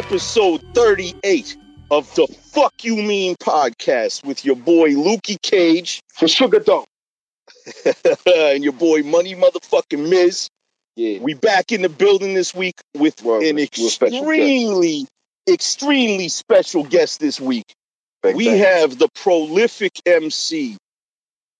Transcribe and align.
Welcome 0.00 0.16
everybody 0.16 0.60
to 0.60 0.62
episode 0.62 0.74
38 0.74 1.56
of 1.90 2.14
the 2.14 2.26
Fuck 2.26 2.84
You 2.84 2.96
Mean 2.96 3.36
podcast 3.36 4.24
with 4.24 4.46
your 4.46 4.56
boy 4.56 4.92
Lukey 4.92 5.40
Cage 5.42 6.00
for 6.14 6.26
Sugar 6.26 6.58
Dope. 6.58 6.88
and 8.26 8.64
your 8.64 8.72
boy 8.72 9.02
Money 9.02 9.34
Motherfucking 9.34 10.08
Miz. 10.08 10.48
Yeah. 10.96 11.18
We 11.20 11.34
back 11.34 11.70
in 11.70 11.82
the 11.82 11.90
building 11.90 12.32
this 12.32 12.54
week 12.54 12.76
with 12.96 13.22
Word, 13.22 13.42
an 13.42 13.58
extremely, 13.58 15.06
extremely 15.46 16.28
special 16.30 16.82
guest 16.82 17.20
this 17.20 17.38
week. 17.38 17.74
Big 18.22 18.36
we 18.36 18.46
thanks. 18.46 18.66
have 18.66 18.98
the 18.98 19.08
prolific 19.14 20.00
MC, 20.06 20.78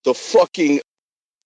the 0.03 0.15
fucking 0.15 0.81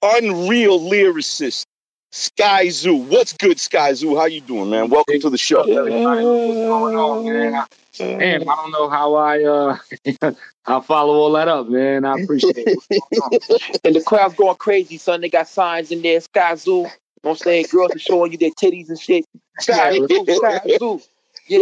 unreal 0.02 0.80
lyricist, 0.80 1.66
Sky 2.12 2.70
Zoo. 2.70 2.96
What's 2.96 3.34
good, 3.34 3.60
Sky 3.60 3.94
Zoo? 3.94 4.16
How 4.16 4.26
you 4.26 4.42
doing, 4.42 4.70
man? 4.70 4.90
Welcome 4.90 5.20
to 5.20 5.30
the 5.30 5.38
show. 5.38 5.62
Everybody 5.62 6.24
what's 6.24 6.24
going 6.24 6.96
on, 6.96 7.26
man. 7.26 7.56
I- 7.56 7.66
Man, 7.98 8.42
I 8.42 8.44
don't 8.56 8.72
know 8.72 8.90
how 8.90 9.14
I 9.16 9.42
uh 9.46 9.78
I 10.66 10.82
follow 10.82 11.14
all 11.14 11.32
that 11.32 11.48
up, 11.48 11.70
man. 11.70 12.04
I 12.04 12.20
appreciate 12.20 12.58
it. 12.58 12.76
What's 12.76 12.88
going 12.90 13.22
on? 13.24 13.60
And 13.86 13.96
the 13.96 14.02
crowd's 14.02 14.36
going 14.36 14.58
crazy, 14.58 14.98
son. 14.98 15.22
They 15.22 15.30
got 15.30 15.48
signs 15.48 15.92
in 15.92 16.02
there, 16.02 16.20
Sky 16.20 16.56
Zoo. 16.56 16.72
You 16.72 16.84
know 16.84 16.90
what 17.22 17.32
I'm 17.32 17.38
saying? 17.38 17.66
Girls 17.72 17.96
are 17.96 18.00
showing 18.00 18.34
you 18.34 18.38
their 18.38 18.50
titties 18.52 18.90
and 18.90 19.00
shit. 19.00 19.24
Sky 19.60 19.94
Zoo, 19.98 20.26
Sky 20.28 20.62
Zoo. 20.78 21.02
Yeah, 21.48 21.60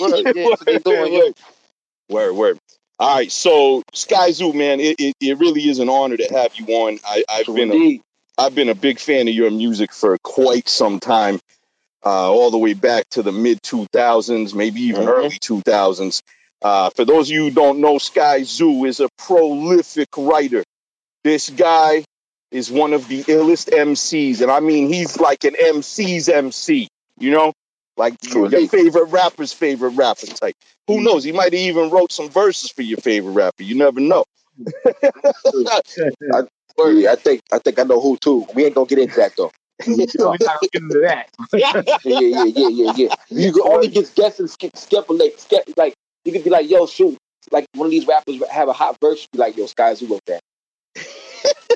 word, 0.00 0.26
yeah, 0.34 0.46
that's 0.50 0.64
they 0.64 0.78
doing, 0.80 1.12
yo. 1.12 1.32
Word, 2.10 2.32
word. 2.32 2.58
All 2.98 3.14
right, 3.14 3.30
so 3.30 3.82
Sky 3.94 4.32
Zoo, 4.32 4.52
man, 4.52 4.80
it, 4.80 4.96
it, 4.98 5.14
it 5.20 5.38
really 5.38 5.62
is 5.68 5.78
an 5.78 5.88
honor 5.88 6.16
to 6.16 6.24
have 6.32 6.54
you 6.56 6.66
on. 6.74 6.98
I, 7.06 7.22
I've 7.28 7.46
been 7.46 7.70
a, 7.70 7.74
Indeed. 7.74 8.02
I've 8.38 8.54
been 8.54 8.68
a 8.68 8.74
big 8.74 9.00
fan 9.00 9.26
of 9.26 9.34
your 9.34 9.50
music 9.50 9.92
for 9.92 10.16
quite 10.22 10.68
some 10.68 11.00
time, 11.00 11.40
uh, 12.06 12.30
all 12.30 12.50
the 12.52 12.58
way 12.58 12.74
back 12.74 13.08
to 13.10 13.22
the 13.22 13.32
mid 13.32 13.60
2000s, 13.62 14.54
maybe 14.54 14.80
even 14.82 15.06
Mhm. 15.06 15.08
early 15.12 15.38
2000s. 15.40 16.22
Uh, 16.62 16.90
for 16.90 17.04
those 17.04 17.28
of 17.28 17.34
you 17.34 17.44
who 17.44 17.50
don't 17.50 17.80
know, 17.80 17.98
Sky 17.98 18.44
Zoo 18.44 18.84
is 18.84 19.00
a 19.00 19.08
prolific 19.18 20.08
writer. 20.16 20.64
This 21.24 21.50
guy 21.50 22.04
is 22.52 22.70
one 22.70 22.92
of 22.92 23.08
the 23.08 23.24
illest 23.24 23.70
MCs, 23.72 24.40
and 24.40 24.50
I 24.50 24.60
mean 24.60 24.88
he's 24.92 25.18
like 25.18 25.44
an 25.44 25.56
MC's 25.56 26.28
MC. 26.28 26.88
You 27.18 27.32
know, 27.32 27.52
like 27.96 28.14
your 28.24 28.48
favorite 28.68 29.06
rapper's 29.06 29.52
favorite 29.52 29.90
rapper 29.90 30.26
type. 30.26 30.54
Who 30.86 31.00
knows? 31.02 31.24
He 31.24 31.32
might 31.32 31.52
have 31.52 31.60
even 31.62 31.90
wrote 31.90 32.12
some 32.12 32.30
verses 32.30 32.70
for 32.70 32.82
your 32.82 32.98
favorite 32.98 33.32
rapper. 33.32 33.64
You 33.64 33.74
never 33.74 34.00
know. 34.00 34.24
I 36.80 37.16
think 37.16 37.42
I 37.52 37.58
think 37.58 37.78
I 37.78 37.82
know 37.82 38.00
who 38.00 38.16
too. 38.16 38.46
We 38.54 38.64
ain't 38.64 38.74
gonna 38.74 38.86
get 38.86 38.98
into 38.98 39.16
that 39.16 39.36
though. 39.36 39.50
We're 39.86 40.06
not 40.40 40.60
get 40.60 40.74
into 40.74 41.00
that. 41.00 41.28
Yeah, 41.52 41.82
yeah, 42.04 42.44
yeah, 42.44 42.68
yeah, 42.68 42.92
yeah. 42.96 43.14
You 43.30 43.52
can 43.52 43.62
only 43.62 43.88
just 43.88 44.14
guess 44.14 44.40
and 44.40 44.50
skip, 44.50 44.76
skip, 44.76 45.06
like, 45.08 45.34
skip, 45.38 45.62
like 45.76 45.94
you 46.24 46.32
could 46.32 46.44
be 46.44 46.50
like, 46.50 46.68
yo, 46.68 46.86
shoot, 46.86 47.16
like 47.52 47.66
one 47.74 47.86
of 47.86 47.90
these 47.90 48.06
rappers 48.06 48.42
have 48.50 48.68
a 48.68 48.72
hot 48.72 48.98
verse, 49.00 49.26
be 49.32 49.38
like, 49.38 49.56
yo, 49.56 49.66
Sky 49.66 49.94
who 49.94 50.06
wrote 50.06 50.24
that. 50.26 50.40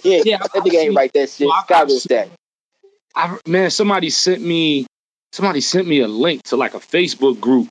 yeah, 0.05 0.23
Yeah, 0.25 0.39
that 0.39 0.51
nigga 0.51 0.75
ain't 0.75 0.97
write 0.97 1.13
that 1.15 1.31
shit. 1.31 1.47
Well, 1.47 1.63
Sky 1.63 1.83
wrote 1.83 2.03
that. 2.09 2.29
I, 3.15 3.39
man, 3.47 3.71
somebody 3.71 4.11
sent 4.11 4.43
me 4.43 4.87
somebody 5.33 5.61
sent 5.61 5.87
me 5.87 6.01
a 6.01 6.09
link 6.09 6.43
to 6.45 6.57
like 6.57 6.75
a 6.75 6.79
Facebook 6.81 7.41
group, 7.41 7.69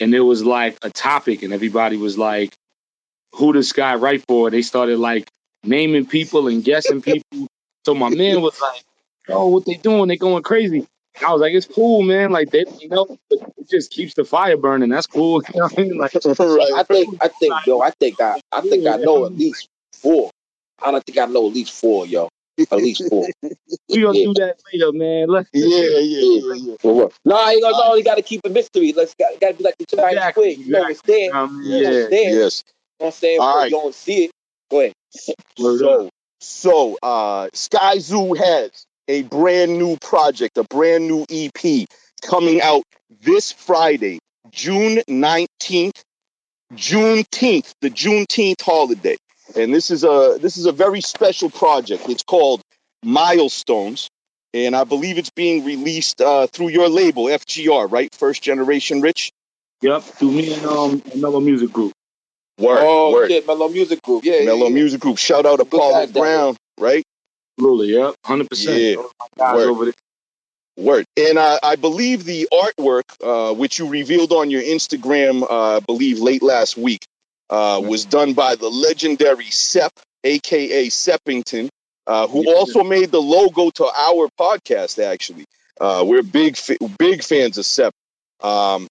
and 0.00 0.12
there 0.12 0.24
was 0.24 0.44
like 0.44 0.78
a 0.82 0.90
topic, 0.90 1.42
and 1.42 1.52
everybody 1.52 1.96
was 1.96 2.16
like, 2.16 2.54
"Who 3.34 3.52
does 3.52 3.68
Sky 3.68 3.96
write 3.96 4.24
for?" 4.26 4.50
They 4.50 4.62
started 4.62 4.98
like 4.98 5.28
naming 5.66 6.06
people 6.06 6.48
and 6.48 6.62
guessing 6.64 7.02
people. 7.02 7.48
So 7.84 7.94
my 7.94 8.08
man 8.08 8.40
was 8.42 8.60
like, 8.60 8.82
"Oh, 9.28 9.48
what 9.48 9.64
they 9.66 9.74
doing? 9.74 10.08
They 10.08 10.16
going 10.16 10.42
crazy." 10.42 10.86
I 11.26 11.32
was 11.32 11.40
like, 11.40 11.54
"It's 11.54 11.66
cool, 11.66 12.02
man. 12.02 12.30
Like 12.30 12.50
they, 12.50 12.64
you 12.78 12.88
know, 12.88 13.06
it 13.30 13.68
just 13.70 13.90
keeps 13.90 14.14
the 14.14 14.24
fire 14.24 14.56
burning. 14.56 14.90
That's 14.90 15.06
cool." 15.06 15.42
You 15.54 15.60
know 15.60 15.66
what 15.66 15.78
I 15.78 15.82
mean? 15.82 15.98
Like, 15.98 16.16
I 16.16 16.82
think, 16.82 17.16
I 17.22 17.28
think, 17.28 17.54
yo, 17.66 17.80
I 17.80 17.90
think 17.90 18.20
I, 18.20 18.40
I 18.52 18.60
think 18.60 18.86
I 18.86 18.96
know 18.96 19.24
at 19.26 19.32
least 19.32 19.68
four. 19.92 20.30
I 20.82 20.90
don't 20.90 21.04
think 21.04 21.18
I 21.18 21.26
know 21.26 21.46
at 21.46 21.54
least 21.54 21.72
four, 21.72 22.06
yo. 22.06 22.28
At 22.70 22.78
least 22.78 23.08
four. 23.08 23.26
we 23.42 24.00
gonna 24.02 24.18
Yeah. 24.18 24.24
do 24.24 24.34
that 24.34 24.56
later, 24.72 24.92
man. 24.92 25.28
Let's 25.28 25.48
yeah, 25.52 25.64
yeah, 25.66 25.98
yeah, 25.98 26.76
yeah. 26.82 27.08
No, 27.24 27.36
I 27.36 27.52
ain't 27.52 27.62
gonna. 27.62 27.96
You 27.96 28.04
gotta 28.04 28.22
keep 28.22 28.40
a 28.44 28.48
mystery. 28.48 28.92
Let's 28.92 29.14
got, 29.14 29.38
gotta 29.40 29.54
be 29.54 29.64
like 29.64 29.76
the 29.78 29.86
Chinese 29.86 30.12
Exactly, 30.16 30.52
squid. 30.54 30.66
You 30.66 30.72
know 30.72 30.86
it's 30.86 31.02
there. 31.02 31.18
You 31.18 31.34
Um, 31.34 31.70
know 31.70 31.76
yeah. 31.76 31.88
it's 31.88 32.10
there. 32.10 32.30
You 32.30 32.36
know 32.38 32.44
what 32.98 33.06
I'm 33.06 33.12
saying? 33.12 33.40
All 33.40 33.56
right. 33.58 33.70
You 33.70 33.76
don't 33.76 33.94
see 33.94 34.24
it. 34.24 34.30
Go 34.70 34.80
ahead. 34.80 34.92
So, 35.56 36.10
so 36.40 36.98
uh, 37.02 37.48
Sky 37.52 37.98
Zoo 37.98 38.34
has 38.34 38.86
a 39.08 39.22
brand 39.22 39.78
new 39.78 39.96
project, 39.98 40.58
a 40.58 40.64
brand 40.64 41.06
new 41.06 41.24
EP 41.30 41.86
coming 42.22 42.60
out 42.60 42.82
this 43.22 43.52
Friday, 43.52 44.18
June 44.50 45.02
19th, 45.08 46.02
Juneteenth, 46.74 47.72
the 47.80 47.90
Juneteenth 47.90 48.60
holiday. 48.60 49.16
And 49.54 49.72
this 49.72 49.90
is 49.90 50.02
a 50.02 50.38
this 50.40 50.56
is 50.56 50.66
a 50.66 50.72
very 50.72 51.00
special 51.00 51.50
project. 51.50 52.08
It's 52.08 52.24
called 52.24 52.62
Milestones, 53.04 54.08
and 54.52 54.74
I 54.74 54.82
believe 54.84 55.18
it's 55.18 55.30
being 55.30 55.64
released 55.64 56.20
uh, 56.20 56.48
through 56.48 56.68
your 56.68 56.88
label, 56.88 57.26
FGR, 57.26 57.90
right? 57.90 58.12
First 58.14 58.42
Generation 58.42 59.00
Rich. 59.00 59.30
Yep, 59.82 60.02
through 60.02 60.32
me 60.32 60.54
and 60.54 60.66
um 60.66 61.02
another 61.14 61.40
music 61.40 61.72
group. 61.72 61.92
Word, 62.58 62.78
oh 62.80 63.12
word. 63.12 63.28
shit, 63.28 63.46
Mello 63.46 63.68
Music 63.68 64.00
Group. 64.02 64.24
Yeah, 64.24 64.44
Mello 64.44 64.58
yeah, 64.64 64.64
yeah. 64.68 64.74
Music 64.74 65.00
Group. 65.00 65.18
Shout 65.18 65.44
out 65.46 65.56
to 65.58 65.64
Good 65.64 65.78
Paula 65.78 66.06
guys 66.06 66.10
down 66.12 66.22
Brown, 66.22 66.56
right? 66.78 67.04
Absolutely, 67.58 67.94
yep, 67.94 68.14
hundred 68.24 68.48
percent. 68.50 68.78
Yeah. 68.78 68.96
guys 69.38 69.56
Word. 69.56 69.68
over 69.68 69.84
there. 69.86 69.94
Word. 70.78 71.04
And 71.16 71.38
I, 71.38 71.58
I 71.62 71.76
believe 71.76 72.24
the 72.24 72.48
artwork, 72.52 73.04
uh, 73.22 73.54
which 73.54 73.78
you 73.78 73.88
revealed 73.88 74.32
on 74.32 74.50
your 74.50 74.60
Instagram, 74.62 75.42
uh, 75.42 75.76
I 75.76 75.80
believe 75.80 76.18
late 76.18 76.42
last 76.42 76.76
week, 76.76 77.04
uh, 77.48 77.80
was 77.82 78.04
done 78.04 78.34
by 78.34 78.56
the 78.56 78.68
legendary 78.68 79.46
Sep, 79.46 79.92
aka 80.24 80.86
Seppington, 80.88 81.68
uh, 82.06 82.26
who 82.28 82.44
Yeah. 82.46 82.52
also 82.54 82.84
made 82.84 83.10
the 83.10 83.22
logo 83.22 83.70
to 83.70 83.84
our 83.86 84.28
podcast. 84.38 85.02
Actually, 85.02 85.44
uh, 85.80 86.04
we're 86.06 86.22
big, 86.22 86.56
fa- 86.58 86.76
big 86.98 87.22
fans 87.24 87.56
of 87.56 87.64
Sep. 87.64 87.92
Um, 88.42 88.86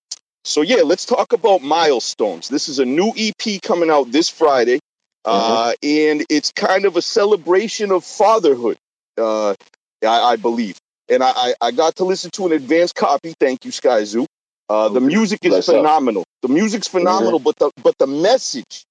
so 0.46 0.62
yeah, 0.62 0.84
let's 0.84 1.06
talk 1.06 1.34
about 1.34 1.62
milestones. 1.62 2.48
This 2.48 2.70
is 2.70 2.80
a 2.80 2.86
new 2.86 3.12
EP 3.18 3.62
coming 3.62 3.90
out 3.90 4.12
this 4.12 4.30
Friday, 4.30 4.80
uh, 5.26 5.74
and 5.84 6.26
it's 6.30 6.52
kind 6.54 6.86
of 6.86 6.96
a 6.96 7.02
celebration 7.02 7.92
of 7.92 8.06
fatherhood. 8.06 8.78
Uh, 9.18 9.56
I, 10.04 10.34
I 10.34 10.36
believe 10.38 10.78
and 11.10 11.24
I, 11.24 11.32
I, 11.36 11.54
I 11.62 11.72
got 11.72 11.98
to 11.98 12.04
listen 12.06 12.32
to 12.32 12.46
an 12.48 12.54
advanced 12.54 12.96
copy. 12.96 13.34
Thank 13.40 13.66
you, 13.66 13.72
Sky 13.72 14.04
Zoo. 14.04 14.26
Uh, 14.68 14.90
the 14.90 15.02
music 15.02 15.40
is 15.44 15.50
Bless 15.50 15.70
up. 15.70 15.76
phenomenal. 15.76 16.24
The 16.42 16.48
music's 16.48 16.88
phenomenal, 16.88 17.40
but 17.40 17.56
the 17.58 17.72
but 17.84 17.98
the 18.00 18.08
message, 18.08 18.84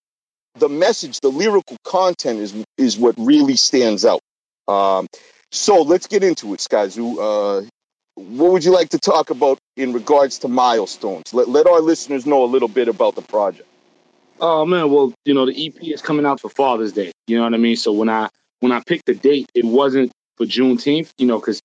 the 0.56 0.68
message, 0.68 1.20
the 1.20 1.30
lyrical 1.30 1.76
content 1.84 2.38
is 2.40 2.54
is 2.78 2.96
what 2.96 3.16
really 3.18 3.56
stands 3.56 4.04
out. 4.04 4.20
Um, 4.68 5.08
so 5.50 5.82
let's 5.82 6.06
get 6.06 6.22
into 6.22 6.54
it, 6.54 6.60
Sky 6.60 6.88
Zoo. 6.88 7.20
What 8.16 8.52
would 8.52 8.64
you 8.64 8.72
like 8.72 8.90
to 8.90 8.98
talk 8.98 9.30
about 9.30 9.58
in 9.76 9.92
regards 9.92 10.40
to 10.40 10.48
milestones? 10.48 11.34
Let 11.34 11.48
let 11.48 11.66
our 11.66 11.80
listeners 11.80 12.26
know 12.26 12.44
a 12.44 12.46
little 12.46 12.68
bit 12.68 12.88
about 12.88 13.16
the 13.16 13.22
project. 13.22 13.68
Oh 14.40 14.64
man, 14.64 14.90
well, 14.90 15.12
you 15.24 15.34
know, 15.34 15.46
the 15.46 15.66
EP 15.66 15.82
is 15.82 16.02
coming 16.02 16.24
out 16.26 16.40
for 16.40 16.48
Father's 16.48 16.92
Day. 16.92 17.12
You 17.26 17.38
know 17.38 17.44
what 17.44 17.54
I 17.54 17.58
mean? 17.58 17.76
So 17.76 17.92
when 17.92 18.08
I 18.08 18.28
when 18.60 18.72
I 18.72 18.82
picked 18.86 19.06
the 19.06 19.14
date, 19.14 19.50
it 19.54 19.64
wasn't 19.64 20.12
for 20.36 20.46
Juneteenth, 20.46 21.10
you 21.18 21.26
know, 21.26 21.38
because 21.38 21.60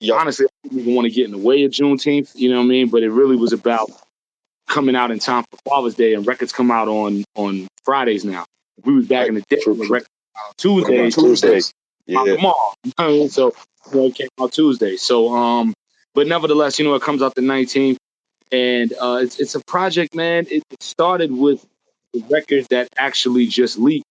Yeah. 0.00 0.16
honestly, 0.16 0.46
I 0.46 0.68
didn't 0.68 0.80
even 0.80 0.94
want 0.94 1.06
to 1.06 1.10
get 1.14 1.24
in 1.24 1.30
the 1.32 1.38
way 1.38 1.64
of 1.64 1.72
Juneteenth, 1.72 2.32
you 2.34 2.50
know 2.50 2.58
what 2.58 2.64
I 2.64 2.68
mean? 2.68 2.88
But 2.88 3.02
it 3.02 3.10
really 3.10 3.36
was 3.36 3.52
about 3.54 3.90
coming 4.68 4.96
out 4.96 5.10
in 5.10 5.18
time 5.18 5.44
for 5.50 5.58
Father's 5.68 5.94
Day, 5.94 6.12
and 6.14 6.26
records 6.26 6.52
come 6.52 6.70
out 6.70 6.88
on 6.88 7.24
on 7.36 7.68
Fridays 7.84 8.24
now. 8.24 8.44
We 8.84 8.94
was 8.96 9.06
back 9.06 9.28
in 9.28 9.34
the 9.34 9.42
day, 9.48 9.60
true. 9.62 9.72
records 9.74 10.08
come 10.36 10.38
out 10.38 11.04
on 11.04 11.10
Tuesdays, 11.10 11.14
Tuesday. 11.16 12.16
out 12.18 12.26
Yeah. 12.26 12.36
tomorrow. 12.36 12.72
You 12.84 12.92
know 12.98 13.04
what 13.06 13.06
I 13.06 13.12
mean? 13.12 13.28
So 13.30 13.54
you 13.92 13.98
know, 14.00 14.06
it 14.08 14.14
came 14.14 14.28
out 14.40 14.52
Tuesday. 14.52 14.96
So 14.96 15.34
um, 15.34 15.72
but 16.16 16.26
nevertheless, 16.26 16.78
you 16.78 16.86
know, 16.86 16.94
it 16.94 17.02
comes 17.02 17.20
out 17.20 17.34
the 17.34 17.42
19th, 17.42 17.98
and 18.50 18.92
uh, 18.94 19.18
it's 19.22 19.38
it's 19.38 19.54
a 19.54 19.60
project, 19.60 20.14
man. 20.14 20.46
It, 20.50 20.62
started 20.80 21.30
with 21.30 21.64
the 22.12 22.24
record 22.30 22.66
that 22.70 22.88
actually 22.96 23.46
just 23.46 23.78
leaked. 23.78 24.06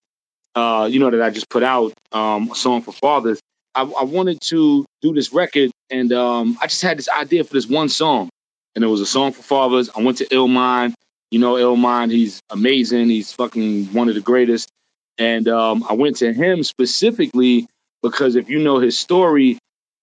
Uh, 0.54 0.88
you 0.90 1.00
know 1.00 1.10
that 1.10 1.22
I 1.22 1.32
just 1.32 1.50
put 1.50 1.64
out 1.64 1.94
um, 2.12 2.52
a 2.52 2.56
song 2.56 2.84
for 2.84 2.92
fathers. 2.92 3.40
I, 3.74 3.82
I 3.82 4.04
wanted 4.04 4.40
to 4.42 4.86
do 5.02 5.14
this 5.14 5.34
record, 5.34 5.72
and 5.90 6.14
um, 6.14 6.58
I 6.62 6.68
just 6.68 6.84
had 6.84 7.00
this 7.00 7.10
idea 7.10 7.44
for 7.44 7.54
this 7.54 7.68
one 7.68 7.90
song, 7.90 8.30
and 8.76 8.84
it 8.84 8.88
was 8.88 9.02
a 9.02 9.06
song 9.08 9.32
for 9.32 9.42
fathers. 9.42 9.90
I 9.96 10.02
went 10.02 10.20
to 10.20 10.26
Illmind. 10.26 10.94
You 11.32 11.40
know, 11.40 11.56
Illmind, 11.56 12.12
he's 12.12 12.40
amazing. 12.52 13.10
He's 13.10 13.34
fucking 13.34 13.94
one 13.94 14.10
of 14.10 14.16
the 14.16 14.22
greatest. 14.22 14.70
And 15.18 15.48
um, 15.48 15.84
I 15.90 15.94
went 15.94 16.18
to 16.18 16.32
him 16.32 16.62
specifically 16.62 17.68
because 18.04 18.36
if 18.36 18.50
you 18.50 18.60
know 18.60 18.80
his 18.80 18.98
story, 19.00 19.58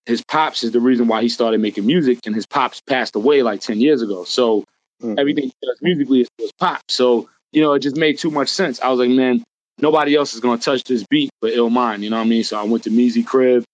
his 0.07 0.23
pops 0.27 0.65
is 0.65 0.73
the 0.73 0.81
reason 0.81 1.07
why 1.09 1.23
he 1.23 1.29
started 1.29 1.61
making 1.61 1.87
music, 1.87 2.21
and 2.27 2.35
his 2.35 2.47
pops 2.47 2.81
passed 2.83 3.17
away 3.17 3.43
like 3.43 3.61
ten 3.61 3.81
years 3.81 4.03
ago. 4.03 4.25
So 4.25 4.65
Mhm. 5.03 5.19
everything 5.19 5.45
he 5.45 5.53
does 5.63 5.79
musically 5.83 6.21
is 6.23 6.29
was 6.39 6.53
pop. 6.59 6.83
So 6.89 7.29
you 7.53 7.61
know, 7.63 7.75
it 7.75 7.81
just 7.81 7.97
made 7.97 8.19
too 8.19 8.31
much 8.31 8.49
sense. 8.49 8.81
I 8.81 8.89
was 8.89 8.99
like, 8.99 9.11
man, 9.11 9.45
nobody 9.79 10.15
else 10.17 10.35
is 10.35 10.41
gonna 10.41 10.61
touch 10.61 10.85
this 10.85 11.05
beat 11.11 11.31
but 11.41 11.53
Illmind. 11.53 12.01
You 12.03 12.11
know 12.11 12.17
what 12.17 12.27
I 12.27 12.29
mean? 12.29 12.45
So 12.45 12.59
I 12.59 12.63
went 12.65 12.85
to 12.85 12.91
Measy 12.91 13.27
crib, 13.27 13.65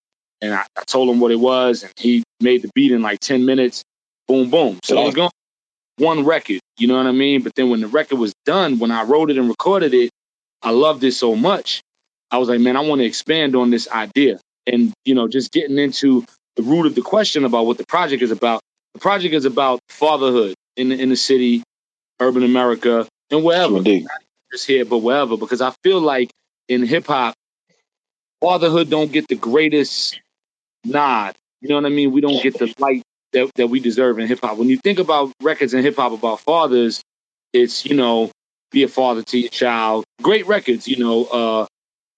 and 0.40 0.52
I, 0.54 0.64
I 0.76 0.84
told 0.84 1.08
him 1.10 1.20
what 1.20 1.30
it 1.30 1.40
was, 1.40 1.82
and 1.84 1.92
he 1.96 2.24
made 2.40 2.62
the 2.62 2.70
beat 2.74 2.92
in 2.92 3.02
like 3.02 3.20
ten 3.20 3.44
minutes. 3.46 3.84
boom, 4.28 4.50
boom. 4.50 4.78
So 4.84 5.00
it 5.00 5.04
was 5.06 5.14
going 5.14 5.30
one 5.98 6.24
record, 6.24 6.60
you 6.78 6.86
know 6.88 6.96
what 6.96 7.06
I 7.06 7.12
mean? 7.12 7.42
But 7.42 7.54
then 7.54 7.70
when 7.70 7.80
the 7.80 7.88
record 7.88 8.18
was 8.18 8.32
done, 8.44 8.78
when 8.78 8.90
I 8.90 9.02
wrote 9.04 9.30
it 9.30 9.38
and 9.38 9.48
recorded 9.48 9.94
it, 9.94 10.10
I 10.62 10.70
loved 10.70 11.04
it 11.04 11.12
so 11.12 11.34
much. 11.36 11.82
I 12.30 12.38
was 12.38 12.48
like, 12.48 12.60
man, 12.60 12.76
I 12.76 12.80
want 12.80 13.00
to 13.00 13.04
expand 13.04 13.56
on 13.56 13.70
this 13.70 13.88
idea. 13.88 14.38
And, 14.68 14.92
you 15.04 15.14
know, 15.14 15.28
just 15.28 15.50
getting 15.52 15.78
into 15.78 16.24
the 16.56 16.62
root 16.62 16.86
of 16.86 16.94
the 16.94 17.00
question 17.00 17.44
about 17.44 17.66
what 17.66 17.78
the 17.78 17.86
project 17.86 18.22
is 18.22 18.30
about. 18.30 18.60
The 18.94 19.00
project 19.00 19.34
is 19.34 19.44
about 19.44 19.80
fatherhood 19.88 20.54
in 20.76 20.90
the, 20.90 21.00
in 21.00 21.08
the 21.08 21.16
city, 21.16 21.62
urban 22.20 22.42
America, 22.42 23.06
and 23.30 23.44
wherever. 23.44 23.78
Indeed. 23.78 24.04
Not 24.04 24.20
just 24.52 24.66
here, 24.66 24.84
but 24.84 24.98
wherever. 24.98 25.36
Because 25.36 25.60
I 25.60 25.72
feel 25.82 26.00
like 26.00 26.30
in 26.68 26.84
hip 26.84 27.06
hop, 27.06 27.34
fatherhood 28.40 28.90
don't 28.90 29.10
get 29.10 29.28
the 29.28 29.36
greatest 29.36 30.20
nod. 30.84 31.34
You 31.60 31.70
know 31.70 31.76
what 31.76 31.86
I 31.86 31.90
mean? 31.90 32.12
We 32.12 32.20
don't 32.20 32.42
get 32.42 32.58
the 32.58 32.72
light 32.78 33.02
that, 33.32 33.50
that 33.56 33.68
we 33.68 33.80
deserve 33.80 34.18
in 34.18 34.28
hip 34.28 34.40
hop. 34.42 34.58
When 34.58 34.68
you 34.68 34.76
think 34.76 34.98
about 34.98 35.32
records 35.42 35.74
in 35.74 35.82
hip 35.82 35.96
hop 35.96 36.12
about 36.12 36.40
fathers, 36.40 37.02
it's, 37.52 37.84
you 37.86 37.96
know, 37.96 38.30
be 38.70 38.82
a 38.82 38.88
father 38.88 39.22
to 39.22 39.38
your 39.38 39.48
child. 39.48 40.04
Great 40.22 40.46
records, 40.46 40.86
you 40.86 40.98
know, 40.98 41.24
uh 41.24 41.66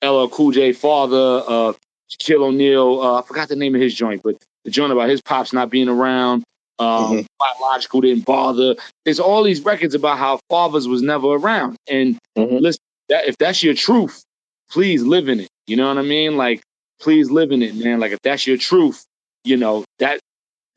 LL 0.02 0.28
Cool 0.28 0.50
J 0.52 0.72
father, 0.72 1.42
uh 1.46 1.72
Shaquille 2.10 2.42
O'Neal, 2.42 3.00
uh, 3.02 3.20
I 3.20 3.22
forgot 3.22 3.48
the 3.48 3.56
name 3.56 3.74
of 3.74 3.80
his 3.80 3.94
joint, 3.94 4.22
but 4.22 4.36
the 4.64 4.70
joint 4.70 4.92
about 4.92 5.08
his 5.08 5.20
pops 5.22 5.52
not 5.52 5.70
being 5.70 5.88
around, 5.88 6.42
um, 6.78 7.12
Mhm. 7.12 7.26
biological 7.38 8.00
didn't 8.00 8.24
bother. 8.24 8.76
There's 9.04 9.20
all 9.20 9.42
these 9.42 9.60
records 9.60 9.94
about 9.94 10.18
how 10.18 10.40
fathers 10.48 10.88
was 10.88 11.02
never 11.02 11.28
around. 11.28 11.76
And 11.88 12.18
Mhm. 12.36 12.60
listen, 12.60 12.80
that 13.08 13.28
if 13.28 13.36
that's 13.38 13.62
your 13.62 13.74
truth, 13.74 14.22
please 14.70 15.02
live 15.02 15.28
in 15.28 15.40
it. 15.40 15.48
You 15.66 15.76
know 15.76 15.88
what 15.88 15.98
I 15.98 16.02
mean? 16.02 16.36
Like, 16.36 16.62
please 17.00 17.30
live 17.30 17.52
in 17.52 17.62
it, 17.62 17.74
man. 17.74 18.00
Like 18.00 18.12
if 18.12 18.18
that's 18.22 18.46
your 18.46 18.56
truth, 18.56 19.04
you 19.44 19.56
know, 19.56 19.84
that 19.98 20.20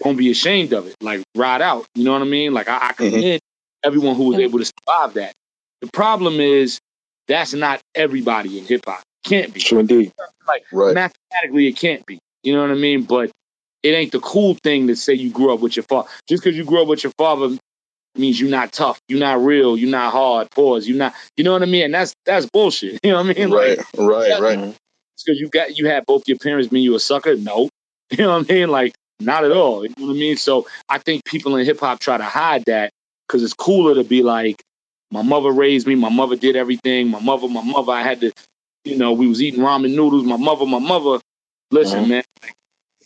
don't 0.03 0.15
be 0.17 0.31
ashamed 0.31 0.73
of 0.73 0.87
it. 0.87 0.95
Like 1.01 1.23
ride 1.35 1.61
out. 1.61 1.85
You 1.95 2.03
know 2.03 2.13
what 2.13 2.21
I 2.21 2.25
mean? 2.25 2.53
Like 2.53 2.67
I, 2.67 2.89
I 2.89 2.93
commend 2.93 3.39
everyone 3.83 4.15
who 4.15 4.25
was 4.25 4.39
able 4.39 4.59
to 4.59 4.65
survive 4.65 5.13
that. 5.15 5.33
The 5.81 5.89
problem 5.91 6.39
is 6.39 6.79
that's 7.27 7.53
not 7.53 7.81
everybody 7.95 8.59
in 8.59 8.65
hip 8.65 8.83
hop. 8.85 9.01
Can't 9.25 9.53
be. 9.53 9.59
True 9.61 9.79
indeed. 9.79 10.11
Like 10.47 10.63
Right. 10.71 10.93
Mathematically 11.33 11.67
it 11.67 11.73
can't 11.73 12.05
be. 12.05 12.19
You 12.43 12.53
know 12.53 12.61
what 12.61 12.71
I 12.71 12.75
mean? 12.75 13.03
But 13.03 13.31
it 13.83 13.89
ain't 13.89 14.11
the 14.11 14.19
cool 14.19 14.55
thing 14.63 14.87
to 14.87 14.95
say 14.95 15.13
you 15.13 15.31
grew 15.31 15.53
up 15.53 15.59
with 15.59 15.75
your 15.75 15.83
father. 15.83 16.09
Just 16.27 16.43
because 16.43 16.57
you 16.57 16.63
grew 16.63 16.81
up 16.81 16.87
with 16.87 17.03
your 17.03 17.13
father 17.17 17.57
means 18.15 18.39
you're 18.39 18.49
not 18.49 18.71
tough, 18.71 18.99
you're 19.07 19.19
not 19.19 19.43
real, 19.43 19.75
you're 19.75 19.89
not 19.89 20.11
hard, 20.11 20.49
pause, 20.51 20.87
you're 20.87 20.97
not 20.97 21.13
you 21.35 21.43
know 21.43 21.53
what 21.53 21.63
I 21.63 21.65
mean? 21.65 21.85
And 21.85 21.93
that's 21.93 22.13
that's 22.25 22.45
bullshit. 22.47 22.99
You 23.03 23.11
know 23.11 23.23
what 23.23 23.37
I 23.37 23.39
mean? 23.39 23.51
Right, 23.51 23.77
Like 23.77 23.97
right, 23.97 24.41
right. 24.41 24.59
it's 24.59 25.23
because 25.25 25.39
you 25.39 25.49
got 25.49 25.77
you 25.77 25.87
had 25.87 26.05
both 26.05 26.23
your 26.27 26.37
parents 26.37 26.71
mean 26.71 26.83
you 26.83 26.95
a 26.95 26.99
sucker? 26.99 27.35
No. 27.35 27.69
You 28.11 28.17
know 28.25 28.37
what 28.37 28.51
I 28.51 28.53
mean? 28.53 28.69
Like 28.69 28.93
not 29.19 29.43
at 29.43 29.51
all. 29.51 29.83
You 29.83 29.89
know 29.97 30.07
what 30.07 30.11
I 30.13 30.19
mean? 30.19 30.37
So 30.37 30.67
I 30.87 30.99
think 30.99 31.25
people 31.25 31.55
in 31.55 31.65
hip 31.65 31.79
hop 31.79 31.99
try 31.99 32.17
to 32.17 32.23
hide 32.23 32.63
that 32.65 32.91
because 33.27 33.41
it's 33.41 33.53
cooler 33.53 33.95
to 33.95 34.03
be 34.03 34.21
like, 34.21 34.61
my 35.09 35.23
mother 35.23 35.49
raised 35.51 35.87
me, 35.87 35.95
my 35.95 36.09
mother 36.09 36.35
did 36.35 36.55
everything, 36.55 37.07
my 37.07 37.19
mother, 37.19 37.47
my 37.47 37.63
mother, 37.63 37.91
I 37.91 38.03
had 38.03 38.21
to, 38.21 38.31
you 38.85 38.97
know, 38.97 39.13
we 39.13 39.27
was 39.27 39.41
eating 39.41 39.61
ramen 39.61 39.95
noodles, 39.95 40.23
my 40.25 40.37
mother, 40.37 40.65
my 40.65 40.79
mother. 40.79 41.19
Listen, 41.71 42.05
Mhm. 42.05 42.09
man, 42.09 42.23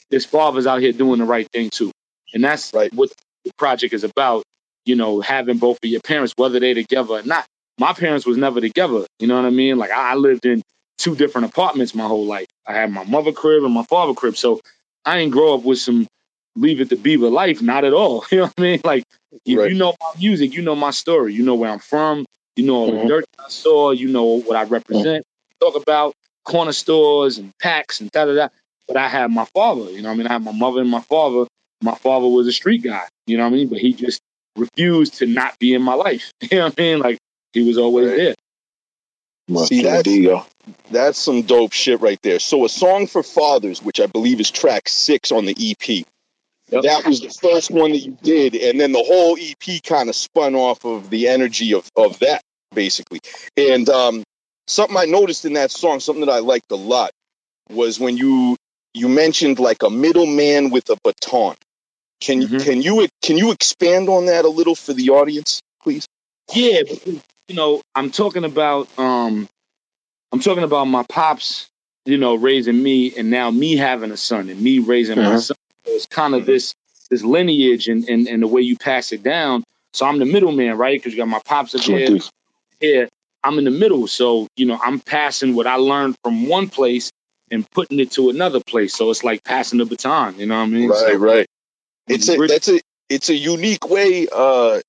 this 0.09 0.25
father's 0.25 0.67
out 0.67 0.81
here 0.81 0.91
doing 0.93 1.19
the 1.19 1.25
right 1.25 1.47
thing 1.51 1.69
too. 1.69 1.91
And 2.33 2.43
that's 2.43 2.73
Right. 2.73 2.93
what 2.93 3.11
the 3.45 3.51
project 3.57 3.93
is 3.93 4.03
about, 4.03 4.43
you 4.85 4.95
know, 4.95 5.21
having 5.21 5.57
both 5.57 5.79
of 5.83 5.89
your 5.89 6.01
parents, 6.01 6.33
whether 6.37 6.59
they 6.59 6.73
together 6.73 7.15
or 7.15 7.23
not. 7.23 7.45
My 7.79 7.93
parents 7.93 8.25
was 8.25 8.37
never 8.37 8.59
together. 8.61 9.05
You 9.19 9.27
know 9.27 9.35
what 9.35 9.45
I 9.45 9.51
mean? 9.51 9.77
Like 9.77 9.91
I 9.91 10.15
lived 10.15 10.45
in 10.45 10.63
two 10.97 11.15
different 11.15 11.47
apartments 11.47 11.93
my 11.93 12.07
whole 12.07 12.25
life. 12.25 12.47
I 12.65 12.73
had 12.73 12.91
my 12.91 13.03
mother 13.03 13.31
crib 13.31 13.63
and 13.63 13.73
my 13.73 13.83
father 13.83 14.13
crib. 14.13 14.35
So 14.37 14.61
I 15.05 15.17
didn't 15.19 15.33
grow 15.33 15.53
up 15.55 15.63
with 15.63 15.79
some 15.79 16.07
leave 16.55 16.81
it 16.81 16.89
to 16.89 16.95
beaver 16.95 17.29
life, 17.29 17.61
not 17.61 17.85
at 17.85 17.93
all. 17.93 18.25
You 18.31 18.39
know 18.39 18.43
what 18.45 18.53
I 18.57 18.61
mean? 18.61 18.81
Like 18.83 19.03
if 19.45 19.59
Right. 19.59 19.71
you 19.71 19.77
know 19.77 19.93
my 20.01 20.19
music, 20.19 20.53
you 20.53 20.63
know 20.63 20.75
my 20.75 20.91
story. 20.91 21.33
You 21.35 21.43
know 21.43 21.55
where 21.55 21.69
I'm 21.69 21.79
from. 21.79 22.25
You 22.55 22.65
know 22.65 22.75
all 22.77 22.91
Mhm. 22.91 23.01
the 23.03 23.07
dirt 23.07 23.25
I 23.37 23.49
saw. 23.49 23.91
You 23.91 24.07
know 24.09 24.39
what 24.39 24.55
I 24.55 24.63
represent. 24.63 25.23
Talk 25.59 25.75
about 25.75 26.13
corner 26.45 26.71
stores 26.71 27.37
and 27.37 27.51
packs 27.61 27.99
and 28.01 28.11
da 28.11 28.25
da 28.25 28.35
da. 28.35 28.47
But 28.87 28.97
I 28.97 29.07
had 29.09 29.31
my 29.31 29.45
father. 29.45 29.91
You 29.91 30.01
know 30.01 30.09
what 30.09 30.15
I 30.15 30.17
mean? 30.17 30.27
I 30.27 30.33
had 30.33 30.43
my 30.43 30.51
mother 30.53 30.81
and 30.81 30.89
my 30.89 31.01
father. 31.01 31.45
My 31.81 31.95
father 31.95 32.27
was 32.27 32.47
a 32.47 32.51
street 32.51 32.83
guy. 32.83 33.03
You 33.25 33.37
know 33.37 33.43
what 33.43 33.53
I 33.53 33.57
mean? 33.57 33.67
But 33.67 33.79
he 33.79 33.93
just 33.93 34.21
refused 34.55 35.15
to 35.15 35.27
not 35.27 35.59
be 35.59 35.73
in 35.73 35.81
my 35.81 35.93
life. 35.93 36.31
You 36.51 36.57
know 36.59 36.65
what 36.65 36.75
I 36.79 36.81
mean? 36.81 36.99
Like 36.99 37.17
he 37.53 37.63
was 37.67 37.77
always 37.77 38.07
Right. 38.09 38.17
there. 38.17 38.35
Well, 39.49 39.65
See, 39.65 39.81
true 39.81 39.89
that's- 40.23 40.45
That's 40.91 41.17
some 41.19 41.43
dope 41.43 41.71
shit 41.73 42.01
right 42.01 42.19
there. 42.21 42.39
So, 42.39 42.65
a 42.65 42.69
song 42.69 43.07
for 43.07 43.23
fathers, 43.23 43.81
which 43.81 43.99
I 44.01 44.05
believe 44.07 44.41
is 44.41 44.51
track 44.51 44.89
six 44.89 45.31
on 45.31 45.45
the 45.45 45.55
EP. 45.57 46.05
Yep. 46.69 46.83
That 46.83 47.05
was 47.05 47.21
the 47.21 47.29
first 47.29 47.71
one 47.71 47.91
that 47.93 47.99
you 47.99 48.17
did, 48.21 48.53
and 48.55 48.77
then 48.77 48.91
the 48.91 49.01
whole 49.03 49.37
EP 49.39 49.81
kind 49.83 50.09
of 50.09 50.15
spun 50.15 50.53
off 50.55 50.83
of 50.83 51.09
the 51.09 51.29
energy 51.29 51.73
of 51.73 51.87
of 51.95 52.19
that, 52.19 52.41
basically. 52.75 53.21
And 53.55 53.87
um, 53.87 54.23
something 54.67 54.97
I 54.97 55.05
noticed 55.05 55.45
in 55.45 55.53
that 55.53 55.71
song, 55.71 55.99
something 55.99 56.25
that 56.25 56.31
I 56.31 56.39
liked 56.39 56.71
a 56.71 56.75
lot, 56.75 57.11
was 57.69 57.99
when 57.99 58.17
you 58.17 58.55
you 58.93 59.09
mentioned 59.09 59.59
like 59.59 59.83
a 59.83 59.89
middleman 59.89 60.69
with 60.69 60.89
a 60.89 60.97
baton. 61.03 61.55
Can 62.19 62.41
Mhm. 62.41 62.63
can 62.63 62.81
you 62.81 63.07
can 63.21 63.37
you 63.37 63.51
expand 63.51 64.09
on 64.09 64.25
that 64.27 64.45
a 64.45 64.49
little 64.49 64.75
for 64.75 64.93
the 64.93 65.11
audience, 65.11 65.61
please? 65.83 66.07
Yeah, 66.53 66.81
because 66.83 67.21
you 67.47 67.55
know, 67.55 67.81
I'm 67.95 68.11
talking 68.11 68.43
about 68.43 68.87
um 68.97 69.47
I'm 70.31 70.39
talking 70.39 70.63
about 70.63 70.85
my 70.85 71.03
pops, 71.03 71.69
you 72.05 72.17
know, 72.17 72.35
raising 72.35 72.81
me 72.81 73.15
and 73.17 73.29
now 73.29 73.51
me 73.51 73.77
having 73.77 74.11
a 74.11 74.17
son 74.17 74.49
and 74.49 74.59
me 74.59 74.79
raising 74.79 75.17
my 75.17 75.35
Mhm. 75.35 75.41
son. 75.41 75.57
So 75.85 75.91
it's 75.93 76.05
kind 76.07 76.35
of 76.35 76.43
Mhm. 76.43 76.47
this 76.47 76.73
this 77.09 77.23
lineage 77.23 77.87
and, 77.87 78.07
and 78.09 78.27
and 78.27 78.41
the 78.43 78.47
way 78.47 78.61
you 78.61 78.77
pass 78.77 79.11
it 79.13 79.23
down. 79.23 79.63
So 79.93 80.05
I'm 80.05 80.19
the 80.19 80.25
middleman, 80.25 80.77
right? 80.77 80.99
Because 80.99 81.13
you 81.13 81.17
got 81.17 81.27
my 81.27 81.39
pops 81.45 81.75
up 81.75 81.81
here, 81.81 82.19
here. 82.81 83.09
I'm 83.47 83.57
in 83.57 83.65
the 83.65 83.71
middle. 83.71 84.07
So, 84.07 84.47
you 84.57 84.65
know, 84.65 84.77
I'm 84.81 84.99
passing 84.99 85.55
what 85.55 85.67
I 85.67 85.75
learned 85.75 86.15
from 86.23 86.47
one 86.47 86.67
place 86.69 87.09
and 87.49 87.69
putting 87.71 87.99
it 87.99 88.11
to 88.11 88.29
another 88.29 88.59
place. 88.59 88.93
So 88.93 89.09
it's 89.09 89.23
like 89.23 89.43
passing 89.43 89.79
the 89.79 89.85
baton, 89.85 90.37
you 90.37 90.45
know 90.45 90.57
what 90.57 90.63
I 90.63 90.67
mean? 90.67 90.89
Right, 90.89 90.99
So, 90.99 91.15
right. 91.15 91.47
It's 92.07 92.29
a 92.29 92.37
that's 92.37 92.67
a 92.69 92.79
it's 93.09 93.29
a 93.29 93.35
unique 93.35 93.89
way 93.89 94.27
uh 94.31 94.81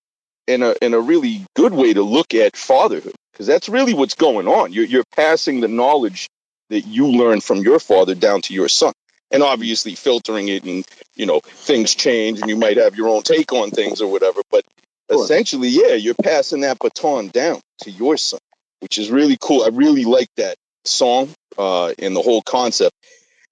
and 0.48 0.62
a 0.64 0.74
and 0.82 0.94
a 0.94 1.00
really 1.00 1.44
good 1.54 1.72
way 1.72 1.92
to 1.92 2.02
look 2.02 2.34
at 2.34 2.56
fatherhood 2.56 3.14
because 3.32 3.46
that's 3.46 3.68
really 3.68 3.94
what's 3.94 4.14
going 4.14 4.48
on. 4.48 4.72
You're 4.72 4.86
you're 4.86 5.04
passing 5.14 5.60
the 5.60 5.68
knowledge 5.68 6.28
that 6.70 6.82
you 6.82 7.06
learned 7.06 7.44
from 7.44 7.58
your 7.58 7.78
father 7.78 8.14
down 8.14 8.42
to 8.42 8.54
your 8.54 8.68
son. 8.68 8.92
And 9.30 9.42
obviously 9.42 9.94
filtering 9.94 10.48
it 10.48 10.64
and 10.64 10.86
you 11.14 11.26
know 11.26 11.40
things 11.44 11.94
change 11.94 12.40
and 12.40 12.48
you 12.48 12.56
might 12.56 12.78
have 12.78 12.96
your 12.96 13.08
own 13.08 13.22
take 13.22 13.52
on 13.52 13.70
things 13.70 14.00
or 14.00 14.10
whatever 14.10 14.40
but 14.50 14.64
Sure. 15.10 15.24
essentially 15.24 15.68
yeah 15.68 15.94
you're 15.94 16.14
passing 16.14 16.60
that 16.62 16.78
baton 16.78 17.28
down 17.28 17.60
to 17.82 17.90
your 17.90 18.16
son 18.18 18.40
which 18.80 18.98
is 18.98 19.10
really 19.10 19.36
cool. 19.40 19.62
I 19.62 19.68
really 19.68 20.04
like 20.04 20.28
that 20.36 20.56
song 20.84 21.28
uh 21.58 21.92
and 21.98 22.14
the 22.16 22.22
whole 22.22 22.42
concept. 22.42 22.94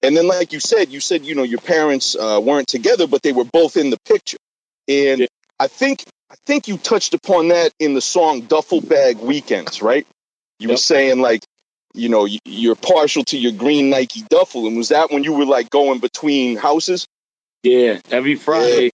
And 0.02 0.16
then, 0.16 0.26
like 0.28 0.52
you 0.52 0.60
said, 0.60 0.90
you 0.90 1.00
said 1.00 1.24
you 1.24 1.34
know 1.34 1.42
your 1.42 1.60
parents 1.60 2.14
uh, 2.14 2.40
weren't 2.42 2.68
together, 2.68 3.06
but 3.06 3.22
they 3.22 3.32
were 3.32 3.44
both 3.44 3.76
in 3.76 3.90
the 3.90 3.98
picture. 4.04 4.36
And 4.88 5.20
Yeah. 5.20 5.26
I 5.58 5.68
think 5.68 6.04
I 6.30 6.34
think 6.44 6.68
you 6.68 6.76
touched 6.76 7.14
upon 7.14 7.48
that 7.48 7.72
in 7.78 7.94
the 7.94 8.00
song 8.00 8.42
"Duffel 8.42 8.80
Bag 8.80 9.18
Weekends," 9.18 9.80
right? 9.82 10.06
You 10.58 10.68
were 10.68 10.76
saying 10.76 11.20
like, 11.20 11.42
you 11.94 12.08
know, 12.08 12.26
you're 12.44 12.76
partial 12.76 13.24
to 13.24 13.38
your 13.38 13.52
green 13.52 13.90
Nike 13.90 14.22
duffel, 14.28 14.66
and 14.66 14.76
was 14.76 14.90
that 14.90 15.10
when 15.10 15.24
you 15.24 15.32
were 15.32 15.46
like 15.46 15.70
going 15.70 15.98
between 15.98 16.56
houses? 16.56 17.06
Yeah, 17.62 17.98
every 18.10 18.36
Friday 18.36 18.90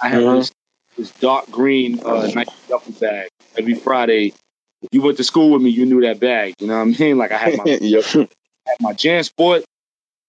I 0.00 0.08
have 0.08 0.22
Mhm. 0.22 0.38
this, 0.40 0.50
this 0.96 1.10
dark 1.20 1.50
green 1.50 2.00
uh, 2.04 2.26
Nike 2.34 2.52
duffel 2.68 2.92
bag. 2.94 3.28
Every 3.56 3.74
Friday, 3.74 4.32
you 4.92 5.02
went 5.02 5.16
to 5.18 5.24
school 5.24 5.50
with 5.50 5.62
me, 5.62 5.70
you 5.70 5.86
knew 5.86 6.00
that 6.02 6.20
bag. 6.20 6.54
You 6.58 6.66
know 6.68 6.78
what 6.78 6.82
I 6.96 6.98
mean? 6.98 7.18
Like 7.18 7.32
I 7.32 7.38
had 7.38 7.56
my 7.56 7.64
yep. 7.80 8.04
had 8.04 8.76
my 8.80 8.92
Jan 8.92 9.24
Sport, 9.24 9.64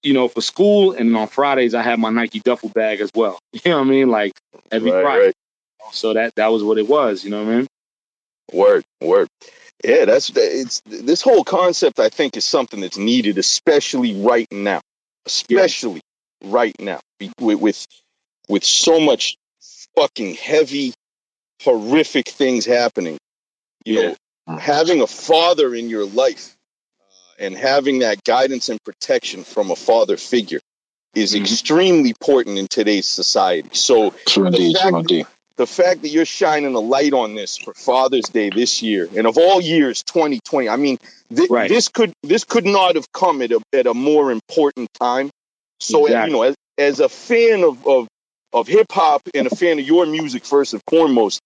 you 0.04 0.14
know, 0.14 0.28
for 0.28 0.42
school, 0.42 0.94
and 0.94 1.16
on 1.16 1.28
Fridays 1.28 1.74
I 1.74 1.82
had 1.82 2.00
my 2.00 2.10
Nike 2.10 2.40
duffel 2.40 2.70
bag 2.70 3.02
as 3.02 3.12
well. 3.16 3.40
You 3.54 3.72
know 3.72 3.78
what 3.80 3.88
I 3.88 3.90
mean? 3.90 4.10
Like 4.10 4.34
every 4.72 4.92
Right, 4.92 5.02
Friday. 5.02 5.26
right. 5.26 5.34
So 5.92 6.14
that 6.14 6.36
that 6.36 6.48
was 6.48 6.64
what 6.64 6.78
it 6.78 6.88
was. 6.88 7.24
You 7.24 7.32
know 7.32 7.44
what 7.44 7.52
I 7.54 7.58
mean? 7.58 7.68
Work, 8.54 8.84
work. 9.02 9.28
Yeah, 9.84 10.06
that's 10.06 10.32
it's 10.36 10.82
this 10.86 11.22
whole 11.22 11.44
concept. 11.44 12.00
I 12.00 12.10
think 12.10 12.36
is 12.38 12.46
something 12.46 12.80
that's 12.82 12.98
needed, 12.98 13.38
especially 13.38 14.20
right 14.22 14.48
now, 14.52 14.82
especially 15.26 16.02
right 16.44 16.76
now, 16.80 17.00
with 17.40 17.60
with 17.62 17.86
with 18.50 18.64
so 18.64 19.00
much 19.00 19.38
fucking 19.96 20.36
heavy, 20.36 20.94
horrific 21.64 22.28
things 22.30 22.66
happening. 22.66 23.18
You 23.86 23.94
Yeah. 23.96 24.02
know, 24.10 24.16
having 24.48 25.02
a 25.02 25.08
father 25.08 25.74
in 25.76 25.90
your 25.90 26.06
life 26.06 26.56
uh, 27.02 27.44
and 27.46 27.56
having 27.56 28.00
that 28.00 28.24
guidance 28.24 28.70
and 28.70 28.82
protection 28.84 29.44
from 29.44 29.72
a 29.72 29.76
father 29.76 30.18
figure 30.18 30.60
is 31.16 31.34
Mhm. 31.34 31.42
extremely 31.42 32.10
important 32.10 32.58
in 32.58 32.68
today's 32.68 33.06
society. 33.08 33.70
So 33.74 34.12
True 34.28 34.48
indeed. 34.48 34.76
fact- 34.78 34.88
True 34.90 35.00
indeed. 35.00 35.28
the 35.58 35.66
fact 35.68 36.04
that 36.04 36.10
you're 36.10 36.26
shining 36.26 36.76
a 36.76 36.80
light 36.80 37.14
on 37.14 37.34
this 37.34 37.58
for 37.58 37.74
Father's 37.74 38.30
Day 38.30 38.52
this 38.54 38.84
year, 38.84 39.10
and 39.16 39.26
of 39.26 39.38
all 39.40 39.60
years, 39.60 40.04
2020. 40.04 40.70
I 40.70 40.76
mean, 40.76 40.98
thi- 41.34 41.48
Right. 41.50 41.68
this 41.70 41.88
could 41.90 42.14
this 42.24 42.44
could 42.44 42.66
not 42.66 42.96
have 42.96 43.12
come 43.12 43.42
at 43.42 43.52
a 43.52 43.60
at 43.74 43.88
a 43.88 43.94
more 43.96 44.32
important 44.32 44.88
time. 45.00 45.32
So, 45.80 46.06
Exactly. 46.06 46.32
you 46.32 46.38
know, 46.38 46.44
as, 46.44 46.56
as 46.78 47.00
a 47.00 47.10
fan 47.10 47.64
of, 47.64 47.86
of 47.88 48.08
of 48.54 48.68
hip 48.68 48.92
hop 48.92 49.22
and 49.34 49.48
a 49.48 49.56
fan 49.56 49.80
of 49.80 49.86
your 49.86 50.06
music 50.06 50.46
first 50.46 50.74
and 50.74 50.82
foremost, 50.90 51.42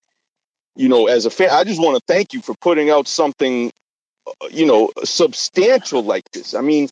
you 0.75 0.89
know, 0.89 1.07
as 1.07 1.25
a 1.25 1.29
fan, 1.29 1.49
I 1.51 1.63
just 1.63 1.81
want 1.81 1.97
to 1.97 2.03
thank 2.07 2.33
you 2.33 2.41
for 2.41 2.55
putting 2.61 2.89
out 2.89 3.07
something, 3.07 3.71
uh, 4.27 4.47
you 4.49 4.65
know, 4.65 4.91
substantial 5.03 6.03
like 6.03 6.29
this. 6.31 6.53
I 6.53 6.61
mean, 6.61 6.89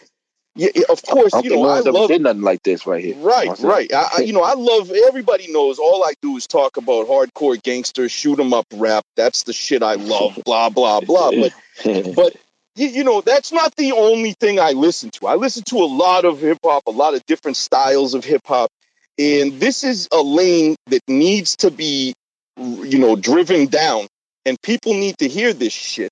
yeah, 0.56 0.70
of 0.90 1.02
course, 1.04 1.34
you 1.42 1.52
know, 1.52 1.64
I 1.64 1.80
love 1.80 2.10
did 2.10 2.22
nothing 2.22 2.42
like 2.42 2.64
this 2.64 2.86
right 2.86 3.04
here. 3.04 3.16
Right, 3.16 3.44
You 3.44 3.46
know 3.46 3.52
what 3.52 3.60
I'm 3.60 3.66
right. 3.66 3.94
I, 3.94 4.10
I, 4.18 4.22
you 4.22 4.34
know, 4.34 4.44
I 4.44 4.54
love. 4.56 4.92
Everybody 4.92 5.52
knows. 5.52 5.80
All 5.80 6.04
I 6.04 6.14
do 6.22 6.36
is 6.36 6.48
talk 6.48 6.76
about 6.76 7.08
hardcore 7.08 7.62
gangster, 7.62 8.10
shoot 8.10 8.40
'em 8.40 8.54
up 8.54 8.66
rap. 8.74 9.06
That's 9.16 9.44
the 9.44 9.54
shit 9.54 9.84
I 9.84 9.94
love. 9.96 10.40
Blah 10.46 10.70
blah 10.70 11.00
blah. 11.02 11.32
But 11.32 11.54
but 12.16 12.36
you 12.76 13.04
know, 13.04 13.22
that's 13.22 13.52
not 13.52 13.76
the 13.76 13.94
only 13.94 14.34
thing 14.34 14.60
I 14.60 14.72
listen 14.72 15.12
to. 15.12 15.28
I 15.28 15.36
listen 15.36 15.64
to 15.68 15.78
a 15.78 15.86
lot 15.86 16.26
of 16.26 16.40
hip 16.42 16.58
hop, 16.64 16.84
a 16.88 16.92
lot 16.92 17.14
of 17.14 17.26
different 17.26 17.58
styles 17.58 18.14
of 18.14 18.26
hip 18.26 18.42
hop, 18.46 18.70
and 19.18 19.60
this 19.60 19.84
is 19.84 20.08
a 20.12 20.22
lane 20.22 20.76
that 20.88 21.02
needs 21.08 21.58
to 21.58 21.72
be, 21.72 22.14
you 22.60 23.00
know, 23.00 23.16
driven 23.16 23.68
down, 23.68 24.08
and 24.46 24.62
people 24.62 24.94
need 24.94 25.18
to 25.20 25.28
hear 25.28 25.54
this 25.54 25.74
shit. 25.74 26.12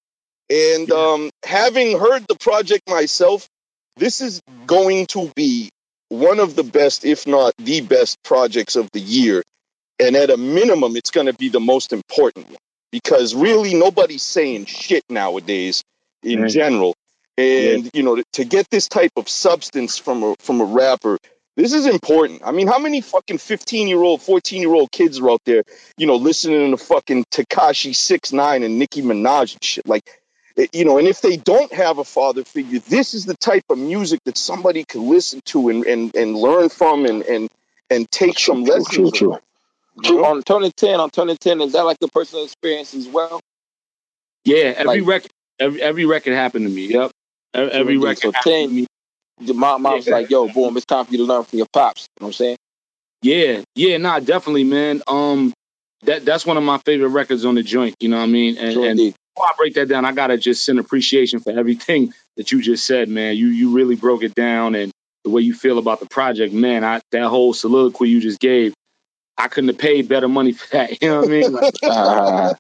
And 0.50 0.90
Yeah. 0.90 0.96
um, 0.96 1.30
having 1.46 2.00
heard 2.00 2.26
the 2.28 2.36
project 2.36 2.90
myself, 2.90 3.48
this 3.98 4.22
is 4.22 4.42
going 4.66 5.08
to 5.08 5.32
be 5.36 5.70
one 6.10 6.40
of 6.40 6.56
the 6.56 6.64
best, 6.64 7.06
if 7.06 7.28
not 7.28 7.54
the 7.58 7.82
best, 7.82 8.18
projects 8.24 8.76
of 8.76 8.90
the 8.94 9.02
year. 9.02 9.44
And 10.00 10.16
at 10.16 10.30
a 10.30 10.38
minimum, 10.38 10.96
it's 10.96 11.12
going 11.12 11.28
to 11.28 11.34
be 11.34 11.50
the 11.50 11.60
most 11.60 11.94
important 11.94 12.48
one 12.48 12.58
because 12.92 13.36
really 13.36 13.74
nobody's 13.74 14.24
saying 14.24 14.66
shit 14.66 15.04
nowadays 15.10 15.84
in 16.24 16.42
Right. 16.42 16.52
general. 16.52 16.96
And 17.38 17.90
you 17.94 18.04
know, 18.04 18.16
to, 18.18 18.24
to 18.34 18.46
get 18.46 18.70
this 18.72 18.88
type 18.88 19.12
of 19.18 19.30
substance 19.30 19.98
from 19.98 20.24
a 20.24 20.36
from 20.40 20.62
a 20.62 20.66
rapper, 20.66 21.18
this 21.58 21.74
is 21.74 21.86
important. 21.88 22.42
I 22.46 22.52
mean, 22.52 22.68
how 22.68 22.80
many 22.80 23.02
fucking 23.02 23.40
fifteen 23.40 23.90
year 23.90 24.02
old, 24.02 24.22
fourteen 24.22 24.62
year 24.62 24.74
old 24.74 24.92
kids 24.92 25.20
are 25.20 25.30
out 25.30 25.42
there, 25.44 25.64
you 25.98 26.08
know, 26.08 26.16
listening 26.16 26.72
to 26.72 26.78
fucking 26.78 27.26
Tekashi 27.26 27.94
Six 27.94 28.32
Nine 28.32 28.64
and 28.64 28.80
Nicki 28.80 29.02
Minaj 29.02 29.54
and 29.56 29.64
shit? 29.64 29.86
Like, 29.88 30.10
eh, 30.58 30.68
you 30.72 30.86
know, 30.86 30.98
and 30.98 31.08
if 31.08 31.20
they 31.22 31.36
don't 31.36 31.74
have 31.74 31.98
a 31.98 32.06
father 32.06 32.46
figure, 32.46 32.80
this 32.80 33.14
is 33.14 33.26
the 33.26 33.36
type 33.36 33.66
of 33.70 33.78
music 33.78 34.22
that 34.26 34.38
somebody 34.38 34.86
could 34.86 35.02
listen 35.02 35.42
to 35.46 35.68
and 35.70 35.86
and, 35.86 36.16
and 36.16 36.36
learn 36.38 36.70
from 36.70 37.06
and 37.06 37.24
and 37.24 37.50
and 37.90 38.10
take 38.12 38.40
some 38.40 38.64
True, 38.64 38.74
lessons. 38.76 38.96
true, 38.96 39.12
true. 39.12 39.34
on, 39.34 39.40
you 39.98 40.04
True. 40.04 40.18
know? 40.22 40.26
On 40.26 40.44
Turning 40.44 40.72
Ten, 40.78 41.00
on 41.00 41.10
Turning 41.10 41.38
Ten, 41.38 41.60
is 41.62 41.74
that 41.74 41.84
like 41.84 41.98
the 42.00 42.08
personal 42.10 42.46
experience 42.46 42.94
as 42.94 43.08
well? 43.08 43.42
Yeah, 44.46 44.74
every 44.78 45.02
Like- 45.02 45.08
record, 45.10 45.32
every 45.60 45.82
every 45.82 46.06
record 46.06 46.34
happened 46.34 46.68
to 46.68 46.72
me. 46.72 46.86
Yep, 46.88 47.12
E- 47.56 47.60
every 47.60 47.98
record 47.98 48.22
So 48.22 48.32
happened 48.32 48.70
10 48.70 48.88
to 49.38 49.44
me. 49.44 49.48
The 49.48 49.54
mom, 49.54 49.82
mom's 49.82 50.08
Yeah. 50.08 50.14
like, 50.16 50.30
"Yo, 50.30 50.48
boom, 50.48 50.76
it's 50.78 50.86
time 50.86 51.06
for 51.06 51.12
you 51.12 51.20
to 51.20 51.24
learn 51.24 51.44
from 51.44 51.58
your 51.58 51.68
pops." 51.74 52.04
You 52.04 52.24
know 52.24 52.28
what 52.28 52.30
I'm 52.30 52.34
saying? 52.34 52.58
Yeah, 53.24 53.62
yeah, 53.76 53.98
nah, 53.98 54.20
definitely, 54.20 54.64
man. 54.64 55.02
Um, 55.08 55.54
that 56.04 56.24
that's 56.26 56.46
one 56.46 56.58
of 56.58 56.64
my 56.64 56.78
favorite 56.80 57.10
records 57.10 57.46
on 57.46 57.56
the 57.56 57.64
joint. 57.64 57.96
You 58.00 58.10
know 58.10 58.18
what 58.18 58.24
I 58.24 58.28
mean? 58.28 58.58
And, 58.58 58.74
True 58.74 58.84
and 58.86 58.98
before 58.98 59.46
I 59.48 59.52
break 59.58 59.74
that 59.76 59.88
down, 59.88 60.06
I 60.06 60.12
gotta 60.12 60.38
just 60.38 60.64
send 60.64 60.80
appreciation 60.80 61.40
for 61.40 61.52
everything 61.52 62.14
that 62.38 62.52
you 62.52 62.62
just 62.62 62.86
said, 62.86 63.10
man. 63.10 63.36
You 63.36 63.48
you 63.48 63.72
really 63.76 63.96
broke 63.96 64.24
it 64.24 64.36
down 64.36 64.76
and 64.76 64.92
the 65.24 65.32
way 65.32 65.42
you 65.42 65.54
feel 65.54 65.80
about 65.80 66.00
the 66.00 66.06
project, 66.06 66.54
man. 66.54 66.84
I 66.84 67.02
that 67.12 67.28
whole 67.28 67.54
soliloquy 67.54 68.08
you 68.10 68.22
just 68.22 68.40
gave, 68.40 68.74
I 69.38 69.48
couldn't 69.48 69.70
have 69.70 69.80
paid 69.80 70.08
better 70.08 70.28
money 70.28 70.52
for 70.54 70.68
that. 70.78 71.02
You 71.02 71.10
know 71.10 71.22
what 71.22 71.26
I 71.30 71.32
mean? 71.32 71.54
Like, 71.54 71.74
Ah, 71.84 72.54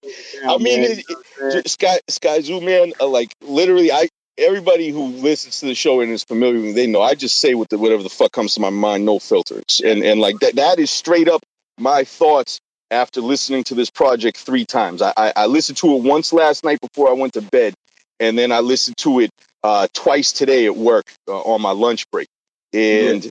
I 0.43 0.57
mean, 0.57 0.81
man, 0.81 0.91
it- 0.91 0.98
you 1.10 1.15
know 1.15 1.22
what 1.38 1.46
I'm 1.46 1.51
saying? 1.51 1.63
J- 1.63 1.69
Sky 1.69 2.00
Sky 2.10 2.41
Zoo 2.41 2.62
man, 2.62 2.93
uh, 3.00 3.07
like 3.07 3.31
literally, 3.41 3.91
I 3.91 4.10
everybody 4.38 4.89
who 4.89 5.08
listens 5.08 5.60
to 5.60 5.65
the 5.67 5.75
show 5.75 6.01
and 6.01 6.12
is 6.12 6.24
familiar 6.24 6.56
with 6.56 6.65
me, 6.65 6.72
they 6.74 6.88
know 6.88 7.01
I 7.01 7.15
just 7.15 7.38
say 7.38 7.53
what 7.56 7.70
the, 7.70 7.77
whatever 7.77 8.03
the 8.03 8.10
fuck 8.10 8.32
comes 8.32 8.56
to 8.56 8.62
my 8.62 8.70
mind, 8.70 9.06
no 9.06 9.20
filters, 9.20 9.82
and 9.84 10.03
and 10.03 10.20
like 10.20 10.39
that 10.39 10.56
that 10.56 10.79
is 10.79 10.91
straight 10.91 11.29
up 11.29 11.41
my 11.77 12.03
thoughts 12.03 12.60
after 12.91 13.22
listening 13.22 13.63
to 13.65 13.75
this 13.75 13.89
project 13.89 14.38
three 14.38 14.65
times. 14.65 15.01
I 15.01 15.13
I, 15.17 15.34
I 15.36 15.46
listened 15.48 15.77
to 15.79 15.96
it 15.96 16.03
once 16.03 16.34
last 16.34 16.63
night 16.63 16.79
before 16.82 17.10
I 17.10 17.13
went 17.13 17.34
to 17.34 17.41
bed, 17.41 17.74
and 18.20 18.38
then 18.38 18.51
I 18.51 18.60
listened 18.60 18.98
to 18.98 19.20
it 19.22 19.32
uh, 19.63 19.88
twice 19.94 20.32
today 20.32 20.65
at 20.65 20.75
work 20.75 21.06
uh, 21.27 21.39
on 21.39 21.62
my 21.62 21.72
lunch 21.72 22.10
break, 22.12 22.27
and. 22.74 23.27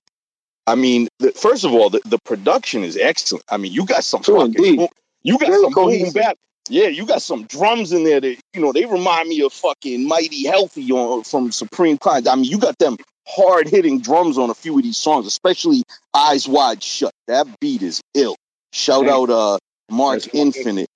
I 0.68 0.75
mean, 0.75 1.06
the, 1.20 1.30
first 1.30 1.64
of 1.64 1.72
all, 1.72 1.90
the, 1.90 2.00
the 2.06 2.18
production 2.25 2.82
is 2.82 2.96
excellent. 2.96 3.44
I 3.48 3.56
mean, 3.56 3.72
you 3.72 3.86
got 3.86 4.02
some 4.02 4.20
fucking, 4.22 4.88
you 5.22 5.38
got 5.38 5.48
Very 5.48 5.62
some 5.62 5.72
boom 5.72 5.75
cohesive. 5.75 6.14
bap. 6.14 6.36
Yeah, 6.68 6.88
you 6.88 7.06
got 7.06 7.23
some 7.23 7.44
drums 7.44 7.92
in 7.92 8.04
there 8.04 8.20
that 8.20 8.37
you 8.54 8.61
know 8.61 8.73
they 8.73 8.85
remind 8.87 9.28
me 9.28 9.42
of 9.42 9.52
fucking 9.52 10.06
Mighty 10.06 10.46
Healthy 10.46 10.90
on 10.92 11.23
from 11.25 11.52
Supreme 11.52 11.99
Clientele. 11.99 12.32
I 12.32 12.37
mean, 12.37 12.44
you 12.44 12.58
got 12.58 12.78
them 12.78 12.96
hard 13.26 13.68
hitting 13.68 14.00
drums 14.00 14.38
on 14.38 14.50
a 14.50 14.54
few 14.54 14.76
of 14.76 14.82
these 14.82 14.96
songs, 14.96 15.26
especially 15.26 15.82
Eyes 16.14 16.49
Wide 16.49 16.82
Shut. 16.82 17.12
That 17.28 17.46
beat 17.61 17.82
is 17.82 18.00
ill. 18.14 18.37
Shout 18.73 19.08
out 19.08 19.30
uh 19.30 19.58
Mark 19.90 20.23
That's 20.23 20.35
Infinite. 20.35 20.88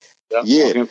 Yeah. 0.43 0.67
fucking- 0.67 0.89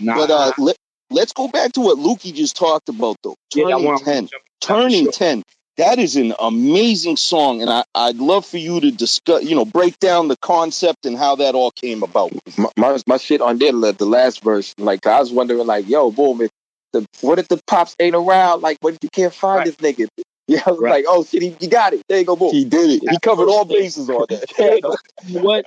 Nah, 0.00 0.16
But 0.16 0.30
uh 0.30 0.52
let, 0.58 0.76
let's 1.10 1.32
go 1.32 1.48
back 1.48 1.72
to 1.72 1.80
what 1.80 1.98
Lukey 1.98 2.34
just 2.34 2.56
talked 2.56 2.88
about 2.90 3.16
though. 3.22 3.34
Turning 3.52 3.84
wanna- 3.84 3.98
10. 4.04 4.28
Turning 4.60 5.04
Sure. 5.04 5.12
10. 5.12 5.42
That 5.78 5.98
is 5.98 6.16
an 6.16 6.34
amazing 6.38 7.16
song, 7.16 7.62
and 7.62 7.70
I, 7.70 7.84
I'd 7.94 8.16
love 8.16 8.44
for 8.44 8.58
you 8.58 8.80
to 8.80 8.90
discuss, 8.90 9.42
you 9.44 9.56
know, 9.56 9.64
break 9.64 9.98
down 9.98 10.28
the 10.28 10.36
concept 10.36 11.06
and 11.06 11.16
how 11.16 11.36
that 11.36 11.54
all 11.54 11.70
came 11.70 12.02
about. 12.02 12.32
my, 12.58 12.68
my 12.76 12.98
my 13.06 13.16
shit 13.16 13.40
on 13.40 13.58
there, 13.58 13.72
the 13.72 13.92
the 13.92 14.04
last 14.04 14.44
verse. 14.44 14.74
Like 14.78 15.06
I 15.06 15.18
was 15.20 15.32
wondering, 15.32 15.66
like, 15.66 15.88
yo, 15.88 16.10
boom, 16.10 16.42
if 16.42 16.50
the 16.92 17.06
what 17.22 17.38
if 17.38 17.48
the 17.48 17.60
pops 17.66 17.96
ain't 17.98 18.14
around? 18.14 18.60
Like, 18.62 18.76
what 18.82 18.92
if 18.94 18.98
you 19.02 19.08
can't 19.10 19.32
find 19.34 19.60
Right. 19.60 19.66
this 19.66 19.76
nigga? 19.76 20.08
Yeah, 20.48 20.60
I 20.66 20.72
was 20.72 20.80
Right. 20.80 20.90
like, 20.90 21.04
oh 21.08 21.24
shit, 21.24 21.40
he, 21.40 21.56
you 21.60 21.68
got 21.68 21.94
it. 21.94 22.02
There 22.08 22.18
you 22.18 22.24
go, 22.24 22.36
boom. 22.36 22.50
He 22.50 22.64
did 22.64 22.90
it. 23.02 23.08
He 23.10 23.18
covered 23.20 23.48
all 23.48 23.64
bases 23.64 24.10
on 24.10 24.26
that. 24.28 24.44
There 24.58 24.74
you 25.26 25.38
know 25.38 25.42
what? 25.42 25.64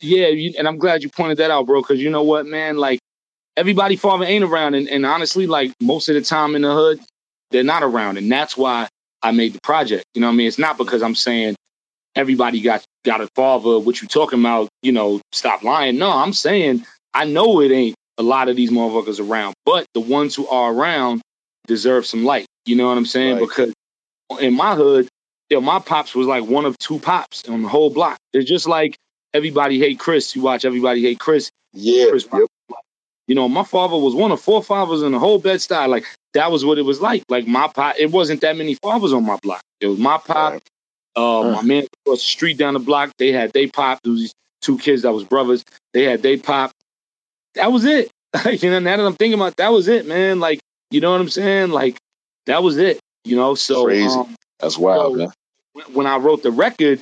Yeah, 0.00 0.26
you, 0.26 0.54
and 0.58 0.68
I'm 0.68 0.76
glad 0.78 1.02
you 1.02 1.08
pointed 1.08 1.38
that 1.38 1.50
out, 1.50 1.66
bro. 1.66 1.80
Because 1.80 2.00
you 2.02 2.10
know 2.10 2.24
what, 2.24 2.44
man, 2.44 2.76
like 2.76 2.98
everybody 3.56 3.96
father 3.96 4.24
ain't 4.26 4.44
around, 4.44 4.74
and, 4.74 4.88
and 4.88 5.06
honestly, 5.06 5.46
like 5.46 5.72
most 5.80 6.08
of 6.10 6.16
the 6.16 6.20
time 6.20 6.56
in 6.56 6.62
the 6.62 6.74
hood, 6.74 7.00
they're 7.50 7.62
not 7.64 7.82
around, 7.82 8.18
and 8.18 8.30
that's 8.30 8.56
why 8.56 8.88
I 9.22 9.32
made 9.32 9.52
the 9.52 9.60
project. 9.62 10.04
You 10.14 10.20
know 10.20 10.28
what 10.28 10.34
I 10.34 10.36
mean? 10.36 10.48
It's 10.48 10.58
not 10.58 10.78
because 10.78 11.02
I'm 11.02 11.14
saying 11.14 11.56
everybody 12.14 12.60
got 12.60 12.84
got 13.04 13.20
a 13.20 13.28
father. 13.34 13.78
What 13.78 14.00
you 14.02 14.08
talking 14.08 14.40
about? 14.40 14.68
You 14.82 14.92
know, 14.92 15.20
stop 15.32 15.62
lying. 15.62 15.98
No, 15.98 16.10
I'm 16.10 16.32
saying 16.32 16.84
I 17.14 17.24
know 17.24 17.60
it 17.60 17.72
ain't 17.72 17.96
a 18.18 18.22
lot 18.22 18.48
of 18.48 18.56
these 18.56 18.70
motherfuckers 18.70 19.26
around, 19.26 19.54
but 19.64 19.86
the 19.94 20.00
ones 20.00 20.34
who 20.34 20.46
are 20.48 20.72
around 20.72 21.22
deserve 21.66 22.06
some 22.06 22.24
light. 22.24 22.46
You 22.66 22.76
know 22.76 22.88
what 22.88 22.98
I'm 22.98 23.06
saying? 23.06 23.36
Right. 23.36 23.40
Because 23.40 23.72
in 24.40 24.54
my 24.54 24.74
hood, 24.74 25.08
yo, 25.48 25.60
my 25.60 25.78
pops 25.78 26.14
was 26.14 26.26
like 26.26 26.44
one 26.44 26.64
of 26.64 26.76
two 26.78 26.98
pops 26.98 27.48
on 27.48 27.62
the 27.62 27.68
whole 27.68 27.90
block. 27.90 28.18
It's 28.32 28.48
just 28.48 28.66
like 28.66 28.96
everybody 29.32 29.78
hate 29.78 29.98
Chris. 29.98 30.34
You 30.34 30.42
watch 30.42 30.64
everybody 30.64 31.02
hate 31.02 31.18
Chris. 31.18 31.50
Yeah. 31.72 32.06
Chris 32.10 32.26
Rock. 32.30 32.50
You 33.26 33.34
know, 33.34 33.48
my 33.48 33.64
father 33.64 33.96
was 33.96 34.14
one 34.14 34.32
of 34.32 34.40
four 34.40 34.62
fathers 34.62 35.02
in 35.02 35.12
the 35.12 35.18
whole 35.18 35.38
Bed 35.38 35.58
Stuy. 35.58 35.86
Like 35.86 36.06
that 36.34 36.50
was 36.52 36.64
what 36.64 36.78
it 36.78 36.82
was 36.82 37.00
like. 37.00 37.24
Like 37.28 37.46
my 37.46 37.68
pop, 37.68 37.96
it 37.98 38.10
wasn't 38.10 38.40
that 38.42 38.56
many 38.56 38.74
fathers 38.74 39.12
on 39.12 39.24
my 39.24 39.36
block. 39.42 39.62
It 39.80 39.86
was 39.86 39.98
my 39.98 40.18
pop, 40.18 40.52
Right. 40.54 40.62
uh, 41.16 41.52
my 41.52 41.62
man 41.62 41.86
across 42.04 42.18
the 42.20 42.26
street 42.26 42.58
down 42.58 42.74
the 42.74 42.80
block. 42.80 43.12
They 43.18 43.32
had 43.32 43.52
they 43.52 43.66
pop. 43.66 44.00
There 44.02 44.12
was 44.12 44.20
these 44.22 44.34
two 44.62 44.78
kids 44.78 45.02
that 45.02 45.12
was 45.12 45.24
brothers. 45.24 45.64
They 45.94 46.04
had 46.04 46.22
they 46.22 46.36
pop. 46.36 46.72
That 47.54 47.72
was 47.72 47.84
it. 47.84 48.10
you 48.62 48.70
know, 48.70 48.78
now 48.78 48.96
that 48.96 49.06
I'm 49.06 49.14
thinking 49.14 49.38
about, 49.38 49.52
it, 49.52 49.56
that 49.56 49.72
was 49.72 49.88
it, 49.88 50.06
man. 50.06 50.38
Like, 50.40 50.60
you 50.90 51.00
know 51.00 51.12
what 51.12 51.20
I'm 51.20 51.28
saying? 51.30 51.70
Like, 51.70 51.96
that 52.46 52.62
was 52.62 52.76
it. 52.76 53.00
You 53.24 53.36
know, 53.36 53.54
so 53.54 53.84
Crazy. 53.84 54.06
um, 54.08 54.34
That's 54.60 54.76
wild, 54.78 55.14
So- 55.14 55.18
man. 55.18 55.28
when- 55.72 55.94
when 55.94 56.06
I 56.06 56.16
wrote 56.18 56.42
the 56.42 56.50
record, 56.50 57.00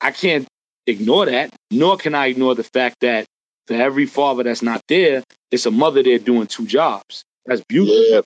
I 0.00 0.10
can't 0.12 0.46
ignore 0.86 1.26
that, 1.26 1.54
nor 1.70 1.96
can 1.96 2.14
I 2.14 2.26
ignore 2.26 2.54
the 2.54 2.64
fact 2.64 2.96
that 3.00 3.26
for 3.66 3.74
every 3.74 4.06
father 4.06 4.42
that's 4.42 4.62
not 4.62 4.80
there, 4.88 5.22
it's 5.50 5.66
a 5.66 5.70
mother 5.70 6.02
there 6.02 6.18
doing 6.18 6.46
two 6.46 6.66
jobs. 6.66 7.24
That's 7.46 7.62
beautiful. 7.68 7.96
Yeah. 8.08 8.20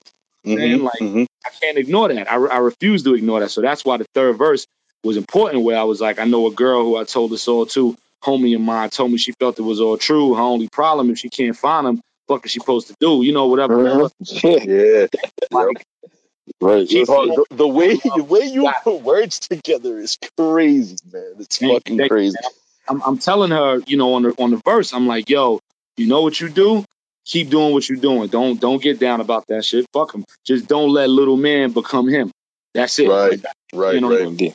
Man, 0.55 0.79
Mhm, 0.79 0.83
like- 0.83 0.99
mhm. 1.01 1.25
I 1.45 1.49
can't 1.61 1.77
ignore 1.77 2.09
that. 2.13 2.31
I, 2.31 2.35
I 2.35 2.57
refuse 2.57 3.03
to 3.03 3.13
ignore 3.15 3.39
that. 3.41 3.51
So 3.51 3.61
that's 3.61 3.85
why 3.85 3.97
the 3.97 4.05
third 4.13 4.37
verse 4.37 4.65
was 5.03 5.17
important, 5.17 5.63
where 5.63 5.77
I 5.77 5.83
was 5.83 6.01
like, 6.01 6.19
I 6.19 6.25
know 6.25 6.47
a 6.47 6.51
girl 6.51 6.83
who 6.83 6.97
I 6.97 7.03
told 7.05 7.31
this 7.31 7.47
all 7.47 7.65
to, 7.67 7.95
homie 8.23 8.55
of 8.55 8.61
mine, 8.61 8.89
told 8.89 9.11
me 9.11 9.17
she 9.17 9.31
felt 9.39 9.59
it 9.59 9.61
was 9.63 9.79
all 9.79 9.97
true. 9.97 10.33
Her 10.33 10.41
only 10.41 10.67
problem, 10.69 11.09
if 11.11 11.19
she 11.19 11.29
can't 11.29 11.55
find 11.55 11.87
him, 11.87 12.01
fuck 12.27 12.45
is 12.45 12.51
she 12.51 12.59
supposed 12.59 12.87
to 12.87 12.95
do? 12.99 13.21
You 13.23 13.31
know, 13.33 13.47
whatever. 13.47 13.75
Mhm. 13.77 14.11
Yeah, 14.43 14.65
Yeah. 15.01 15.07
Like, 15.51 15.85
right. 16.61 16.89
She- 16.89 17.05
Oh, 17.07 17.27
the, 17.27 17.55
the 17.55 17.67
way 17.67 17.95
the 17.95 18.23
way 18.23 18.45
you 18.45 18.69
put 18.83 19.01
words 19.01 19.39
together 19.39 19.99
is 19.99 20.17
crazy, 20.37 20.97
man. 21.11 21.35
It's 21.39 21.57
Thank 21.57 21.73
fucking 21.85 21.99
you, 21.99 22.09
crazy. 22.09 22.37
I'm, 22.89 23.01
I'm 23.05 23.17
telling 23.17 23.51
her, 23.51 23.79
you 23.85 23.97
know, 23.97 24.13
on 24.15 24.23
the 24.23 24.29
on 24.37 24.51
the 24.51 24.61
verse, 24.65 24.93
I'm 24.93 25.07
like, 25.07 25.29
yo, 25.29 25.59
you 25.97 26.07
know 26.07 26.21
what 26.21 26.39
you 26.39 26.49
do? 26.49 26.83
Keep 27.27 27.49
doing 27.49 27.73
what 27.73 27.87
you're 27.89 27.97
doing. 27.99 28.27
Don't 28.29 28.59
don't 28.59 28.81
get 28.81 28.99
down 28.99 29.19
about 29.21 29.45
that 29.47 29.65
shit. 29.65 29.85
Fuck 29.93 30.15
him. 30.15 30.23
Just 30.45 30.67
don't 30.67 30.89
let 30.91 31.09
little 31.09 31.37
man 31.37 31.71
become 31.71 32.07
him. 32.07 32.31
That's 32.73 32.97
it. 32.99 33.09
Right. 33.09 33.31
Like, 33.31 33.53
Right, 33.73 33.95
you 33.95 34.01
know, 34.01 34.11
right. 34.11 34.21
Indeed. 34.21 34.53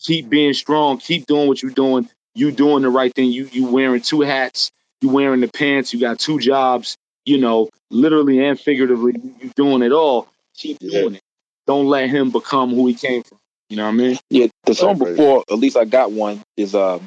keep 0.00 0.28
being 0.28 0.52
strong. 0.52 0.98
Keep 0.98 1.26
doing 1.26 1.48
what 1.48 1.62
you're 1.62 1.70
doing. 1.72 2.08
You 2.34 2.50
doing 2.52 2.82
the 2.82 2.90
right 2.90 3.12
thing. 3.14 3.30
You 3.30 3.48
you 3.50 3.66
wearing 3.66 4.02
two 4.02 4.20
hats. 4.20 4.70
You 5.00 5.08
wearing 5.08 5.40
the 5.40 5.48
pants. 5.48 5.94
You 5.94 6.00
got 6.00 6.18
two 6.18 6.38
jobs. 6.38 6.96
You 7.24 7.38
know, 7.38 7.68
literally 7.90 8.44
and 8.44 8.58
figuratively, 8.60 9.14
you 9.40 9.50
doing 9.56 9.82
it 9.82 9.92
all. 9.92 10.28
Keep 10.56 10.78
Yeah. 10.80 11.00
doing 11.02 11.14
it. 11.16 11.22
Don't 11.66 11.86
let 11.86 12.08
him 12.10 12.30
become 12.30 12.70
who 12.74 12.86
he 12.86 12.94
came 12.94 13.22
from. 13.22 13.38
You 13.70 13.76
know 13.76 13.84
what 13.84 13.90
I 13.90 13.92
mean? 13.96 14.18
Yeah, 14.30 14.46
the 14.64 14.74
song 14.74 14.98
Right, 14.98 15.08
right. 15.08 15.16
before, 15.16 15.44
at 15.50 15.58
least 15.58 15.76
I 15.76 15.84
got 15.84 16.10
one, 16.10 16.42
is 16.56 16.74
um, 16.74 17.06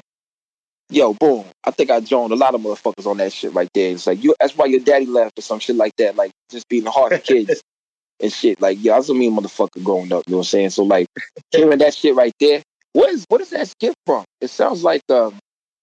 yo, 0.92 1.14
boom. 1.14 1.46
I 1.64 1.72
think 1.72 1.90
I 1.90 2.00
joined 2.00 2.34
a 2.34 2.36
lot 2.36 2.54
of 2.56 2.62
motherfuckers 2.62 3.06
on 3.08 3.18
that 3.18 3.34
shit 3.34 3.54
right 3.54 3.70
there. 3.74 3.92
It's 3.92 4.06
like 4.08 4.24
you. 4.24 4.36
That's 4.40 4.56
why 4.56 4.66
your 4.66 4.80
daddy 4.82 5.06
left 5.06 5.40
or 5.40 5.42
some 5.42 5.60
shit 5.60 5.76
like 5.76 5.96
that. 5.98 6.16
Like 6.16 6.32
just 6.50 6.68
being 6.70 6.84
the 6.84 6.92
hard 6.92 7.24
kids 7.24 7.62
and 8.22 8.32
shit. 8.32 8.62
Like 8.62 8.78
yeah, 8.82 8.94
I 8.94 8.98
was 8.98 9.10
a 9.10 9.14
mean 9.14 9.36
motherfucker 9.36 9.84
growing 9.84 10.12
up. 10.14 10.24
You 10.28 10.32
know 10.34 10.38
what 10.38 10.42
I'm 10.42 10.44
saying? 10.46 10.70
So 10.72 10.84
like 10.84 11.08
hearing 11.52 11.80
that 11.80 11.94
shit 11.94 12.16
right 12.16 12.34
there. 12.40 12.62
What 12.94 13.10
is 13.10 13.26
what 13.30 13.42
is 13.42 13.50
that 13.52 13.68
skit 13.70 13.96
from? 14.06 14.26
It 14.42 14.50
sounds 14.50 14.84
like 14.84 15.02
um. 15.10 15.36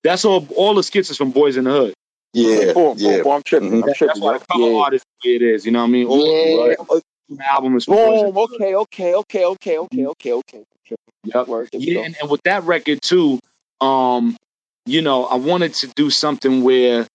That's 0.05 0.25
all. 0.25 0.47
All 0.57 0.75
the 0.75 0.83
skits 0.83 1.11
is 1.11 1.17
from 1.17 1.33
Boys 1.33 1.57
in 1.57 1.65
the 1.65 1.71
Hood. 1.71 1.95
Yeah, 2.35 2.73
boom, 2.75 2.95
yeah. 2.99 3.15
boom, 3.15 3.23
boom, 3.23 3.33
I'm 3.33 3.43
tripping. 3.43 3.71
Mhm. 3.71 3.83
I'm 3.83 3.95
That's 4.07 4.21
why 4.21 4.39
the 4.39 4.45
cover 4.45 4.71
yeah. 4.71 4.79
art 4.79 4.95
is 4.95 5.03
the 5.23 5.29
way 5.31 5.37
it 5.37 5.43
is. 5.43 5.65
You 5.65 5.73
know 5.73 5.81
what 5.81 5.87
I 5.87 5.89
mean? 5.89 6.07
All 6.07 6.69
Yeah. 6.69 6.75
the 7.31 7.53
album 7.53 7.77
is 7.77 7.87
from 7.87 7.95
Boys 7.95 8.21
in 8.21 8.27
the 8.27 8.33
Boom. 8.33 8.47
Okay. 8.53 8.75
Okay. 8.75 9.15
Okay. 9.15 9.45
Okay. 9.47 9.79
Okay. 9.79 10.07
Okay. 10.07 10.33
Okay. 10.35 10.65
Yep. 11.25 11.49
Word. 11.49 11.69
Yeah, 11.73 12.01
and, 12.01 12.17
and 12.21 12.31
with 12.31 12.43
that 12.45 12.65
record 12.65 13.01
too, 13.03 13.41
um, 13.81 14.37
you 14.89 15.03
know, 15.03 15.25
I 15.27 15.37
wanted 15.37 15.75
to 15.75 15.89
do 15.89 16.11
something 16.11 16.63
where, 16.63 17.07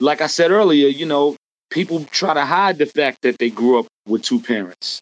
like 0.00 0.20
I 0.20 0.26
said 0.26 0.50
earlier, 0.50 0.88
you 0.88 1.06
know, 1.06 1.36
people 1.70 2.04
try 2.04 2.34
to 2.34 2.44
hide 2.44 2.78
the 2.78 2.86
fact 2.86 3.22
that 3.22 3.38
they 3.38 3.50
grew 3.50 3.78
up 3.78 3.86
with 4.06 4.22
two 4.22 4.40
parents, 4.40 5.00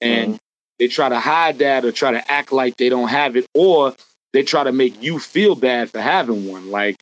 and 0.00 0.34
mm-hmm. 0.34 0.38
they 0.78 0.88
try 0.88 1.08
to 1.08 1.20
hide 1.20 1.58
that 1.58 1.84
or 1.84 1.92
try 1.92 2.12
to 2.12 2.30
act 2.30 2.52
like 2.52 2.76
they 2.76 2.88
don't 2.88 3.08
have 3.08 3.36
it, 3.36 3.46
or 3.54 3.94
they 4.32 4.42
try 4.42 4.64
to 4.64 4.72
make 4.72 5.02
you 5.02 5.18
feel 5.18 5.54
bad 5.54 5.90
for 5.90 6.00
having 6.00 6.50
one. 6.50 6.70
Like, 6.70 6.96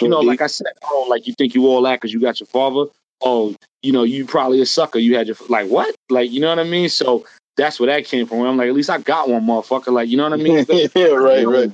you 0.00 0.08
know, 0.08 0.20
like 0.20 0.42
I 0.42 0.48
said, 0.48 0.72
oh, 0.82 1.06
like 1.08 1.28
you 1.28 1.34
think 1.34 1.54
you 1.54 1.66
all 1.68 1.82
that 1.82 2.00
because 2.00 2.12
you 2.12 2.20
got 2.20 2.40
your 2.40 2.48
father. 2.48 2.90
Oh, 3.22 3.54
you 3.82 3.92
know, 3.92 4.02
you 4.02 4.26
probably 4.26 4.60
a 4.60 4.66
sucker. 4.66 4.98
You 4.98 5.16
had 5.16 5.28
your 5.28 5.36
like 5.48 5.68
what? 5.68 5.94
Like, 6.10 6.32
you 6.32 6.40
know 6.40 6.48
what 6.48 6.58
I 6.58 6.64
mean? 6.64 6.88
So 6.88 7.24
that's 7.56 7.78
where 7.78 7.86
that 7.86 8.06
came 8.06 8.26
from. 8.26 8.40
I'm 8.40 8.56
like, 8.56 8.68
at 8.68 8.74
least 8.74 8.90
I 8.90 8.98
got 8.98 9.28
one, 9.28 9.46
motherfucker. 9.46 9.92
Like, 9.92 10.08
you 10.08 10.16
know 10.16 10.28
what 10.28 10.32
I 10.32 10.42
mean? 10.42 10.66
yeah, 10.94 11.06
right, 11.06 11.46
right. 11.46 11.72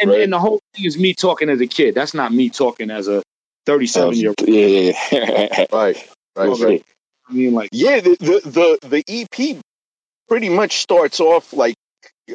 And, 0.00 0.10
Right. 0.10 0.20
and 0.22 0.32
the 0.32 0.38
whole 0.38 0.60
thing 0.74 0.84
is 0.84 0.98
me 0.98 1.14
talking 1.14 1.48
as 1.48 1.60
a 1.60 1.66
kid. 1.66 1.94
That's 1.94 2.14
not 2.14 2.32
me 2.32 2.50
talking 2.50 2.90
as 2.90 3.08
a 3.08 3.22
37 3.66 4.14
year 4.14 4.28
old. 4.30 4.36
Yeah. 4.48 4.92
yeah. 5.12 5.66
Right, 5.72 6.08
right, 6.36 6.48
Okay. 6.48 6.64
right. 6.64 6.84
I 7.28 7.32
mean, 7.32 7.54
like, 7.54 7.70
Yeah, 7.72 8.00
the, 8.00 8.16
the 8.20 8.78
the 8.80 8.88
the 8.88 9.04
EP 9.08 9.56
pretty 10.28 10.48
much 10.48 10.78
starts 10.78 11.20
off 11.20 11.52
like 11.52 11.75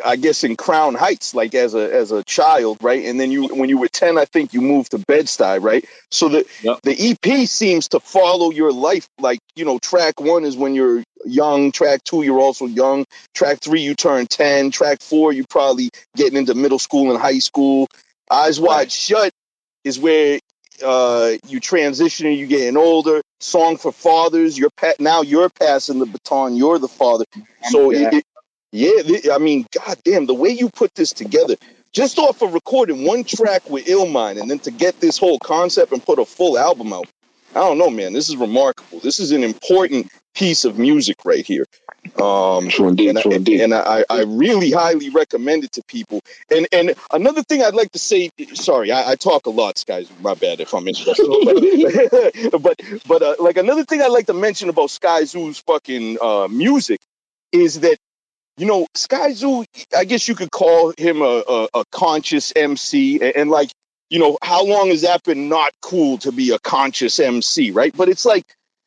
I 0.05 0.15
guess 0.15 0.43
in 0.43 0.55
Crown 0.55 0.95
Heights, 0.95 1.35
like 1.35 1.53
as 1.53 1.73
a 1.75 1.93
as 1.93 2.11
a 2.11 2.23
child, 2.23 2.77
right? 2.81 3.05
And 3.05 3.19
then 3.19 3.31
you 3.31 3.47
when 3.53 3.69
you 3.69 3.77
were 3.77 3.89
ten, 3.89 4.17
I 4.17 4.25
think 4.25 4.53
you 4.53 4.61
moved 4.61 4.91
to 4.91 4.99
Bed 4.99 5.25
Stuy, 5.25 5.61
right? 5.61 5.85
So 6.09 6.29
the 6.29 6.45
Yep. 6.63 6.79
the 6.83 7.17
EP 7.25 7.47
seems 7.47 7.89
to 7.89 7.99
follow 7.99 8.51
your 8.51 8.71
life. 8.71 9.07
Like 9.19 9.39
you 9.55 9.65
know, 9.65 9.79
track 9.79 10.19
one 10.19 10.45
is 10.45 10.55
when 10.55 10.75
you're 10.75 11.03
young. 11.25 11.71
Track 11.71 12.03
two, 12.05 12.23
you're 12.23 12.39
also 12.39 12.65
young. 12.67 13.05
Track 13.33 13.59
three, 13.59 13.81
you 13.81 13.95
turn 13.95 14.27
ten. 14.27 14.71
Track 14.71 15.01
four, 15.01 15.33
you 15.33 15.43
probably 15.49 15.89
getting 16.15 16.37
into 16.37 16.53
middle 16.55 16.79
school 16.79 17.11
and 17.11 17.19
high 17.21 17.39
school. 17.39 17.87
Eyes 18.29 18.59
Wide 18.59 18.75
Right. 18.77 18.91
Shut 18.91 19.33
is 19.83 19.99
where 19.99 20.39
uh, 20.83 21.33
you 21.47 21.59
transition 21.59 22.27
and 22.27 22.37
you 22.37 22.47
getting 22.47 22.77
older. 22.77 23.21
Song 23.39 23.77
for 23.77 23.91
Fathers, 23.91 24.57
you're 24.57 24.69
pa- 24.77 24.93
now 24.99 25.21
you're 25.21 25.49
passing 25.49 25.99
the 25.99 26.05
baton. 26.05 26.55
You're 26.55 26.79
the 26.79 26.87
father. 26.87 27.25
So 27.69 27.91
Yeah. 27.91 28.07
it, 28.07 28.13
it, 28.13 28.23
yeah, 28.71 29.33
I 29.33 29.37
mean, 29.37 29.65
goddamn, 29.73 30.25
the 30.25 30.33
way 30.33 30.49
you 30.49 30.69
put 30.69 30.95
this 30.95 31.11
together, 31.13 31.55
just 31.91 32.17
off 32.19 32.41
of 32.41 32.53
recording 32.53 33.05
one 33.05 33.23
track 33.23 33.69
with 33.69 33.85
Illmind, 33.85 34.39
and 34.39 34.49
then 34.49 34.59
to 34.59 34.71
get 34.71 34.99
this 34.99 35.17
whole 35.17 35.39
concept 35.39 35.91
and 35.91 36.03
put 36.03 36.19
a 36.19 36.25
full 36.25 36.57
album 36.57 36.93
out, 36.93 37.07
I 37.51 37.59
don't 37.59 37.77
know, 37.77 37.89
man. 37.89 38.13
This 38.13 38.29
is 38.29 38.37
remarkable. 38.37 38.99
This 38.99 39.19
is 39.19 39.31
an 39.33 39.43
important 39.43 40.09
piece 40.33 40.63
of 40.63 40.79
music 40.79 41.17
right 41.25 41.45
here. 41.45 41.65
Um, 42.19 42.69
True 42.69 42.87
indeed. 42.87 43.09
and, 43.09 43.19
True 43.19 43.33
I, 43.33 43.35
indeed. 43.35 43.61
and 43.61 43.73
I, 43.73 44.05
I 44.09 44.21
really 44.23 44.71
highly 44.71 45.09
recommend 45.09 45.65
it 45.65 45.73
to 45.73 45.83
people. 45.87 46.21
And 46.49 46.65
and 46.71 46.95
another 47.11 47.43
thing 47.43 47.61
I'd 47.61 47.75
like 47.75 47.91
to 47.91 47.99
say, 47.99 48.29
sorry, 48.53 48.91
I, 48.91 49.11
I 49.11 49.15
talk 49.15 49.45
a 49.45 49.49
lot, 49.49 49.83
guys. 49.85 50.09
My 50.21 50.33
bad 50.33 50.61
if 50.61 50.73
I'm 50.73 50.87
interrupting. 50.87 51.27
but 51.43 52.61
but, 52.61 52.81
but 53.05 53.21
uh, 53.21 53.35
like 53.39 53.57
another 53.57 53.83
thing 53.83 54.01
I'd 54.01 54.07
like 54.07 54.27
to 54.27 54.33
mention 54.33 54.69
about 54.69 54.89
Sky 54.89 55.25
Zoo's 55.25 55.59
fucking 55.59 56.17
uh, 56.21 56.47
music 56.47 57.01
is 57.51 57.81
that 57.81 57.97
you 58.61 58.67
know 58.67 58.85
Sky 58.93 59.33
Zoo. 59.33 59.65
I 59.97 60.05
guess 60.05 60.27
you 60.27 60.35
could 60.35 60.51
call 60.51 60.93
him 60.95 61.23
a, 61.23 61.43
a, 61.49 61.67
a 61.73 61.83
conscious 61.91 62.53
MC, 62.55 63.19
and, 63.19 63.35
and 63.35 63.49
like 63.49 63.71
you 64.11 64.19
know 64.19 64.37
how 64.43 64.63
long 64.63 64.89
has 64.89 65.01
that 65.01 65.23
been 65.23 65.49
not 65.49 65.71
cool 65.81 66.19
to 66.19 66.31
be 66.31 66.51
a 66.51 66.59
conscious 66.59 67.19
MC, 67.19 67.71
right? 67.71 67.91
But 67.97 68.07
it's 68.07 68.23
like 68.23 68.43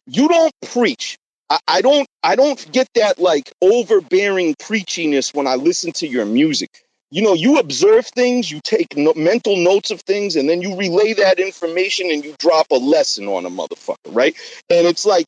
you 0.07 0.29
don't 0.29 0.53
preach. 0.71 1.19
I, 1.51 1.59
I 1.67 1.81
don't 1.81 2.07
I 2.23 2.37
don't 2.37 2.71
get 2.71 2.87
that 2.95 3.19
like 3.19 3.53
overbearing 3.61 4.55
preachiness 4.55 5.35
when 5.35 5.49
I 5.49 5.57
listen 5.57 5.91
to 5.95 6.07
your 6.07 6.25
music. 6.25 6.71
You 7.11 7.23
know, 7.23 7.35
you 7.35 7.59
observe 7.59 8.07
things, 8.07 8.51
you 8.51 8.61
take 8.63 8.97
no- 8.97 9.15
mental 9.15 9.57
notes 9.57 9.91
of 9.91 10.01
things, 10.03 10.37
and 10.37 10.49
then 10.49 10.63
you 10.63 10.77
relay 10.77 11.15
that 11.15 11.41
information 11.41 12.13
and 12.13 12.25
you 12.25 12.35
drop 12.39 12.69
a 12.71 12.77
lesson 12.77 13.27
on 13.27 13.45
a 13.45 13.51
motherfucker, 13.51 14.15
right? 14.15 14.37
And 14.71 14.87
it's 14.87 15.05
like, 15.05 15.27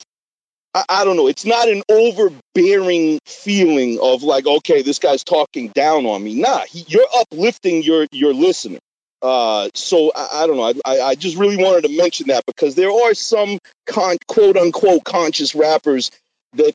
I, 0.77 0.85
I 0.91 1.05
don't 1.05 1.17
know, 1.17 1.27
it's 1.27 1.47
not 1.47 1.69
an 1.69 1.83
overbearing 1.89 3.19
feeling 3.25 3.99
of 4.03 4.23
like, 4.23 4.47
okay, 4.47 4.83
this 4.83 4.99
guy's 4.99 5.25
talking 5.25 5.69
down 5.69 6.05
on 6.05 6.23
me. 6.23 6.35
Nah, 6.35 6.65
he, 6.69 6.85
you're 6.87 7.07
uplifting 7.19 7.83
your 7.83 8.07
your 8.13 8.35
listener. 8.35 8.79
Uh, 9.23 9.71
so 9.75 10.13
I, 10.15 10.43
I 10.43 10.47
don't 10.47 10.57
know. 10.59 10.81
I, 10.85 11.01
I 11.01 11.15
just 11.15 11.39
really 11.39 11.57
wanted 11.57 11.85
to 11.85 11.97
mention 11.97 12.27
that 12.27 12.45
because 12.47 12.75
there 12.75 12.91
are 12.91 13.15
some 13.15 13.59
con- 13.87 14.19
quote 14.29 14.59
unquote 14.59 15.05
conscious 15.05 15.55
rappers 15.55 16.11
that 16.53 16.75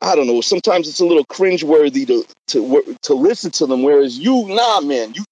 I 0.00 0.14
don't 0.14 0.28
know. 0.28 0.42
Sometimes 0.42 0.88
it's 0.88 1.00
a 1.00 1.04
little 1.04 1.26
cringeworthy 1.26 2.06
to 2.06 2.24
to 2.48 2.96
to 3.02 3.14
listen 3.14 3.50
to 3.52 3.66
them. 3.66 3.82
Whereas 3.82 4.16
you, 4.16 4.46
nah, 4.46 4.80
man, 4.80 5.12
you 5.14 5.24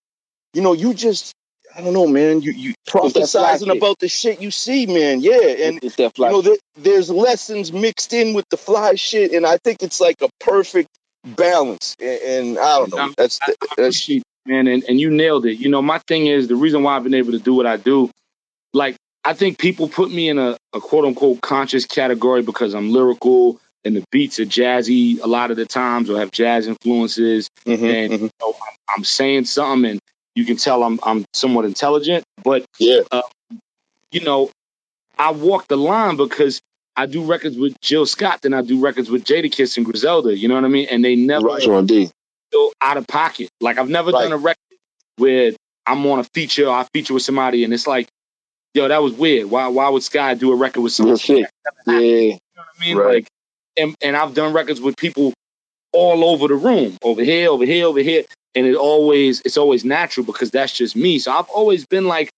you 0.54 0.62
know, 0.62 0.72
you 0.72 0.92
just 0.92 1.32
I 1.74 1.80
don't 1.80 1.92
know, 1.92 2.06
man. 2.06 2.42
You 2.42 2.52
you 2.52 2.74
that 2.86 2.92
prophesizing 2.92 3.76
about 3.76 3.98
the 3.98 4.08
shit 4.08 4.40
you 4.40 4.50
see, 4.50 4.86
man. 4.86 5.20
Yeah, 5.20 5.40
and 5.40 5.82
it's 5.82 5.96
that 5.96 6.18
you 6.18 6.24
know, 6.24 6.42
there, 6.42 6.56
there's 6.76 7.10
lessons 7.10 7.72
mixed 7.72 8.12
in 8.12 8.34
with 8.34 8.46
the 8.50 8.56
fly 8.56 8.94
shit, 8.94 9.32
and 9.32 9.46
I 9.46 9.58
think 9.58 9.82
it's 9.82 10.00
like 10.00 10.20
a 10.22 10.28
perfect 10.40 10.88
balance. 11.24 11.94
And, 12.00 12.20
and 12.22 12.58
I 12.58 12.78
don't 12.78 12.90
know. 12.90 12.98
Um, 12.98 13.14
That's 13.16 13.38
I 13.42 13.54
that's 13.60 13.72
appreciate 13.72 14.18
it, 14.18 14.50
man, 14.50 14.66
and, 14.66 14.84
and 14.84 15.00
you 15.00 15.10
nailed 15.10 15.46
it. 15.46 15.58
You 15.58 15.68
know, 15.68 15.82
my 15.82 15.98
thing 16.08 16.26
is 16.26 16.48
the 16.48 16.56
reason 16.56 16.82
why 16.82 16.96
I've 16.96 17.04
been 17.04 17.14
able 17.14 17.32
to 17.32 17.38
do 17.38 17.54
what 17.54 17.66
I 17.66 17.76
do, 17.76 18.10
like, 18.72 18.96
I 19.24 19.34
think 19.34 19.58
people 19.58 19.88
put 19.88 20.10
me 20.10 20.28
in 20.28 20.38
a, 20.38 20.56
a 20.72 20.80
quote 20.80 21.04
unquote 21.04 21.40
conscious 21.40 21.84
category 21.84 22.42
because 22.42 22.74
I'm 22.74 22.90
lyrical 22.90 23.60
and 23.84 23.94
the 23.94 24.04
beats 24.10 24.40
are 24.40 24.46
jazzy 24.46 25.20
a 25.22 25.26
lot 25.26 25.50
of 25.50 25.56
the 25.56 25.66
times 25.66 26.08
or 26.10 26.18
have 26.18 26.30
jazz 26.30 26.66
influences. 26.66 27.48
mhm, 27.66 27.82
and 27.82 28.12
mhm. 28.12 28.20
you 28.22 28.30
know, 28.40 28.54
I'm, 28.60 28.96
I'm 28.96 29.04
saying 29.04 29.44
something 29.44 29.90
and 29.90 30.00
you 30.38 30.44
can 30.44 30.56
tell 30.56 30.84
I'm 30.84 31.00
I'm 31.02 31.24
somewhat 31.34 31.64
intelligent, 31.66 32.24
but 32.44 32.64
yeah, 32.78 33.00
uh, 33.10 33.22
you 34.12 34.20
know, 34.20 34.50
I 35.18 35.32
walk 35.32 35.66
the 35.68 35.76
line 35.76 36.16
because 36.16 36.60
I 36.96 37.06
do 37.06 37.24
records 37.24 37.56
with 37.58 37.76
Jill 37.82 38.06
Scott, 38.06 38.40
then 38.42 38.54
I 38.54 38.62
do 38.62 38.80
records 38.80 39.10
with 39.10 39.24
Jadakiss 39.24 39.76
and 39.76 39.84
Griselda. 39.84 40.36
You 40.36 40.48
know 40.48 40.54
what 40.54 40.64
I 40.64 40.68
mean? 40.68 40.88
And 40.90 41.04
they 41.04 41.16
never 41.16 41.46
Right. 41.48 41.62
Feel 42.52 42.72
out 42.80 42.96
of 42.98 43.06
pocket. 43.08 43.50
Like 43.60 43.78
I've 43.78 43.90
never 43.90 44.12
Right. 44.12 44.22
done 44.22 44.32
a 44.32 44.38
record 44.38 44.58
where 45.16 45.52
I'm 45.86 46.06
on 46.06 46.20
a 46.20 46.24
feature 46.34 46.66
or 46.68 46.76
I 46.76 46.86
feature 46.94 47.14
with 47.14 47.24
somebody 47.24 47.64
and 47.64 47.74
it's 47.74 47.86
like, 47.88 48.08
yo, 48.74 48.88
that 48.88 49.02
was 49.02 49.12
weird. 49.14 49.50
Why 49.50 49.68
why 49.68 49.88
would 49.88 50.04
Sky 50.04 50.34
do 50.34 50.52
a 50.52 50.56
record 50.56 50.82
with 50.82 50.92
shit. 50.94 51.50
Yeah. 51.86 51.98
You 51.98 52.30
know 52.32 52.38
what 52.56 52.66
I 52.78 52.80
mean? 52.84 52.96
Right. 52.96 53.14
Like, 53.14 53.28
and, 53.76 53.94
and 54.02 54.16
I've 54.16 54.34
done 54.34 54.52
records 54.54 54.80
with 54.80 54.96
people 54.96 55.32
all 55.92 56.24
over 56.24 56.48
the 56.48 56.54
room, 56.54 56.96
over 57.02 57.22
here, 57.24 57.50
over 57.50 57.64
here, 57.64 57.86
over 57.86 58.00
here, 58.00 58.24
and 58.54 58.66
it 58.66 58.74
always 58.76 59.40
it's 59.42 59.56
always 59.56 59.84
natural 59.84 60.24
because 60.26 60.50
that's 60.50 60.72
just 60.72 60.96
me. 60.96 61.18
So 61.18 61.32
I've 61.32 61.48
always 61.48 61.86
been 61.86 62.06
like, 62.06 62.30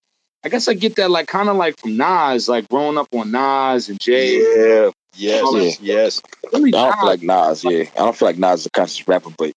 I 0.45 0.49
guess 0.49 0.69
I 0.69 0.75
get 0.75 0.97
that 0.97 1.11
like 1.11 1.27
kind 1.29 1.49
of 1.49 1.57
like 1.57 1.79
from 1.81 1.97
Nas, 1.97 2.49
like 2.49 2.69
growing 2.69 2.99
up 2.99 3.09
on 3.15 3.31
Nas 3.31 3.89
and 3.89 3.99
Jay. 4.01 4.39
yeah, 4.39 4.91
yes, 5.15 5.81
Yeah. 5.81 5.95
yes. 5.95 6.23
Really 6.53 6.75
I 6.75 6.91
don't 6.91 6.91
Nas, 6.91 6.95
feel 7.01 7.07
like 7.07 7.23
Nas. 7.23 7.65
Yeah. 7.65 7.71
I 7.95 8.05
don't 8.05 8.17
feel 8.17 8.29
like 8.29 8.39
Nas 8.39 8.61
is 8.61 8.67
a 8.67 8.71
conscious 8.71 9.07
rapper, 9.09 9.31
but 9.39 9.53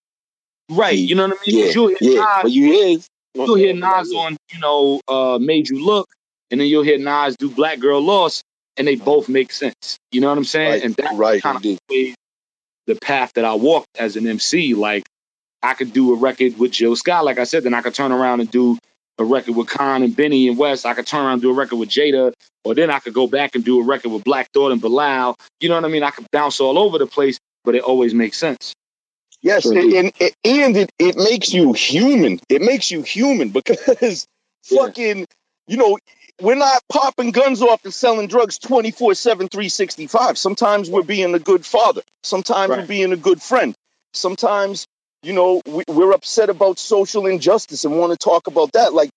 right? 0.72 0.98
You 0.98 1.16
know 1.16 1.28
what 1.28 1.38
I 1.40 1.52
mean? 1.52 1.66
yeah, 1.66 1.72
hear 1.72 1.98
yeah. 2.02 2.20
Nas, 2.22 2.40
But 2.44 2.52
you 2.52 2.72
is. 2.74 3.08
you'll 3.36 3.56
hear 3.56 3.74
Nas 3.74 4.12
on, 4.14 4.38
you 4.54 4.60
know, 4.60 5.02
uh, 5.08 5.38
Made 5.40 5.70
You 5.70 5.84
Look, 5.84 6.10
and 6.52 6.60
then 6.62 6.68
you'll 6.68 6.84
hear 6.84 6.98
Nas 6.98 7.36
do 7.38 7.50
Black 7.50 7.80
Girl 7.80 8.02
Lost, 8.02 8.44
and 8.78 8.88
they 8.88 8.96
both 8.96 9.28
make 9.30 9.52
sense. 9.52 9.98
You 10.12 10.22
know 10.22 10.30
what 10.30 10.38
I'm 10.38 10.44
saying? 10.46 10.72
Right, 10.72 10.84
And 10.84 10.96
that's 10.96 11.16
right. 11.16 11.42
kind 11.42 11.58
of 11.58 11.64
the 12.86 12.96
path 13.02 13.32
that 13.36 13.46
I 13.46 13.54
walked 13.56 13.88
as 13.98 14.16
an 14.18 14.28
MC. 14.28 14.74
Like 14.74 15.04
I 15.64 15.74
could 15.74 15.94
do 15.94 16.14
a 16.14 16.18
record 16.18 16.60
with 16.60 16.72
Jill 16.72 16.96
Scott, 16.96 17.26
like 17.26 17.40
I 17.40 17.46
said, 17.46 17.64
then 17.64 17.74
I 17.74 17.82
could 17.82 17.94
turn 17.94 18.12
around 18.12 18.42
and 18.42 18.52
do 18.52 18.78
a 19.18 19.24
record 19.24 19.56
with 19.56 19.68
Khan 19.68 20.04
and 20.04 20.16
Benny 20.16 20.48
and 20.48 20.58
West. 20.58 20.86
I 20.86 20.94
could 20.94 21.08
turn 21.08 21.22
around 21.26 21.34
and 21.34 21.42
do 21.42 21.52
a 21.52 21.54
record 21.54 21.78
with 21.78 21.90
Jada, 21.90 22.34
or 22.64 22.76
then 22.76 22.90
I 22.90 23.00
could 23.00 23.14
go 23.14 23.28
back 23.28 23.56
and 23.56 23.64
do 23.64 23.80
a 23.80 23.84
record 23.84 24.12
with 24.12 24.24
Black 24.24 24.50
Thought 24.52 24.72
and 24.72 24.82
Bilal. 24.82 25.38
You 25.60 25.70
know 25.70 25.76
what 25.76 25.86
I 25.86 25.88
mean? 25.88 26.04
I 26.04 26.10
could 26.12 26.30
bounce 26.32 26.60
all 26.60 26.78
over 26.78 26.98
the 26.98 27.08
place, 27.08 27.40
but 27.64 27.76
it 27.76 27.84
always 27.84 28.14
makes 28.14 28.38
sense. 28.38 28.74
Yes, 29.42 29.64
Sure 29.64 29.78
and, 29.78 29.94
and, 29.94 30.14
and 30.46 30.78
it, 30.78 30.92
it 31.00 31.18
makes 31.18 31.54
you 31.54 31.74
human. 31.74 32.40
It 32.50 32.62
makes 32.62 32.92
you 32.92 33.02
human 33.02 33.50
because 33.50 34.26
Yeah. 34.70 34.86
fucking, 34.86 35.26
you 35.68 35.78
know, 35.78 35.98
we're 36.42 36.56
not 36.56 36.82
popping 36.92 37.32
guns 37.32 37.62
off 37.62 37.84
and 37.84 37.94
selling 37.94 38.28
drugs 38.28 38.58
24 38.60 39.14
7, 39.16 39.50
365. 39.50 40.38
Sometimes 40.38 40.90
we're 40.90 41.04
being 41.04 41.36
a 41.36 41.40
good 41.40 41.66
father. 41.66 42.02
Sometimes 42.24 42.70
we're 42.70 42.86
being 42.86 43.12
a 43.12 43.18
good 43.18 43.42
friend. 43.42 43.76
Sometimes, 44.14 44.88
you 45.24 45.34
know, 45.34 45.62
we, 45.66 45.84
we're 45.88 46.12
upset 46.12 46.50
about 46.50 46.78
social 46.78 47.26
injustice 47.26 47.86
and 47.86 47.98
want 47.98 48.12
to 48.12 48.18
talk 48.18 48.48
about 48.48 48.74
that. 48.74 48.94
Like, 48.94 49.10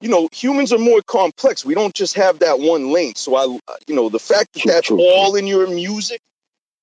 you 0.00 0.08
know, 0.08 0.28
humans 0.32 0.72
are 0.72 0.78
more 0.78 1.00
complex. 1.02 1.64
We 1.64 1.74
don't 1.74 1.94
just 1.94 2.16
have 2.16 2.40
that 2.40 2.60
one 2.60 2.92
lane. 2.92 3.14
So 3.16 3.34
I, 3.36 3.58
you 3.88 3.94
know, 3.94 4.10
the 4.10 4.18
fact 4.18 4.52
that 4.52 4.64
that's 4.64 4.90
all 4.90 5.34
in 5.36 5.46
your 5.46 5.66
music, 5.66 6.20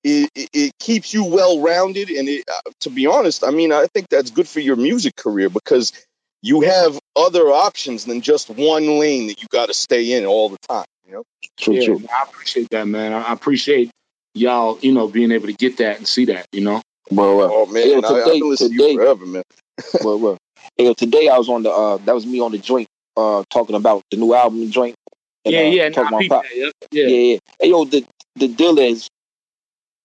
it, 0.02 0.28
it, 0.34 0.50
it 0.52 0.72
keeps 0.78 1.14
you 1.14 1.24
well 1.24 1.60
rounded. 1.60 2.10
And 2.10 2.28
it, 2.28 2.44
uh, 2.50 2.70
to 2.80 2.90
be 2.90 3.06
honest, 3.06 3.44
I 3.44 3.50
mean, 3.50 3.72
I 3.72 3.86
think 3.86 4.08
that's 4.08 4.30
good 4.30 4.48
for 4.48 4.60
your 4.60 4.76
music 4.76 5.14
career 5.14 5.48
because 5.48 5.92
you 6.42 6.62
have 6.62 6.98
other 7.14 7.48
options 7.48 8.04
than 8.04 8.20
just 8.20 8.50
one 8.50 8.98
lane 8.98 9.28
that 9.28 9.40
you 9.40 9.48
got 9.48 9.66
to 9.66 9.74
stay 9.74 10.12
in 10.12 10.26
all 10.26 10.48
the 10.48 10.58
time. 10.68 10.86
You 11.06 11.12
know, 11.12 11.24
True, 11.56 11.74
yeah, 11.74 11.84
true. 11.84 12.02
I 12.10 12.24
appreciate 12.24 12.70
that, 12.70 12.88
man. 12.88 13.12
I 13.12 13.22
I 13.22 13.32
appreciate 13.32 13.90
y'all, 14.34 14.78
you 14.80 14.92
know, 14.92 15.06
being 15.08 15.30
able 15.30 15.46
to 15.46 15.52
get 15.52 15.76
that 15.76 15.98
and 15.98 16.08
see 16.08 16.26
that, 16.26 16.46
you 16.52 16.62
know. 16.62 16.82
Well, 17.16 17.36
well, 17.36 17.50
oh 17.52 17.66
man, 17.66 17.88
Yo, 17.88 17.94
I, 17.94 17.98
I've 17.98 18.24
today- 18.24 18.40
been 18.40 18.50
listening 18.50 18.78
to 18.78 18.84
you 18.84 18.96
forever, 18.96 19.26
man. 19.26 19.42
well, 20.04 20.18
well. 20.18 20.38
Hey, 20.76 20.84
yo, 20.84 20.94
today 20.94 21.28
I 21.28 21.36
was 21.38 21.48
on 21.48 21.62
the 21.62 21.70
uh 21.70 21.96
that 21.98 22.14
was 22.14 22.24
me 22.26 22.40
on 22.40 22.52
the 22.52 22.58
joint 22.58 22.88
uh 23.16 23.44
talking 23.50 23.76
about 23.76 24.02
the 24.10 24.16
new 24.16 24.34
album 24.34 24.70
joint. 24.70 24.94
and, 25.44 25.54
yeah, 25.54 25.60
uh, 25.60 25.70
yeah, 25.70 25.90
talking 25.90 26.10
nah, 26.10 26.24
about 26.24 26.42
that, 26.44 26.56
yeah, 26.56 26.70
Yeah. 26.90 27.06
yeah. 27.06 27.32
yeah, 27.32 27.38
Hey, 27.60 27.68
yo, 27.70 27.84
the 27.84 28.04
the 28.36 28.48
deal 28.48 28.78
is, 28.78 29.08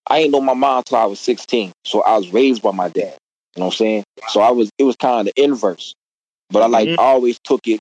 I 0.10 0.20
ain't 0.20 0.32
know 0.32 0.42
my 0.42 0.54
mom 0.54 0.84
till 0.86 0.98
I 0.98 1.06
was 1.06 1.20
sixteen, 1.20 1.72
so 1.86 2.02
I 2.02 2.18
was 2.18 2.32
raised 2.34 2.62
by 2.62 2.72
my 2.72 2.90
dad. 2.90 3.16
You 3.56 3.62
know 3.62 3.66
what 3.68 3.74
I'm 3.74 3.78
saying? 3.78 4.04
So 4.30 4.42
I 4.42 4.52
was 4.52 4.70
it 4.78 4.84
was 4.84 4.96
kind 4.98 5.28
of 5.28 5.34
the 5.34 5.44
inverse, 5.44 5.94
but 6.50 6.62
I 6.64 6.68
like 6.68 6.90
Mhm. 6.90 7.00
I 7.00 7.04
always 7.04 7.40
took 7.44 7.62
it 7.68 7.80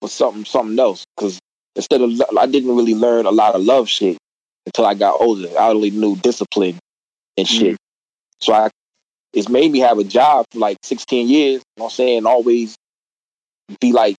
for 0.00 0.08
something 0.08 0.44
something 0.44 0.78
else 0.78 1.04
because 1.16 1.38
instead 1.76 2.00
of 2.00 2.10
I 2.38 2.46
didn't 2.46 2.74
really 2.74 2.94
learn 2.94 3.26
a 3.26 3.30
lot 3.30 3.54
of 3.54 3.62
love 3.62 3.88
shit 3.88 4.18
until 4.66 4.86
I 4.86 4.94
got 4.94 5.20
older. 5.20 5.48
I 5.58 5.68
only 5.70 5.90
knew 5.90 6.16
discipline 6.16 6.78
and 7.36 7.46
shit. 7.48 7.76
So 8.42 8.52
I 8.52 8.70
it's 9.32 9.48
made 9.48 9.72
me 9.72 9.78
have 9.80 9.98
a 9.98 10.04
job 10.04 10.46
for 10.50 10.58
like 10.58 10.76
16 10.82 11.28
years. 11.28 11.52
You 11.54 11.56
know 11.78 11.84
what 11.84 11.86
I'm 11.86 11.90
saying? 11.90 12.26
Always 12.26 12.76
be 13.80 13.92
like, 13.92 14.16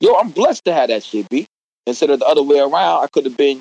yo, 0.00 0.14
I'm 0.16 0.30
blessed 0.30 0.64
to 0.64 0.72
have 0.72 0.88
that 0.88 1.04
shit, 1.04 1.28
B. 1.28 1.46
Instead 1.86 2.10
of 2.10 2.20
the 2.20 2.26
other 2.26 2.42
way 2.42 2.58
around, 2.58 3.04
I 3.04 3.06
could 3.12 3.24
have 3.26 3.36
been 3.36 3.60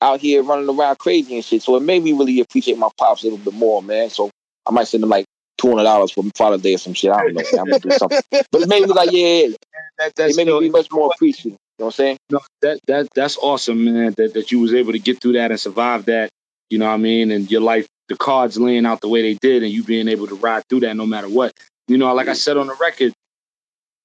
out 0.00 0.20
here 0.20 0.42
running 0.42 0.68
around 0.68 0.98
crazy 0.98 1.34
and 1.36 1.44
shit. 1.44 1.62
So 1.62 1.76
it 1.76 1.82
made 1.82 2.02
me 2.02 2.12
really 2.12 2.40
appreciate 2.40 2.78
my 2.78 2.88
pops 2.98 3.22
a 3.22 3.26
little 3.26 3.38
bit 3.38 3.54
more, 3.54 3.82
man. 3.82 4.10
So 4.10 4.30
I 4.66 4.72
might 4.72 4.88
send 4.88 5.02
him 5.02 5.08
like 5.10 5.26
two 5.56 5.68
hundred 5.70 5.84
dollars 5.84 6.10
for 6.10 6.24
Father's 6.36 6.62
Day 6.62 6.74
or 6.74 6.78
some 6.78 6.94
shit. 6.94 7.12
I 7.12 7.22
don't 7.22 7.34
know. 7.34 7.42
I'm 7.52 7.66
gonna 7.66 7.78
do 7.78 7.90
something. 7.90 8.20
But 8.50 8.62
it 8.62 8.68
made 8.68 8.82
me 8.82 8.88
like, 8.88 9.12
yeah, 9.12 9.46
yeah. 9.46 9.48
That, 9.96 10.08
It 10.08 10.14
that's 10.16 10.36
made 10.36 10.48
me 10.48 10.58
be 10.58 10.70
much 10.70 10.88
more 10.90 11.10
appreciative. 11.14 11.52
You 11.52 11.58
know 11.78 11.86
what 11.86 11.86
I'm 11.86 11.92
saying? 11.92 12.18
no, 12.28 12.40
that 12.62 12.80
that 12.88 13.08
that's 13.14 13.36
awesome, 13.38 13.84
man. 13.84 14.14
That 14.16 14.34
that 14.34 14.50
you 14.50 14.58
was 14.58 14.74
able 14.74 14.90
to 14.92 14.98
get 14.98 15.20
through 15.20 15.34
that 15.34 15.52
and 15.52 15.60
survive 15.60 16.06
that. 16.06 16.30
You 16.68 16.78
know 16.78 16.86
what 16.86 16.94
I 16.94 16.96
mean? 16.96 17.30
And 17.30 17.48
your 17.48 17.60
life, 17.60 17.86
the 18.08 18.16
cards 18.16 18.58
laying 18.58 18.86
out 18.86 19.00
the 19.00 19.08
way 19.08 19.22
they 19.22 19.34
did, 19.34 19.62
and 19.62 19.72
you 19.72 19.82
being 19.82 20.08
able 20.08 20.26
to 20.26 20.34
ride 20.34 20.64
through 20.68 20.80
that 20.80 20.96
no 20.96 21.06
matter 21.06 21.28
what. 21.28 21.52
You 21.88 21.98
know, 21.98 22.12
like 22.14 22.28
I 22.28 22.34
said 22.34 22.56
on 22.56 22.66
the 22.66 22.74
record, 22.74 23.12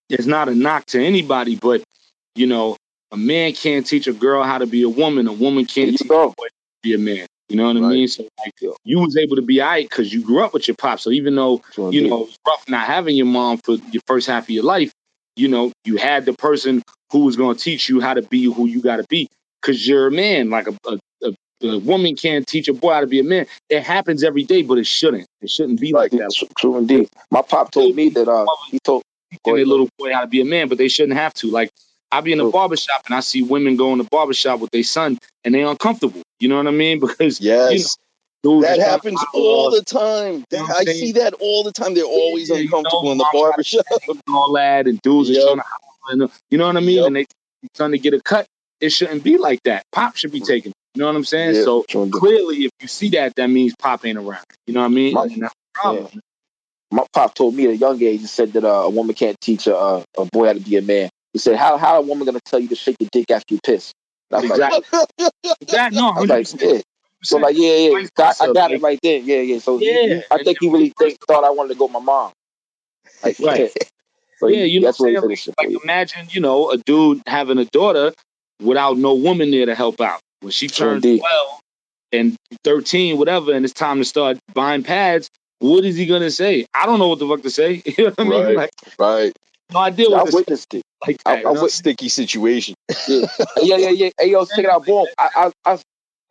it's 0.09 0.25
not 0.25 0.49
a 0.49 0.55
knock 0.55 0.85
to 0.87 1.03
anybody, 1.03 1.55
but 1.55 1.83
you 2.35 2.47
know, 2.47 2.77
a 3.11 3.17
man 3.17 3.53
can't 3.53 3.85
teach 3.85 4.07
a 4.07 4.13
girl 4.13 4.43
how 4.43 4.57
to 4.57 4.67
be 4.67 4.83
a 4.83 4.89
woman. 4.89 5.27
A 5.27 5.33
woman 5.33 5.65
can't 5.65 5.91
teach 5.91 6.07
go. 6.07 6.23
a 6.23 6.27
boy 6.27 6.47
to 6.47 6.51
be 6.83 6.93
a 6.93 6.97
man. 6.97 7.27
You 7.49 7.55
know 7.55 7.65
what 7.65 7.77
I 7.77 7.79
mean? 7.79 8.07
So 8.07 8.27
like, 8.39 8.53
you 8.83 8.99
was 8.99 9.17
able 9.17 9.35
to 9.37 9.41
be 9.41 9.59
alright 9.59 9.89
because 9.89 10.13
you 10.13 10.21
grew 10.21 10.43
up 10.43 10.53
with 10.53 10.67
your 10.67 10.75
pop. 10.75 10.99
So 10.99 11.09
even 11.09 11.35
though 11.35 11.63
you 11.77 12.07
know, 12.07 12.25
it's 12.25 12.37
rough 12.47 12.69
not 12.69 12.85
having 12.85 13.15
your 13.15 13.25
mom 13.25 13.57
for 13.57 13.73
your 13.91 14.03
first 14.05 14.27
half 14.27 14.43
of 14.43 14.49
your 14.51 14.63
life. 14.63 14.91
You 15.35 15.47
know, 15.47 15.71
you 15.83 15.97
had 15.97 16.25
the 16.25 16.33
person 16.33 16.83
who 17.11 17.25
was 17.25 17.37
going 17.37 17.55
to 17.55 17.61
teach 17.61 17.89
you 17.89 18.01
how 18.01 18.13
to 18.13 18.21
be 18.21 18.43
who 18.43 18.67
you 18.67 18.81
got 18.81 18.97
to 18.97 19.05
be 19.09 19.29
because 19.61 19.87
you're 19.87 20.07
a 20.07 20.11
man. 20.11 20.51
Like 20.51 20.67
a, 20.67 20.77
a, 20.85 20.99
a, 21.23 21.33
a 21.63 21.77
woman 21.79 22.15
can't 22.15 22.47
teach 22.47 22.67
a 22.67 22.73
boy 22.73 22.93
how 22.93 23.01
to 23.01 23.07
be 23.07 23.19
a 23.19 23.23
man. 23.23 23.47
It 23.69 23.83
happens 23.83 24.23
every 24.23 24.43
day, 24.43 24.61
but 24.61 24.77
it 24.77 24.87
shouldn't. 24.87 25.27
It 25.41 25.49
shouldn't 25.49 25.79
be 25.79 25.93
like 25.93 26.11
Yeah, 26.11 26.27
that. 26.27 26.47
true, 26.57 26.77
indeed. 26.77 27.09
My 27.31 27.41
pop 27.41 27.71
told 27.71 27.95
me 27.95 28.09
that 28.09 28.27
uh 28.27 28.45
he 28.69 28.79
told 28.79 29.03
their 29.45 29.65
little 29.65 29.89
boy 29.97 30.13
how 30.13 30.21
to 30.21 30.27
be 30.27 30.41
a 30.41 30.45
man, 30.45 30.69
but 30.69 30.77
they 30.77 30.87
shouldn't 30.87 31.17
have 31.17 31.33
to. 31.35 31.47
Like, 31.49 31.71
I 32.11 32.21
be 32.21 32.33
in 32.33 32.39
a 32.39 32.43
True. 32.43 32.51
barber 32.51 32.77
shop 32.77 33.03
and 33.05 33.15
I 33.15 33.19
see 33.19 33.43
women 33.43 33.75
go 33.75 33.91
in 33.91 33.97
the 33.99 34.03
barber 34.05 34.33
shop 34.33 34.59
with 34.59 34.71
their 34.71 34.83
son 34.83 35.17
and 35.43 35.53
they 35.53 35.61
uncomfortable. 35.63 36.21
You 36.39 36.49
know 36.49 36.57
what 36.57 36.67
I 36.67 36.71
mean? 36.71 36.99
Because 37.05 37.39
Yes, 37.41 37.97
that 38.43 38.51
is 38.51 38.61
trying 38.61 38.75
to 38.77 38.81
happens 38.83 39.25
all 39.33 39.69
the 39.69 39.83
time. 39.83 40.45
You 40.51 40.57
know 40.59 40.65
I 40.75 40.85
see 40.85 41.11
that 41.13 41.33
all 41.33 41.63
the 41.63 41.71
time. 41.71 41.93
They're 41.93 42.03
always 42.05 42.49
Yeah, 42.49 42.57
you 42.57 42.63
uncomfortable 42.65 43.05
know, 43.07 43.11
in 43.13 43.17
the 43.17 43.23
mom 43.25 43.33
barber 43.33 43.63
shop. 43.63 43.85
and 44.07 44.21
all 44.29 44.53
that, 44.53 44.87
and 44.87 45.01
dudes 45.01 45.29
are 45.29 45.33
Yep. 45.33 45.43
trying 46.07 46.19
to 46.19 46.31
you 46.49 46.57
know 46.57 46.67
what 46.67 46.77
I 46.77 46.79
mean? 46.79 46.97
Yep. 46.97 47.07
And 47.07 47.15
they 47.17 47.25
trying 47.75 47.91
to 47.91 47.99
get 47.99 48.13
a 48.13 48.21
cut. 48.21 48.47
It 48.79 48.89
shouldn't 48.91 49.23
be 49.23 49.37
like 49.37 49.61
that. 49.63 49.83
Pop 49.91 50.15
should 50.15 50.31
be 50.31 50.39
taken. 50.41 50.71
You 50.99 51.05
know 51.05 51.11
what 51.11 51.15
I'm 51.15 51.23
saying? 51.23 51.55
Yeah. 51.55 51.63
So 51.63 51.83
clearly, 51.83 52.65
if 52.65 52.71
you 52.81 52.89
see 52.89 53.07
that, 53.11 53.33
that 53.35 53.47
means 53.49 53.73
Pop 53.79 54.05
ain't 54.05 54.17
around. 54.17 54.43
You 54.67 54.73
know 54.73 54.81
what 54.81 54.87
I 54.87 54.89
mean? 54.89 55.13
My- 55.13 55.27
that's 55.27 55.37
the 55.39 55.49
problem. 55.73 56.21
my 56.91 57.05
pop 57.13 57.33
told 57.35 57.55
me 57.55 57.63
at 57.67 57.69
a 57.69 57.77
young 57.77 58.03
age, 58.03 58.19
he 58.19 58.27
said 58.27 58.51
that 58.51 58.65
uh, 58.65 58.67
a 58.67 58.89
woman 58.89 59.15
can't 59.15 59.39
teach 59.39 59.65
a, 59.67 59.77
a, 59.77 60.03
a 60.17 60.25
boy 60.25 60.47
how 60.47 60.53
to 60.53 60.59
be 60.59 60.75
a 60.75 60.81
man. 60.81 61.09
He 61.31 61.39
said, 61.39 61.55
how 61.55 61.77
how 61.77 61.99
a 61.99 62.01
woman 62.01 62.25
gonna 62.25 62.41
tell 62.43 62.59
you 62.59 62.67
to 62.67 62.75
shake 62.75 62.97
your 62.99 63.07
dick 63.13 63.31
after 63.31 63.53
you 63.53 63.61
piss? 63.63 63.93
Was 64.29 64.43
like, 64.43 64.59
Exactly. 64.59 65.29
Exactly. 65.61 66.01
No, 66.01 66.09
I 66.09 66.19
was 66.19 66.29
like, 66.29 66.45
100%. 66.47 66.73
yeah. 66.75 66.81
So 67.23 67.37
like, 67.37 67.55
yeah, 67.57 67.75
yeah, 67.75 67.91
Vice 67.91 68.41
I, 68.41 68.51
got 68.51 68.71
it 68.71 68.81
right 68.81 68.99
there. 69.01 69.19
Yeah, 69.19 69.39
yeah. 69.39 69.59
So 69.59 69.79
Yeah, 69.79 69.93
he- 70.01 70.21
I 70.31 70.43
think 70.43 70.57
he 70.59 70.67
really 70.67 70.91
think, 70.99 71.17
thought 71.25 71.45
I 71.45 71.49
wanted 71.51 71.69
to 71.69 71.75
go 71.75 71.85
with 71.85 71.93
my 71.93 71.99
mom. 72.01 72.33
Like, 73.23 73.39
Right. 73.39 73.71
So 74.41 74.47
yeah, 74.47 74.65
he- 74.65 74.71
you 74.71 74.79
know 74.81 74.87
that's 74.87 74.99
what 74.99 75.05
what 75.05 75.11
he 75.11 75.15
I'm 75.15 75.21
said. 75.21 75.27
saying? 75.27 75.55
shit 75.69 75.73
Like, 75.75 75.83
imagine, 75.83 76.27
you 76.31 76.41
know, 76.41 76.71
a 76.71 76.77
dude 76.77 77.21
having 77.25 77.57
a 77.57 77.65
daughter 77.65 78.13
without 78.61 78.97
no 78.97 79.13
woman 79.15 79.51
there 79.51 79.65
to 79.65 79.75
help 79.75 80.01
out. 80.01 80.19
When 80.41 80.51
she 80.51 80.67
turns 80.67 81.03
indeed. 81.03 81.19
12 81.19 81.59
and 82.11 82.35
13, 82.63 83.17
whatever, 83.17 83.53
and 83.53 83.65
it's 83.65 83.73
time 83.73 83.97
to 83.99 84.05
start 84.05 84.37
buying 84.53 84.83
pads, 84.83 85.29
what 85.59 85.83
is 85.85 85.95
he 85.97 86.05
going 86.05 86.21
to 86.21 86.31
say? 86.31 86.65
I 86.73 86.85
don't 86.85 86.99
know 86.99 87.09
what 87.09 87.19
the 87.19 87.27
fuck 87.27 87.41
to 87.43 87.49
say. 87.49 87.81
You 87.97 88.05
know 88.05 88.09
what 88.15 88.19
I 88.19 88.23
mean? 88.23 88.31
Right. 88.45 88.55
Like, 88.57 88.69
Right. 88.97 89.33
no 89.71 89.79
idea 89.79 90.07
I 90.07 90.11
what 90.23 90.29
say 90.29 90.35
witnessed 90.37 90.73
it. 90.73 90.81
like 91.05 91.17
I- 91.25 91.35
that. 91.37 91.45
I 91.45 91.49
you 91.49 91.55
know? 91.55 91.67
Sticky 91.67 92.09
situation. 92.09 92.75
Yeah, 93.09 93.25
yeah, 93.61 93.77
yeah, 93.77 93.89
yeah. 93.89 94.09
Hey, 94.19 94.31
yo, 94.31 94.45
check 94.45 94.59
it 94.59 94.65
out, 94.69 94.85
boom. 94.85 95.07
I, 95.17 95.29
I, 95.65 95.73
I, 95.73 95.79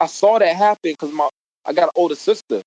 I 0.01 0.07
saw 0.07 0.38
that 0.38 0.57
happen 0.57 0.79
because 0.92 1.12
my 1.12 1.29
I 1.66 1.73
got 1.75 1.85
an 1.85 1.90
older 1.94 2.14
sister, 2.14 2.62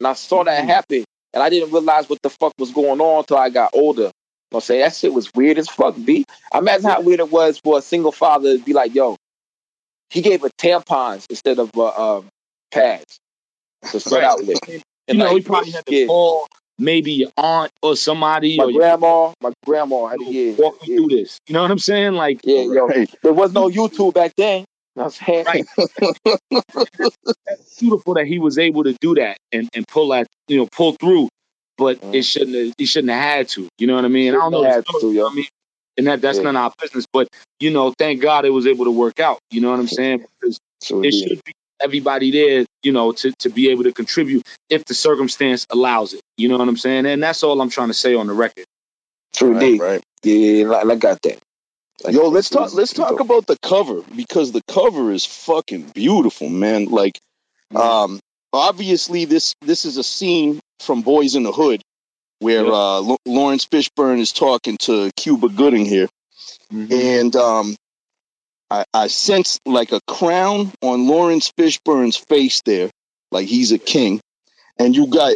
and 0.00 0.06
I 0.06 0.14
saw 0.14 0.42
that 0.44 0.64
Mhm. 0.64 0.66
happen, 0.66 1.04
and 1.34 1.42
I 1.42 1.50
didn't 1.50 1.70
realize 1.70 2.08
what 2.08 2.20
the 2.22 2.30
fuck 2.30 2.52
was 2.58 2.70
going 2.72 3.00
on 3.00 3.18
until 3.20 3.36
I 3.36 3.50
got 3.50 3.70
older. 3.74 4.02
You 4.02 4.06
know 4.06 4.12
what 4.58 4.64
I'm 4.64 4.66
saying 4.66 4.80
that 4.82 4.94
shit 4.94 5.12
was 5.12 5.30
weird 5.34 5.58
as 5.58 5.68
fuck, 5.68 5.94
B. 6.02 6.24
I 6.52 6.58
imagine 6.58 6.88
how 6.88 7.00
weird 7.02 7.20
it 7.20 7.30
was 7.30 7.58
for 7.58 7.78
a 7.78 7.82
single 7.82 8.12
father 8.12 8.56
to 8.56 8.64
be 8.64 8.72
like, 8.72 8.94
yo, 8.94 9.16
he 10.12 10.22
gave 10.22 10.42
her 10.42 10.50
tampons 10.58 11.26
instead 11.30 11.58
of 11.58 11.70
uh, 11.76 12.18
um, 12.18 12.28
pads 12.72 13.18
to 13.90 14.00
start 14.00 14.22
Right. 14.22 14.24
out 14.24 14.46
with. 14.46 14.60
you 14.68 14.80
And 15.08 15.18
know, 15.18 15.26
like, 15.26 15.34
he 15.36 15.42
probably 15.42 15.70
had 15.72 15.86
to 15.86 15.94
yeah. 15.94 16.06
call 16.06 16.46
maybe 16.78 17.12
your 17.12 17.30
aunt 17.36 17.70
or 17.82 17.96
somebody 17.96 18.58
my 18.58 18.64
or 18.64 18.70
your 18.70 18.80
grandma, 18.80 19.32
my 19.42 19.52
grandma 19.66 20.06
had 20.06 20.20
to, 20.20 20.24
yeah, 20.26 20.54
walk 20.58 20.82
me 20.82 20.88
yeah, 20.90 20.96
through 20.98 21.08
this. 21.08 21.38
You 21.48 21.54
know 21.54 21.62
what 21.62 21.70
I'm 21.70 21.78
saying? 21.78 22.14
Like, 22.14 22.40
yeah, 22.44 22.62
yo. 22.62 22.86
Right. 22.86 23.10
There 23.22 23.32
was 23.32 23.52
no 23.52 23.68
YouTube 23.68 24.14
back 24.14 24.32
then. 24.36 24.60
You 24.60 24.66
know 24.96 25.04
what 25.04 25.22
I'm 25.22 25.44
saying? 25.44 25.46
Right. 25.46 25.66
that's 27.46 27.80
beautiful 27.80 28.14
that 28.14 28.26
he 28.26 28.38
was 28.38 28.58
able 28.58 28.84
to 28.84 28.94
do 29.00 29.14
that 29.16 29.38
and, 29.52 29.68
and 29.74 29.86
pull 29.88 30.08
that, 30.10 30.26
you 30.48 30.58
know, 30.58 30.68
pull 30.72 30.92
through. 30.92 31.28
But 31.78 32.00
Mhm. 32.00 32.14
it 32.16 32.22
shouldn't 32.24 32.56
have, 32.56 32.74
he 32.78 32.86
shouldn't 32.86 33.12
have 33.12 33.22
had 33.22 33.48
to. 33.50 33.68
You 33.78 33.86
know 33.86 33.94
what 33.96 34.04
I 34.04 34.08
mean? 34.08 34.34
I 34.34 34.38
don't 34.38 34.52
know. 34.52 34.62
Shouldn't 34.62 34.70
the 34.70 34.74
have 34.76 34.84
story, 35.00 35.00
to, 35.00 35.06
you 35.08 35.14
know 35.14 35.20
yo. 35.26 35.30
I 35.30 35.34
mean? 35.34 35.46
And 35.96 36.06
that 36.06 36.20
that's 36.20 36.38
Yeah. 36.38 36.44
none 36.44 36.56
of 36.56 36.62
our 36.62 36.72
business. 36.80 37.06
But 37.12 37.28
you 37.60 37.70
know, 37.70 37.92
thank 37.98 38.20
God 38.20 38.44
it 38.44 38.50
was 38.50 38.66
able 38.66 38.86
to 38.86 38.90
work 38.90 39.20
out. 39.20 39.38
You 39.50 39.60
know 39.60 39.70
what 39.70 39.80
I'm 39.80 39.88
saying? 39.88 40.24
Because 40.40 40.58
So, 40.80 41.02
it 41.02 41.12
should 41.12 41.42
be 41.44 41.52
everybody 41.80 42.30
there, 42.30 42.64
you 42.82 42.92
know, 42.92 43.12
to, 43.12 43.32
to 43.40 43.50
be 43.50 43.70
able 43.70 43.84
to 43.84 43.92
contribute 43.92 44.46
if 44.70 44.84
the 44.84 44.94
circumstance 44.94 45.66
allows 45.70 46.14
it. 46.14 46.20
You 46.36 46.48
know 46.48 46.56
what 46.58 46.68
I'm 46.68 46.76
saying? 46.76 47.06
And 47.06 47.22
that's 47.22 47.42
all 47.42 47.60
I'm 47.60 47.70
trying 47.70 47.88
to 47.88 47.94
say 47.94 48.14
on 48.14 48.28
the 48.28 48.32
record. 48.32 48.64
True 49.32 49.54
Right, 49.54 49.80
right. 49.80 50.02
Yeah, 50.22 50.34
yeah, 50.34 50.64
yeah, 50.64 50.72
I, 50.72 50.88
I 50.88 50.94
got 50.96 51.20
that. 51.22 51.38
Like, 52.04 52.14
Yo, 52.14 52.28
let's 52.28 52.48
talk. 52.48 52.74
Let's 52.74 52.92
talk 52.92 53.20
about 53.20 53.46
the 53.46 53.56
cover 53.62 54.02
because 54.16 54.52
the 54.52 54.62
cover 54.68 55.12
is 55.12 55.24
fucking 55.24 55.90
beautiful, 55.94 56.48
man. 56.48 56.86
Like, 56.86 57.18
um, 57.74 58.20
obviously 58.52 59.24
this 59.24 59.54
this 59.62 59.84
is 59.84 59.96
a 59.96 60.02
scene 60.02 60.60
from 60.80 61.02
Boys 61.02 61.34
in 61.34 61.42
the 61.42 61.52
Hood 61.52 61.82
where 62.42 62.64
Yep. 62.64 62.72
uh, 62.72 62.96
L- 63.10 63.18
Laurence 63.26 63.66
Fishburne 63.66 64.18
is 64.20 64.32
talking 64.32 64.76
to 64.78 65.10
Cuba 65.16 65.48
Gooding 65.48 65.84
here, 65.86 66.08
and 66.70 67.34
um, 67.36 67.76
I, 68.70 68.84
I 68.92 69.06
sense 69.08 69.58
like 69.66 69.92
a 69.92 70.00
crown 70.06 70.72
on 70.82 71.06
Laurence 71.06 71.50
Fishburne's 71.58 72.16
face 72.16 72.62
there, 72.64 72.90
like 73.30 73.46
he's 73.46 73.72
a 73.72 73.78
king, 73.78 74.20
and 74.78 74.94
you 74.96 75.06
got 75.06 75.34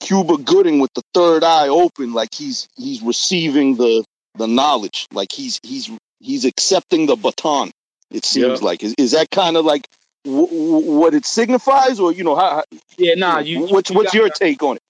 Cuba 0.00 0.38
Gooding 0.38 0.80
with 0.80 0.92
the 0.94 1.02
third 1.14 1.44
eye 1.44 1.68
open, 1.68 2.12
like 2.12 2.34
he's 2.34 2.68
he's 2.76 3.02
receiving 3.02 3.76
the 3.76 4.04
the 4.36 4.46
knowledge, 4.46 5.06
like 5.12 5.30
he's 5.32 5.60
he's 5.62 5.90
he's 6.20 6.44
accepting 6.44 7.06
the 7.06 7.16
baton. 7.16 7.70
It 8.10 8.24
seems 8.24 8.60
Yeah. 8.60 8.66
like 8.66 8.82
is, 8.82 8.94
is 8.98 9.12
that 9.12 9.30
kind 9.30 9.56
of 9.56 9.64
like 9.64 9.86
w- 10.24 10.46
w- 10.46 10.98
what 10.98 11.14
it 11.14 11.24
signifies, 11.26 12.00
or 12.00 12.12
you 12.12 12.24
know, 12.24 12.34
how, 12.34 12.50
how- 12.56 12.64
Yeah, 12.98 13.14
nah, 13.14 13.38
you. 13.38 13.60
what's 13.66 13.90
you 13.90 13.96
what's 13.96 14.12
got 14.12 14.14
your 14.14 14.28
take 14.30 14.62
on 14.62 14.76
it? 14.76 14.82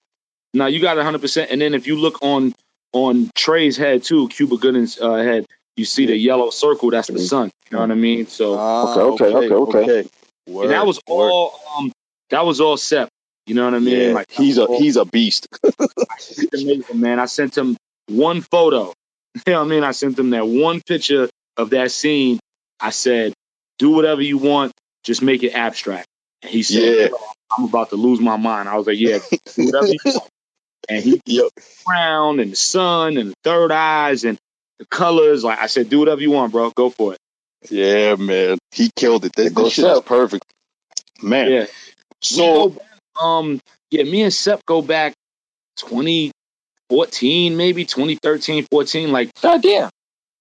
No, 0.55 0.67
you 0.67 0.81
got 0.81 0.97
it 0.97 1.01
100. 1.01 1.21
percent 1.21 1.51
And 1.51 1.61
then 1.61 1.75
if 1.75 1.87
you 1.87 1.97
look 1.97 2.23
on 2.23 2.55
on 2.93 3.31
Trey's 3.35 3.77
head 3.77 4.03
too, 4.03 4.29
Cuba 4.29 4.57
Gooding's 4.57 5.01
uh, 5.01 5.15
head, 5.15 5.47
you 5.77 5.85
see 5.85 6.07
the 6.07 6.17
yellow 6.17 6.51
circle. 6.51 6.91
That's 6.91 7.09
the 7.09 7.19
sun. 7.21 7.51
You 7.71 7.77
know 7.77 7.83
what 7.83 7.91
I 7.91 7.95
mean? 7.95 8.27
So 8.27 8.59
Ah, 8.59 8.95
okay, 8.99 9.27
okay, 9.27 9.55
okay. 9.55 10.09
Word, 10.49 10.65
and 10.65 10.73
that 10.73 10.87
was 10.87 11.01
word. 11.09 11.31
all. 11.31 11.61
Um, 11.79 11.93
that 12.31 12.45
was 12.45 12.61
all 12.61 12.77
Sep. 12.77 13.09
You 13.47 13.55
know 13.55 13.65
what 13.65 13.75
I 13.75 13.79
mean? 13.79 14.09
Yeah, 14.09 14.13
Like 14.15 14.31
he's 14.31 14.59
a 14.59 14.65
all- 14.67 14.79
he's 14.79 14.97
a 14.97 15.05
beast. 15.05 15.47
Amazing, 16.53 17.01
man. 17.01 17.19
I 17.19 17.27
sent 17.27 17.57
him 17.57 17.77
one 18.09 18.41
photo 18.41 18.93
You 19.47 19.53
know 19.53 19.61
what 19.61 19.67
I 19.67 19.69
mean? 19.69 19.85
I 19.85 19.93
sent 19.93 20.19
him 20.19 20.31
that 20.31 20.47
one 20.47 20.81
picture 20.81 21.29
of 21.57 21.71
that 21.71 21.91
scene. 21.93 22.41
I 22.81 22.91
said, 22.91 23.33
do 23.79 23.91
whatever 23.91 24.23
you 24.23 24.39
want, 24.39 24.73
just 25.05 25.23
make 25.23 25.43
it 25.43 25.53
abstract. 25.53 26.07
And 26.43 26.51
he 26.51 26.63
said, 26.63 27.11
Yeah. 27.13 27.17
I'm 27.57 27.65
about 27.65 27.91
to 27.91 27.97
lose 27.97 28.21
my 28.21 28.37
mind. 28.37 28.69
I 28.69 28.77
was 28.77 28.87
like, 28.87 28.99
yeah, 28.99 29.19
do 29.57 29.67
whatever 29.67 29.87
you 29.89 29.99
want. 30.05 30.29
And 30.91 31.03
he 31.05 31.21
Yep. 31.27 31.49
crown 31.87 32.41
and 32.41 32.53
the 32.53 32.57
sun 32.57 33.17
and 33.17 33.31
the 33.31 33.35
third 33.45 33.71
eyes 33.73 34.25
and 34.25 34.37
the 34.79 34.87
colors. 34.87 35.45
Like 35.45 35.61
I 35.61 35.67
said, 35.67 35.89
do 35.89 36.01
whatever 36.01 36.21
you 36.21 36.31
want, 36.33 36.53
bro. 36.53 36.71
Go 36.75 36.91
for 36.91 37.13
it. 37.15 37.19
Yeah, 37.71 38.17
man. 38.17 38.59
He 38.73 38.91
killed 38.97 39.25
it. 39.25 39.33
This, 39.37 39.53
Go 39.53 39.65
this 39.65 39.75
shit 39.75 39.85
is 39.85 40.01
perfect. 40.01 40.45
Man. 41.23 41.51
Yeah. 41.51 41.67
So 42.23 42.77
um, 43.21 43.61
yeah, 43.91 44.03
me 44.05 44.23
and 44.23 44.33
Sep 44.35 44.65
go 44.67 44.83
back 44.83 45.15
2014, 46.89 47.57
maybe 47.57 47.85
2013, 47.85 48.67
14. 48.71 49.13
Like, 49.13 49.31
God 49.41 49.63
damn. 49.63 49.91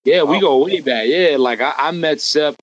yeah, 0.06 0.24
we 0.24 0.38
Oh. 0.38 0.42
go 0.42 0.58
way 0.66 0.82
back. 0.82 1.08
Yeah, 1.08 1.38
like 1.38 1.62
I, 1.62 1.74
I 1.78 1.92
met 1.92 2.22
Sep. 2.22 2.56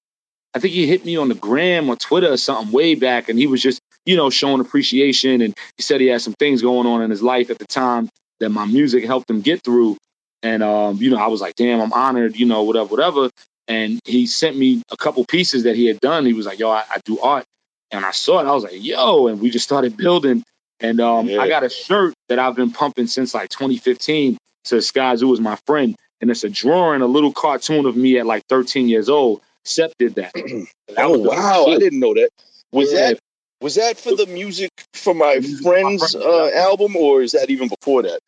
I 0.55 0.59
think 0.59 0.73
he 0.75 0.87
hit 0.87 1.05
me 1.05 1.17
on 1.17 1.29
the 1.29 1.35
gram 1.35 1.89
or 1.91 1.97
Twitter 1.97 2.33
or 2.33 2.37
something 2.39 2.73
way 2.73 2.95
back, 2.95 3.29
and 3.29 3.39
he 3.39 3.47
was 3.47 3.61
just, 3.63 3.79
you 4.07 4.17
know, 4.17 4.31
showing 4.31 4.61
appreciation. 4.61 5.43
And 5.43 5.55
he 5.77 5.83
said 5.83 6.01
he 6.01 6.07
had 6.07 6.23
some 6.23 6.35
things 6.35 6.63
going 6.63 6.87
on 6.87 7.03
in 7.03 7.11
his 7.11 7.23
life 7.23 7.51
at 7.51 7.59
the 7.59 7.67
time 7.67 8.09
that 8.41 8.51
my 8.51 8.65
music 8.65 9.05
helped 9.05 9.29
him 9.29 9.41
get 9.43 9.63
through. 9.63 9.97
And 10.43 10.63
um, 10.63 10.97
you 10.97 11.11
know, 11.11 11.19
I 11.19 11.27
was 11.27 11.41
like, 11.41 11.57
damn, 11.57 11.81
I'm 11.81 11.93
honored, 11.93 12.37
you 12.37 12.47
know, 12.47 12.63
whatever, 12.63 12.87
whatever. 12.89 13.31
And 13.69 13.99
he 14.05 14.27
sent 14.27 14.57
me 14.57 14.83
a 14.93 14.97
couple 14.97 15.25
pieces 15.25 15.65
that 15.65 15.75
he 15.75 15.87
had 15.87 16.01
done. 16.01 16.25
He 16.25 16.33
was 16.35 16.47
like, 16.47 16.59
yo, 16.59 16.71
I, 16.71 16.85
I 16.89 16.99
do 17.05 17.19
art. 17.21 17.45
And 17.91 18.05
I 18.05 18.13
saw 18.13 18.41
it. 18.41 18.47
I 18.47 18.53
was 18.53 18.65
like, 18.65 18.73
yo, 18.77 19.27
and 19.29 19.41
we 19.41 19.51
just 19.51 19.65
started 19.65 19.97
building. 19.97 20.45
And 20.81 21.01
um, 21.01 21.27
Yeah. 21.29 21.41
I 21.41 21.49
got 21.49 21.65
a 21.65 21.69
shirt 21.71 22.15
that 22.29 22.39
I've 22.39 22.55
been 22.55 22.71
pumping 22.71 23.07
since 23.09 23.35
like 23.35 23.49
2015. 23.51 24.37
Says 24.65 24.87
Sky 24.89 25.17
Zoo 25.17 25.33
is 25.33 25.41
my 25.41 25.57
friend. 25.67 25.97
And 26.21 26.31
it's 26.31 26.45
a 26.45 26.49
drawing, 26.49 27.03
a 27.03 27.07
little 27.07 27.33
cartoon 27.33 27.87
of 27.87 27.97
me 27.97 28.19
at 28.19 28.27
like 28.27 28.45
13 28.49 28.89
years 28.89 29.09
old. 29.09 29.41
Sep 29.65 29.93
did 29.99 30.15
that. 30.17 30.33
That 30.35 30.67
Oh 30.99 31.19
wow, 31.19 31.67
I 31.67 31.79
didn't 31.79 32.01
know 32.01 32.15
that. 32.15 32.31
Was 32.73 32.93
Yeah. 32.93 33.13
that 33.13 33.19
was 33.61 33.77
that 33.77 33.99
for 33.99 34.15
the 34.15 34.27
music 34.27 34.71
for 34.93 35.15
my 35.15 35.37
Music 35.39 35.63
for 35.63 35.73
My 35.73 35.81
friend's 35.83 36.15
uh, 36.15 36.51
album, 36.55 36.97
or 36.97 37.23
is 37.23 37.33
that 37.33 37.51
even 37.51 37.69
before 37.69 38.03
that? 38.03 38.21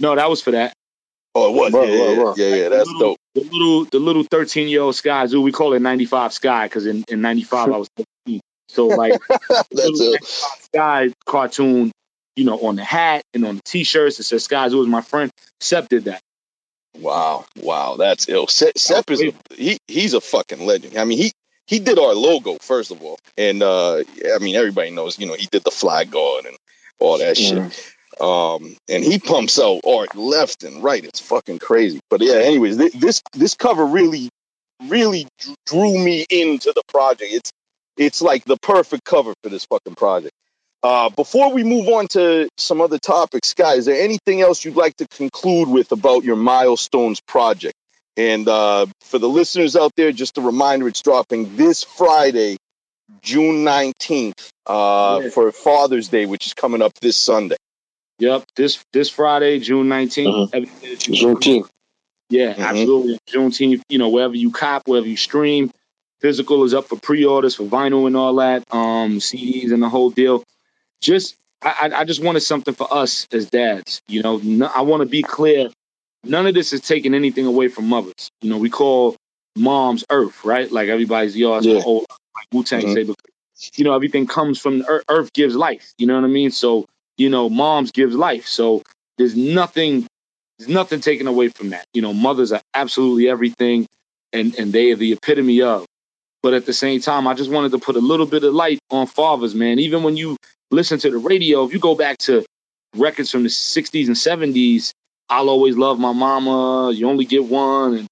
No, 0.00 0.14
that 0.14 0.28
was 0.28 0.42
for 0.42 0.52
that. 0.52 0.72
Oh, 1.34 1.50
it 1.50 1.54
was. 1.54 1.74
Yeah, 1.74 1.82
yeah, 1.82 2.34
yeah, 2.36 2.56
yeah, 2.62 2.68
That's 2.70 2.88
the 2.88 2.94
little, 2.94 3.00
dope. 3.00 3.18
The 3.34 3.40
little, 3.42 3.84
the 3.84 3.98
little 3.98 4.24
13 4.24 4.68
year 4.68 4.82
old 4.82 4.94
Sky 4.94 5.26
Zoo. 5.26 5.42
We 5.42 5.52
call 5.52 5.74
it 5.74 5.80
95 5.80 6.32
Sky 6.32 6.66
because 6.66 6.86
in, 6.86 7.04
in 7.08 7.20
95 7.20 7.68
I 7.68 7.76
was 7.76 7.88
13. 8.26 8.40
So 8.68 8.86
like 8.86 9.20
That's. 9.50 10.00
95 10.00 10.20
Sky 10.60 11.12
cartoon, 11.26 11.92
you 12.36 12.44
know, 12.44 12.58
on 12.66 12.76
the 12.76 12.84
hat 12.84 13.22
and 13.34 13.44
on 13.44 13.56
the 13.56 13.62
t-shirts. 13.64 14.18
It 14.18 14.22
says 14.22 14.44
Sky 14.44 14.68
Zoo 14.68 14.80
is 14.80 14.88
my 14.88 15.02
friend. 15.02 15.30
Sep 15.60 15.88
did 15.88 16.04
that. 16.04 16.20
Wow, 16.98 17.44
wow, 17.60 17.96
that's 17.96 18.28
ill. 18.28 18.46
Se- 18.46 18.72
Sep 18.76 19.10
is 19.10 19.22
a, 19.22 19.34
he 19.54 19.76
he's 19.86 20.14
a 20.14 20.20
fucking 20.20 20.64
legend. 20.64 20.96
I 20.96 21.04
mean, 21.04 21.18
he 21.18 21.32
he 21.66 21.78
did 21.78 21.98
our 21.98 22.14
logo 22.14 22.56
first 22.60 22.90
of 22.90 23.02
all, 23.02 23.18
and 23.36 23.62
uh, 23.62 23.96
I 23.96 24.38
mean 24.40 24.56
everybody 24.56 24.90
knows, 24.90 25.18
you 25.18 25.26
know, 25.26 25.34
he 25.34 25.46
did 25.46 25.64
the 25.64 25.70
flag 25.70 26.10
guard 26.10 26.46
and 26.46 26.56
all 26.98 27.18
that 27.18 27.36
shit. 27.36 27.92
Um, 28.20 28.76
and 28.88 29.04
he 29.04 29.18
pumps 29.18 29.58
out 29.58 29.80
art 29.86 30.14
left 30.16 30.64
and 30.64 30.82
right. 30.82 31.04
It's 31.04 31.20
fucking 31.20 31.58
crazy. 31.58 32.00
But 32.08 32.22
yeah, 32.22 32.36
anyways, 32.36 32.78
th- 32.78 32.92
this 32.92 33.22
this 33.34 33.54
cover 33.54 33.84
really 33.84 34.30
really 34.88 35.28
dr- 35.38 35.56
drew 35.66 35.98
me 35.98 36.24
into 36.30 36.72
the 36.74 36.82
project. 36.88 37.32
It's 37.32 37.52
it's 37.96 38.22
like 38.22 38.44
the 38.44 38.56
perfect 38.56 39.04
cover 39.04 39.34
for 39.42 39.48
this 39.50 39.66
fucking 39.66 39.94
project. 39.96 40.32
Uh, 40.82 41.08
before 41.10 41.52
we 41.52 41.64
move 41.64 41.88
on 41.88 42.06
to 42.08 42.48
some 42.58 42.80
other 42.80 42.98
topics, 42.98 43.48
Sky, 43.48 43.74
is 43.74 43.86
there 43.86 44.00
anything 44.00 44.40
else 44.40 44.64
you'd 44.64 44.76
like 44.76 44.96
to 44.96 45.08
conclude 45.08 45.68
with 45.68 45.90
about 45.92 46.22
your 46.22 46.36
milestones 46.36 47.20
project? 47.20 47.75
And 48.16 48.48
uh, 48.48 48.86
for 49.02 49.18
the 49.18 49.28
listeners 49.28 49.76
out 49.76 49.92
there, 49.96 50.12
just 50.12 50.38
a 50.38 50.40
reminder: 50.40 50.88
it's 50.88 51.02
dropping 51.02 51.56
this 51.56 51.84
Friday, 51.84 52.56
June 53.22 53.64
nineteenth, 53.64 54.50
uh, 54.66 55.20
Yeah. 55.24 55.30
for 55.30 55.52
Father's 55.52 56.08
Day, 56.08 56.26
which 56.26 56.46
is 56.46 56.54
coming 56.54 56.82
up 56.82 56.92
this 57.00 57.16
Sunday. 57.16 57.56
Yep. 58.18 58.44
This 58.56 58.82
this 58.92 59.10
Friday, 59.10 59.58
June 59.58 59.88
19th. 59.88 60.26
Mhm. 60.26 60.50
everything 60.54 61.14
Juneteenth. 61.14 61.68
Yeah, 62.30 62.54
Mhm. 62.54 62.58
absolutely. 62.58 63.18
Juneteenth, 63.28 63.82
you 63.90 63.98
know, 63.98 64.08
wherever 64.08 64.34
you 64.34 64.50
cop, 64.50 64.82
wherever 64.88 65.06
you 65.06 65.16
stream. 65.18 65.70
Physical 66.22 66.64
is 66.64 66.72
up 66.72 66.88
for 66.88 66.96
pre-orders 66.98 67.54
for 67.56 67.64
vinyl 67.64 68.06
and 68.06 68.16
all 68.16 68.36
that, 68.36 68.64
um, 68.72 69.20
CDs 69.20 69.70
and 69.70 69.82
the 69.82 69.88
whole 69.90 70.08
deal. 70.10 70.42
Just, 71.02 71.36
I, 71.60 71.90
I 71.92 72.00
I 72.00 72.04
just 72.04 72.22
wanted 72.22 72.40
something 72.40 72.72
for 72.74 72.92
us 72.92 73.28
as 73.32 73.50
dads. 73.50 74.00
You 74.08 74.22
know, 74.22 74.38
no, 74.42 74.66
I 74.66 74.80
want 74.80 75.02
to 75.02 75.06
be 75.06 75.22
clear. 75.22 75.68
None 76.24 76.46
of 76.46 76.54
this 76.54 76.72
is 76.72 76.80
taking 76.80 77.14
anything 77.14 77.46
away 77.46 77.68
from 77.68 77.88
mothers. 77.88 78.30
You 78.42 78.50
know, 78.50 78.58
we 78.58 78.70
call 78.70 79.16
moms 79.56 80.04
Earth, 80.10 80.44
right? 80.44 80.70
Like 80.70 80.88
everybody's 80.88 81.36
yours, 81.36 81.66
Yeah. 81.66 81.82
old, 81.84 82.06
like 82.34 82.46
Wu 82.52 82.64
Tang 82.64 82.86
Mhm. 82.86 82.94
say, 82.94 83.02
but 83.04 83.16
you 83.76 83.84
know, 83.84 83.94
everything 83.94 84.26
comes 84.26 84.60
from 84.60 84.80
the 84.80 84.88
earth, 84.88 85.04
earth 85.08 85.32
gives 85.32 85.56
life. 85.56 85.92
You 85.98 86.06
know 86.06 86.14
what 86.14 86.24
I 86.24 86.28
mean? 86.28 86.50
So, 86.50 86.84
you 87.16 87.30
know, 87.30 87.48
moms 87.48 87.90
gives 87.92 88.14
life. 88.14 88.46
So 88.46 88.82
there's 89.18 89.36
nothing 89.36 90.06
there's 90.58 90.68
nothing 90.70 91.00
taken 91.00 91.26
away 91.26 91.48
from 91.48 91.70
that. 91.70 91.86
You 91.94 92.02
know, 92.02 92.12
mothers 92.14 92.52
are 92.52 92.62
absolutely 92.74 93.28
everything 93.28 93.86
and, 94.32 94.54
and 94.56 94.72
they 94.72 94.92
are 94.92 94.96
the 94.96 95.12
epitome 95.12 95.62
of. 95.62 95.86
But 96.42 96.54
at 96.54 96.66
the 96.66 96.72
same 96.72 97.00
time, 97.00 97.26
I 97.26 97.34
just 97.34 97.50
wanted 97.50 97.72
to 97.72 97.78
put 97.78 97.96
a 97.96 98.00
little 98.00 98.26
bit 98.26 98.44
of 98.44 98.54
light 98.54 98.78
on 98.90 99.06
fathers, 99.06 99.54
man. 99.54 99.78
Even 99.78 100.02
when 100.02 100.16
you 100.16 100.36
listen 100.70 100.98
to 101.00 101.10
the 101.10 101.18
radio, 101.18 101.64
if 101.64 101.72
you 101.72 101.78
go 101.78 101.94
back 101.94 102.18
to 102.18 102.44
records 102.96 103.30
from 103.30 103.42
the 103.42 103.48
60s 103.50 104.06
and 104.06 104.16
70s, 104.16 104.92
I'll 105.28 105.48
always 105.48 105.76
love 105.76 105.98
my 105.98 106.12
mama, 106.12 106.92
you 106.92 107.08
only 107.08 107.24
get 107.24 107.44
one, 107.44 107.94
and 107.94 108.06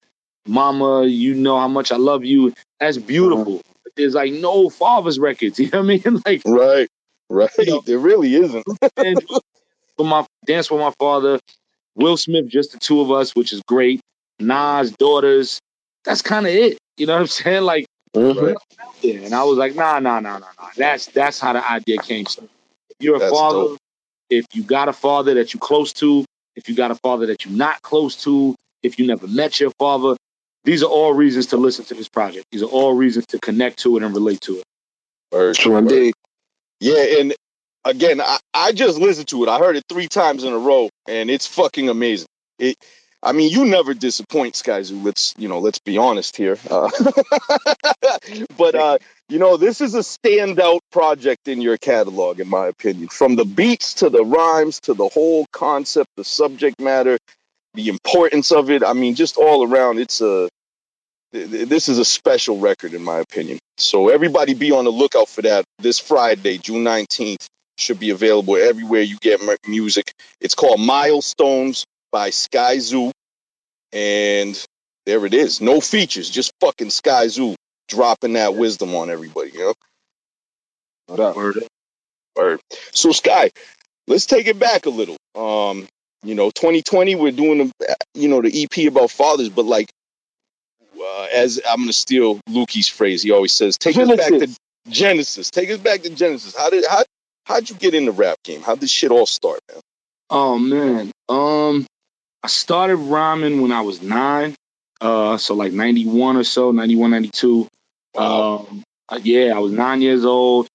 mama, 0.46 1.04
you 1.04 1.34
know 1.34 1.58
how 1.58 1.68
much 1.68 1.92
I 1.92 1.96
love 1.96 2.24
you. 2.24 2.52
That's 2.80 2.98
beautiful. 2.98 3.62
There's 3.96 4.14
like 4.14 4.32
no 4.32 4.68
fathers 4.70 5.18
records, 5.18 5.58
you 5.60 5.70
know 5.70 5.82
what 5.82 5.90
I 6.06 6.10
mean? 6.10 6.22
Like 6.26 6.42
Right, 6.46 6.88
right. 7.30 7.50
You 7.58 7.66
know- 7.66 7.82
there 7.86 7.98
really 7.98 8.34
isn't. 8.34 8.66
and 8.96 9.24
for 9.96 10.04
my 10.06 10.26
dance 10.46 10.70
with 10.70 10.80
my 10.80 10.92
father, 10.98 11.38
Will 11.96 12.16
Smith, 12.16 12.48
just 12.48 12.72
the 12.72 12.78
two 12.78 13.00
of 13.00 13.12
us, 13.12 13.34
which 13.36 13.52
is 13.52 13.62
great. 13.68 14.00
Nas, 14.40 14.90
daughters, 14.92 15.60
that's 16.04 16.22
kind 16.22 16.44
of 16.46 16.52
it. 16.52 16.76
You 16.96 17.06
know 17.06 17.14
what 17.14 17.20
I'm 17.20 17.26
saying? 17.28 17.62
Like, 17.62 17.86
Mhm. 18.16 18.56
Yeah. 19.02 19.14
And 19.20 19.34
I 19.34 19.42
was 19.44 19.58
like, 19.58 19.74
nah, 19.74 19.98
nah, 19.98 20.20
nah, 20.20 20.38
nah, 20.38 20.46
nah. 20.60 20.68
That's 20.76 21.06
that's 21.06 21.38
how 21.40 21.52
the 21.52 21.68
idea 21.70 21.98
came. 21.98 22.26
So 22.26 22.42
if 22.90 22.96
you're 23.00 23.16
a 23.16 23.18
That's 23.18 23.30
father, 23.32 23.58
dope. 23.58 23.78
if 24.30 24.46
you 24.52 24.62
got 24.62 24.88
a 24.88 24.92
father 24.92 25.34
that 25.34 25.52
you 25.52 25.60
close 25.60 25.92
to, 25.94 26.24
if 26.56 26.68
you 26.68 26.74
got 26.74 26.90
a 26.90 26.94
father 26.96 27.26
that 27.26 27.44
you're 27.44 27.56
not 27.56 27.82
close 27.82 28.22
to, 28.24 28.54
if 28.82 28.98
you 28.98 29.06
never 29.06 29.26
met 29.26 29.60
your 29.60 29.70
father, 29.78 30.16
these 30.64 30.82
are 30.82 30.90
all 30.90 31.12
reasons 31.12 31.46
to 31.46 31.56
listen 31.56 31.84
to 31.86 31.94
this 31.94 32.08
project. 32.08 32.46
These 32.52 32.62
are 32.62 32.66
all 32.66 32.94
reasons 32.94 33.26
to 33.26 33.38
connect 33.38 33.80
to 33.80 33.96
it 33.96 34.02
and 34.02 34.14
relate 34.14 34.40
to 34.42 34.58
it. 34.58 34.64
Word, 35.32 35.56
True 35.56 35.72
word. 35.72 35.80
indeed. 35.80 36.14
Yeah, 36.80 37.20
and 37.20 37.34
again, 37.84 38.20
I, 38.20 38.38
I 38.52 38.72
just 38.72 38.98
listened 38.98 39.28
to 39.28 39.44
it. 39.44 39.48
I 39.48 39.58
heard 39.58 39.76
it 39.76 39.84
three 39.88 40.08
times 40.08 40.44
in 40.44 40.52
a 40.52 40.58
row, 40.58 40.90
and 41.08 41.30
it's 41.30 41.46
fucking 41.46 41.88
amazing. 41.88 42.28
It, 42.58 42.76
I 43.24 43.32
mean, 43.32 43.50
you 43.50 43.64
never 43.64 43.94
disappoint, 43.94 44.54
Sky 44.54 44.82
Zoo. 44.82 45.00
Let's 45.00 45.34
you 45.38 45.48
know, 45.48 45.58
let's 45.58 45.78
be 45.78 45.96
honest 45.96 46.36
here. 46.36 46.58
Uh, 46.70 46.90
but 48.58 48.74
uh, 48.74 48.98
you 49.30 49.38
know, 49.38 49.56
this 49.56 49.80
is 49.80 49.94
a 49.94 50.00
standout 50.00 50.80
project 50.92 51.48
in 51.48 51.62
your 51.62 51.78
catalog, 51.78 52.38
in 52.38 52.48
my 52.48 52.66
opinion. 52.66 53.08
From 53.08 53.36
the 53.36 53.46
beats 53.46 53.94
to 53.94 54.10
the 54.10 54.22
rhymes 54.24 54.78
to 54.80 54.92
the 54.92 55.08
whole 55.08 55.46
concept, 55.52 56.10
the 56.16 56.24
subject 56.24 56.78
matter, 56.80 57.16
the 57.72 57.88
importance 57.88 58.52
of 58.52 58.70
it. 58.70 58.84
I 58.84 58.92
mean, 58.92 59.14
just 59.14 59.38
all 59.38 59.66
around, 59.66 59.98
it's 59.98 60.20
a 60.20 60.50
th- 61.32 61.50
th- 61.50 61.68
this 61.68 61.88
is 61.88 61.98
a 61.98 62.04
special 62.04 62.58
record 62.58 62.92
in 62.92 63.02
my 63.02 63.20
opinion. 63.20 63.58
So 63.78 64.10
everybody 64.10 64.52
be 64.52 64.70
on 64.70 64.84
the 64.84 64.92
lookout 64.92 65.28
for 65.28 65.40
that 65.42 65.64
this 65.78 65.98
Friday, 65.98 66.58
June 66.58 66.84
19th. 66.84 67.46
Should 67.76 67.98
be 67.98 68.10
available 68.10 68.54
everywhere 68.54 69.00
you 69.00 69.16
get 69.20 69.40
music. 69.66 70.12
It's 70.40 70.54
called 70.54 70.78
Milestones 70.78 71.84
by 72.14 72.30
Sky 72.30 72.78
Zoo. 72.78 73.10
And 73.92 74.64
there 75.04 75.26
it 75.26 75.34
is. 75.34 75.60
No 75.60 75.80
features, 75.80 76.30
just 76.30 76.52
fucking 76.60 76.90
Sky 76.90 77.26
Zoo 77.26 77.56
dropping 77.88 78.34
that 78.34 78.54
wisdom 78.54 78.94
on 78.94 79.10
everybody, 79.10 79.50
you 79.50 79.58
know? 79.58 79.74
No 81.08 81.16
doubt. 81.16 81.36
Word. 81.36 81.64
Word. 82.36 82.60
So 82.92 83.10
Sky, 83.10 83.50
let's 84.06 84.26
take 84.26 84.46
it 84.46 84.60
back 84.60 84.86
a 84.86 84.90
little. 84.90 85.16
Um, 85.34 85.88
you 86.22 86.36
know, 86.36 86.50
2020, 86.50 87.16
we're 87.16 87.32
doing 87.32 87.58
the, 87.58 87.96
you 88.14 88.28
know, 88.28 88.40
the 88.40 88.62
EP 88.62 88.86
about 88.86 89.10
fathers, 89.10 89.48
but 89.48 89.64
like, 89.64 89.90
uh, 90.96 91.26
as 91.32 91.60
I'm 91.68 91.80
gonna 91.80 91.92
steal 91.92 92.40
Lukey's 92.48 92.88
phrase, 92.88 93.22
he 93.22 93.32
always 93.32 93.52
says, 93.52 93.76
"Take 93.76 93.96
us 93.98 94.08
back 94.08 94.28
to 94.28 94.30
Genesis. 94.30 94.58
Genesis. 94.88 95.50
Take 95.50 95.70
us 95.70 95.78
back 95.78 96.02
to 96.02 96.10
Genesis. 96.10 96.56
How 96.56 96.70
did 96.70 96.84
how 96.88 97.04
how'd 97.44 97.68
you 97.68 97.76
get 97.76 97.94
in 97.94 98.06
the 98.06 98.12
rap 98.12 98.36
game? 98.42 98.62
How 98.62 98.74
did 98.74 98.82
this 98.82 98.90
shit 98.90 99.10
all 99.10 99.26
start, 99.26 99.60
man? 99.70 99.80
Oh 100.30 100.58
man. 100.58 101.12
Um 101.28 101.86
I 102.44 102.46
started 102.46 102.96
rhyming 102.96 103.62
when 103.62 103.72
I 103.72 103.80
was 103.80 104.02
nine. 104.02 104.54
Uh 105.00 105.38
so 105.38 105.54
like 105.54 105.72
91 105.72 106.36
or 106.36 106.44
so, 106.44 106.72
91, 106.72 107.10
92. 107.10 107.66
Um 108.16 108.82
yeah, 109.22 109.54
I 109.56 109.58
was 109.60 109.72
nine 109.72 110.02
years 110.02 110.26
old 110.26 110.68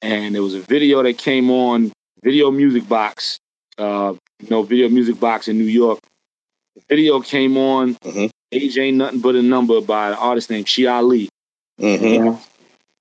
and 0.00 0.34
there 0.34 0.42
was 0.42 0.54
a 0.54 0.60
video 0.60 1.02
that 1.02 1.18
came 1.18 1.50
on 1.50 1.92
Video 2.24 2.50
Music 2.50 2.88
Box. 2.88 3.38
Uh 3.76 4.14
you 4.42 4.48
know, 4.48 4.62
Video 4.62 4.88
Music 4.88 5.20
Box 5.20 5.48
in 5.48 5.58
New 5.58 5.64
York. 5.64 5.98
The 6.74 6.82
video 6.88 7.20
came 7.20 7.58
on. 7.58 7.96
Mhm. 7.96 8.30
Age 8.50 8.78
ain't 8.78 8.96
nothing 8.96 9.20
but 9.20 9.34
a 9.34 9.42
number 9.42 9.82
by 9.82 10.08
an 10.08 10.14
artist 10.14 10.48
named 10.48 10.70
Chi 10.74 10.86
Ali. 10.86 11.28
Mm-hmm. 11.78 12.04
You 12.04 12.20
know 12.24 12.40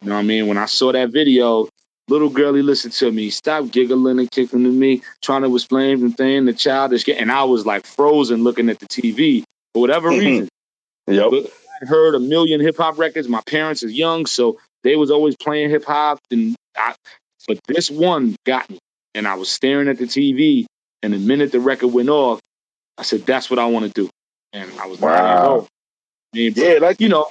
what 0.02 0.12
I 0.14 0.24
mean? 0.24 0.48
When 0.48 0.58
I 0.58 0.66
saw 0.66 0.92
that 0.92 1.10
video, 1.10 1.70
little 2.10 2.30
girlie 2.30 2.62
listened 2.62 2.94
to 2.96 3.12
me, 3.12 3.30
stop 3.30 3.72
giggling 3.72 4.20
and 4.20 4.32
kicking 4.32 4.64
to 4.64 4.70
me, 4.72 5.02
trying 5.22 5.44
to 5.44 5.54
explain 5.56 6.02
the 6.02 6.10
thing, 6.12 6.46
the 6.46 6.54
childish, 6.54 7.08
and 7.08 7.32
I 7.32 7.44
was 7.46 7.66
like 7.66 7.86
frozen 7.86 8.44
looking 8.44 8.70
at 8.70 8.80
the 8.80 8.88
TV 8.88 9.44
for 9.74 9.82
whatever 9.82 10.12
Mhm. 10.12 10.20
reason. 10.20 10.50
Yep. 11.08 11.32
But 11.32 11.52
I 11.82 11.86
heard 11.86 12.16
a 12.16 12.20
million 12.20 12.62
hip 12.62 12.78
hop 12.78 12.98
records. 13.00 13.28
My 13.28 13.42
parents 13.48 13.84
is 13.84 13.94
young, 13.94 14.26
so 14.26 14.60
they 14.84 14.96
was 14.96 15.12
always 15.12 15.36
playing 15.38 15.70
hip 15.70 15.86
hop, 15.86 16.20
and 16.32 16.56
I, 16.78 16.96
but 17.48 17.60
this 17.68 17.90
one 17.92 18.36
got 18.46 18.70
me, 18.70 18.80
and 19.16 19.28
I 19.28 19.36
was 19.36 19.50
staring 19.50 19.88
at 19.88 19.98
the 19.98 20.06
TV, 20.06 20.66
and 21.04 21.14
the 21.14 21.18
minute 21.20 21.52
the 21.52 21.60
record 21.60 21.90
went 21.90 22.10
off, 22.10 22.40
I 22.98 23.04
said, 23.04 23.26
"That's 23.26 23.50
what 23.50 23.60
I 23.60 23.66
want 23.68 23.86
to 23.86 23.92
do," 24.04 24.10
and 24.54 24.72
I 24.80 24.88
was 24.88 25.02
nine 25.02 25.12
Wow. 25.12 25.68
mean, 26.34 26.54
Yeah, 26.56 26.80
like 26.82 27.02
you 27.02 27.10
know, 27.10 27.30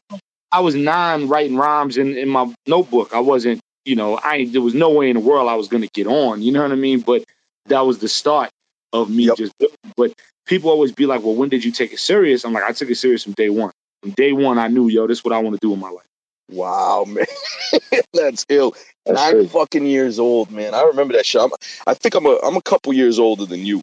I 0.52 0.60
was 0.60 0.74
nine 0.74 1.28
writing 1.28 1.56
rhymes 1.56 1.96
in, 1.98 2.16
in 2.16 2.28
my 2.28 2.52
notebook. 2.66 3.14
I 3.14 3.20
wasn't, 3.20 3.60
you 3.88 3.96
know, 3.96 4.18
I 4.22 4.44
there 4.44 4.60
was 4.62 4.74
no 4.74 4.90
way 4.90 5.08
in 5.10 5.14
the 5.14 5.20
world 5.20 5.48
I 5.48 5.54
was 5.56 5.68
gonna 5.68 5.88
get 5.88 6.06
on. 6.06 6.42
You 6.42 6.52
know 6.52 6.62
what 6.62 6.72
I 6.72 6.76
mean? 6.76 7.00
But 7.00 7.24
that 7.66 7.80
was 7.80 7.98
the 7.98 8.08
start 8.08 8.50
of 8.92 9.10
me 9.10 9.24
Yep. 9.24 9.36
just. 9.36 9.52
But 9.96 10.12
people 10.46 10.70
always 10.70 10.92
be 10.92 11.06
like, 11.06 11.22
"Well, 11.22 11.34
when 11.34 11.48
did 11.48 11.64
you 11.64 11.72
take 11.72 11.92
it 11.92 11.98
serious?" 11.98 12.44
I'm 12.44 12.52
like, 12.52 12.64
I 12.64 12.72
took 12.72 12.90
it 12.90 12.96
serious 12.96 13.24
from 13.24 13.32
day 13.32 13.48
one. 13.48 13.72
From 14.02 14.12
day 14.12 14.32
one, 14.32 14.58
I 14.58 14.68
knew, 14.68 14.88
yo, 14.88 15.06
this 15.06 15.18
is 15.18 15.24
what 15.24 15.32
I 15.34 15.38
want 15.40 15.60
to 15.60 15.66
do 15.66 15.72
in 15.72 15.80
my 15.80 15.90
life. 15.90 16.06
wow, 16.50 17.04
man, 17.08 17.26
that's 18.12 18.44
ill. 18.48 18.74
That's 19.06 19.20
Nine 19.20 19.32
crazy. 19.32 19.48
fucking 19.48 19.86
years 19.86 20.18
old, 20.18 20.50
man. 20.50 20.74
I 20.74 20.82
remember 20.82 21.14
that 21.14 21.26
shit. 21.26 21.40
I'm, 21.42 21.50
I 21.86 21.94
think 21.94 22.14
I'm 22.14 22.26
a 22.26 22.38
I'm 22.42 22.56
a 22.56 22.62
couple 22.62 22.92
years 22.92 23.18
older 23.18 23.46
than 23.46 23.64
you, 23.64 23.80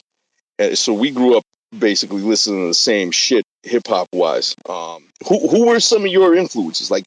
and 0.59 0.77
so 0.77 0.93
we 0.93 1.11
grew 1.11 1.37
up 1.37 1.43
basically 1.77 2.21
listening 2.21 2.61
to 2.63 2.67
the 2.69 2.73
same 2.73 3.11
shit 3.11 3.43
hip 3.63 3.87
hop 3.87 4.07
wise. 4.13 4.55
Um, 4.69 5.07
who 5.27 5.47
who 5.47 5.67
were 5.67 5.79
some 5.79 6.05
of 6.05 6.11
your 6.11 6.35
influences? 6.35 6.91
Like, 6.91 7.05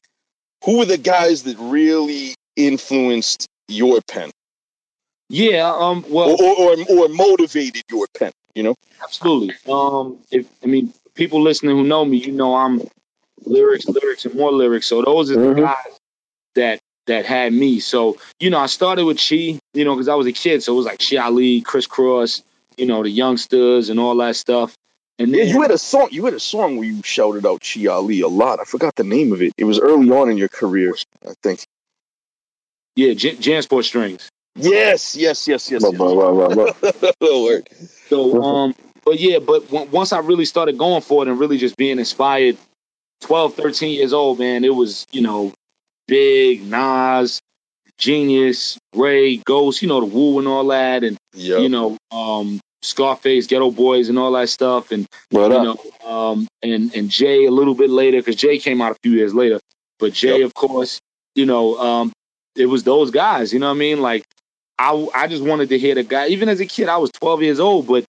who 0.65 0.79
were 0.79 0.85
the 0.85 0.97
guys 0.97 1.43
that 1.43 1.57
really 1.59 2.35
influenced 2.59 3.47
your 3.67 4.01
pen, 4.07 4.31
Yeah. 5.29 5.71
Um. 5.73 6.03
Well, 6.09 6.29
or 6.31 6.55
or, 6.55 6.75
or, 6.89 7.05
or 7.05 7.09
motivated 7.09 7.83
your 7.89 8.07
pen? 8.17 8.31
You 8.55 8.63
know? 8.63 8.75
Absolutely. 9.03 9.55
Um, 9.71 10.17
if 10.31 10.47
I 10.63 10.67
mean 10.67 10.93
people 11.13 11.41
listening 11.41 11.77
who 11.77 11.83
know 11.83 12.03
me, 12.03 12.17
you 12.17 12.31
know 12.31 12.55
I'm 12.55 12.81
lyrics, 13.45 13.85
lyrics, 13.87 14.25
and 14.25 14.35
more 14.35 14.51
lyrics. 14.51 14.87
So 14.87 15.01
those 15.01 15.31
are 15.31 15.35
the 15.35 15.39
Mhm. 15.39 15.61
guys 15.61 15.93
that 16.55 16.79
that 17.07 17.25
had 17.25 17.53
me. 17.53 17.79
So 17.79 18.17
you 18.39 18.49
know, 18.49 18.59
I 18.59 18.65
started 18.67 19.05
with 19.05 19.17
Chi, 19.17 19.59
you 19.73 19.85
know, 19.85 19.95
because 19.95 20.09
I 20.09 20.15
was 20.15 20.27
a 20.27 20.31
kid, 20.33 20.63
so 20.63 20.73
it 20.73 20.77
was 20.77 20.85
like 20.85 20.99
Chi 20.99 21.17
Ali, 21.17 21.61
Kris 21.61 21.87
Kross, 21.87 22.41
you 22.77 22.85
know, 22.85 23.03
the 23.03 23.09
youngsters 23.09 23.89
and 23.89 23.99
all 23.99 24.15
that 24.17 24.35
stuff. 24.35 24.75
And 25.19 25.29
Yeah, 25.31 25.43
then 25.45 25.53
you 25.53 25.61
had 25.61 25.71
a 25.71 25.77
song. 25.77 26.09
You 26.11 26.25
had 26.25 26.33
a 26.33 26.39
song 26.39 26.77
where 26.77 26.87
you 26.87 27.01
shouted 27.03 27.45
out 27.45 27.61
Chi 27.61 27.85
Ali 27.87 28.21
a 28.21 28.27
lot. 28.27 28.59
I 28.59 28.63
forgot 28.63 28.95
the 28.95 29.03
name 29.03 29.33
of 29.33 29.41
it. 29.41 29.53
It 29.57 29.65
was 29.65 29.79
early 29.79 30.09
on 30.11 30.29
in 30.29 30.37
your 30.37 30.47
career, 30.49 30.95
I 31.27 31.33
think. 31.43 31.63
Yeah, 32.95 33.13
Jan, 33.13 33.35
Jansport 33.37 33.83
strings. 33.83 34.29
Yes, 34.55 35.15
yes, 35.15 35.47
yes, 35.47 35.71
yes. 35.71 35.81
Blah, 35.81 35.91
blah, 35.91 36.13
blah, 36.13 36.49
blah, 36.53 36.73
blah. 37.19 37.43
Word. 37.43 37.69
So, 38.09 38.41
um, 38.43 38.75
but 39.05 39.19
yeah, 39.19 39.39
but 39.39 39.71
on- 39.73 39.89
once 39.91 40.11
I 40.11 40.19
really 40.19 40.45
started 40.45 40.77
going 40.77 41.01
for 41.01 41.23
it 41.23 41.29
and 41.29 41.39
really 41.39 41.57
just 41.57 41.77
being 41.77 41.99
inspired, 41.99 42.57
12, 43.21 43.53
13 43.55 43.93
years 43.95 44.13
old, 44.13 44.39
man, 44.39 44.63
it 44.65 44.73
was, 44.73 45.05
you 45.11 45.21
know, 45.21 45.53
Big, 46.07 46.63
Nas, 46.65 47.39
Genius, 47.97 48.77
Ray, 48.95 49.37
Ghost, 49.37 49.81
you 49.81 49.87
know, 49.87 49.99
the 49.99 50.05
Wu 50.07 50.39
and 50.39 50.47
all 50.47 50.65
that, 50.67 51.03
and, 51.03 51.17
Yeah. 51.33 51.57
you 51.59 51.69
know, 51.69 51.97
um, 52.11 52.59
Scarface, 52.81 53.47
Geto 53.47 53.75
Boys, 53.75 54.09
and 54.09 54.17
all 54.17 54.31
that 54.33 54.49
stuff, 54.49 54.91
and, 54.91 55.05
What 55.31 55.51
you 55.51 55.57
up? 55.57 55.79
know, 56.03 56.09
um, 56.09 56.47
and, 56.63 56.93
and 56.95 57.09
Jay 57.09 57.45
a 57.45 57.51
little 57.51 57.75
bit 57.75 57.89
later, 57.89 58.17
because 58.19 58.37
Jay 58.37 58.57
came 58.57 58.81
out 58.81 58.91
a 58.93 58.95
few 59.03 59.11
years 59.11 59.33
later, 59.33 59.59
but 59.99 60.13
Jay, 60.13 60.39
Yep. 60.39 60.45
of 60.47 60.53
course, 60.53 60.99
you 61.35 61.45
know, 61.45 61.77
um, 61.77 62.11
it 62.55 62.65
was 62.65 62.83
those 62.83 63.11
guys, 63.11 63.53
you 63.53 63.59
know 63.59 63.67
what 63.67 63.75
I 63.75 63.77
mean? 63.77 64.01
Like, 64.01 64.23
I, 64.77 65.07
I 65.13 65.27
just 65.27 65.43
wanted 65.43 65.69
to 65.69 65.79
hear 65.79 65.95
the 65.95 66.03
guy, 66.03 66.27
even 66.27 66.49
as 66.49 66.59
a 66.59 66.65
kid, 66.65 66.89
I 66.89 66.97
was 66.97 67.11
12 67.11 67.43
years 67.43 67.59
old, 67.59 67.87
but 67.87 68.05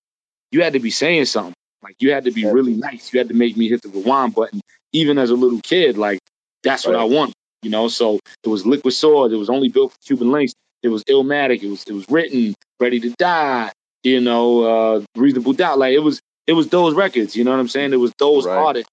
you 0.52 0.62
had 0.62 0.74
to 0.74 0.80
be 0.80 0.90
saying 0.90 1.24
something. 1.26 1.54
Like 1.82 1.96
you 2.00 2.12
had 2.12 2.24
to 2.24 2.30
be 2.30 2.42
Yeah. 2.42 2.50
really 2.52 2.74
nice. 2.74 3.12
You 3.12 3.18
had 3.18 3.28
to 3.28 3.34
make 3.34 3.56
me 3.56 3.68
hit 3.68 3.82
the 3.82 3.88
rewind 3.88 4.34
button. 4.34 4.60
Even 4.92 5.18
as 5.18 5.30
a 5.30 5.34
little 5.34 5.60
kid, 5.60 5.96
like 5.96 6.18
that's 6.62 6.86
what 6.86 6.96
I 6.96 7.04
want. 7.04 7.32
You 7.62 7.70
know, 7.70 7.88
so 7.88 8.18
it 8.44 8.48
was 8.48 8.66
Liquid 8.66 8.92
Sword. 8.94 9.32
It 9.32 9.36
was 9.36 9.48
only 9.50 9.68
built 9.68 9.92
for 9.92 9.98
Cuban 10.06 10.28
Linx. 10.28 10.52
It 10.82 10.88
was 10.88 11.04
Illmatic. 11.04 11.62
It 11.62 11.70
was 11.70 11.84
it 11.84 11.92
was 11.92 12.04
written, 12.10 12.54
Ready 12.80 13.00
to 13.00 13.10
Die. 13.18 13.72
You 14.02 14.20
know, 14.20 14.62
uh, 14.62 15.04
Reasonable 15.16 15.52
Doubt. 15.52 15.78
Like 15.78 15.94
it 15.94 16.00
was 16.00 16.20
it 16.46 16.52
was 16.54 16.68
those 16.68 16.94
records. 16.94 17.36
You 17.36 17.44
know 17.44 17.52
what 17.52 17.60
I'm 17.60 17.68
saying? 17.68 17.92
It 17.92 17.96
was 17.96 18.12
those 18.18 18.46
Right. 18.46 18.56
artists. 18.56 18.90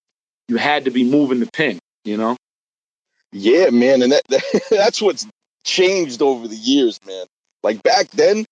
You 0.48 0.58
had 0.58 0.86
to 0.86 0.92
be 0.92 1.04
moving 1.04 1.40
the 1.40 1.50
pen. 1.52 1.80
You 2.06 2.18
know. 2.18 2.38
Yeah, 3.34 3.70
man, 3.72 4.02
and 4.02 4.12
that, 4.14 4.22
that 4.30 4.44
that's 4.70 5.02
what's 5.02 5.28
changed 5.68 6.22
over 6.22 6.48
the 6.48 6.56
years, 6.56 7.00
man. 7.06 7.26
Like 7.62 7.84
back 7.84 8.10
then, 8.12 8.46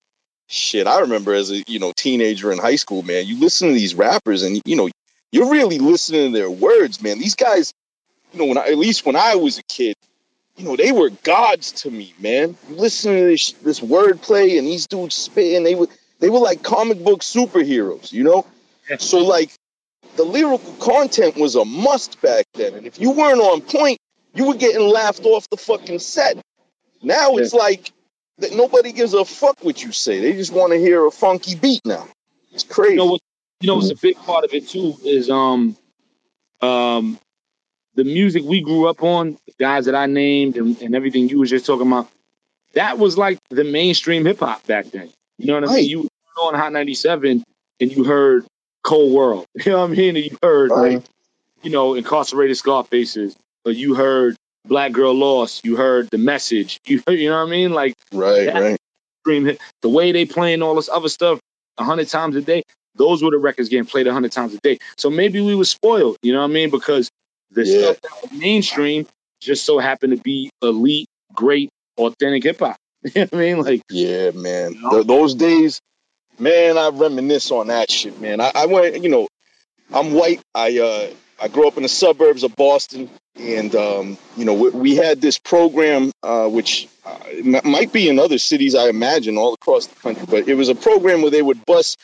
shit, 0.48 0.86
I 0.86 1.00
remember 1.00 1.34
as 1.34 1.50
a 1.50 1.64
you 1.68 1.80
know 1.80 1.94
teenager 1.96 2.52
in 2.52 2.60
high 2.60 2.76
school, 2.76 3.02
man. 3.02 3.26
You 3.26 3.40
listen 3.40 3.70
to 3.70 3.74
these 3.74 3.96
rappers, 3.96 4.44
and 4.44 4.62
you 4.66 4.76
know 4.76 4.90
you're 5.32 5.50
really 5.50 5.80
listening 5.80 6.32
to 6.32 6.38
their 6.38 6.52
words, 6.52 7.02
man. 7.02 7.18
These 7.18 7.36
guys, 7.36 7.74
you 8.34 8.40
know, 8.40 8.46
when 8.46 8.58
I, 8.58 8.68
at 8.68 8.78
least 8.78 9.06
when 9.06 9.16
I 9.16 9.36
was 9.36 9.58
a 9.58 9.64
kid, 9.64 9.96
you 10.58 10.66
know, 10.66 10.76
they 10.76 10.92
were 10.92 11.10
gods 11.10 11.72
to 11.84 11.92
me, 11.92 12.14
man. 12.20 12.56
You 12.70 12.76
listen 12.76 13.14
to 13.16 13.26
this 13.26 13.54
this 13.54 13.80
wordplay 13.80 14.58
and 14.60 14.68
these 14.68 14.88
dudes 14.88 15.16
spitting, 15.16 15.64
they 15.64 15.76
were 15.76 15.88
they 16.20 16.30
were 16.30 16.40
like 16.40 16.62
comic 16.62 17.04
book 17.04 17.22
superheroes, 17.22 18.12
you 18.12 18.24
know. 18.24 18.46
Yeah. 18.90 18.98
So 18.98 19.20
like 19.20 19.52
the 20.18 20.24
lyrical 20.24 20.74
content 20.74 21.38
was 21.38 21.56
a 21.56 21.66
must 21.66 22.22
back 22.22 22.46
then, 22.54 22.74
and 22.74 22.86
if 22.86 23.00
you 23.00 23.12
weren't 23.12 23.42
on 23.42 23.62
point, 23.62 24.00
you 24.34 24.48
were 24.48 24.56
getting 24.56 24.82
laughed 24.82 25.26
off 25.26 25.50
the 25.50 25.58
fucking 25.58 26.00
set. 26.00 26.38
Now 27.06 27.38
it's 27.38 27.54
like 27.54 27.92
that 28.40 28.54
nobody 28.54 28.92
gives 28.92 29.14
a 29.14 29.24
fuck 29.24 29.64
what 29.64 29.82
you 29.84 29.92
say. 29.92 30.20
They 30.20 30.34
just 30.34 30.52
want 30.52 30.74
to 30.74 30.80
hear 30.80 31.06
a 31.06 31.12
funky 31.12 31.56
beat 31.56 31.82
now. 31.86 32.08
It's 32.52 32.64
crazy. 32.64 32.94
You 32.94 32.98
know 32.98 33.06
what? 33.06 33.22
You 33.62 33.68
know 33.68 33.76
what's 33.76 33.92
a 33.92 33.96
big 33.96 34.18
part 34.18 34.44
of 34.44 34.54
it 34.54 34.68
too 34.68 34.96
is 35.04 35.30
um 35.30 35.78
um 36.62 37.20
the 37.96 38.04
music 38.04 38.44
we 38.44 38.62
grew 38.62 38.88
up 38.88 39.02
on, 39.04 39.38
the 39.48 39.54
guys 39.58 39.86
that 39.86 39.96
I 39.96 40.06
named 40.08 40.58
and, 40.58 40.82
and 40.82 40.96
everything 40.96 41.30
you 41.30 41.40
was 41.40 41.50
just 41.50 41.66
talking 41.66 41.88
about. 41.88 42.10
That 42.74 42.98
was 43.00 43.18
like 43.18 43.38
the 43.50 43.64
mainstream 43.64 44.26
hip 44.26 44.40
hop 44.40 44.66
back 44.68 44.88
then. 44.88 45.10
You 45.38 45.48
know 45.48 45.54
what 45.56 45.64
I 45.64 45.68
Right. 45.68 45.76
mean? 45.82 45.90
You 45.90 46.02
were 46.02 46.44
on 46.44 46.56
Hot 46.56 46.74
97 46.74 47.44
and 47.80 47.92
you 47.96 48.04
heard 48.04 48.46
Cold 48.84 49.14
World. 49.14 49.46
You 49.66 49.72
know 49.72 49.82
what 49.82 49.92
I 49.92 49.94
mean? 49.96 50.16
And 50.18 50.26
you 50.26 50.38
heard 50.44 50.72
Right. 50.72 51.06
you 51.64 51.70
know, 51.70 51.94
incarcerated 51.94 52.58
Scarfaces, 52.58 53.36
or 53.66 53.72
you 53.72 53.96
heard 53.96 54.36
Black 54.68 54.92
Girl 54.92 55.14
Lost, 55.14 55.66
you 55.66 55.76
heard 55.76 56.10
The 56.10 56.18
Message, 56.18 56.80
you 56.86 57.02
heard, 57.08 57.20
you 57.20 57.30
know 57.30 57.38
what 57.40 57.48
I 57.48 57.52
mean? 57.52 57.72
Like 57.74 57.96
right, 58.14 58.46
that- 58.46 58.80
right. 59.26 59.60
The 59.82 59.90
way 59.90 60.12
they 60.12 60.26
playing 60.26 60.62
all 60.62 60.76
this 60.76 60.88
other 60.90 61.10
stuff 61.10 61.40
a 61.78 61.84
hundred 61.84 62.08
times 62.10 62.36
a 62.36 62.42
day, 62.42 62.62
those 62.96 63.24
were 63.24 63.32
the 63.32 63.38
records 63.40 63.70
getting 63.70 63.86
played 63.88 64.06
a 64.08 64.14
hundred 64.14 64.32
times 64.32 64.54
a 64.54 64.60
day. 64.60 64.78
So 64.98 65.10
maybe 65.10 65.42
we 65.42 65.56
were 65.56 65.66
spoiled, 65.66 66.18
you 66.22 66.32
know 66.32 66.40
what 66.42 66.50
I 66.52 66.54
mean? 66.54 66.70
Because 66.70 67.10
the 67.52 67.66
Yeah. 67.66 67.80
stuff 67.80 68.02
that 68.02 68.12
was 68.22 68.40
mainstream 68.40 69.08
just 69.42 69.66
so 69.66 69.80
happened 69.80 70.16
to 70.16 70.22
be 70.22 70.50
elite, 70.62 71.08
great, 71.34 71.70
authentic 71.98 72.44
hip 72.44 72.60
hop. 72.60 72.78
you 73.04 73.12
know 73.16 73.22
what 73.24 73.34
I 73.34 73.38
mean? 73.38 73.62
Like 73.62 73.82
Yeah, 73.90 74.30
man. 74.32 74.74
You 74.74 74.82
know? 74.82 74.90
Th- 74.92 75.08
those 75.08 75.34
days, 75.36 75.80
man, 76.38 76.78
I 76.78 76.90
reminisce 76.90 77.50
on 77.52 77.68
that 77.68 77.90
shit, 77.90 78.20
man. 78.22 78.40
I, 78.42 78.52
I 78.54 78.66
went, 78.68 79.02
you 79.02 79.10
know, 79.10 79.28
I'm 79.92 80.14
white. 80.14 80.40
I 80.54 80.78
uh, 80.80 81.08
I 81.44 81.48
grew 81.48 81.68
up 81.68 81.78
in 81.78 81.84
the 81.84 81.90
suburbs 81.90 82.44
of 82.44 82.56
Boston, 82.56 83.10
and 83.38 83.76
um, 83.76 84.18
you 84.38 84.46
know, 84.46 84.54
we, 84.54 84.70
we 84.70 84.96
had 84.96 85.22
this 85.22 85.38
program, 85.38 86.12
uh, 86.24 86.48
which 86.48 86.88
uh, 87.06 87.18
might 87.64 87.92
be 87.92 88.10
in 88.10 88.20
other 88.20 88.38
cities, 88.38 88.76
I 88.76 88.90
imagine, 88.90 89.38
all 89.38 89.54
across 89.54 89.88
the 89.88 89.96
country. 89.96 90.26
But 90.30 90.48
it 90.48 90.56
was 90.56 90.70
a 90.70 90.76
program 90.76 91.22
where 91.22 91.32
they 91.32 91.42
would 91.42 91.66
bus, 91.66 91.98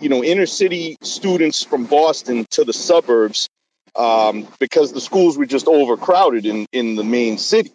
you 0.00 0.08
know, 0.08 0.22
inner 0.22 0.46
city 0.46 0.96
students 1.02 1.64
from 1.64 1.86
Boston 1.86 2.46
to 2.50 2.64
the 2.64 2.72
suburbs 2.72 3.48
um, 3.94 4.46
because 4.58 4.92
the 4.92 5.00
schools 5.00 5.38
were 5.38 5.46
just 5.46 5.66
overcrowded 5.66 6.46
in 6.46 6.66
in 6.72 6.96
the 6.96 7.04
main 7.04 7.38
city, 7.38 7.72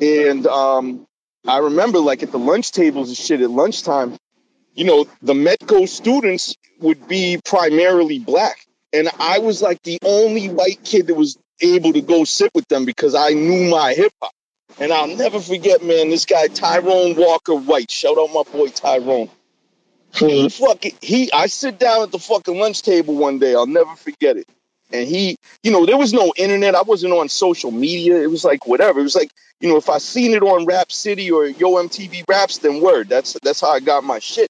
and 0.00 0.46
um, 0.46 1.06
I 1.46 1.58
remember 1.58 1.98
like 1.98 2.22
at 2.22 2.32
the 2.32 2.38
lunch 2.38 2.72
tables 2.72 3.08
and 3.08 3.16
shit 3.16 3.40
at 3.40 3.50
lunchtime, 3.50 4.16
you 4.74 4.84
know, 4.84 5.06
the 5.22 5.34
Metco 5.34 5.88
students 5.88 6.54
would 6.80 7.08
be 7.08 7.40
primarily 7.44 8.18
black. 8.18 8.64
And 8.92 9.08
I 9.18 9.38
was 9.38 9.62
like 9.62 9.82
the 9.82 9.98
only 10.04 10.48
white 10.48 10.82
kid 10.84 11.06
that 11.06 11.14
was 11.14 11.38
able 11.60 11.92
to 11.92 12.00
go 12.00 12.24
sit 12.24 12.50
with 12.54 12.66
them 12.68 12.84
because 12.84 13.14
I 13.14 13.30
knew 13.30 13.70
my 13.70 13.94
hip 13.94 14.12
hop. 14.20 14.32
And 14.78 14.92
I'll 14.92 15.14
never 15.14 15.40
forget, 15.40 15.82
man, 15.82 16.10
this 16.10 16.24
guy 16.24 16.46
Tyrone 16.46 17.16
Walker 17.16 17.54
White. 17.54 17.90
Shout 17.90 18.18
out 18.18 18.28
my 18.32 18.44
boy 18.50 18.68
Tyrone. 18.68 19.28
He 20.14 20.42
hmm. 20.42 20.48
fucking 20.48 20.96
he 21.00 21.30
I 21.32 21.46
sit 21.46 21.78
down 21.78 22.02
at 22.02 22.12
the 22.12 22.18
fucking 22.18 22.58
lunch 22.58 22.82
table 22.82 23.14
one 23.14 23.38
day, 23.38 23.54
I'll 23.54 23.66
never 23.66 23.94
forget 23.96 24.36
it. 24.36 24.48
And 24.92 25.06
he, 25.06 25.36
you 25.62 25.70
know, 25.70 25.86
there 25.86 25.96
was 25.96 26.12
no 26.12 26.32
internet. 26.36 26.74
I 26.74 26.82
wasn't 26.82 27.12
on 27.12 27.28
social 27.28 27.70
media. 27.70 28.20
It 28.20 28.26
was 28.26 28.44
like 28.44 28.66
whatever. 28.66 28.98
It 28.98 29.04
was 29.04 29.14
like 29.14 29.30
you 29.60 29.68
know, 29.68 29.76
if 29.76 29.88
I 29.88 29.98
seen 29.98 30.32
it 30.32 30.42
on 30.42 30.64
Rap 30.64 30.90
City 30.90 31.30
or 31.30 31.46
Yo 31.46 31.74
MTV 31.74 32.24
Raps, 32.28 32.58
then 32.58 32.80
word. 32.80 33.08
That's 33.08 33.36
that's 33.42 33.60
how 33.60 33.70
I 33.70 33.80
got 33.80 34.02
my 34.02 34.18
shit. 34.18 34.48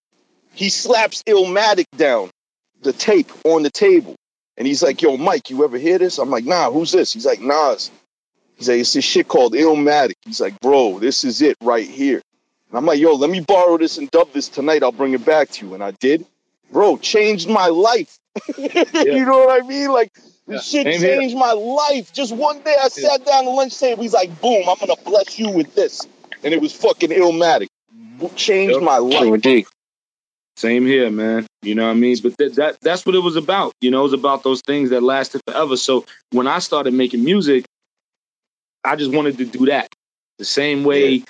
He 0.53 0.69
slaps 0.69 1.23
Illmatic 1.25 1.87
down, 1.97 2.31
the 2.83 2.93
tape 2.93 3.31
on 3.45 3.63
the 3.63 3.71
table, 3.71 4.17
And 4.61 4.67
he's 4.67 4.83
like, 4.83 5.01
"Yo, 5.01 5.17
Mike, 5.17 5.49
you 5.49 5.65
ever 5.65 5.79
hear 5.79 5.97
this?" 5.97 6.19
I'm 6.19 6.29
like, 6.29 6.45
"Nah, 6.45 6.71
who's 6.71 6.93
this?" 6.93 7.15
He's 7.15 7.25
like, 7.25 7.41
"Nas." 7.41 7.91
He's 8.59 8.69
like, 8.69 8.81
"It's 8.81 8.93
this 8.93 9.07
shit 9.07 9.27
called 9.27 9.55
Illmatic." 9.55 10.17
He's 10.27 10.39
like, 10.39 10.61
"Bro, 10.61 10.99
this 10.99 11.25
is 11.25 11.41
it 11.41 11.57
right 11.63 11.89
here." 11.89 12.21
And 12.69 12.77
I'm 12.77 12.85
like, 12.85 12.99
"Yo, 13.01 13.15
let 13.15 13.31
me 13.31 13.41
borrow 13.41 13.79
this 13.79 13.97
and 13.97 14.11
dub 14.11 14.35
this 14.35 14.49
tonight. 14.49 14.83
I'll 14.83 14.93
bring 14.93 15.15
it 15.15 15.25
back 15.25 15.49
to 15.53 15.67
you." 15.67 15.73
And 15.73 15.83
I 15.83 15.93
did. 15.93 16.27
Bro, 16.71 16.99
changed 16.99 17.49
my 17.49 17.69
life. 17.69 18.19
you 18.59 19.25
know 19.25 19.47
what 19.47 19.65
I 19.65 19.67
mean? 19.67 19.93
Like 19.93 20.13
this 20.47 20.71
Yeah. 20.75 20.83
shit 20.85 20.93
Same 20.93 21.01
here. 21.01 21.21
changed 21.21 21.37
my 21.37 21.53
life. 21.53 22.13
Just 22.13 22.37
one 22.37 22.61
day 22.61 22.77
I 22.83 22.89
sat 22.89 23.25
down 23.25 23.39
at 23.39 23.45
the 23.47 23.51
lunch 23.53 23.79
table. 23.79 24.03
He's 24.03 24.13
like, 24.13 24.43
"Boom, 24.43 24.69
I'm 24.69 24.77
gonna 24.79 24.95
bless 25.07 25.39
you 25.39 25.49
with 25.49 25.75
this," 25.75 26.07
and 26.45 26.53
it 26.53 26.61
was 26.61 26.75
fucking 26.75 27.09
Illmatic. 27.09 27.69
Changed 28.37 28.75
Yep. 28.75 28.83
my 28.83 28.99
life. 28.99 29.65
Same 30.57 30.87
here, 30.87 31.11
man. 31.11 31.47
You 31.63 31.75
know 31.75 31.85
what 31.87 31.93
I 31.93 31.95
mean? 31.95 32.17
But 32.23 32.37
th- 32.39 32.55
that 32.55 32.79
that's 32.81 33.07
what 33.07 33.15
it 33.15 33.21
was 33.21 33.37
about. 33.37 33.73
You 33.81 33.91
know, 33.91 34.01
it 34.01 34.05
was 34.05 34.13
about 34.13 34.43
those 34.43 34.61
things 34.67 34.91
that 34.91 35.03
lasted 35.03 35.41
forever. 35.47 35.77
So 35.77 36.07
when 36.33 36.47
I 36.47 36.59
started 36.59 36.95
making 36.95 37.25
music, 37.25 37.65
I 38.85 38.97
just 38.97 39.13
wanted 39.13 39.39
to 39.39 39.45
do 39.45 39.67
that. 39.67 39.89
The 40.39 40.45
same 40.45 40.85
way 40.85 41.25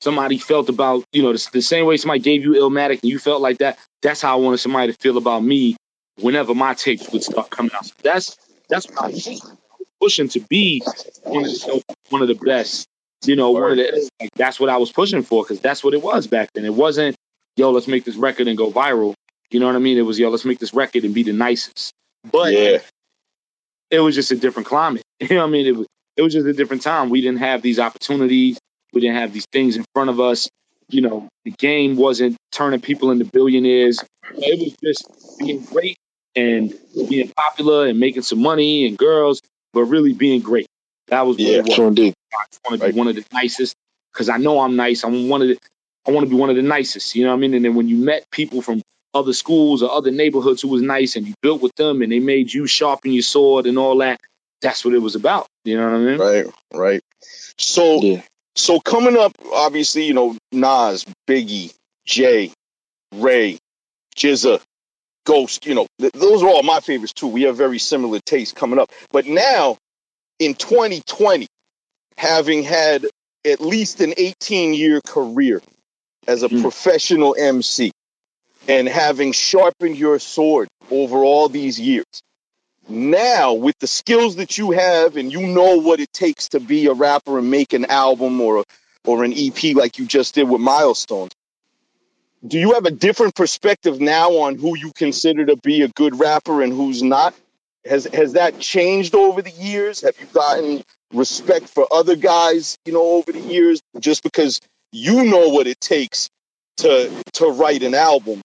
somebody 0.00 0.38
felt 0.38 0.68
about, 0.68 1.04
you 1.12 1.22
know, 1.22 1.32
the, 1.32 1.48
the 1.52 1.62
same 1.62 1.86
way 1.86 1.96
somebody 1.96 2.20
gave 2.20 2.42
you 2.42 2.52
Illmatic 2.52 3.00
and 3.02 3.10
you 3.10 3.18
felt 3.18 3.40
like 3.40 3.58
that, 3.58 3.78
that's 4.02 4.22
how 4.22 4.38
I 4.38 4.40
wanted 4.40 4.58
somebody 4.58 4.92
to 4.92 4.98
feel 4.98 5.16
about 5.16 5.42
me 5.42 5.76
whenever 6.20 6.54
my 6.54 6.74
tapes 6.74 7.10
would 7.12 7.22
start 7.22 7.50
coming 7.50 7.72
out. 7.74 7.86
So 7.86 7.94
that's 8.02 8.36
that's 8.68 8.88
what 8.88 9.04
I 9.04 9.08
was 9.08 9.40
pushing 10.00 10.28
to 10.30 10.40
be 10.40 10.82
one 11.22 11.44
of 11.44 11.50
the, 11.50 11.84
one 12.10 12.22
of 12.22 12.28
the 12.28 12.34
best. 12.34 12.86
You 13.24 13.36
know, 13.36 13.52
one 13.52 13.72
of 13.72 13.76
the 13.76 14.10
like, 14.20 14.30
that's 14.34 14.58
what 14.58 14.68
I 14.68 14.76
was 14.78 14.92
pushing 14.92 15.22
for 15.22 15.44
because 15.44 15.60
that's 15.60 15.84
what 15.84 15.94
it 15.94 16.02
was 16.02 16.26
back 16.26 16.50
then. 16.54 16.64
It 16.64 16.74
wasn't 16.74 17.16
yo, 17.56 17.70
let's 17.70 17.88
make 17.88 18.04
this 18.04 18.16
record 18.16 18.48
and 18.48 18.56
go 18.56 18.70
viral. 18.70 19.14
You 19.50 19.60
know 19.60 19.66
what 19.66 19.76
I 19.76 19.80
mean? 19.80 19.98
It 19.98 20.02
was, 20.02 20.18
yo, 20.18 20.30
let's 20.30 20.44
make 20.44 20.58
this 20.58 20.74
record 20.74 21.04
and 21.04 21.14
be 21.14 21.22
the 21.22 21.32
nicest. 21.32 21.92
But 22.30 22.52
yeah, 22.52 22.78
it 23.90 24.00
was 24.00 24.14
just 24.14 24.30
a 24.32 24.36
different 24.36 24.66
climate. 24.68 25.02
You 25.20 25.36
know 25.36 25.42
what 25.42 25.48
I 25.48 25.50
mean? 25.50 25.66
It 25.66 25.76
was, 25.76 25.86
it 26.16 26.22
was 26.22 26.32
just 26.32 26.46
a 26.46 26.52
different 26.52 26.82
time. 26.82 27.08
We 27.08 27.20
didn't 27.20 27.38
have 27.38 27.62
these 27.62 27.78
opportunities. 27.78 28.58
We 28.92 29.00
didn't 29.00 29.16
have 29.16 29.32
these 29.32 29.46
things 29.52 29.76
in 29.76 29.84
front 29.94 30.10
of 30.10 30.18
us. 30.18 30.48
You 30.88 31.00
know, 31.00 31.28
the 31.44 31.52
game 31.52 31.96
wasn't 31.96 32.36
turning 32.50 32.80
people 32.80 33.12
into 33.12 33.24
billionaires. 33.24 34.04
It 34.34 34.58
was 34.58 34.74
just 34.82 35.38
being 35.38 35.60
great 35.62 35.96
and 36.34 36.74
being 37.08 37.30
popular 37.36 37.86
and 37.86 38.00
making 38.00 38.22
some 38.22 38.42
money 38.42 38.84
and 38.86 38.98
girls, 38.98 39.40
but 39.72 39.84
really 39.84 40.12
being 40.12 40.40
great. 40.40 40.66
That 41.06 41.24
was 41.24 41.36
what 41.36 41.46
Yeah, 41.46 41.58
it 41.58 41.66
was. 41.66 41.74
True 41.76 41.86
indeed. 41.86 42.14
I 42.34 42.44
just 42.50 42.60
want 42.68 42.80
to 42.80 42.86
Right. 42.86 42.94
be 42.94 42.98
one 42.98 43.08
of 43.08 43.14
the 43.14 43.24
nicest 43.32 43.74
because 44.12 44.28
I 44.28 44.38
know 44.38 44.60
I'm 44.60 44.74
nice. 44.74 45.04
I'm 45.04 45.28
one 45.28 45.42
of 45.42 45.48
the, 45.48 45.58
I 46.06 46.10
want 46.10 46.26
to 46.26 46.30
be 46.30 46.36
one 46.36 46.50
of 46.50 46.56
the 46.56 46.62
nicest. 46.62 47.14
You 47.14 47.24
know 47.24 47.30
what 47.30 47.36
I 47.36 47.40
mean? 47.40 47.54
And 47.54 47.64
then 47.64 47.74
when 47.74 47.88
you 47.88 47.96
met 47.96 48.30
people 48.30 48.62
from 48.62 48.82
other 49.14 49.32
schools 49.32 49.82
or 49.82 49.90
other 49.92 50.10
neighborhoods 50.10 50.62
who 50.62 50.68
was 50.68 50.82
nice 50.82 51.16
and 51.16 51.26
you 51.26 51.34
built 51.42 51.60
with 51.62 51.74
them 51.76 52.02
and 52.02 52.10
they 52.10 52.18
made 52.18 52.52
you 52.52 52.66
sharpen 52.66 53.12
your 53.12 53.22
sword 53.22 53.66
and 53.66 53.78
all 53.78 53.98
that, 53.98 54.20
that's 54.62 54.84
what 54.84 54.94
it 54.94 54.98
was 54.98 55.14
about. 55.14 55.46
You 55.64 55.76
know 55.76 55.84
what 55.90 55.94
I 55.94 55.98
mean? 55.98 56.18
right, 56.18 56.46
right. 56.72 57.00
So, 57.58 58.02
Yeah. 58.02 58.22
so 58.56 58.80
coming 58.80 59.16
up, 59.16 59.32
obviously, 59.52 60.04
you 60.04 60.14
know, 60.14 60.36
Nas, 60.50 61.04
Biggie, 61.28 61.74
Jay, 62.06 62.52
Ray, 63.14 63.58
GZA, 64.16 64.60
Ghost. 65.24 65.66
You 65.66 65.74
know, 65.74 65.86
th- 66.00 66.12
those 66.14 66.42
are 66.42 66.48
all 66.48 66.62
my 66.62 66.80
favorites 66.80 67.12
too. 67.12 67.28
We 67.28 67.42
have 67.42 67.56
very 67.56 67.78
similar 67.78 68.18
tastes 68.24 68.52
coming 68.54 68.78
up. 68.78 68.90
But 69.12 69.26
now, 69.26 69.76
in 70.38 70.54
2020, 70.54 71.46
having 72.16 72.62
had 72.62 73.06
at 73.44 73.60
least 73.60 74.00
an 74.00 74.14
18 74.16 74.74
year 74.74 75.00
career 75.00 75.60
as 76.26 76.42
a 76.42 76.48
Mm. 76.48 76.62
professional 76.62 77.34
MC 77.38 77.92
and 78.68 78.88
having 78.88 79.32
sharpened 79.32 79.96
your 79.96 80.18
sword 80.18 80.68
over 80.90 81.24
all 81.24 81.48
these 81.48 81.80
years, 81.80 82.04
now 82.88 83.54
with 83.54 83.78
the 83.78 83.86
skills 83.86 84.36
that 84.36 84.58
you 84.58 84.72
have 84.72 85.16
and 85.16 85.32
you 85.32 85.46
know 85.46 85.76
what 85.76 86.00
it 86.00 86.12
takes 86.12 86.48
to 86.50 86.60
be 86.60 86.86
a 86.86 86.92
rapper 86.92 87.38
and 87.38 87.50
make 87.50 87.72
an 87.72 87.84
album 87.86 88.40
or 88.40 88.64
or 89.04 89.24
an 89.24 89.32
EP 89.36 89.74
like 89.74 89.98
you 89.98 90.06
just 90.06 90.34
did 90.36 90.48
with 90.48 90.60
Milestones, 90.60 91.32
do 92.46 92.58
you 92.58 92.72
have 92.74 92.86
a 92.86 92.90
different 92.90 93.34
perspective 93.34 94.00
now 94.00 94.30
on 94.38 94.56
who 94.56 94.76
you 94.76 94.92
consider 94.94 95.46
to 95.46 95.56
be 95.56 95.82
a 95.82 95.88
good 95.88 96.18
rapper 96.18 96.62
and 96.62 96.72
who's 96.72 97.02
not? 97.02 97.34
Has 97.84 98.04
has 98.06 98.34
that 98.34 98.60
changed 98.60 99.14
over 99.16 99.42
the 99.42 99.50
years? 99.50 100.02
Have 100.02 100.14
you 100.20 100.26
gotten 100.26 100.84
respect 101.12 101.68
for 101.68 101.86
other 101.92 102.16
guys, 102.16 102.78
you 102.84 102.92
know, 102.92 103.02
over 103.02 103.32
the 103.32 103.40
years 103.40 103.80
just 103.98 104.22
because 104.22 104.60
you 104.92 105.24
know 105.24 105.48
what 105.50 105.66
it 105.66 105.80
takes 105.80 106.28
to 106.78 107.10
to 107.34 107.46
write 107.48 107.82
an 107.82 107.94
album? 107.94 108.42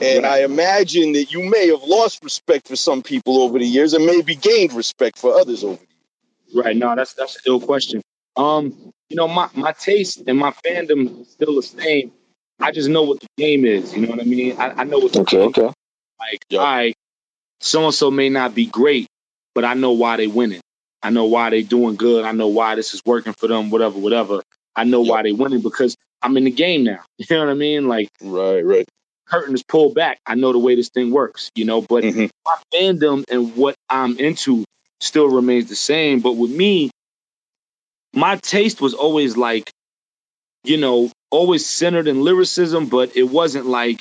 And 0.00 0.24
Right. 0.24 0.42
I 0.42 0.44
imagine 0.44 1.12
that 1.14 1.32
you 1.32 1.42
may 1.48 1.68
have 1.68 1.82
lost 1.84 2.24
respect 2.24 2.68
for 2.68 2.76
some 2.76 3.02
people 3.02 3.42
over 3.42 3.58
the 3.58 3.66
years 3.66 3.94
and 3.94 4.06
maybe 4.06 4.34
gained 4.36 4.72
respect 4.74 5.18
for 5.18 5.34
others 5.38 5.64
over 5.64 5.76
the 5.76 5.80
years. 6.54 6.66
Right. 6.66 6.76
No, 6.76 6.94
that's 6.96 7.14
that's 7.14 7.38
ill 7.46 7.60
question. 7.60 8.02
Um, 8.36 8.92
you 9.10 9.16
know, 9.16 9.28
my 9.28 9.48
my 9.54 9.72
taste 9.72 10.22
and 10.26 10.38
my 10.38 10.52
fandom 10.64 11.22
is 11.22 11.30
still 11.30 11.56
the 11.56 11.62
same. 11.62 12.12
I 12.60 12.72
just 12.72 12.88
know 12.88 13.04
what 13.04 13.20
the 13.20 13.28
game 13.38 13.64
is. 13.64 13.94
You 13.94 14.02
know 14.02 14.10
what 14.10 14.20
I 14.20 14.24
mean? 14.24 14.56
I, 14.58 14.70
I 14.70 14.84
know 14.84 14.98
what 14.98 15.12
the 15.12 15.20
Okay, 15.20 15.38
game 15.38 15.48
okay. 15.48 15.72
like. 16.20 16.40
Yeah. 16.50 16.60
All 16.60 16.66
right, 16.66 16.94
so 17.60 17.84
and 17.86 17.94
so 17.94 18.10
may 18.10 18.28
not 18.30 18.54
be 18.54 18.66
great, 18.66 19.08
but 19.54 19.64
I 19.64 19.74
know 19.74 19.92
why 19.92 20.16
they 20.18 20.26
winning. 20.28 20.60
I 21.02 21.10
know 21.10 21.26
why 21.26 21.50
they 21.50 21.62
doing 21.62 21.96
good. 21.96 22.24
I 22.24 22.32
know 22.32 22.48
why 22.48 22.76
this 22.76 22.94
is 22.94 23.02
working 23.06 23.34
for 23.34 23.48
them. 23.48 23.70
Whatever, 23.70 23.98
whatever. 23.98 24.42
I 24.78 24.84
know 24.84 25.02
Yeah. 25.02 25.10
why 25.12 25.22
they 25.22 25.32
winning 25.32 25.60
because 25.60 25.96
I'm 26.22 26.36
in 26.36 26.44
the 26.44 26.50
game 26.50 26.84
now. 26.84 27.00
You 27.18 27.26
know 27.30 27.40
what 27.46 27.50
I 27.50 27.54
mean? 27.54 27.88
Like 27.88 28.08
Right, 28.22 28.60
right. 28.64 28.88
curtain 29.26 29.54
is 29.54 29.62
pulled 29.64 29.94
back. 29.94 30.18
I 30.26 30.34
know 30.36 30.52
the 30.52 30.58
way 30.58 30.74
this 30.76 30.88
thing 30.90 31.10
works. 31.10 31.50
You 31.54 31.64
know, 31.66 31.80
but 31.82 32.04
Mhm. 32.04 32.30
my 32.46 32.56
fandom 32.74 33.24
and 33.30 33.56
what 33.56 33.74
I'm 33.90 34.18
into 34.18 34.64
still 35.00 35.28
remains 35.28 35.68
the 35.68 35.76
same. 35.76 36.20
But 36.20 36.32
with 36.32 36.50
me, 36.50 36.90
my 38.14 38.36
taste 38.36 38.80
was 38.80 38.94
always 38.94 39.36
like, 39.36 39.70
you 40.64 40.76
know, 40.78 41.10
always 41.30 41.66
centered 41.66 42.08
in 42.08 42.22
lyricism, 42.22 42.86
but 42.86 43.16
it 43.16 43.24
wasn't 43.24 43.66
like, 43.66 44.00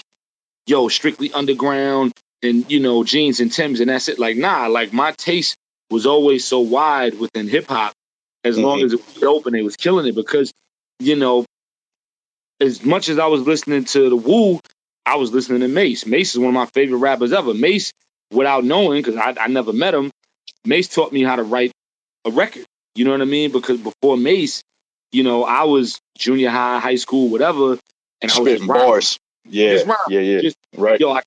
yo, 0.68 0.88
strictly 0.90 1.32
underground 1.34 2.14
and, 2.44 2.70
you 2.72 2.80
know, 2.80 3.04
jeans 3.04 3.40
and 3.40 3.52
Timbs 3.52 3.80
and 3.80 3.90
that's 3.90 4.08
it. 4.10 4.20
Like, 4.20 4.38
nah, 4.38 4.68
like 4.68 4.94
my 4.94 5.12
taste 5.14 5.56
was 5.92 6.06
always 6.06 6.46
so 6.46 6.60
wide 6.62 7.20
within 7.20 7.48
hip 7.48 7.68
hop 7.68 7.94
as 8.44 8.58
long 8.58 8.80
Mhm. 8.80 8.86
as 8.86 8.94
it 8.94 9.02
was 9.16 9.24
open, 9.24 9.56
it 9.56 9.64
was 9.64 9.76
killing 9.76 10.08
it 10.08 10.16
because, 10.16 10.52
you 11.00 11.16
know, 11.16 11.46
as 12.60 12.84
much 12.84 13.10
as 13.10 13.20
I 13.20 13.28
was 13.28 13.42
listening 13.42 13.86
to 13.86 14.10
the 14.10 14.16
Wu, 14.16 14.60
I 15.06 15.16
was 15.16 15.32
listening 15.32 15.62
to 15.62 15.68
Mase. 15.68 16.06
Mase 16.06 16.34
is 16.34 16.40
one 16.40 16.50
of 16.50 16.54
my 16.54 16.66
favorite 16.68 16.98
rappers 16.98 17.32
ever. 17.32 17.54
Mase, 17.54 17.92
without 18.32 18.64
knowing, 18.64 19.02
because 19.02 19.16
I, 19.16 19.36
I 19.40 19.48
never 19.48 19.74
met 19.74 19.94
him, 19.94 20.12
Mase 20.66 20.90
taught 20.90 21.14
me 21.14 21.24
how 21.24 21.36
to 21.36 21.44
write 21.44 21.72
a 22.26 22.32
record. 22.32 22.66
You 22.96 23.06
know 23.06 23.12
what 23.12 23.22
I 23.22 23.26
mean? 23.26 23.52
Because 23.52 23.80
before 23.80 24.18
Mase, 24.18 24.64
you 25.12 25.24
know, 25.24 25.44
I 25.44 25.64
was 25.64 26.00
junior 26.18 26.50
high, 26.50 26.80
high 26.80 26.96
school, 26.96 27.30
whatever, 27.30 27.78
and 28.22 28.32
I 28.32 28.40
was 28.40 28.54
just 28.54 28.68
bars. 28.68 29.20
Yeah, 29.46 29.74
Just 29.74 29.88
yeah, 30.10 30.20
yeah. 30.20 30.42
Just- 30.42 30.58
right. 30.76 31.00
Yo, 31.00 31.12
I, 31.12 31.22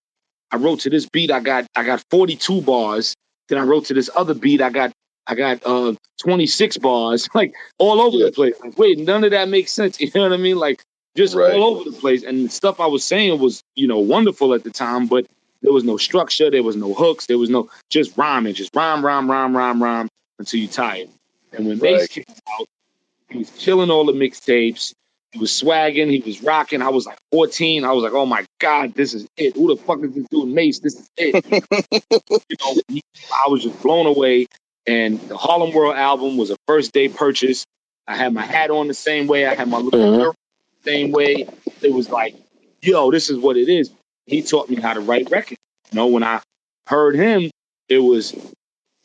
I 0.51 0.57
wrote 0.57 0.81
to 0.81 0.91
this 0.91 1.09
beat. 1.09 1.31
I 1.31 1.41
got 1.41 1.67
I 1.77 1.85
got 1.85 2.03
42 2.11 2.61
bars. 2.63 3.15
Then 3.49 3.59
I 3.59 3.63
wrote 3.63 3.87
to 3.87 3.95
this 3.95 4.11
other 4.15 4.35
beat. 4.35 4.61
I 4.61 4.71
got 4.71 4.93
I 5.27 5.35
got 5.35 5.65
uh 5.67 5.95
26 6.23 6.79
bars. 6.79 7.29
Like 7.35 7.55
all 7.79 8.01
over 8.01 8.17
Yeah. 8.17 8.27
the 8.27 8.33
place. 8.33 8.55
Like, 8.63 8.79
wait, 8.79 8.99
none 8.99 9.25
of 9.25 9.31
that 9.33 9.49
makes 9.49 9.73
sense. 9.73 10.01
You 10.01 10.11
know 10.15 10.23
what 10.23 10.33
I 10.33 10.37
mean? 10.37 10.57
Like 10.59 10.83
just 11.17 11.35
Right. 11.35 11.53
all 11.55 11.77
over 11.77 11.91
the 11.91 11.97
place. 11.97 12.23
And 12.23 12.47
the 12.47 12.51
stuff 12.51 12.81
I 12.81 12.87
was 12.87 13.05
saying 13.05 13.39
was 13.41 13.63
you 13.77 13.87
know 13.89 13.99
wonderful 14.01 14.55
at 14.55 14.65
the 14.65 14.71
time, 14.71 15.07
but 15.07 15.27
there 15.63 15.73
was 15.73 15.85
no 15.85 15.97
structure. 15.99 16.51
There 16.51 16.63
was 16.63 16.77
no 16.77 16.95
hooks. 16.95 17.27
There 17.27 17.39
was 17.39 17.51
no 17.51 17.71
just 17.91 18.17
rhyming. 18.17 18.55
Just 18.55 18.75
rhyme, 18.75 19.05
rhyme, 19.05 19.31
rhyme, 19.31 19.57
rhyme, 19.57 19.83
rhyme 19.83 20.09
until 20.39 20.61
you 20.61 20.69
tired. 20.69 21.09
And 21.53 21.67
when 21.67 21.79
Mase 21.79 22.01
Right. 22.01 22.09
came 22.11 22.25
out, 22.59 22.67
he 23.31 23.39
was 23.39 23.51
killing 23.51 23.91
all 23.91 24.05
the 24.07 24.13
mixtapes. 24.13 24.93
He 25.33 25.39
was 25.39 25.53
swagging. 25.55 26.11
He 26.11 26.21
was 26.21 26.43
rocking. 26.43 26.83
I 26.83 26.89
was 26.89 27.07
like 27.07 27.19
14. 27.33 27.85
I 27.85 27.93
was 27.93 28.03
like, 28.03 28.13
oh 28.15 28.27
my 28.27 28.45
God, 28.59 28.95
this 28.95 29.15
is 29.15 29.27
it. 29.37 29.55
Who 29.55 29.69
the 29.75 29.81
fuck 29.83 30.03
is 30.03 30.13
this 30.15 30.27
dude, 30.31 30.49
Mase? 30.49 30.81
This 30.81 30.95
is 30.95 31.09
it. 31.17 31.45
you 31.93 32.57
know, 32.61 33.01
I 33.33 33.49
was 33.49 33.63
just 33.63 33.81
blown 33.83 34.07
away. 34.07 34.47
And 34.87 35.21
the 35.21 35.37
Harlem 35.37 35.73
World 35.73 35.97
album 35.97 36.37
was 36.37 36.51
a 36.51 36.57
first 36.67 36.93
day 36.93 37.09
purchase. 37.09 37.65
I 38.07 38.17
had 38.17 38.33
my 38.33 38.43
hat 38.45 38.71
on 38.71 38.89
the 38.89 38.95
same 38.95 39.27
way. 39.27 39.47
I 39.47 39.55
had 39.55 39.69
my 39.69 39.79
little 39.79 40.01
Mhm. 40.01 40.35
the 40.85 40.91
same 40.91 41.13
way. 41.13 41.47
It 41.83 41.93
was 41.93 42.11
like, 42.11 42.35
yo, 42.83 43.11
this 43.11 43.31
is 43.31 43.39
what 43.39 43.57
it 43.57 43.69
is. 43.69 43.91
He 44.27 44.43
taught 44.43 44.69
me 44.71 44.77
how 44.77 44.95
to 44.95 45.01
write 45.01 45.31
records. 45.31 45.61
You 45.93 45.97
know, 45.97 46.07
when 46.09 46.23
I 46.25 46.41
heard 46.87 47.15
him, 47.15 47.51
it 47.89 47.99
was 47.99 48.35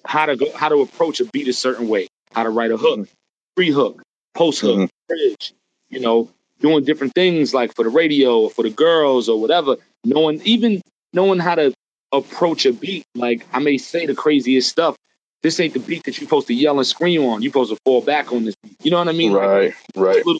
how 0.05 0.25
to 0.27 0.35
go, 0.35 0.51
how 0.53 0.69
to 0.69 0.81
approach 0.81 1.19
a 1.19 1.25
beat 1.25 1.47
a 1.47 1.53
certain 1.53 1.87
way, 1.87 2.07
how 2.33 2.43
to 2.43 2.49
write 2.49 2.71
a 2.71 2.77
hook, 2.77 3.07
pre 3.55 3.71
hook, 3.71 4.01
post 4.33 4.61
hook, 4.61 4.79
Mhm. 4.79 4.89
bridge. 5.07 5.53
You 5.89 5.99
know, 5.99 6.29
doing 6.59 6.83
different 6.83 7.13
things 7.13 7.53
like 7.53 7.75
for 7.75 7.83
the 7.83 7.89
radio 7.89 8.41
or 8.41 8.49
for 8.49 8.63
the 8.63 8.69
girls 8.69 9.29
or 9.29 9.39
whatever. 9.39 9.77
Knowing 10.03 10.41
even 10.45 10.81
knowing 11.13 11.39
how 11.39 11.55
to 11.55 11.73
approach 12.11 12.65
a 12.65 12.73
beat. 12.73 13.05
Like 13.15 13.45
I 13.53 13.59
may 13.59 13.77
say 13.77 14.05
the 14.05 14.15
craziest 14.15 14.69
stuff. 14.69 14.95
This 15.43 15.59
ain't 15.59 15.73
the 15.73 15.79
beat 15.79 16.03
that 16.05 16.17
you're 16.17 16.25
supposed 16.27 16.47
to 16.47 16.53
yell 16.53 16.77
and 16.77 16.87
scream 16.87 17.23
on. 17.25 17.41
You're 17.41 17.51
supposed 17.51 17.71
to 17.71 17.77
fall 17.85 18.01
back 18.01 18.31
on 18.33 18.45
this 18.45 18.55
beat. 18.63 18.75
You 18.83 18.91
know 18.91 18.97
what 18.97 19.07
I 19.09 19.11
mean? 19.11 19.31
Like, 19.33 19.47
Right, 19.47 19.73
right. 19.95 20.25
little- 20.25 20.39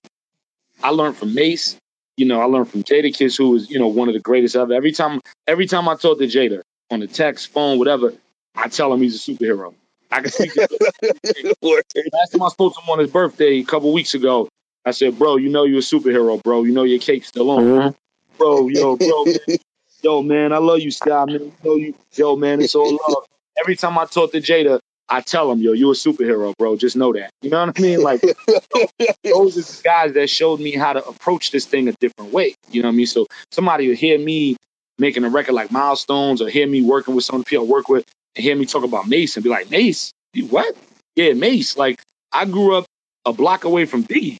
I 0.83 0.89
learned 0.89 1.17
from 1.17 1.33
Mase. 1.35 1.77
You 2.17 2.25
know, 2.25 2.39
I 2.39 2.45
learned 2.45 2.69
from 2.69 2.83
Jadakiss, 2.83 3.37
who 3.37 3.49
was, 3.51 3.69
you 3.69 3.77
know, 3.77 3.87
one 3.87 4.07
of 4.07 4.13
the 4.13 4.19
greatest 4.21 4.55
ever. 4.55 4.73
Every 4.73 4.91
time, 4.93 5.19
every 5.47 5.67
time 5.67 5.87
I 5.89 5.95
talked 5.95 6.21
to 6.21 6.27
Jada 6.27 6.61
on 6.89 7.01
the 7.01 7.07
text, 7.07 7.49
phone, 7.49 7.77
whatever, 7.77 8.13
I 8.55 8.67
tell 8.69 8.91
him 8.93 9.01
he's 9.01 9.15
a 9.15 9.31
superhero. 9.31 9.73
I 10.11 10.21
can 10.21 10.31
speak 10.31 10.53
to 10.53 11.55
Word. 11.61 11.83
Last 12.13 12.29
time 12.31 12.43
I 12.43 12.49
spoke 12.49 12.73
to 12.75 12.81
him 12.81 12.89
on 12.89 12.99
his 12.99 13.11
birthday 13.11 13.57
a 13.59 13.63
couple 13.63 13.91
weeks 13.91 14.13
ago, 14.13 14.47
I 14.85 14.91
said, 14.91 15.17
"Bro, 15.19 15.37
you 15.37 15.49
know 15.49 15.63
you're 15.65 15.79
a 15.79 15.81
superhero, 15.81 16.41
bro. 16.41 16.63
You 16.63 16.71
know 16.71 16.83
your 16.83 16.99
cake's 16.99 17.27
still 17.27 17.49
on, 17.51 17.63
Mhm. 17.65 17.95
bro. 18.37 18.67
Yo, 18.69 18.95
bro, 18.95 19.25
man. 19.25 19.35
yo, 20.03 20.21
man, 20.21 20.53
I 20.53 20.59
love 20.59 20.79
you, 20.79 20.91
Sky, 20.91 21.25
man. 21.25 21.33
You 21.41 21.53
know 21.63 21.75
you, 21.75 21.95
yo, 22.13 22.35
man, 22.37 22.61
it's 22.61 22.75
all 22.75 22.91
love. 23.09 23.25
Every 23.59 23.75
time 23.75 23.97
I 23.97 24.05
talk 24.05 24.31
to 24.33 24.41
Jada, 24.41 24.79
I 25.07 25.21
tell 25.21 25.51
him, 25.51 25.59
yo, 25.59 25.73
you're 25.73 25.91
a 25.91 25.95
superhero, 25.95 26.53
bro. 26.57 26.77
Just 26.77 26.95
know 26.95 27.13
that. 27.13 27.29
You 27.41 27.49
know 27.51 27.65
what 27.65 27.77
I 27.77 27.81
mean? 27.81 28.01
Like 28.01 28.21
those 29.23 29.57
are 29.57 29.61
the 29.61 29.81
guys 29.83 30.13
that 30.13 30.29
showed 30.29 30.59
me 30.59 30.71
how 30.71 30.93
to 30.93 31.05
approach 31.05 31.51
this 31.51 31.65
thing 31.65 31.87
a 31.87 31.93
different 31.93 32.31
way. 32.33 32.55
You 32.71 32.81
know 32.81 32.87
what 32.89 32.93
I 32.93 32.97
mean? 32.97 33.05
So 33.07 33.27
somebody 33.51 33.87
will 33.87 33.95
hear 33.95 34.17
me 34.17 34.57
making 34.97 35.23
a 35.23 35.29
record 35.29 35.53
like 35.53 35.71
Milestones, 35.71 36.41
or 36.41 36.49
hear 36.49 36.67
me 36.67 36.81
working 36.81 37.15
with 37.15 37.23
some 37.25 37.35
of 37.37 37.45
the 37.45 37.49
people 37.49 37.65
I 37.65 37.69
work 37.69 37.87
with, 37.89 38.03
and 38.35 38.43
hear 38.43 38.55
me 38.55 38.65
talk 38.65 38.83
about 38.83 39.07
Mase 39.07 39.35
and 39.37 39.43
be 39.43 39.49
like, 39.49 39.69
Mase, 39.69 40.11
you 40.33 40.45
what? 40.47 40.75
Yeah, 41.15 41.33
Mase. 41.33 41.77
Like 41.77 42.01
I 42.31 42.45
grew 42.45 42.75
up 42.75 42.85
a 43.25 43.33
block 43.33 43.63
away 43.63 43.85
from 43.85 44.03
Biggie. 44.03 44.37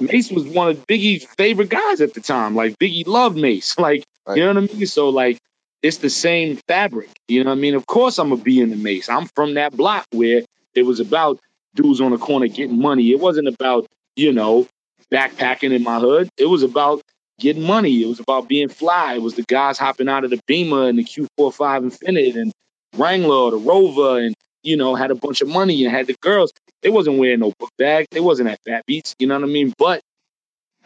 Mase 0.00 0.30
was 0.30 0.44
one 0.44 0.68
of 0.68 0.86
Biggie's 0.86 1.24
favorite 1.36 1.68
guys 1.68 2.00
at 2.00 2.14
the 2.14 2.20
time. 2.20 2.54
Like 2.54 2.78
Biggie 2.78 3.06
loved 3.06 3.36
Mase. 3.36 3.76
Like 3.78 4.04
Right. 4.24 4.36
you 4.38 4.44
know 4.44 4.60
what 4.60 4.70
I 4.70 4.74
mean? 4.74 4.86
So 4.86 5.08
like 5.08 5.38
it's 5.82 5.98
the 5.98 6.10
same 6.10 6.58
fabric. 6.68 7.10
You 7.28 7.44
know 7.44 7.50
what 7.50 7.58
I 7.58 7.60
mean? 7.60 7.74
Of 7.74 7.86
course 7.86 8.18
I'm 8.18 8.30
gonna 8.30 8.42
be 8.42 8.60
in 8.60 8.70
the 8.70 8.76
Mase. 8.76 9.08
I'm 9.08 9.26
from 9.34 9.54
that 9.54 9.76
block 9.76 10.06
where 10.12 10.42
it 10.74 10.82
was 10.82 11.00
about 11.00 11.40
dudes 11.74 12.00
on 12.00 12.12
the 12.12 12.18
corner 12.18 12.46
getting 12.46 12.80
money. 12.80 13.10
It 13.10 13.20
wasn't 13.20 13.48
about 13.48 13.86
you 14.16 14.32
know 14.32 14.66
backpacking 15.10 15.72
in 15.72 15.82
my 15.82 15.98
hood. 15.98 16.28
It 16.38 16.46
was 16.46 16.62
about 16.62 17.02
getting 17.38 17.62
money. 17.62 18.02
It 18.02 18.06
was 18.06 18.20
about 18.20 18.48
being 18.48 18.68
fly. 18.68 19.14
It 19.14 19.22
was 19.22 19.34
the 19.34 19.42
guys 19.42 19.78
hopping 19.78 20.08
out 20.08 20.24
of 20.24 20.30
the 20.30 20.40
Beamer 20.46 20.88
and 20.88 20.98
the 20.98 21.04
Q45 21.04 21.90
Infiniti 21.90 22.36
and 22.36 22.52
Wrangler 22.96 23.34
or 23.34 23.50
the 23.50 23.56
Rover 23.56 24.20
and 24.20 24.34
you 24.62 24.76
know 24.76 24.94
had 24.94 25.10
a 25.10 25.16
bunch 25.16 25.40
of 25.40 25.48
money 25.48 25.84
and 25.84 25.94
had 25.94 26.06
the 26.06 26.16
girls. 26.20 26.52
They 26.82 26.90
wasn't 26.90 27.18
wearing 27.18 27.40
no 27.40 27.52
book 27.58 27.70
bag. 27.78 28.06
They 28.10 28.20
wasn't 28.20 28.48
at 28.48 28.60
Fat 28.64 28.84
Beats. 28.86 29.14
You 29.18 29.26
know 29.26 29.34
what 29.34 29.48
I 29.48 29.52
mean? 29.52 29.72
But 29.78 30.00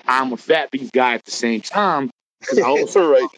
I'm 0.07 0.33
a 0.33 0.37
Fat 0.37 0.71
Beats 0.71 0.91
guy 0.91 1.15
at 1.15 1.25
the 1.25 1.31
same 1.31 1.61
time 1.61 2.11
because 2.41 2.59
I 2.59 2.63
also 2.69 3.11
right. 3.11 3.29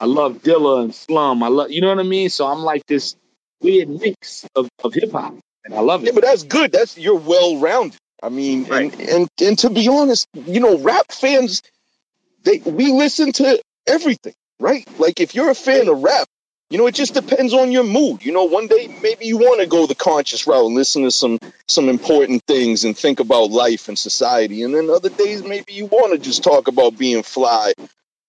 I 0.00 0.06
love 0.06 0.42
Dilla 0.42 0.82
and 0.82 0.94
Slum. 0.94 1.42
I 1.42 1.48
love 1.48 1.70
you 1.70 1.80
know 1.82 1.88
what 1.88 1.98
I 1.98 2.04
mean. 2.04 2.30
So 2.30 2.46
I'm 2.46 2.60
like 2.60 2.86
this 2.86 3.16
weird 3.60 3.88
mix 3.88 4.46
of, 4.56 4.68
of 4.82 4.94
hip 4.94 5.12
hop, 5.12 5.34
and 5.64 5.74
I 5.74 5.80
love 5.80 6.02
it. 6.02 6.06
Yeah, 6.06 6.12
but 6.14 6.24
that's 6.24 6.42
good. 6.44 6.72
That's 6.72 6.96
you're 6.98 7.18
well 7.18 7.58
rounded. 7.58 7.98
I 8.22 8.28
mean, 8.30 8.64
Right. 8.64 8.92
and, 8.92 9.08
and 9.08 9.28
and 9.42 9.58
to 9.60 9.70
be 9.70 9.88
honest, 9.88 10.26
you 10.34 10.60
know, 10.60 10.78
rap 10.78 11.12
fans, 11.12 11.62
they 12.44 12.58
we 12.58 12.92
listen 12.92 13.32
to 13.32 13.60
everything, 13.86 14.34
right? 14.58 14.86
Like 14.98 15.20
if 15.20 15.34
you're 15.34 15.50
a 15.50 15.54
fan 15.54 15.88
of 15.88 16.02
rap, 16.02 16.26
you 16.70 16.78
know, 16.78 16.86
it 16.86 16.94
just 16.94 17.14
depends 17.14 17.52
on 17.52 17.72
your 17.72 17.84
mood. 17.84 18.24
You 18.24 18.32
know, 18.32 18.44
one 18.44 18.66
day 18.68 18.88
maybe 19.02 19.26
you 19.26 19.38
want 19.38 19.60
to 19.60 19.66
go 19.66 19.86
the 19.86 19.94
conscious 19.94 20.46
route 20.46 20.66
and 20.66 20.74
listen 20.74 21.02
to 21.02 21.10
some 21.10 21.38
some 21.68 21.88
important 21.88 22.42
things 22.46 22.84
and 22.84 22.96
think 22.96 23.20
about 23.20 23.50
life 23.50 23.88
and 23.88 23.98
society, 23.98 24.62
and 24.62 24.74
then 24.74 24.88
other 24.90 25.10
days 25.10 25.42
maybe 25.42 25.72
you 25.74 25.86
want 25.86 26.12
to 26.12 26.18
just 26.18 26.42
talk 26.42 26.68
about 26.68 26.96
being 26.96 27.22
fly 27.22 27.72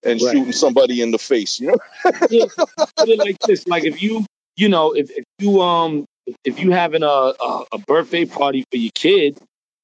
and 0.04 0.22
Right. 0.22 0.32
shooting 0.32 0.52
somebody 0.54 1.02
in 1.02 1.12
the 1.12 1.20
face. 1.20 1.60
You 1.60 1.68
know, 1.68 1.78
put 2.04 3.10
it 3.10 3.20
like 3.20 3.40
this: 3.40 3.68
like 3.68 3.84
if 3.86 4.02
you, 4.02 4.26
you 4.56 4.70
know, 4.70 4.94
if, 4.94 5.10
if 5.12 5.24
you 5.40 5.62
um 5.62 6.06
if 6.44 6.60
you 6.60 6.72
having 6.72 7.04
a, 7.04 7.08
a 7.08 7.66
a 7.74 7.78
birthday 7.80 8.26
party 8.26 8.64
for 8.72 8.78
your 8.78 8.92
kid, 8.94 9.38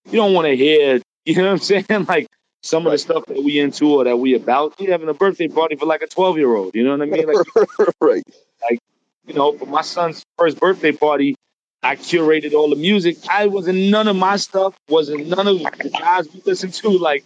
you 0.05 0.13
don't 0.17 0.33
want 0.33 0.47
to 0.47 0.55
hear, 0.55 1.01
you 1.25 1.35
know 1.35 1.43
what 1.45 1.51
I'm 1.51 1.57
saying? 1.59 1.85
Like 2.07 2.27
some 2.63 2.85
of 2.85 2.91
the 2.91 2.97
stuff 2.97 3.25
that 3.27 3.41
we 3.41 3.59
into 3.59 3.89
or 3.95 4.03
that 4.05 4.17
we 4.17 4.33
about. 4.35 4.79
You 4.79 4.91
having 4.91 5.09
a 5.09 5.13
birthday 5.13 5.47
party 5.47 5.75
for 5.75 5.85
like 5.85 6.01
a 6.01 6.07
12 6.07 6.37
year 6.37 6.53
old. 6.55 6.75
You 6.75 6.83
know 6.83 6.91
what 6.91 7.01
I 7.01 7.05
mean? 7.05 7.27
Like 7.27 7.89
right? 8.01 8.23
Like 8.69 8.79
you 9.25 9.33
know, 9.33 9.57
for 9.57 9.65
my 9.65 9.81
son's 9.81 10.23
first 10.37 10.59
birthday 10.59 10.91
party, 10.91 11.35
I 11.83 11.95
curated 11.95 12.53
all 12.53 12.69
the 12.69 12.75
music. 12.75 13.17
I 13.29 13.47
wasn't 13.47 13.77
none 13.89 14.07
of 14.07 14.15
my 14.15 14.37
stuff, 14.37 14.75
wasn't 14.89 15.27
none 15.27 15.47
of 15.47 15.59
the 15.59 15.89
guys 15.89 16.27
we 16.33 16.41
listened 16.45 16.73
to. 16.75 16.89
Like, 16.89 17.23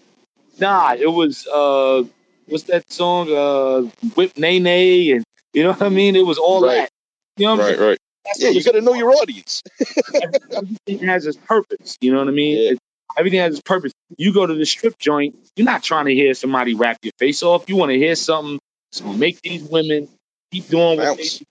nah, 0.60 0.94
it 0.94 1.12
was 1.12 1.48
uh 1.48 2.04
what's 2.48 2.64
that 2.66 2.92
song? 2.92 3.32
Uh 3.32 3.89
Whip 4.16 4.38
Nae 4.38 4.60
Nae 4.60 5.14
and 5.16 5.24
you 5.54 5.64
know 5.64 5.72
what 5.72 5.82
I 5.82 5.89
mean? 5.89 6.16
It 6.16 6.26
was 6.26 6.38
all 6.38 6.62
Right. 6.62 6.78
that. 6.82 6.89
You 7.38 7.46
know 7.48 7.56
what 7.56 7.62
I 7.66 7.70
Right, 7.70 7.80
mean? 7.80 7.88
right. 7.89 7.98
That's 8.26 8.42
Yeah, 8.42 8.50
you 8.50 8.64
got 8.64 8.74
to 8.74 8.82
know 8.82 8.94
your 8.94 9.12
audience. 9.12 9.62
everything 10.54 11.00
has 11.08 11.26
its 11.26 11.38
purpose. 11.38 11.98
You 12.02 12.12
know 12.14 12.20
what 12.20 12.28
I 12.28 12.32
mean? 12.32 12.58
Yeah. 12.58 12.72
It- 12.72 12.80
everything 13.18 13.39
has 13.39 13.54
its 13.54 13.62
purpose. 13.62 13.92
You 14.18 14.34
go 14.34 14.46
to 14.48 14.54
the 14.54 14.66
strip 14.66 14.98
joint, 14.98 15.36
you're 15.58 15.66
not 15.66 15.84
trying 15.84 16.06
to 16.06 16.14
hear 16.14 16.34
somebody 16.34 16.76
rap 16.76 16.98
your 17.04 17.12
face 17.20 17.44
off. 17.44 17.68
You 17.68 17.76
want 17.76 17.92
to 17.92 17.98
hear 17.98 18.16
something 18.16 18.60
gonna 19.04 19.18
make 19.18 19.42
these 19.42 19.64
women 19.64 20.08
keep 20.52 20.68
doing 20.70 20.98
what 20.98 21.18
they 21.18 21.24
Bounce. 21.24 21.39
do. 21.39 21.46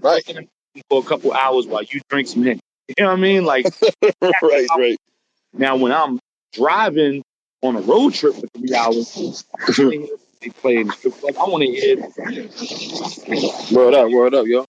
Right. 0.00 0.22
For 0.90 1.00
a 1.00 1.04
couple 1.04 1.32
hours 1.32 1.66
while 1.66 1.82
you 1.82 2.00
drink 2.10 2.28
some 2.28 2.42
Henny. 2.44 2.60
You 2.88 3.04
know 3.04 3.10
what 3.10 3.18
I 3.18 3.20
mean? 3.20 3.44
Like 3.44 3.66
right, 4.22 4.68
right. 4.76 4.96
now 5.52 5.76
when 5.76 5.92
I'm 5.92 6.18
driving 6.52 7.22
on 7.62 7.76
a 7.76 7.80
road 7.80 8.14
trip 8.14 8.34
for 8.34 8.46
three 8.56 8.74
hours, 8.74 9.44
they 10.40 10.50
play 10.50 10.78
in 10.78 10.88
the 10.88 10.92
strip 10.94 11.14
club. 11.20 11.34
I 11.38 11.44
want 11.44 11.62
to 11.62 11.70
hear, 11.70 11.96
Word 13.76 13.94
up, 13.94 14.10
word 14.10 14.34
up, 14.34 14.46
yo. 14.46 14.64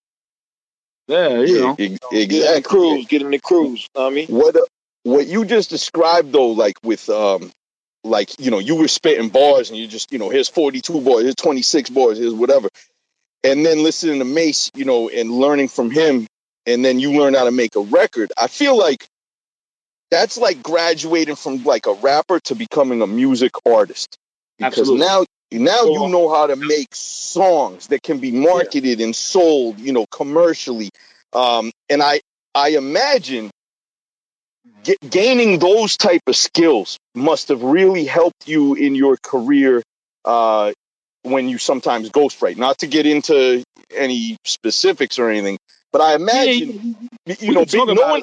yeah, 1.08 1.40
you 1.40 1.60
know. 1.60 1.76
E- 1.78 1.88
Get 1.88 2.10
in 2.10 2.10
the 2.10 2.20
exactly. 2.20 2.62
cruise, 2.62 3.06
get 3.06 3.22
in 3.22 3.30
the 3.30 3.38
cruise. 3.38 3.88
Know 3.94 4.02
what 4.02 4.12
I 4.12 4.14
mean, 4.14 4.28
What 4.28 4.56
uh, 4.56 4.60
what 5.04 5.26
you 5.26 5.44
just 5.44 5.70
described 5.70 6.32
though, 6.32 6.50
like 6.50 6.76
with 6.82 7.08
um, 7.08 7.50
like 8.04 8.40
you 8.40 8.50
know, 8.50 8.58
you 8.58 8.76
were 8.76 8.88
spitting 8.88 9.28
bars 9.30 9.70
and 9.70 9.78
you 9.78 9.86
just 9.86 10.12
you 10.12 10.18
know, 10.18 10.30
here's 10.30 10.48
42 10.48 11.00
bars, 11.00 11.22
here's 11.22 11.34
26 11.36 11.90
bars, 11.90 12.18
here's 12.18 12.34
whatever, 12.34 12.68
and 13.44 13.64
then 13.64 13.82
listening 13.82 14.18
to 14.20 14.24
Mase, 14.24 14.70
you 14.74 14.84
know, 14.84 15.08
and 15.08 15.30
learning 15.30 15.68
from 15.68 15.90
him, 15.90 16.26
and 16.66 16.84
then 16.84 16.98
you 17.00 17.12
learn 17.20 17.34
how 17.34 17.44
to 17.44 17.50
make 17.52 17.76
a 17.76 17.80
record. 17.80 18.32
I 18.36 18.48
feel 18.48 18.76
like 18.78 19.06
that's 20.10 20.38
like 20.38 20.62
graduating 20.62 21.36
from 21.36 21.64
like 21.64 21.86
a 21.86 21.94
rapper 21.94 22.40
to 22.40 22.54
becoming 22.54 23.02
a 23.02 23.06
music 23.06 23.52
artist 23.66 24.16
because 24.58 24.78
Absolutely. 24.78 25.06
now 25.06 25.24
now 25.52 25.84
you 25.84 26.08
know 26.08 26.32
how 26.32 26.46
to 26.46 26.56
make 26.56 26.94
songs 26.94 27.88
that 27.88 28.02
can 28.02 28.18
be 28.18 28.30
marketed 28.32 29.00
and 29.00 29.14
sold 29.14 29.78
you 29.80 29.92
know 29.92 30.06
commercially 30.10 30.90
um, 31.32 31.70
and 31.88 32.02
i 32.02 32.20
i 32.54 32.70
imagine 32.70 33.50
get, 34.84 34.98
gaining 35.08 35.58
those 35.58 35.96
type 35.96 36.22
of 36.26 36.36
skills 36.36 36.98
must 37.14 37.48
have 37.48 37.62
really 37.62 38.04
helped 38.04 38.46
you 38.48 38.74
in 38.74 38.94
your 38.94 39.16
career 39.22 39.82
uh, 40.24 40.72
when 41.22 41.48
you 41.48 41.58
sometimes 41.58 42.10
ghostwrite 42.10 42.56
not 42.56 42.78
to 42.78 42.86
get 42.86 43.06
into 43.06 43.62
any 43.94 44.36
specifics 44.44 45.18
or 45.18 45.28
anything 45.30 45.58
but 45.92 46.00
i 46.00 46.14
imagine 46.14 46.70
Yeah, 47.26 47.36
you 47.40 47.52
know 47.52 47.60
we 47.60 47.66
can 47.66 47.66
talk 47.66 47.88
big- 47.88 47.96
about 47.96 47.96
no 47.96 48.10
one 48.12 48.22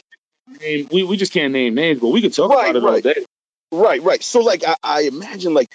it. 0.62 0.92
We, 0.92 1.04
we 1.04 1.18
just 1.18 1.34
can't 1.34 1.52
name 1.54 1.76
names, 1.76 2.00
but 2.00 2.08
we 2.10 2.22
could 2.22 2.34
talk 2.34 2.50
Right, 2.50 2.70
about 2.70 2.76
it 2.78 2.84
all 2.84 2.92
right. 2.94 3.04
day. 3.04 3.26
Right, 3.72 4.02
right. 4.02 4.24
So 4.24 4.40
like 4.40 4.64
I, 4.66 4.76
I 4.82 5.02
imagine 5.02 5.54
like 5.54 5.68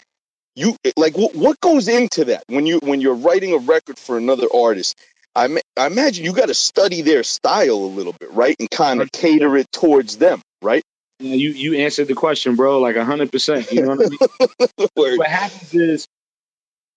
you 0.55 0.77
like 0.97 1.17
what 1.17 1.35
what 1.35 1.61
goes 1.61 1.89
into 1.89 2.27
that 2.27 2.45
when 2.49 2.67
you 2.67 2.79
when 2.83 3.01
you're 3.01 3.15
writing 3.15 3.53
a 3.55 3.59
record 3.59 3.99
for 3.99 4.19
another 4.19 4.47
artist. 4.55 4.97
I 5.35 5.47
ma- 5.47 5.61
I 5.79 5.87
imagine 5.87 6.27
you 6.27 6.35
got 6.35 6.49
to 6.49 6.55
study 6.55 7.01
their 7.01 7.23
style 7.23 7.77
a 7.77 7.93
little 7.93 8.13
bit, 8.13 8.33
right, 8.33 8.55
and 8.59 8.71
kind 8.71 9.01
of 9.01 9.11
cater 9.11 9.57
it 9.57 9.67
towards 9.73 10.19
them, 10.19 10.43
right? 10.61 10.83
Yeah, 11.21 11.35
you 11.35 11.51
you 11.51 11.75
answered 11.77 12.09
the 12.09 12.15
question, 12.15 12.57
bro, 12.57 12.81
like 12.81 12.97
hundred 12.97 13.33
percent. 13.33 13.73
You 13.73 13.83
know 13.83 13.97
what 13.97 14.07
I 14.07 14.09
mean? 14.11 14.89
What 15.19 15.27
happens 15.27 15.75
is 15.75 16.07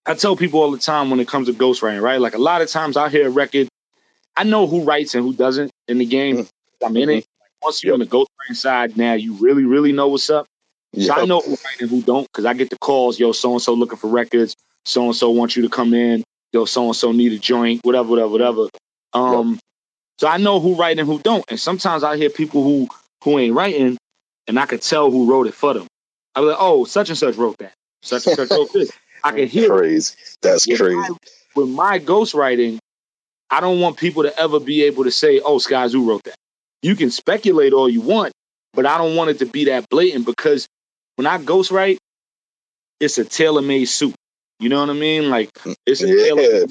I 0.05 0.13
tell 0.15 0.35
people 0.35 0.61
all 0.61 0.71
the 0.71 0.77
time 0.77 1.09
when 1.09 1.19
it 1.19 1.27
comes 1.27 1.47
to 1.47 1.53
ghostwriting, 1.53 2.01
right? 2.01 2.19
Like 2.19 2.35
a 2.35 2.39
lot 2.41 2.61
of 2.61 2.69
times 2.69 2.97
I 2.97 3.09
hear 3.09 3.27
a 3.27 3.29
record, 3.29 3.67
I 4.35 4.43
know 4.43 4.67
who 4.67 4.83
writes 4.83 5.15
and 5.15 5.23
who 5.23 5.33
doesn't 5.33 5.71
in 5.87 5.97
the 5.97 6.05
game. 6.05 6.37
Mm. 6.37 6.49
I'm 6.83 6.97
in 6.97 7.09
it. 7.09 7.15
Like 7.15 7.49
once 7.61 7.83
you're 7.83 7.93
on 7.93 7.99
the 7.99 8.05
ghostwriting 8.05 8.55
side, 8.55 8.97
now 8.97 9.13
you 9.13 9.33
really, 9.35 9.63
really 9.63 9.93
know 9.93 10.09
what's 10.09 10.29
up. 10.29 10.45
So 10.99 11.13
I 11.13 11.25
know 11.25 11.41
who 11.41 11.51
write 11.51 11.81
and 11.81 11.89
who 11.89 12.01
don't 12.01 12.27
because 12.27 12.45
I 12.45 12.53
get 12.53 12.69
the 12.69 12.77
calls, 12.77 13.19
yo, 13.19 13.31
so 13.31 13.53
and 13.53 13.61
so 13.61 13.73
looking 13.73 13.97
for 13.97 14.07
records, 14.07 14.55
so 14.85 15.05
and 15.05 15.15
so 15.15 15.29
wants 15.31 15.55
you 15.55 15.63
to 15.63 15.69
come 15.69 15.93
in, 15.93 16.23
yo, 16.53 16.65
so 16.65 16.85
and 16.85 16.95
so 16.95 17.11
need 17.11 17.33
a 17.33 17.39
joint, 17.39 17.81
whatever, 17.83 18.09
whatever, 18.09 18.29
whatever. 18.29 18.67
Um, 19.13 19.59
so 20.17 20.27
I 20.27 20.37
know 20.37 20.59
who 20.59 20.75
write 20.75 20.97
and 20.99 21.07
who 21.07 21.19
don't. 21.19 21.43
And 21.49 21.59
sometimes 21.59 22.03
I 22.03 22.17
hear 22.17 22.29
people 22.29 22.63
who 22.63 22.87
who 23.23 23.39
ain't 23.39 23.53
writing, 23.53 23.97
and 24.47 24.59
I 24.59 24.65
could 24.65 24.81
tell 24.81 25.11
who 25.11 25.29
wrote 25.29 25.47
it 25.47 25.53
for 25.53 25.73
them. 25.73 25.87
I 26.35 26.41
be 26.41 26.47
like, 26.47 26.57
oh, 26.59 26.85
such 26.85 27.09
and 27.09 27.17
such 27.17 27.35
wrote 27.35 27.57
that. 27.59 27.73
Such 28.01 28.27
and 28.27 28.35
such 28.35 28.51
wrote 28.51 28.71
this. 28.73 28.91
I 29.23 29.31
can 29.31 29.47
hear 29.47 29.73
it. 29.73 29.77
Crazy. 29.77 30.15
That's 30.41 30.67
With 30.67 30.79
crazy. 30.79 30.95
my, 30.95 31.09
with 31.55 31.69
my 31.69 31.99
ghostwriting, 31.99 32.77
I 33.49 33.59
don't 33.59 33.79
want 33.79 33.97
people 33.97 34.23
to 34.23 34.39
ever 34.39 34.59
be 34.59 34.83
able 34.83 35.05
to 35.05 35.11
say, 35.11 35.39
oh, 35.39 35.57
Skyzoo 35.57 36.05
wrote 36.05 36.23
that. 36.23 36.35
You 36.81 36.95
can 36.95 37.09
speculate 37.09 37.73
all 37.73 37.89
you 37.89 38.01
want, 38.01 38.33
but 38.73 38.85
I 38.85 38.97
don't 38.97 39.15
want 39.15 39.31
it 39.31 39.39
to 39.39 39.45
be 39.45 39.65
that 39.65 39.89
blatant 39.89 40.25
because 40.25 40.67
when 41.15 41.27
I 41.27 41.37
ghostwrite, 41.37 41.97
it's 42.99 43.17
a 43.17 43.25
tailor-made 43.25 43.85
suit. 43.85 44.15
You 44.59 44.69
know 44.69 44.79
what 44.79 44.89
I 44.89 44.93
mean? 44.93 45.29
Like 45.29 45.49
it's 45.85 46.01
a 46.01 46.07
Yeah. 46.07 46.23
tailor. 46.25 46.67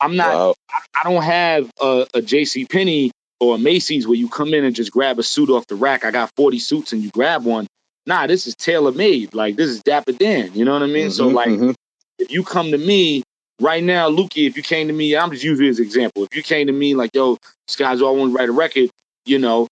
I'm 0.00 0.16
not. 0.16 0.34
Wow. 0.34 0.54
I 0.94 1.02
don't 1.04 1.22
have 1.22 1.70
a, 1.80 2.06
a 2.14 2.22
J.C. 2.22 2.64
Penney 2.66 3.10
or 3.38 3.56
a 3.56 3.58
Macy's 3.58 4.06
where 4.06 4.16
you 4.16 4.28
come 4.28 4.54
in 4.54 4.64
and 4.64 4.74
just 4.74 4.90
grab 4.92 5.18
a 5.18 5.22
suit 5.22 5.50
off 5.50 5.66
the 5.66 5.74
rack. 5.74 6.04
I 6.04 6.10
got 6.10 6.30
40 6.36 6.58
suits 6.58 6.92
and 6.92 7.02
you 7.02 7.10
grab 7.10 7.44
one. 7.44 7.66
Nah, 8.06 8.26
this 8.26 8.46
is 8.46 8.54
tailor-made. 8.56 9.34
Like 9.34 9.56
this 9.56 9.68
is 9.68 9.82
Dapper 9.82 10.12
Dan. 10.12 10.52
You 10.54 10.64
know 10.64 10.72
what 10.72 10.82
I 10.82 10.86
mean? 10.86 11.10
So 11.10 11.28
Mhm, 11.30 11.34
like 11.34 11.48
mhm. 11.48 11.74
if 12.18 12.30
you 12.30 12.42
come 12.44 12.70
to 12.70 12.78
me 12.78 13.22
right 13.60 13.84
now, 13.84 14.10
Lukey, 14.10 14.46
if 14.46 14.56
you 14.56 14.62
came 14.62 14.88
to 14.88 14.92
me, 14.94 15.14
I'm 15.16 15.30
just 15.30 15.44
using 15.44 15.66
an 15.68 15.82
example. 15.82 16.24
If 16.24 16.34
you 16.34 16.42
came 16.42 16.66
to 16.68 16.72
me 16.72 16.94
like, 16.94 17.10
yo, 17.14 17.36
Skyzoo, 17.68 18.08
I 18.08 18.10
want 18.10 18.32
to 18.32 18.36
write 18.38 18.48
a 18.48 18.52
record, 18.52 18.90
you 19.26 19.38
know, 19.38 19.68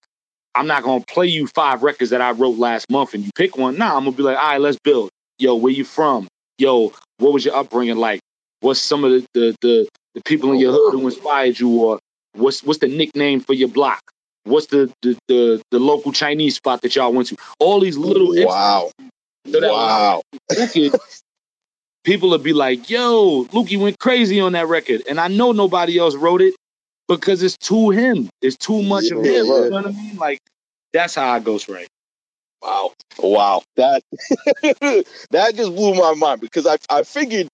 I'm 0.55 0.67
not 0.67 0.83
gonna 0.83 1.05
play 1.05 1.27
you 1.27 1.47
five 1.47 1.83
records 1.83 2.11
that 2.11 2.21
I 2.21 2.33
wrote 2.33 2.59
last 2.59 2.91
month 2.91 3.15
and 3.15 3.25
you 3.25 3.31
pick 3.35 3.57
one. 3.57 3.79
Nah, 3.79 3.97
I'm 3.97 4.05
gonna 4.05 4.17
be 4.17 4.23
like, 4.23 4.37
all 4.37 4.49
right, 4.49 4.61
let's 4.61 4.79
build. 4.83 5.11
Yo, 5.39 5.55
where 5.55 5.73
you 5.73 5.85
from? 5.85 6.29
Yo, 6.59 6.93
what 7.19 7.33
was 7.33 7.45
your 7.45 7.55
upbringing 7.55 7.97
like? 7.97 8.21
What's 8.61 8.81
some 8.81 9.05
of 9.05 9.13
the 9.13 9.27
the 9.35 9.57
the, 9.61 9.89
the 10.15 10.23
people 10.25 10.53
in 10.53 10.59
your 10.59 10.73
hood 10.73 10.95
who 10.95 11.07
inspired 11.07 11.59
you, 11.61 11.71
or 11.71 11.99
what's 12.35 12.63
what's 12.65 12.81
the 12.81 12.89
nickname 12.89 13.41
for 13.41 13.53
your 13.53 13.69
block? 13.69 14.01
What's 14.45 14.67
the 14.67 14.93
the 15.03 15.17
the, 15.29 15.63
the 15.71 15.79
local 15.79 16.13
Chinese 16.13 16.57
spot 16.57 16.83
that 16.83 16.97
y'all 16.97 17.13
went 17.13 17.29
to? 17.29 17.37
All 17.61 17.81
these 17.81 17.97
little 17.97 18.35
wow, 18.35 18.91
so 19.47 19.61
that 19.61 19.71
wow. 19.71 20.23
record, 20.51 21.01
people 22.03 22.31
would 22.31 22.43
be 22.43 22.53
like, 22.53 22.91
"Yo, 22.91 23.45
Lukey 23.45 23.81
went 23.81 23.99
crazy 24.01 24.41
on 24.41 24.53
that 24.53 24.67
record," 24.67 25.03
and 25.09 25.21
I 25.21 25.29
know 25.29 25.53
nobody 25.53 25.99
else 25.99 26.17
wrote 26.17 26.43
it 26.43 26.55
because 27.09 27.43
it's 27.43 27.57
too 27.59 27.91
him. 27.91 28.29
It's 28.43 28.57
too 28.57 28.83
much 28.83 29.11
of 29.11 29.19
him. 29.19 29.25
Yeah, 29.25 29.43
You 29.43 29.45
know 29.47 29.71
what 29.71 29.87
I 29.87 29.91
mean? 29.93 30.17
Like 30.17 30.41
that's 30.93 31.15
how 31.15 31.33
I 31.33 31.41
ghostwrite. 31.41 31.87
Wow. 32.63 32.93
Wow. 33.19 33.63
That 33.77 34.03
that 35.31 35.55
just 35.55 35.75
blew 35.75 35.95
my 35.95 36.15
mind 36.15 36.41
because 36.41 36.67
I 36.67 36.77
I 36.91 37.03
figured 37.03 37.49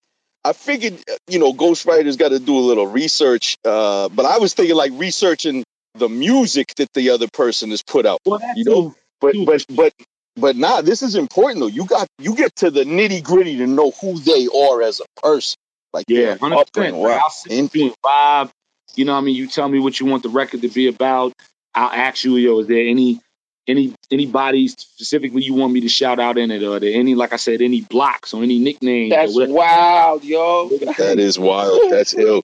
I 0.44 0.52
figured 0.52 0.98
you 1.28 1.38
know 1.38 1.52
ghostwriters 1.52 2.18
got 2.18 2.30
to 2.30 2.38
do 2.38 2.58
a 2.58 2.60
little 2.60 2.86
research 2.86 3.56
uh 3.64 4.08
but 4.08 4.26
I 4.26 4.38
was 4.38 4.54
thinking 4.54 4.76
like 4.76 4.92
researching 4.94 5.64
the 5.94 6.08
music 6.08 6.72
that 6.76 6.88
the 6.94 7.10
other 7.10 7.28
person 7.32 7.70
has 7.70 7.82
put 7.82 8.06
out. 8.06 8.18
Well, 8.26 8.40
You 8.56 8.64
know, 8.64 8.82
too- 8.90 8.94
But 9.20 9.34
but 9.46 9.66
but 9.76 9.92
but 10.36 10.56
nah, 10.56 10.80
this 10.80 11.02
is 11.02 11.14
important 11.14 11.60
though. 11.60 11.68
You 11.68 11.84
got 11.86 12.08
you 12.18 12.34
get 12.34 12.56
to 12.56 12.70
the 12.70 12.84
nitty 12.84 13.22
gritty 13.22 13.58
to 13.58 13.66
know 13.66 13.92
who 14.00 14.18
they 14.18 14.48
are 14.48 14.82
as 14.82 15.00
a 15.00 15.20
person. 15.20 15.56
Like 15.92 16.06
yeah, 16.08 16.18
their 16.34 16.38
hundred 16.38 16.56
percent. 16.72 16.94
upbringing. 16.96 17.00
Wow. 17.00 17.20
I'll 17.22 17.30
sit 17.30 17.52
In- 17.52 17.64
with 17.66 17.76
you 17.76 17.84
and 17.86 17.94
vibe. 18.04 18.50
You 18.96 19.04
know, 19.04 19.12
what 19.12 19.18
I 19.18 19.22
mean, 19.22 19.34
you 19.36 19.46
tell 19.46 19.68
me 19.68 19.78
what 19.78 19.98
you 19.98 20.06
want 20.06 20.22
the 20.22 20.28
record 20.28 20.62
to 20.62 20.68
be 20.68 20.88
about. 20.88 21.32
I'll 21.74 21.90
ask 21.90 22.24
you, 22.24 22.36
yo, 22.36 22.60
is 22.60 22.68
there 22.68 22.86
any 22.86 23.20
any 23.66 23.94
anybody 24.10 24.68
specifically 24.68 25.42
you 25.42 25.54
want 25.54 25.72
me 25.72 25.80
to 25.80 25.88
shout 25.88 26.20
out 26.20 26.38
in 26.38 26.50
it, 26.50 26.62
or 26.62 26.76
are 26.76 26.80
there 26.80 26.98
any, 26.98 27.14
like 27.14 27.32
I 27.32 27.36
said, 27.36 27.62
any 27.62 27.80
blocks 27.80 28.34
or 28.34 28.42
any 28.42 28.58
nicknames? 28.58 29.12
or 29.12 29.40
That's 29.40 29.52
wild, 29.52 30.24
yo. 30.24 30.68
That 30.98 31.18
is 31.18 31.38
wild. 31.38 31.90
That's 31.90 32.14
ill. 32.14 32.42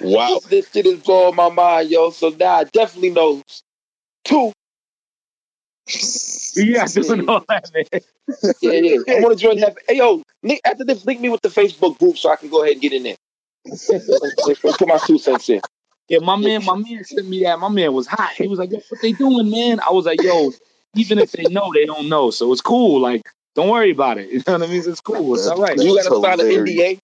Wow. 0.00 0.40
This, 0.40 0.44
this 0.46 0.72
shit 0.72 0.86
is 0.86 1.00
blowing 1.00 1.36
my 1.36 1.50
mind, 1.50 1.90
yo. 1.90 2.10
So 2.10 2.30
now 2.30 2.56
I 2.56 2.64
definitely 2.64 3.10
know 3.10 3.42
two. 4.24 4.52
Yeah, 6.56 6.86
doing 6.86 7.28
all 7.28 7.44
that, 7.48 7.70
man. 7.74 7.84
Yeah, 8.62 8.70
yeah. 8.72 9.16
I 9.16 9.20
want 9.20 9.38
to 9.38 9.44
join 9.44 9.60
that. 9.60 9.76
Hey, 9.86 9.98
yo, 9.98 10.22
Nick, 10.42 10.62
after 10.64 10.84
this, 10.84 11.04
link 11.04 11.20
me 11.20 11.28
with 11.28 11.42
the 11.42 11.50
Facebook 11.50 11.98
group 11.98 12.16
so 12.16 12.30
I 12.30 12.36
can 12.36 12.48
go 12.48 12.62
ahead 12.62 12.72
and 12.72 12.80
get 12.80 12.94
in 12.94 13.02
there. 13.02 13.16
Put 13.66 14.88
my 14.88 14.98
two 15.06 15.18
cents 15.18 15.50
in. 15.50 15.60
Yeah, 16.08 16.18
my 16.20 16.36
man, 16.36 16.64
my 16.64 16.76
man 16.76 17.04
sent 17.04 17.28
me 17.28 17.42
that. 17.44 17.58
My 17.58 17.68
man 17.68 17.92
was 17.92 18.06
hot. 18.06 18.32
He 18.32 18.46
was 18.48 18.58
like, 18.58 18.70
yo, 18.70 18.80
what 18.88 19.00
they 19.02 19.12
doing, 19.12 19.50
man? 19.50 19.80
I 19.80 19.92
was 19.92 20.06
like, 20.06 20.22
yo, 20.22 20.52
even 20.94 21.18
if 21.18 21.32
they 21.32 21.44
know, 21.44 21.72
they 21.72 21.84
don't 21.86 22.08
know. 22.08 22.30
So 22.30 22.52
it's 22.52 22.60
cool. 22.60 23.00
Like, 23.00 23.22
don't 23.54 23.68
worry 23.68 23.90
about 23.90 24.18
it. 24.18 24.28
You 24.32 24.42
know 24.46 24.58
what 24.58 24.62
I 24.62 24.66
mean? 24.66 24.82
It's 24.86 25.00
cool. 25.00 25.34
It's 25.34 25.46
all 25.46 25.60
right. 25.60 25.76
You 25.76 25.96
gotta 25.96 26.14
sign 26.20 26.40
an. 26.40 26.46
NDA. 26.66 26.98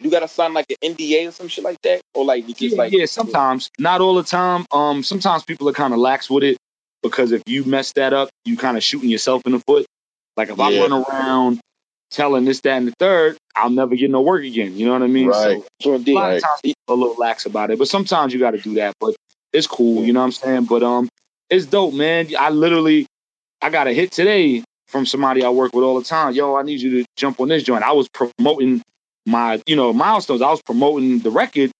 You 0.00 0.10
gotta 0.10 0.28
sign 0.28 0.52
like 0.52 0.66
an 0.70 0.94
NDA 0.94 1.28
or 1.28 1.30
some 1.30 1.48
shit 1.48 1.64
like 1.64 1.80
that, 1.82 2.02
or 2.14 2.24
like 2.24 2.46
you 2.46 2.54
just 2.54 2.76
yeah, 2.76 2.82
like 2.82 2.92
yeah, 2.92 3.06
sometimes, 3.06 3.70
not 3.78 4.00
all 4.02 4.14
the 4.14 4.22
time. 4.22 4.66
Um, 4.70 5.02
sometimes 5.02 5.44
people 5.44 5.68
are 5.70 5.72
kind 5.72 5.94
of 5.94 5.98
lax 5.98 6.28
with 6.28 6.44
it 6.44 6.58
because 7.02 7.32
if 7.32 7.42
you 7.46 7.64
mess 7.64 7.92
that 7.92 8.12
up, 8.12 8.28
you 8.44 8.56
kind 8.58 8.76
of 8.76 8.84
shooting 8.84 9.08
yourself 9.08 9.42
in 9.46 9.52
the 9.52 9.60
foot. 9.60 9.86
Like 10.36 10.50
if 10.50 10.60
I 10.60 10.70
Yeah. 10.70 10.82
run 10.82 10.92
around 10.92 11.60
telling 12.10 12.44
this, 12.44 12.60
that, 12.62 12.76
and 12.78 12.88
the 12.88 12.92
third, 12.98 13.36
I'll 13.54 13.70
never 13.70 13.96
get 13.96 14.10
no 14.10 14.20
work 14.22 14.44
again. 14.44 14.76
You 14.76 14.86
know 14.86 14.92
what 14.92 15.02
I 15.02 15.06
mean? 15.06 15.28
Right. 15.28 15.62
So 15.62 15.66
So 15.82 15.94
a 15.94 16.14
lot 16.14 16.22
Right. 16.28 16.36
of 16.36 16.42
times 16.42 16.60
people 16.62 16.80
are 16.88 16.94
a 16.94 16.96
little 16.98 17.16
lax 17.16 17.46
about 17.46 17.70
it, 17.70 17.78
but 17.78 17.88
sometimes 17.88 18.32
you 18.32 18.38
got 18.40 18.52
to 18.52 18.58
do 18.58 18.74
that. 18.74 18.94
But 19.00 19.16
it's 19.52 19.66
cool. 19.66 20.04
You 20.04 20.12
know 20.12 20.20
what 20.20 20.26
I'm 20.26 20.32
saying? 20.32 20.64
But 20.64 20.82
um, 20.82 21.08
it's 21.50 21.66
dope, 21.66 21.94
man. 21.94 22.28
I 22.38 22.50
literally, 22.50 23.06
I 23.62 23.70
got 23.70 23.86
a 23.86 23.92
hit 23.92 24.12
today 24.12 24.62
from 24.88 25.06
somebody 25.06 25.42
I 25.44 25.50
work 25.50 25.74
with 25.74 25.84
all 25.84 25.98
the 25.98 26.04
time. 26.04 26.34
Yo, 26.34 26.54
I 26.56 26.62
need 26.62 26.80
you 26.80 27.02
to 27.02 27.04
jump 27.16 27.40
on 27.40 27.48
this 27.48 27.62
joint. 27.62 27.82
I 27.82 27.92
was 27.92 28.08
promoting 28.08 28.82
my, 29.24 29.60
you 29.66 29.76
know, 29.76 29.92
milestones. 29.92 30.42
I 30.42 30.50
was 30.50 30.62
promoting 30.62 31.18
the 31.18 31.30
record, 31.30 31.70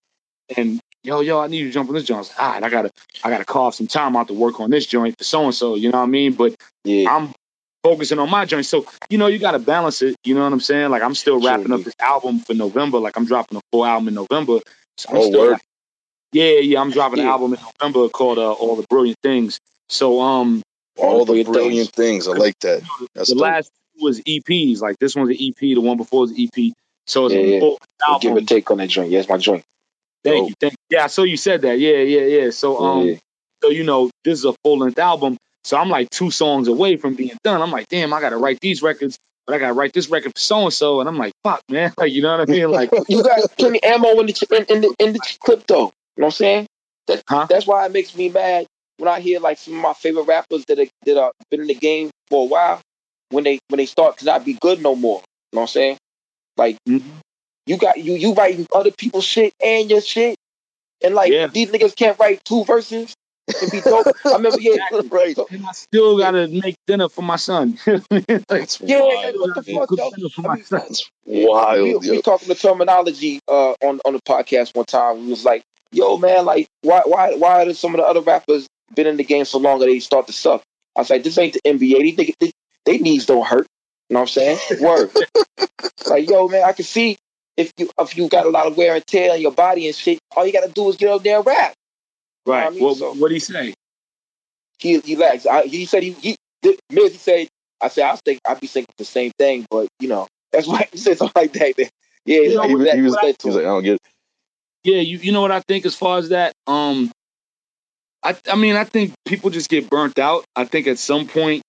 and 0.57 0.81
yo, 1.05 1.21
yo, 1.21 1.39
I 1.41 1.47
need 1.47 1.59
you 1.59 1.67
to 1.67 1.73
jump 1.73 1.89
on 1.89 1.95
this 1.95 2.05
joint. 2.05 2.17
I 2.17 2.21
was 2.21 2.29
like, 2.31 2.41
all 2.41 2.53
right, 2.53 2.63
I 2.65 2.71
gotta, 2.71 2.91
I 3.23 3.31
gotta 3.31 3.45
carve 3.45 3.75
some 3.75 3.87
time 3.87 4.17
out 4.17 4.29
to 4.29 4.35
work 4.35 4.59
on 4.59 4.71
this 4.71 4.87
joint 4.87 5.17
for 5.19 5.25
so 5.25 5.45
and 5.45 5.55
so. 5.55 5.77
You 5.77 5.91
know 5.91 5.99
what 5.99 6.05
I 6.05 6.07
mean? 6.07 6.33
But 6.33 6.57
yeah. 6.85 7.15
I'm 7.15 7.33
focusing 7.87 8.19
on 8.19 8.29
my 8.29 8.45
joint. 8.45 8.67
So, 8.67 8.85
you 9.09 9.17
know, 9.19 9.29
you 9.29 9.39
got 9.39 9.53
to 9.53 9.61
balance 9.61 10.03
it. 10.03 10.17
You 10.25 10.35
know 10.35 10.43
what 10.43 10.53
I'm 10.53 10.59
saying? 10.61 10.91
Like, 10.91 11.03
I'm 11.03 11.15
still 11.15 11.41
wrapping 11.41 11.71
up 11.73 11.83
this 11.85 11.95
album 12.01 12.41
for 12.41 12.53
November. 12.55 12.99
Like, 12.99 13.17
I'm 13.17 13.27
dropping 13.27 13.59
a 13.59 13.61
full 13.71 13.85
album 13.85 14.09
in 14.09 14.15
November. 14.15 14.59
So 14.97 15.09
I'm 15.11 15.17
Oh, 15.19 15.29
still, 15.29 15.41
word. 15.51 15.59
yeah, 16.33 16.59
yeah, 16.59 16.81
I'm 16.81 16.91
dropping 16.91 17.21
an 17.21 17.27
album 17.27 17.55
in 17.55 17.61
November 17.81 18.09
called 18.09 18.39
uh, 18.39 18.53
All 18.53 18.75
the 18.75 18.87
Brilliant 18.91 19.19
Things. 19.23 19.61
So, 19.89 20.21
um, 20.21 20.63
All 20.99 21.21
the 21.21 21.27
Brilliant 21.45 21.53
brilliant 21.53 21.91
things. 21.93 22.27
I 22.27 22.33
like 22.33 22.59
that. 22.61 22.83
That's 23.15 23.29
the 23.29 23.37
dope. 23.37 23.43
last 23.43 23.71
two 23.97 24.05
was 24.05 24.21
EPs. 24.23 24.81
Like, 24.81 24.99
this 24.99 25.15
one's 25.15 25.31
an 25.31 25.37
EP. 25.41 25.57
The 25.61 25.77
one 25.79 25.97
before 25.97 26.23
was 26.23 26.33
EP. 26.37 26.73
So 27.07 27.27
it's 27.27 27.35
Yeah, 27.35 27.41
a 27.41 27.47
yeah. 27.53 27.61
full 27.61 27.79
Give 28.21 28.31
album. 28.33 28.43
a 28.45 28.47
take 28.47 28.69
on 28.73 28.79
that 28.79 28.89
joint. 28.89 29.11
Yeah, 29.11 29.21
it's 29.21 29.29
my 29.29 29.37
joint. 29.39 29.63
Thank 30.25 30.39
Dope. 30.41 30.49
you, 30.49 30.55
thank 30.61 30.73
you. 30.73 30.97
Yeah, 30.99 31.07
so 31.07 31.23
you 31.23 31.37
said 31.37 31.61
that. 31.63 31.79
Yeah, 31.79 31.99
yeah, 31.99 32.23
yeah. 32.23 32.51
So, 32.51 32.79
um, 32.79 33.07
Yeah. 33.07 33.15
so 33.63 33.71
you 33.71 33.85
know, 33.85 34.11
this 34.25 34.41
is 34.41 34.45
a 34.45 34.55
full 34.65 34.79
length 34.79 34.99
album. 34.99 35.37
So 35.67 35.77
I'm 35.77 35.89
like 35.89 36.09
two 36.11 36.31
songs 36.31 36.69
away 36.69 36.97
from 36.97 37.17
being 37.17 37.37
done. 37.43 37.61
I'm 37.61 37.73
like, 37.73 37.89
damn, 37.89 38.15
I 38.15 38.21
gotta 38.21 38.37
write 38.37 38.61
these 38.61 38.83
records, 38.83 39.19
but 39.49 39.57
I 39.57 39.59
gotta 39.59 39.73
write 39.73 39.93
this 39.93 40.09
record 40.09 40.31
for 40.33 40.39
so 40.39 40.63
and 40.63 40.73
so. 40.73 41.01
And 41.01 41.09
I'm 41.09 41.19
like, 41.19 41.33
fuck, 41.43 41.61
man. 41.69 41.93
Like, 41.99 42.13
you 42.13 42.23
know 42.23 42.39
what 42.39 42.49
I 42.49 42.53
mean? 42.53 42.71
Like, 42.71 42.91
You 43.09 43.25
got 43.25 43.51
plenty 43.59 43.83
ammo 43.83 44.21
in 44.21 44.27
the 44.27 44.47
in, 44.53 44.77
in 44.77 44.81
the 44.83 44.95
in 45.01 45.13
the 45.15 45.21
clip 45.41 45.67
though. 45.67 45.75
You 45.77 45.83
know 45.83 45.91
what 46.15 46.25
I'm 46.27 46.31
saying? 46.31 46.67
That, 47.09 47.25
Huh? 47.29 47.47
That's 47.51 47.67
why 47.67 47.85
it 47.85 47.91
makes 47.91 48.15
me 48.15 48.29
mad 48.29 48.67
when 48.99 49.09
I 49.09 49.19
hear 49.19 49.41
like 49.41 49.59
some 49.59 49.75
of 49.75 49.81
my 49.81 49.93
favorite 49.93 50.23
rappers 50.29 50.65
that 50.69 50.79
are, 50.79 50.87
that 51.05 51.21
are 51.21 51.33
been 51.51 51.63
in 51.63 51.67
the 51.67 51.75
game 51.75 52.11
for 52.31 52.45
a 52.45 52.49
while 52.49 52.81
when 53.31 53.43
they 53.43 53.59
when 53.67 53.79
they 53.79 53.87
start 53.87 54.19
to 54.19 54.25
not 54.25 54.45
be 54.45 54.57
good 54.61 54.81
no 54.81 54.95
more. 54.95 55.19
You 55.51 55.57
know 55.57 55.61
what 55.61 55.63
I'm 55.63 55.69
saying? 55.69 55.97
Like 56.57 56.77
Mhm. 56.89 57.03
you 57.67 57.77
got 57.77 57.99
you 57.99 58.15
you 58.15 58.35
writing 58.35 58.69
other 58.73 58.93
people's 58.93 59.25
shit 59.25 59.53
and 59.61 59.91
your 59.91 60.01
shit, 60.01 60.37
and 61.03 61.17
like 61.17 61.33
Yeah. 61.33 61.49
these 61.49 61.71
niggas 61.71 61.97
can't 61.97 62.17
write 62.21 62.45
two 62.45 62.63
verses 62.63 63.13
and 63.61 63.71
be 63.71 63.81
dope. 63.81 64.07
I 64.25 64.33
remember 64.33 64.61
yeah, 64.61 64.77
right. 65.11 65.37
and 65.51 65.67
I 65.67 65.73
still 65.73 66.19
gotta 66.19 66.49
make 66.49 66.77
dinner 66.87 67.09
for 67.09 67.23
my 67.23 67.37
son. 67.37 67.79
like, 67.87 68.27
That's 68.49 68.81
yeah. 68.81 69.01
wild. 69.01 69.35
What 69.39 69.55
the 69.55 69.63
fuck, 69.63 69.91
yo? 69.91 70.11
dinner 70.11 70.29
for 70.29 70.41
I 70.43 70.49
my 70.49 70.55
mean, 70.57 70.65
son. 70.65 70.81
That's 70.81 71.11
we, 71.25 71.47
wild. 71.47 71.83
we 71.83 72.01
yo. 72.01 72.21
talking 72.21 72.49
the 72.49 72.55
terminology 72.55 73.41
uh, 73.49 73.73
on 73.83 74.01
on 74.05 74.13
the 74.15 74.23
podcast 74.23 74.75
one 74.75 74.87
time. 74.87 75.25
We 75.25 75.31
was 75.31 75.45
like, 75.45 75.63
"Yo, 75.93 76.17
man, 76.17 76.45
like, 76.45 76.67
why 76.83 77.03
why 77.05 77.35
why 77.37 77.65
are 77.65 77.75
some 77.75 77.95
of 77.95 78.01
the 78.01 78.07
other 78.07 78.21
rappers 78.21 78.67
been 78.95 79.07
in 79.07 79.17
the 79.17 79.25
game 79.25 79.45
so 79.45 79.59
long 79.59 79.79
that 79.81 79.87
they 79.87 80.01
start 80.01 80.27
to 80.27 80.33
suck?" 80.33 80.63
I 80.97 81.01
was 81.01 81.11
like, 81.11 81.23
"This 81.23 81.39
ain't 81.39 81.55
the 81.55 81.61
NBA. 81.65 81.79
These 81.79 82.17
niggas, 82.17 82.35
they, 82.41 82.53
they 82.85 82.99
knees 82.99 83.27
don't 83.27 83.47
hurt." 83.47 83.67
You 84.09 84.15
know 84.15 84.21
what 84.21 84.37
I'm 84.37 84.59
saying? 84.59 84.59
Word. 84.81 85.11
like, 86.09 86.29
yo, 86.29 86.49
man, 86.49 86.63
I 86.65 86.73
can 86.73 86.85
see 86.85 87.19
if 87.57 87.73
you 87.77 87.91
if 87.99 88.17
you 88.17 88.29
got 88.29 88.47
a 88.47 88.51
lot 88.51 88.67
of 88.67 88.77
wear 88.77 88.95
and 88.95 89.07
tear 89.07 89.33
on 89.33 89.41
your 89.41 89.53
body 89.53 89.87
and 89.87 89.97
shit. 89.97 90.19
All 90.37 90.47
you 90.47 90.53
gotta 90.53 90.71
do 90.71 90.89
is 90.89 90.97
get 90.97 91.11
up 91.11 91.23
there 91.23 91.39
and 91.39 91.47
rap. 91.47 91.75
Right. 92.47 92.67
I 92.67 92.71
mean, 92.71 92.83
what 92.83 92.97
so- 92.97 93.15
what 93.15 93.29
do 93.29 93.35
he 93.35 93.41
say? 93.41 93.75
He 94.79 95.01
he 95.01 95.17
lags. 95.17 95.47
I, 95.47 95.63
he 95.67 95.87
said 95.87 96.03
he 96.03 96.13
he 96.13 96.37
did, 96.63 96.79
Miz, 96.91 97.13
he 97.13 97.19
said. 97.19 97.49
I 97.81 97.89
said 97.89 98.05
I 98.05 98.13
was 98.13 98.21
think 98.25 98.41
I'd 98.49 98.61
be 98.61 98.67
thinking 98.67 98.95
the 98.97 99.05
same 99.05 99.33
thing, 99.39 99.67
but 99.71 99.89
you 100.01 100.09
know 100.09 100.27
that's 100.53 100.67
why 100.69 100.89
he 100.93 100.99
said 100.99 101.19
something 101.19 101.33
like 101.41 101.53
that. 101.55 101.77
man. 101.79 101.89
Yeah, 102.25 102.41
You 102.41 102.55
know, 102.55 102.61
like 102.63 102.69
he, 102.69 102.75
was, 102.75 102.93
he, 102.93 103.01
was, 103.03 103.17
he 103.43 103.49
was 103.49 103.57
like, 103.57 103.65
I 103.65 103.69
don't 103.69 103.83
get 103.85 103.95
it. 103.95 104.01
Yeah, 104.85 105.01
you 105.01 105.19
you 105.19 105.33
know 105.33 105.41
what 105.43 105.53
I 105.53 105.61
think 105.61 105.85
as 105.87 105.95
far 105.95 106.19
as 106.19 106.29
that. 106.31 106.53
Um, 106.67 107.11
I 108.23 108.37
I 108.51 108.57
mean 108.57 108.77
I 108.77 108.85
think 108.85 109.15
people 109.27 109.51
just 109.51 109.69
get 109.71 109.91
burnt 109.91 110.19
out. 110.19 110.45
I 110.55 110.65
think 110.65 110.87
at 110.87 110.99
some 110.99 111.27
point 111.27 111.63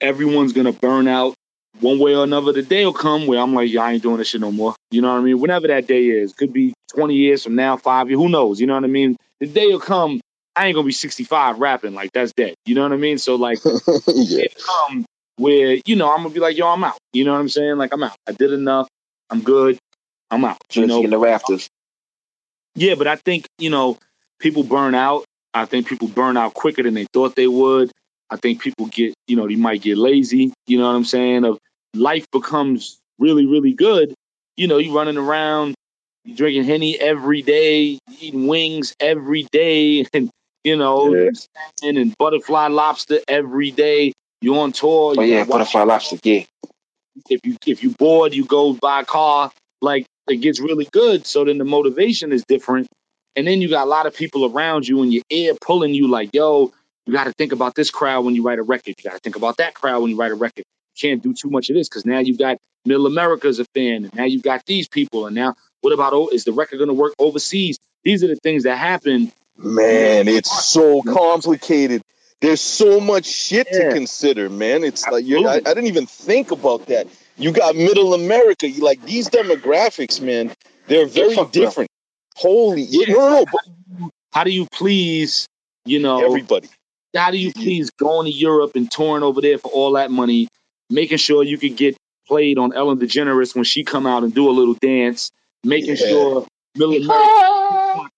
everyone's 0.00 0.52
gonna 0.52 0.72
burn 0.72 1.08
out 1.08 1.34
one 1.80 1.98
way 1.98 2.14
or 2.14 2.24
another. 2.24 2.52
The 2.52 2.62
day 2.62 2.84
will 2.84 2.92
come 2.92 3.26
where 3.26 3.38
I'm 3.40 3.54
like, 3.54 3.70
yeah, 3.70 3.82
I 3.82 3.92
ain't 3.92 4.02
doing 4.02 4.18
this 4.18 4.28
shit 4.28 4.40
no 4.40 4.50
more. 4.52 4.74
You 4.90 5.02
know 5.02 5.12
what 5.12 5.20
I 5.20 5.22
mean? 5.22 5.40
Whenever 5.40 5.68
that 5.68 5.86
day 5.86 6.06
is, 6.06 6.32
could 6.32 6.52
be 6.52 6.74
20 6.94 7.14
years 7.14 7.44
from 7.44 7.54
now, 7.54 7.76
five 7.76 8.08
years, 8.08 8.20
who 8.20 8.28
knows? 8.28 8.60
You 8.60 8.66
know 8.66 8.74
what 8.74 8.84
I 8.84 8.88
mean? 8.88 9.16
The 9.40 9.46
day 9.46 9.66
will 9.66 9.80
come. 9.80 10.20
I 10.56 10.66
ain't 10.66 10.74
gonna 10.74 10.86
be 10.86 10.92
65 10.92 11.60
rapping 11.60 11.94
like 11.94 12.10
that's 12.12 12.32
dead. 12.32 12.54
You 12.66 12.74
know 12.74 12.82
what 12.82 12.92
I 12.92 12.96
mean? 12.96 13.18
So 13.18 13.36
like, 13.36 13.58
yeah. 13.64 14.42
it 14.42 14.60
come 14.60 15.04
where 15.36 15.78
you 15.86 15.94
know 15.94 16.10
I'm 16.10 16.18
gonna 16.18 16.30
be 16.34 16.40
like, 16.40 16.56
yo, 16.56 16.66
I'm 16.66 16.82
out. 16.82 16.98
You 17.12 17.24
know 17.24 17.32
what 17.32 17.40
I'm 17.40 17.48
saying? 17.48 17.76
Like 17.76 17.92
I'm 17.92 18.02
out. 18.02 18.16
I 18.26 18.32
did 18.32 18.52
enough. 18.52 18.88
I'm 19.30 19.42
good. 19.42 19.78
I'm 20.30 20.44
out. 20.44 20.58
You 20.72 20.86
know, 20.86 21.02
in 21.02 21.10
the 21.10 21.18
rafters. 21.18 21.68
yeah, 22.74 22.94
but 22.94 23.06
I 23.06 23.16
think, 23.16 23.46
you 23.58 23.70
know, 23.70 23.98
people 24.38 24.62
burn 24.62 24.94
out. 24.94 25.24
I 25.54 25.64
think 25.64 25.86
people 25.86 26.08
burn 26.08 26.36
out 26.36 26.54
quicker 26.54 26.82
than 26.82 26.94
they 26.94 27.06
thought 27.12 27.34
they 27.34 27.46
would. 27.46 27.90
I 28.30 28.36
think 28.36 28.60
people 28.60 28.86
get, 28.86 29.14
you 29.26 29.36
know, 29.36 29.48
they 29.48 29.56
might 29.56 29.80
get 29.80 29.96
lazy. 29.96 30.52
You 30.66 30.78
know 30.78 30.84
what 30.84 30.96
I'm 30.96 31.04
saying? 31.04 31.44
Of 31.44 31.58
life 31.94 32.26
becomes 32.30 32.98
really, 33.18 33.46
really 33.46 33.72
good. 33.72 34.14
You 34.56 34.66
know, 34.66 34.78
you 34.78 34.94
running 34.94 35.16
around, 35.16 35.74
you 36.28 36.34
drinking 36.36 36.64
henny 36.64 36.98
every 37.00 37.40
day, 37.40 37.98
eating 38.20 38.46
wings 38.46 38.94
every 39.00 39.44
day, 39.50 40.04
and 40.12 40.30
you 40.62 40.76
know, 40.76 41.14
Yeah. 41.14 41.30
and 41.82 42.14
butterfly 42.18 42.68
lobster 42.68 43.20
every 43.26 43.70
day. 43.70 44.12
You 44.40 44.58
on 44.58 44.72
tour. 44.72 45.14
Oh 45.16 45.22
yeah, 45.22 45.44
butterfly 45.44 45.82
lobster. 45.82 46.18
Yeah, 46.22 46.44
If 47.30 47.40
you 47.44 47.56
if 47.66 47.82
you 47.82 47.90
bored, 47.98 48.34
you 48.34 48.44
go 48.44 48.74
buy 48.74 49.00
a 49.00 49.04
car. 49.04 49.50
Like 49.80 50.06
it 50.28 50.36
gets 50.36 50.60
really 50.60 50.86
good. 50.92 51.26
So 51.26 51.44
then 51.44 51.58
the 51.58 51.64
motivation 51.64 52.32
is 52.32 52.44
different. 52.46 52.88
And 53.34 53.46
then 53.46 53.62
you 53.62 53.68
got 53.70 53.84
a 53.84 53.90
lot 53.90 54.06
of 54.06 54.14
people 54.14 54.44
around 54.44 54.86
you 54.86 55.02
in 55.02 55.10
your 55.12 55.22
ear 55.30 55.54
pulling 55.60 55.94
you 55.94 56.08
like, 56.08 56.30
yo, 56.34 56.72
you 57.06 57.12
got 57.12 57.24
to 57.24 57.32
think 57.32 57.52
about 57.52 57.74
this 57.74 57.90
crowd 57.90 58.24
when 58.24 58.34
you 58.34 58.42
write 58.42 58.58
a 58.58 58.62
record. 58.62 58.94
You 58.98 59.04
got 59.04 59.12
to 59.14 59.20
think 59.20 59.36
about 59.36 59.56
that 59.58 59.74
crowd 59.74 60.02
when 60.02 60.10
you 60.10 60.16
write 60.16 60.32
a 60.32 60.34
record. 60.34 60.64
You 60.96 61.00
can't 61.08 61.22
do 61.22 61.32
too 61.32 61.48
much 61.48 61.70
of 61.70 61.76
this 61.76 61.88
because 61.88 62.04
now 62.04 62.18
you 62.18 62.36
got 62.36 62.58
Middle 62.84 63.06
America's 63.06 63.60
a 63.60 63.64
fan, 63.74 64.04
and 64.04 64.14
now 64.14 64.24
you 64.24 64.40
got 64.40 64.64
these 64.66 64.88
people, 64.88 65.26
and 65.26 65.34
now 65.36 65.54
what 65.80 65.92
about 65.92 66.12
oh, 66.12 66.28
is 66.28 66.44
the 66.44 66.52
record 66.52 66.78
going 66.78 66.88
to 66.88 66.94
work 66.94 67.14
overseas? 67.18 67.78
These 68.04 68.24
are 68.24 68.28
the 68.28 68.36
things 68.36 68.64
that 68.64 68.76
happen. 68.76 69.32
Man, 69.56 70.28
it's 70.28 70.66
so 70.66 71.02
complicated. 71.02 72.02
There's 72.40 72.60
so 72.60 73.00
much 73.00 73.26
shit 73.26 73.66
yeah. 73.72 73.88
to 73.88 73.94
consider, 73.94 74.48
man. 74.48 74.84
It's 74.84 75.06
like 75.08 75.24
you 75.24 75.46
I, 75.46 75.56
I 75.56 75.60
didn't 75.60 75.86
even 75.86 76.06
think 76.06 76.52
about 76.52 76.86
that. 76.86 77.08
You 77.36 77.52
got 77.52 77.74
Middle 77.74 78.14
America. 78.14 78.68
You 78.68 78.84
like 78.84 79.02
these 79.02 79.28
demographics, 79.28 80.20
man. 80.20 80.52
They're 80.86 81.06
very 81.06 81.36
different. 81.50 81.90
Holy, 82.36 82.82
yeah. 82.82 83.12
no, 83.14 83.44
no. 83.98 84.10
How 84.32 84.44
do 84.44 84.50
you 84.50 84.66
please, 84.70 85.48
you 85.84 85.98
know, 85.98 86.24
everybody? 86.24 86.68
How 87.14 87.30
do 87.30 87.38
you 87.38 87.52
please 87.52 87.90
going 87.90 88.26
to 88.26 88.32
Europe 88.32 88.72
and 88.76 88.90
touring 88.90 89.24
over 89.24 89.40
there 89.40 89.58
for 89.58 89.68
all 89.68 89.92
that 89.92 90.10
money, 90.10 90.48
making 90.90 91.18
sure 91.18 91.42
you 91.42 91.58
could 91.58 91.76
get 91.76 91.96
played 92.28 92.58
on 92.58 92.74
Ellen 92.74 92.98
DeGeneres 92.98 93.54
when 93.54 93.64
she 93.64 93.82
come 93.82 94.06
out 94.06 94.22
and 94.22 94.32
do 94.32 94.48
a 94.48 94.52
little 94.52 94.74
dance, 94.74 95.32
making 95.64 95.96
yeah. 95.96 96.08
sure 96.08 96.46
Middle 96.74 96.96
America, 96.96 97.12
ah. 97.12 98.08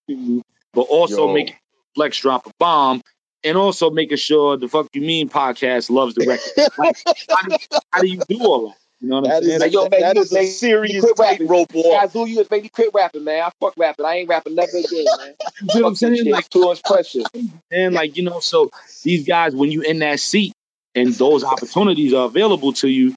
but 0.72 0.82
also 0.82 1.28
Yo. 1.28 1.34
making 1.34 1.56
Flex 1.94 2.20
drop 2.20 2.46
a 2.46 2.50
bomb 2.58 3.02
and 3.42 3.56
also 3.56 3.90
making 3.90 4.18
sure 4.18 4.56
the 4.56 4.68
fuck 4.68 4.88
you 4.92 5.00
mean 5.00 5.28
podcast 5.28 5.90
loves 5.90 6.14
the 6.14 6.26
record. 6.26 6.70
like, 6.78 6.96
how, 7.28 7.42
do, 7.48 7.56
how, 7.92 8.00
do, 8.00 8.06
you 8.06 8.20
do 8.28 8.38
all 8.40 8.68
that? 8.68 8.76
You 9.00 9.08
know 9.08 9.20
what 9.20 9.32
I'm 9.32 9.42
saying? 9.42 9.60
Like, 9.60 9.72
yo, 9.72 9.88
man, 9.88 10.00
that 10.00 10.16
is 10.18 10.32
a 10.34 10.46
serious 10.46 11.04
tightrope 11.16 11.72
walk. 11.72 12.02
Guys, 12.02 12.12
who 12.12 12.26
you 12.26 12.44
make 12.50 12.64
me 12.64 12.68
quit 12.68 12.90
rapping, 12.92 13.24
man. 13.24 13.42
I 13.44 13.50
fuck 13.58 13.74
rapping. 13.78 14.04
I 14.04 14.16
ain't 14.16 14.28
rapping 14.28 14.54
never 14.54 14.76
again, 14.76 15.04
man. 15.18 15.34
you 15.60 15.80
know 15.80 15.80
what 15.80 15.88
I'm 15.88 15.94
saying? 15.94 16.30
Like 16.30 16.48
too 16.50 16.60
much 16.60 16.82
pressure. 16.82 17.22
And 17.72 17.94
like 17.94 18.16
you 18.16 18.24
know, 18.24 18.40
so 18.40 18.70
these 19.04 19.26
guys, 19.26 19.54
when 19.54 19.70
you 19.70 19.82
in 19.82 20.00
that 20.00 20.20
seat 20.20 20.52
and 20.94 21.14
those 21.14 21.44
opportunities 21.44 22.12
are 22.12 22.26
available 22.26 22.72
to 22.74 22.88
you, 22.88 23.14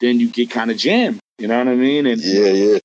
then 0.00 0.20
you 0.20 0.28
get 0.28 0.50
kind 0.50 0.70
of 0.70 0.76
jammed. 0.76 1.18
You 1.38 1.48
know 1.48 1.58
what 1.58 1.68
I 1.68 1.74
mean? 1.74 2.06
And 2.06 2.20
yeah, 2.20 2.48
yeah 2.50 2.78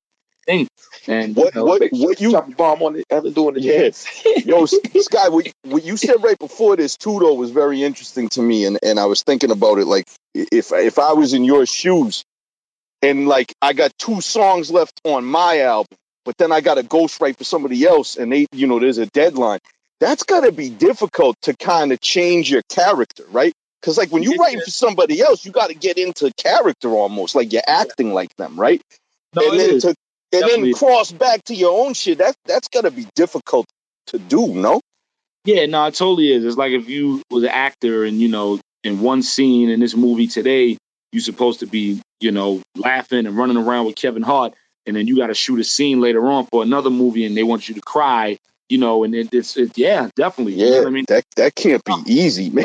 thing. 0.50 0.68
And 1.06 1.36
what 1.36 1.54
you 1.54 1.60
know, 1.60 1.64
what 1.64 1.82
what 1.92 2.20
you 2.20 2.30
drop 2.30 2.56
bomb 2.56 2.82
on 2.82 2.92
the 2.94 3.04
other 3.10 3.30
doing 3.30 3.54
the 3.54 3.60
yes. 3.60 4.06
Yo, 4.44 4.66
Sky, 4.66 5.28
what 5.28 5.46
you, 5.46 5.52
what 5.64 5.84
you 5.84 5.96
said 5.96 6.22
right 6.22 6.38
before 6.38 6.76
this 6.76 6.96
too 6.96 7.18
though 7.18 7.34
was 7.34 7.50
very 7.50 7.82
interesting 7.82 8.28
to 8.30 8.42
me, 8.42 8.64
and 8.66 8.78
and 8.82 8.98
I 8.98 9.06
was 9.06 9.22
thinking 9.22 9.50
about 9.50 9.78
it 9.78 9.86
like 9.86 10.06
if 10.34 10.72
if 10.72 10.98
I 10.98 11.12
was 11.12 11.32
in 11.32 11.44
your 11.44 11.66
shoes, 11.66 12.24
and 13.02 13.28
like 13.28 13.52
I 13.62 13.72
got 13.72 13.92
two 13.98 14.20
songs 14.20 14.70
left 14.70 15.00
on 15.04 15.24
my 15.24 15.60
album, 15.60 15.96
but 16.24 16.36
then 16.38 16.52
I 16.52 16.60
got 16.60 16.78
a 16.78 16.82
ghostwrite 16.82 17.38
for 17.38 17.44
somebody 17.44 17.84
else, 17.84 18.16
and 18.16 18.32
they 18.32 18.46
you 18.52 18.66
know 18.66 18.78
there's 18.78 18.98
a 18.98 19.06
deadline. 19.06 19.60
That's 20.00 20.22
got 20.22 20.40
to 20.40 20.52
be 20.52 20.70
difficult 20.70 21.36
to 21.42 21.54
kind 21.54 21.92
of 21.92 22.00
change 22.00 22.50
your 22.50 22.62
character, 22.70 23.24
right? 23.30 23.52
Because 23.80 23.98
like 23.98 24.10
when 24.10 24.22
you 24.22 24.36
write 24.36 24.62
for 24.62 24.70
somebody 24.70 25.20
else, 25.20 25.44
you 25.44 25.52
got 25.52 25.68
to 25.68 25.74
get 25.74 25.98
into 25.98 26.32
character 26.34 26.88
almost, 26.90 27.34
like 27.34 27.52
you're 27.52 27.62
acting 27.66 28.12
like 28.12 28.34
them, 28.36 28.58
right? 28.58 28.82
No, 29.34 29.50
and 29.50 29.60
then 29.60 29.80
to 29.80 29.94
and 30.32 30.42
Definitely. 30.42 30.72
then 30.72 30.78
cross 30.78 31.12
back 31.12 31.44
to 31.44 31.54
your 31.54 31.84
own 31.84 31.94
shit. 31.94 32.18
That 32.18 32.36
that's 32.46 32.68
gotta 32.68 32.90
be 32.90 33.06
difficult 33.14 33.66
to 34.08 34.18
do, 34.18 34.54
no? 34.54 34.80
Yeah, 35.44 35.66
no, 35.66 35.86
it 35.86 35.94
totally 35.94 36.32
is. 36.32 36.44
It's 36.44 36.56
like 36.56 36.72
if 36.72 36.88
you 36.88 37.22
was 37.30 37.44
an 37.44 37.50
actor 37.50 38.04
and 38.04 38.20
you 38.20 38.28
know, 38.28 38.60
in 38.84 39.00
one 39.00 39.22
scene 39.22 39.70
in 39.70 39.80
this 39.80 39.94
movie 39.94 40.26
today, 40.26 40.76
you're 41.12 41.22
supposed 41.22 41.60
to 41.60 41.66
be, 41.66 42.00
you 42.20 42.30
know, 42.30 42.62
laughing 42.76 43.26
and 43.26 43.36
running 43.36 43.56
around 43.56 43.86
with 43.86 43.96
Kevin 43.96 44.22
Hart, 44.22 44.54
and 44.86 44.96
then 44.96 45.06
you 45.06 45.16
got 45.16 45.28
to 45.28 45.34
shoot 45.34 45.58
a 45.60 45.64
scene 45.64 46.00
later 46.00 46.26
on 46.26 46.46
for 46.46 46.62
another 46.62 46.90
movie, 46.90 47.24
and 47.24 47.36
they 47.36 47.42
want 47.42 47.68
you 47.68 47.74
to 47.74 47.80
cry, 47.80 48.38
you 48.68 48.78
know, 48.78 49.04
and 49.04 49.14
it, 49.14 49.32
it's, 49.32 49.56
it, 49.56 49.76
yeah, 49.76 50.08
definitely. 50.14 50.54
Yeah, 50.54 50.66
you 50.66 50.80
know 50.82 50.86
I 50.86 50.90
mean, 50.90 51.04
that 51.08 51.24
that 51.36 51.54
can't 51.54 51.82
be 51.84 51.94
easy, 52.06 52.50
man. 52.50 52.64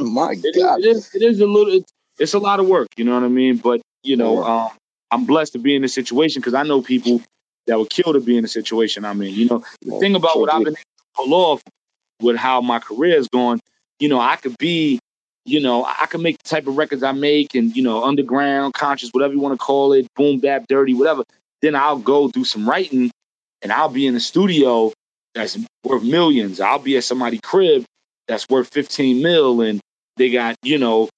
My 0.00 0.34
it 0.42 0.56
God, 0.58 0.80
is, 0.80 0.86
it 0.86 0.88
is, 0.88 1.14
it 1.14 1.22
is 1.22 1.40
a 1.40 1.46
little, 1.46 1.74
it's, 1.74 1.92
it's 2.18 2.34
a 2.34 2.38
lot 2.38 2.60
of 2.60 2.66
work, 2.66 2.88
you 2.96 3.04
know 3.04 3.14
what 3.14 3.24
I 3.24 3.28
mean? 3.28 3.56
But 3.56 3.80
you 4.02 4.16
know, 4.16 4.42
um, 4.44 4.70
I'm 5.12 5.26
blessed 5.26 5.52
to 5.52 5.58
be 5.58 5.76
in 5.76 5.82
this 5.82 5.94
situation 5.94 6.40
because 6.40 6.54
I 6.54 6.62
know 6.62 6.80
people 6.80 7.20
that 7.66 7.78
would 7.78 7.90
kill 7.90 8.14
to 8.14 8.20
be 8.20 8.36
in 8.36 8.42
the 8.42 8.48
situation 8.48 9.04
I'm 9.04 9.20
in. 9.22 9.34
You 9.34 9.46
know, 9.46 9.64
the 9.82 9.98
thing 9.98 10.16
about 10.16 10.38
what 10.40 10.52
I've 10.52 10.64
been 10.64 10.68
able 10.68 10.76
to 10.76 11.04
pull 11.14 11.34
off 11.34 11.62
with 12.20 12.36
how 12.36 12.62
my 12.62 12.78
career 12.78 13.16
is 13.18 13.28
going, 13.28 13.60
you 14.00 14.08
know, 14.08 14.18
I 14.18 14.36
could 14.36 14.56
be, 14.58 14.98
you 15.44 15.60
know, 15.60 15.84
I 15.84 16.06
could 16.06 16.22
make 16.22 16.38
the 16.42 16.48
type 16.48 16.66
of 16.66 16.78
records 16.78 17.02
I 17.02 17.12
make 17.12 17.54
and, 17.54 17.76
you 17.76 17.82
know, 17.82 18.02
underground, 18.04 18.72
conscious, 18.72 19.10
whatever 19.10 19.34
you 19.34 19.40
want 19.40 19.52
to 19.52 19.64
call 19.64 19.92
it, 19.92 20.06
boom, 20.16 20.40
bap, 20.40 20.66
dirty, 20.66 20.94
whatever. 20.94 21.24
Then 21.60 21.74
I'll 21.74 21.98
go 21.98 22.28
do 22.28 22.44
some 22.44 22.68
writing 22.68 23.10
and 23.60 23.70
I'll 23.70 23.90
be 23.90 24.06
in 24.06 24.14
the 24.14 24.20
studio 24.20 24.92
that's 25.34 25.58
worth 25.84 26.02
millions. 26.02 26.58
I'll 26.58 26.78
be 26.78 26.96
at 26.96 27.04
somebody's 27.04 27.40
crib 27.40 27.84
that's 28.28 28.48
worth 28.48 28.72
15 28.72 29.22
mil 29.22 29.60
and 29.60 29.80
they 30.16 30.30
got, 30.30 30.56
you 30.62 30.78
know, 30.78 31.10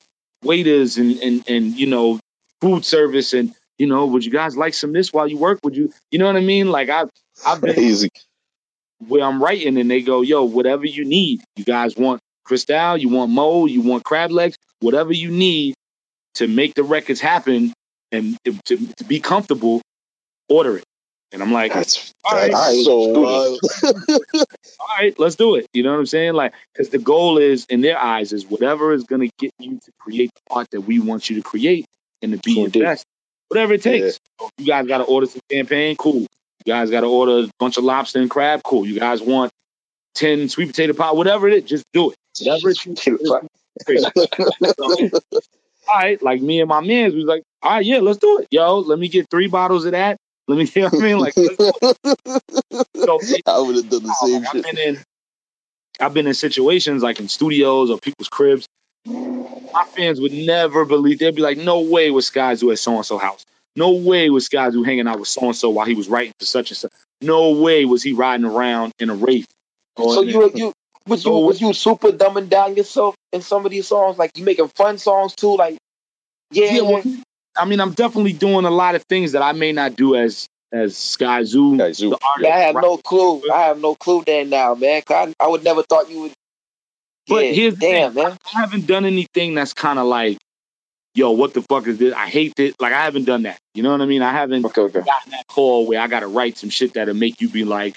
waiters 0.42 0.98
and, 0.98 1.16
and, 1.20 1.48
and, 1.48 1.78
you 1.78 1.86
know, 1.86 2.18
food 2.60 2.84
service 2.84 3.34
and 3.34 3.54
you 3.78 3.86
know, 3.86 4.06
would 4.06 4.24
you 4.24 4.30
guys 4.30 4.56
like 4.56 4.74
some 4.74 4.92
this 4.92 5.12
while 5.12 5.26
you 5.26 5.36
work? 5.36 5.60
Would 5.64 5.76
you, 5.76 5.92
you 6.10 6.18
know 6.18 6.26
what 6.26 6.36
I 6.36 6.40
mean? 6.40 6.68
Like 6.70 6.88
I, 6.88 7.04
I've 7.46 7.60
been 7.60 7.78
Easy. 7.78 8.10
where 8.98 9.24
I'm 9.24 9.42
writing 9.42 9.78
and 9.78 9.90
they 9.90 10.02
go, 10.02 10.22
yo, 10.22 10.44
whatever 10.44 10.86
you 10.86 11.04
need. 11.04 11.42
You 11.56 11.64
guys 11.64 11.96
want 11.96 12.20
Cristal, 12.44 12.96
you 12.96 13.08
want 13.08 13.30
Mo, 13.30 13.66
you 13.66 13.80
want 13.80 14.04
crab 14.04 14.30
legs, 14.30 14.56
whatever 14.80 15.12
you 15.12 15.30
need 15.30 15.74
to 16.34 16.46
make 16.46 16.74
the 16.74 16.82
records 16.82 17.20
happen 17.20 17.72
and 18.12 18.36
to, 18.44 18.76
to 18.96 19.04
be 19.04 19.20
comfortable, 19.20 19.80
order 20.48 20.78
it. 20.78 20.84
And 21.32 21.42
I'm 21.42 21.52
like, 21.52 21.72
that's, 21.74 22.12
all 22.24 22.36
right, 22.36 22.52
that's 22.52 22.84
so 22.84 23.16
all 23.18 24.86
right, 24.96 25.18
let's 25.18 25.34
do 25.34 25.56
it. 25.56 25.66
You 25.72 25.82
know 25.82 25.90
what 25.90 25.98
I'm 25.98 26.06
saying? 26.06 26.34
Like, 26.34 26.52
because 26.72 26.90
the 26.90 26.98
goal 26.98 27.38
is, 27.38 27.66
in 27.68 27.80
their 27.80 27.98
eyes, 28.00 28.32
is 28.32 28.46
whatever 28.46 28.92
is 28.92 29.02
going 29.02 29.28
to 29.28 29.30
get 29.40 29.50
you 29.58 29.80
to 29.80 29.92
create 29.98 30.30
the 30.32 30.54
art 30.54 30.68
that 30.70 30.82
we 30.82 31.00
want 31.00 31.28
you 31.28 31.36
to 31.36 31.42
create 31.42 31.86
and 32.22 32.30
to 32.30 32.38
be 32.38 32.52
your 32.52 32.70
best 32.70 33.04
whatever 33.48 33.74
it 33.74 33.82
takes. 33.82 34.18
Yeah. 34.40 34.48
You 34.58 34.66
guys 34.66 34.86
got 34.86 34.98
to 34.98 35.04
order 35.04 35.26
some 35.26 35.40
champagne, 35.50 35.96
cool. 35.96 36.20
You 36.20 36.72
guys 36.72 36.90
got 36.90 37.00
to 37.00 37.06
order 37.06 37.46
a 37.46 37.50
bunch 37.58 37.76
of 37.76 37.84
lobster 37.84 38.20
and 38.20 38.30
crab, 38.30 38.62
cool. 38.62 38.86
You 38.86 38.98
guys 38.98 39.20
want 39.20 39.52
ten 40.14 40.48
sweet 40.48 40.66
potato 40.66 40.92
pie, 40.92 41.12
whatever 41.12 41.48
it 41.48 41.64
is, 41.64 41.64
just 41.64 41.84
do 41.92 42.10
it. 42.10 42.16
Whatever 42.40 42.70
it 42.70 42.86
is. 42.86 43.44
all 45.88 45.94
right, 45.94 46.22
like 46.22 46.40
me 46.40 46.60
and 46.60 46.68
my 46.68 46.80
man, 46.80 47.10
we 47.10 47.18
was 47.18 47.26
like, 47.26 47.42
all 47.62 47.72
right, 47.72 47.84
yeah, 47.84 47.98
let's 47.98 48.18
do 48.18 48.38
it. 48.38 48.48
Yo, 48.50 48.78
let 48.78 48.98
me 48.98 49.08
get 49.08 49.28
three 49.30 49.48
bottles 49.48 49.84
of 49.84 49.92
that. 49.92 50.16
Let 50.46 50.58
me, 50.58 50.64
you 50.74 50.82
know 50.82 50.88
what 50.88 51.02
I 51.02 51.06
mean? 51.06 51.18
Like, 51.18 51.34
so, 51.34 53.18
I 53.46 53.58
would 53.58 53.76
have 53.76 53.90
done 53.90 54.02
the 54.02 54.16
same 54.20 54.44
shit. 54.44 54.66
I've 54.66 54.74
been, 54.74 54.78
in, 54.78 54.98
I've 56.00 56.14
been 56.14 56.26
in 56.26 56.34
situations 56.34 57.02
like 57.02 57.20
in 57.20 57.28
studios 57.28 57.90
or 57.90 57.98
people's 57.98 58.28
cribs 58.28 58.66
my 59.74 59.84
fans 59.84 60.20
would 60.20 60.32
never 60.32 60.84
believe. 60.84 61.18
They'd 61.18 61.34
be 61.34 61.42
like, 61.42 61.58
"No 61.58 61.80
way 61.80 62.10
was 62.10 62.30
Skyzoo 62.30 62.72
at 62.72 62.78
so 62.78 62.96
and 62.96 63.04
so 63.04 63.18
house. 63.18 63.44
No 63.76 63.92
way 63.92 64.30
was 64.30 64.48
Skyzoo 64.48 64.86
hanging 64.86 65.08
out 65.08 65.18
with 65.18 65.28
so 65.28 65.46
and 65.46 65.56
so 65.56 65.70
while 65.70 65.86
he 65.86 65.94
was 65.94 66.08
writing 66.08 66.32
for 66.38 66.46
such 66.46 66.70
and 66.70 66.78
such. 66.78 66.92
No 67.20 67.50
way 67.50 67.84
was 67.84 68.02
he 68.02 68.12
riding 68.12 68.46
around 68.46 68.92
in 68.98 69.10
a 69.10 69.14
wraith." 69.14 69.48
So 69.98 70.22
you 70.22 70.50
you 70.54 70.72
was 71.06 71.24
you 71.24 71.32
was 71.32 71.60
you 71.60 71.72
super 71.72 72.10
dumbing 72.10 72.48
down 72.48 72.76
yourself 72.76 73.14
in 73.32 73.42
some 73.42 73.66
of 73.66 73.72
these 73.72 73.88
songs? 73.88 74.16
Like 74.16 74.38
you 74.38 74.44
making 74.44 74.68
fun 74.68 74.98
songs 74.98 75.34
too? 75.34 75.56
Like 75.56 75.76
yeah. 76.52 76.74
yeah 76.74 76.80
well, 76.82 77.02
I 77.56 77.64
mean, 77.64 77.80
I'm 77.80 77.92
definitely 77.92 78.32
doing 78.32 78.64
a 78.64 78.70
lot 78.70 78.94
of 78.94 79.02
things 79.04 79.32
that 79.32 79.42
I 79.42 79.52
may 79.52 79.72
not 79.72 79.96
do 79.96 80.14
as 80.14 80.48
as 80.72 80.94
Skyzoo. 80.94 81.94
Sky 81.94 82.18
yeah, 82.40 82.54
I 82.54 82.58
have 82.60 82.74
no 82.74 82.96
clue. 82.96 83.42
I 83.50 83.62
have 83.62 83.80
no 83.80 83.94
clue 83.94 84.22
then 84.24 84.50
now, 84.50 84.74
man. 84.74 85.02
I, 85.08 85.32
I 85.38 85.46
would 85.46 85.62
never 85.62 85.82
thought 85.82 86.10
you 86.10 86.22
would 86.22 86.32
but 87.28 87.44
yeah, 87.44 87.52
here's 87.52 87.74
damn, 87.74 88.12
thing. 88.12 88.24
man. 88.24 88.38
I 88.54 88.60
haven't 88.60 88.86
done 88.86 89.04
anything 89.04 89.54
that's 89.54 89.72
kind 89.72 89.98
of 89.98 90.06
like, 90.06 90.38
yo, 91.14 91.30
what 91.30 91.54
the 91.54 91.62
fuck 91.62 91.86
is 91.86 91.98
this? 91.98 92.14
I 92.14 92.28
hate 92.28 92.52
it. 92.58 92.74
Like 92.80 92.92
I 92.92 93.04
haven't 93.04 93.24
done 93.24 93.42
that. 93.42 93.58
You 93.74 93.82
know 93.82 93.92
what 93.92 94.00
I 94.00 94.06
mean? 94.06 94.22
I 94.22 94.32
haven't 94.32 94.64
okay, 94.66 94.82
okay. 94.82 95.00
gotten 95.00 95.30
that 95.32 95.46
call 95.46 95.86
where 95.86 96.00
I 96.00 96.06
got 96.06 96.20
to 96.20 96.28
write 96.28 96.58
some 96.58 96.70
shit 96.70 96.94
that'll 96.94 97.14
make 97.14 97.40
you 97.40 97.48
be 97.48 97.64
like, 97.64 97.96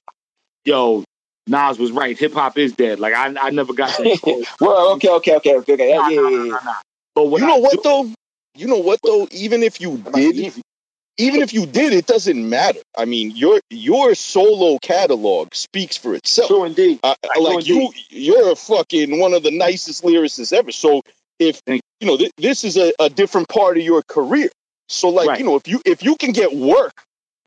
yo, 0.66 1.04
Nas 1.48 1.80
was 1.80 1.92
right. 1.92 2.18
Hip 2.18 2.34
hop 2.34 2.58
is 2.58 2.74
dead. 2.74 3.00
Like 3.00 3.14
I, 3.14 3.34
I 3.40 3.50
never 3.52 3.74
got 3.74 3.98
that 3.98 4.20
call. 4.24 4.44
well, 4.60 4.94
okay, 4.94 5.10
okay, 5.10 5.36
okay, 5.38 5.56
okay, 5.58 5.74
okay. 5.74 5.96
Nah, 5.96 6.08
yeah, 6.08 6.22
nah, 6.22 6.30
yeah, 6.30 6.44
yeah. 6.44 6.52
Nah, 6.52 6.74
but 7.16 7.26
you 7.26 7.48
know 7.48 7.58
I 7.58 7.60
what 7.60 7.72
do, 7.72 7.80
though? 7.84 8.12
You 8.56 8.68
know 8.68 8.78
what 8.78 9.00
though? 9.04 9.28
Even 9.32 9.64
if 9.64 9.80
you 9.80 9.98
did, 10.14 10.54
even 11.18 11.42
if 11.42 11.54
you 11.54 11.66
did, 11.66 11.94
it 11.94 12.06
doesn't 12.06 12.50
matter. 12.50 12.80
I 12.98 13.06
mean, 13.06 13.36
your 13.36 13.60
your 13.70 14.16
solo 14.16 14.78
catalog 14.80 15.54
speaks 15.54 15.98
for 15.98 16.14
itself. 16.14 16.48
True 16.48 16.64
indeed. 16.64 17.00
Uh, 17.04 17.16
like 17.40 17.68
you, 17.68 17.92
you're 18.10 18.52
a 18.52 18.56
fucking 18.56 19.20
one 19.20 19.34
of 19.34 19.44
the 19.44 19.52
nicest 19.52 20.04
lyricists 20.04 20.54
ever. 20.54 20.72
So 20.72 21.02
if 21.40 21.62
you 21.68 21.82
know 22.02 22.18
th- 22.18 22.32
this 22.38 22.64
is 22.64 22.78
a, 22.78 22.94
a 23.00 23.10
different 23.10 23.50
part 23.50 23.78
of 23.78 23.84
your 23.84 24.04
career, 24.04 24.50
so 24.90 25.10
like 25.10 25.28
right. 25.28 25.40
you 25.40 25.46
know 25.46 25.56
if 25.56 25.68
you 25.68 25.82
if 25.86 26.04
you 26.04 26.16
can 26.16 26.32
get 26.32 26.56
work 26.56 26.94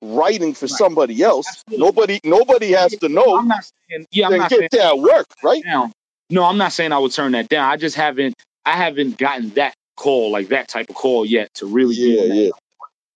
writing 0.03 0.55
for 0.55 0.67
right. 0.67 0.71
somebody 0.71 1.23
else, 1.23 1.47
Absolutely. 1.49 1.87
nobody 1.87 2.21
nobody 2.25 2.73
has 2.73 2.93
to 2.97 3.09
know. 3.09 3.37
I'm 3.37 3.49
not 3.49 3.71
saying 3.89 4.07
yeah, 4.11 4.27
I'm 4.27 4.37
not 4.37 4.51
get 4.51 4.71
that 4.73 4.99
work 4.99 5.27
right. 5.45 5.63
Down. 5.63 5.93
No, 6.29 6.45
I'm 6.45 6.59
not 6.59 6.73
saying 6.73 6.93
I 6.93 6.99
would 6.99 7.13
turn 7.13 7.33
that 7.33 7.49
down. 7.49 7.71
I 7.71 7.77
just 7.77 7.97
haven't 7.97 8.35
I 8.65 8.73
haven't 8.73 9.17
gotten 9.17 9.51
that 9.51 9.75
call 9.97 10.31
like 10.31 10.49
that 10.49 10.67
type 10.67 10.89
of 10.89 10.95
call 10.95 11.27
yet 11.27 11.53
to 11.53 11.67
really 11.67 11.95
yeah 11.95 12.23
yeah 12.33 12.51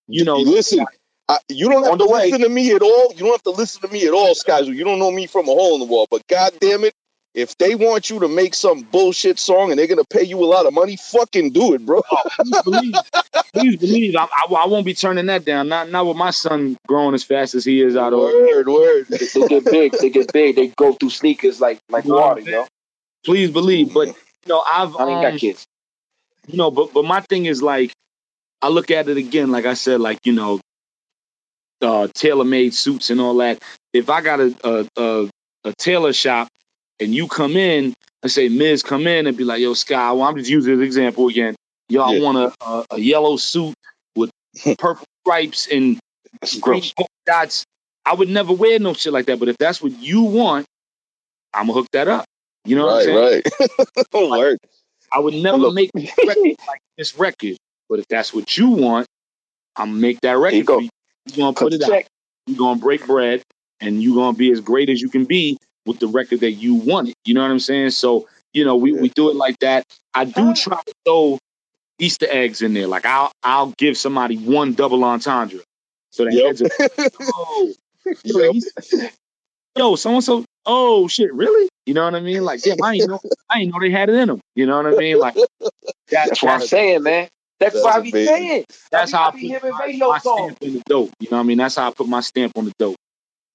you 0.09 0.24
know, 0.24 0.36
listen. 0.36 0.86
I, 1.26 1.38
you 1.48 1.70
don't 1.70 1.84
have 1.84 1.98
to 1.98 2.07
way. 2.07 2.24
listen 2.26 2.42
to 2.42 2.48
me 2.50 2.72
at 2.72 2.82
all. 2.82 3.12
You 3.12 3.20
don't 3.20 3.30
have 3.30 3.42
to 3.44 3.50
listen 3.50 3.80
to 3.80 3.88
me 3.88 4.07
at 4.07 4.12
all, 4.12 4.34
Skies. 4.34 4.68
You 4.68 4.84
don't 4.84 4.98
know 4.98 5.11
me 5.11 5.26
from 5.26 5.48
a 5.48 5.52
hole 5.52 5.72
in 5.74 5.80
the 5.80 5.86
wall. 5.86 6.07
But 6.11 6.26
god 6.26 6.52
damn 6.61 6.84
it, 6.84 6.92
if 7.34 7.57
they 7.57 7.74
want 7.74 8.11
you 8.11 8.20
to 8.20 8.28
make 8.28 8.55
some 8.55 8.82
bullshit 8.82 9.38
song 9.38 9.70
and 9.70 9.78
they're 9.78 9.86
gonna 9.86 10.05
pay 10.05 10.22
you 10.22 10.38
a 10.42 10.44
lot 10.44 10.66
of 10.66 10.74
money, 10.74 10.96
fucking 10.96 11.52
do 11.52 11.72
it, 11.74 11.84
bro. 11.86 12.02
please 12.38 12.62
believe, 12.62 12.94
please 13.55 13.76
believe 13.78 14.16
I, 14.16 14.24
I, 14.24 14.55
I 14.55 14.66
won't 14.66 14.84
be 14.84 14.92
turning 14.94 15.26
that 15.26 15.46
down. 15.46 15.68
Not 15.68 15.90
not 15.90 16.07
with 16.07 16.18
my 16.18 16.30
son 16.30 16.76
growing 16.86 17.14
as 17.14 17.24
fast 17.24 17.55
as 17.55 17.64
he 17.64 17.80
is 17.80 17.96
out 17.96 18.12
of 18.12 18.20
Word, 18.20 18.68
word. 18.68 19.07
They, 19.09 19.16
they 19.34 19.48
get 19.48 19.64
big. 19.64 19.92
They 19.92 20.11
get 20.11 20.32
big. 20.32 20.57
They 20.57 20.68
go 20.76 20.92
through 20.92 21.11
sneakers 21.11 21.59
like 21.59 21.80
like 21.88 22.05
No, 22.05 22.16
water, 22.16 22.42
man. 22.42 22.52
yo. 22.52 22.66
Please 23.24 23.50
believe, 23.50 23.94
but 23.94 24.09
you 24.09 24.14
know 24.48 24.61
I've 24.61 24.94
I 24.96 25.05
ain't 25.09 25.24
um, 25.24 25.32
got 25.32 25.38
kids. 25.40 25.66
you 26.48 26.59
know, 26.59 26.70
but 26.70 26.92
but 26.92 27.07
my 27.07 27.22
thing 27.22 27.46
is 27.46 27.62
like, 27.62 27.93
I 28.64 28.68
look 28.70 28.90
at 28.92 29.08
it 29.08 29.18
again, 29.18 29.52
like 29.52 29.66
I 29.66 29.74
said, 29.74 30.00
like 30.00 30.20
you 30.26 30.32
know, 30.34 30.60
uh, 31.82 32.08
tailor 32.14 32.44
made 32.44 32.74
suits 32.74 33.10
and 33.10 33.20
all 33.20 33.36
that. 33.38 33.62
If 33.92 34.10
I 34.10 34.22
got 34.22 34.40
a 34.40 34.56
a, 34.64 34.88
a 34.96 35.30
a 35.64 35.74
tailor 35.78 36.14
shop 36.14 36.48
and 37.00 37.14
you 37.14 37.28
come 37.28 37.56
in 37.56 37.94
and 38.22 38.32
say, 38.32 38.48
Miz, 38.48 38.82
come 38.82 39.06
in 39.06 39.26
and 39.26 39.36
be 39.36 39.44
like, 39.44 39.60
Yo, 39.60 39.74
Sky, 39.74 40.12
well, 40.12 40.24
I'm 40.24 40.36
just 40.36 40.50
using 40.50 40.78
this 40.78 40.86
example 40.86 41.28
again. 41.28 41.56
Y'all 41.90 42.14
Yeah. 42.14 42.22
want 42.24 42.38
a, 42.38 42.54
a 42.66 42.86
a 42.92 43.00
yellow 43.00 43.36
suit 43.36 43.74
with 44.16 44.30
purple 44.78 45.06
stripes 45.24 45.68
and 45.68 45.98
green 46.60 46.82
dots. 47.26 47.64
I 48.06 48.14
would 48.14 48.28
never 48.30 48.52
wear 48.52 48.78
no 48.80 48.94
shit 48.94 49.12
like 49.12 49.26
that. 49.26 49.40
But 49.40 49.48
if 49.48 49.58
that's 49.58 49.82
what 49.82 49.92
you 49.92 50.22
want, 50.22 50.66
I'm 51.54 51.66
gonna 51.68 51.74
hook 51.80 51.88
that 51.92 52.08
up. 52.08 52.24
You 52.64 52.76
know 52.76 52.86
what 52.86 53.06
I'm 53.06 53.08
right, 53.08 53.44
saying? 53.44 53.44
right. 54.12 54.30
word. 54.40 54.58
I 55.12 55.20
would 55.20 55.34
never 55.34 55.70
make 55.72 55.90
record 55.94 56.56
like 56.68 56.80
this 56.98 57.18
record. 57.18 57.56
But 57.95 58.01
if 58.01 58.09
that's 58.09 58.34
what 58.34 58.59
you 58.59 58.70
want, 58.70 59.07
I'm 59.76 60.01
make 60.01 60.20
that 60.22 60.36
record. 60.36 60.57
You 60.57 60.64
go. 60.64 60.78
You. 60.80 60.88
You're 61.26 61.45
gonna 61.47 61.55
put 61.55 61.70
the 61.70 61.76
it 61.76 61.82
out. 61.84 62.05
You're 62.49 62.59
gonna 62.59 62.80
break 62.80 63.07
bread, 63.07 63.40
and 63.80 64.03
you're 64.03 64.16
gonna 64.16 64.36
be 64.36 64.51
as 64.51 64.59
great 64.61 64.90
as 64.90 65.01
you 65.01 65.09
can 65.09 65.26
be 65.26 65.59
with 65.86 66.01
the 66.01 66.09
record 66.09 66.40
that 66.40 66.51
you 66.51 66.74
wanted. 66.74 67.14
You 67.24 67.34
know 67.34 67.42
what 67.42 67.53
I'm 67.53 67.61
saying? 67.61 67.90
So 67.90 68.26
you 68.53 68.64
know, 68.64 68.74
we, 68.74 68.95
Yeah. 68.95 69.01
we 69.03 69.11
do 69.11 69.30
it 69.30 69.36
like 69.36 69.57
that. 69.61 69.84
I 70.12 70.24
do 70.24 70.55
try 70.55 70.80
to 70.84 70.92
throw 71.05 71.38
Easter 72.01 72.26
eggs 72.28 72.62
in 72.62 72.74
there. 72.74 72.88
Like 72.88 73.07
I'll 73.07 73.30
I'll 73.45 73.72
give 73.78 73.97
somebody 73.97 74.38
one 74.38 74.72
double 74.72 75.05
entendre. 75.05 75.61
So 76.11 76.24
that 76.24 76.34
Yep. 76.34 76.47
heads 76.47 76.62
are, 76.62 76.68
oh, 77.32 77.72
yo, 78.24 78.40
Yep. 78.40 79.12
yo, 79.78 79.95
so 79.95 80.14
and 80.14 80.24
so. 80.24 80.45
Oh 80.66 81.07
shit, 81.07 81.32
really? 81.32 81.68
You 81.86 81.95
know 81.95 82.05
what 82.05 82.16
I 82.16 82.20
mean? 82.20 82.45
Like, 82.45 82.61
damn, 82.62 82.82
I 82.82 82.95
ain't 82.95 83.09
know, 83.09 83.20
I 83.49 83.61
ain't 83.61 83.72
know 83.72 83.78
they 83.80 83.90
had 83.90 84.09
it 84.09 84.16
in 84.16 84.28
them. 84.28 84.40
You 84.57 84.66
know 84.66 84.78
what 84.78 84.86
I 84.86 84.97
mean? 84.97 85.18
Like, 85.20 85.34
that, 86.11 86.28
That's 86.28 86.42
what 86.42 86.53
I'm 86.55 86.66
saying, 86.66 87.03
man. 87.05 87.28
That's, 87.64 87.74
That's 87.74 87.84
what 87.84 87.94
I 87.94 88.00
be 88.00 88.10
amazing. 88.10 88.34
saying. 88.34 88.64
That's 88.90 89.14
I 89.14 89.16
how 89.16 89.28
I 89.28 89.30
be, 89.32 89.38
I 89.38 89.40
put 89.40 89.62
hearing 89.62 89.72
my, 89.78 89.84
radio 89.84 90.08
my 90.08 90.18
stamp 90.18 90.58
in 90.62 90.72
the 90.74 90.82
dope. 90.86 91.10
You 91.20 91.30
know 91.30 91.36
what 91.38 91.42
I 91.42 91.46
mean? 91.46 91.58
That's 91.58 91.76
how 91.76 91.88
I 91.88 91.92
put 91.92 92.08
my 92.08 92.20
stamp 92.20 92.52
on 92.56 92.64
the 92.66 92.72
dope. 92.78 92.96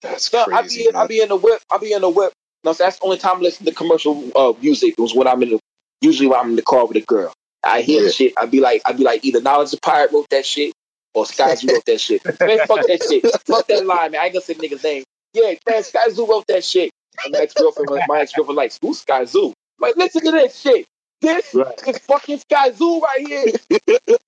That's 0.01 0.25
So 0.25 0.45
I 0.51 0.61
be 0.67 0.87
in, 0.87 0.95
I 0.95 0.99
man. 0.99 1.07
be 1.07 1.21
in 1.21 1.29
the 1.29 1.35
whip. 1.35 1.61
I 1.71 1.77
be 1.77 1.93
in 1.93 2.01
the 2.01 2.09
whip. 2.09 2.33
No, 2.63 2.73
so 2.73 2.83
that's 2.83 2.99
the 2.99 3.05
only 3.05 3.17
time 3.17 3.37
I 3.37 3.39
listen 3.41 3.65
to 3.65 3.73
commercial 3.73 4.31
uh, 4.35 4.53
music. 4.61 4.95
It 4.97 5.01
was 5.01 5.13
when 5.13 5.27
I'm 5.27 5.41
in 5.43 5.49
the 5.51 5.59
usually 6.01 6.27
when 6.27 6.39
I'm 6.39 6.49
in 6.51 6.55
the 6.55 6.61
car 6.61 6.85
with 6.85 6.97
a 6.97 7.01
girl. 7.01 7.33
I 7.63 7.81
hear 7.81 7.99
Yeah. 8.01 8.07
the 8.07 8.13
shit. 8.13 8.33
I 8.37 8.45
be 8.45 8.59
like, 8.61 8.81
I 8.85 8.93
be 8.93 9.03
like, 9.03 9.23
either 9.25 9.41
Knowledge 9.41 9.71
the 9.71 9.79
Pirate 9.81 10.11
wrote 10.11 10.29
that 10.31 10.45
shit 10.45 10.73
or 11.13 11.25
Skyzoo 11.25 11.71
wrote 11.73 11.85
that 11.85 11.99
shit. 11.99 12.23
Man, 12.39 12.59
fuck 12.67 12.85
that 12.87 13.03
shit. 13.07 13.25
Fuck 13.45 13.67
that 13.67 13.85
line, 13.85 14.11
man. 14.11 14.21
I 14.21 14.25
ain't 14.25 14.33
gonna 14.33 14.43
say 14.43 14.53
the 14.53 14.67
nigga's 14.67 14.83
name. 14.83 15.03
Yeah, 15.33 15.53
man, 15.67 15.83
Skyzoo 15.83 16.27
wrote 16.27 16.45
that 16.47 16.63
shit. 16.63 16.91
And 17.25 17.33
my 17.33 17.39
ex 17.39 17.53
girlfriend, 17.53 17.89
my 18.07 18.21
ex 18.21 18.33
girlfriend, 18.33 18.55
like, 18.55 18.73
who's 18.81 19.03
Skyzoo? 19.03 19.51
Like, 19.79 19.95
listen 19.97 20.21
to 20.23 20.31
this 20.31 20.57
shit. 20.59 20.87
This 21.21 21.53
Right. 21.53 21.79
is 21.87 21.97
fucking 22.07 22.39
Skyzoo 22.39 23.01
right 23.01 23.27
here. 23.27 23.45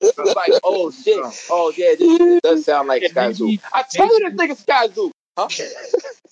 It's 0.04 0.18
like, 0.36 0.52
oh 0.64 0.92
shit. 0.92 1.20
Oh 1.50 1.72
yeah, 1.78 1.94
this, 1.98 2.18
this 2.20 2.42
does 2.42 2.66
sound 2.66 2.88
like 2.88 3.02
Yeah, 3.04 3.10
Skyzoo. 3.10 3.60
I 3.74 3.84
tell 3.90 4.08
you 4.20 4.30
this 4.32 4.40
nigga 4.40 4.66
Skyzoo. 4.66 5.12
Huh? 5.38 5.48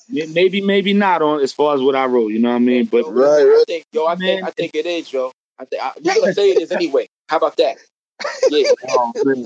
Maybe, 0.34 0.60
maybe 0.62 0.94
not 0.94 1.22
on 1.22 1.40
as 1.42 1.54
far 1.54 1.76
as 1.76 1.82
what 1.82 1.96
I 1.96 2.06
wrote. 2.08 2.30
You 2.30 2.40
know 2.40 2.50
what 2.50 2.56
I 2.56 2.60
mean? 2.60 2.86
But 2.86 3.04
Right, 3.14 3.42
I 3.46 3.64
think, 3.68 3.86
yo, 3.94 4.08
I 4.08 4.16
think, 4.16 4.44
I 4.44 4.50
think 4.50 4.72
it 4.74 4.88
is, 4.88 5.14
yo. 5.14 5.32
I 5.60 5.66
think 5.66 5.84
I, 5.84 5.92
you're 6.02 6.16
gonna 6.16 6.34
say 6.34 6.50
it 6.50 6.62
is 6.62 6.72
anyway. 6.72 7.08
How 7.28 7.38
about 7.38 7.58
that? 7.58 7.78
Yeah, 8.50 8.64
Oh, 8.90 9.12
man. 9.24 9.46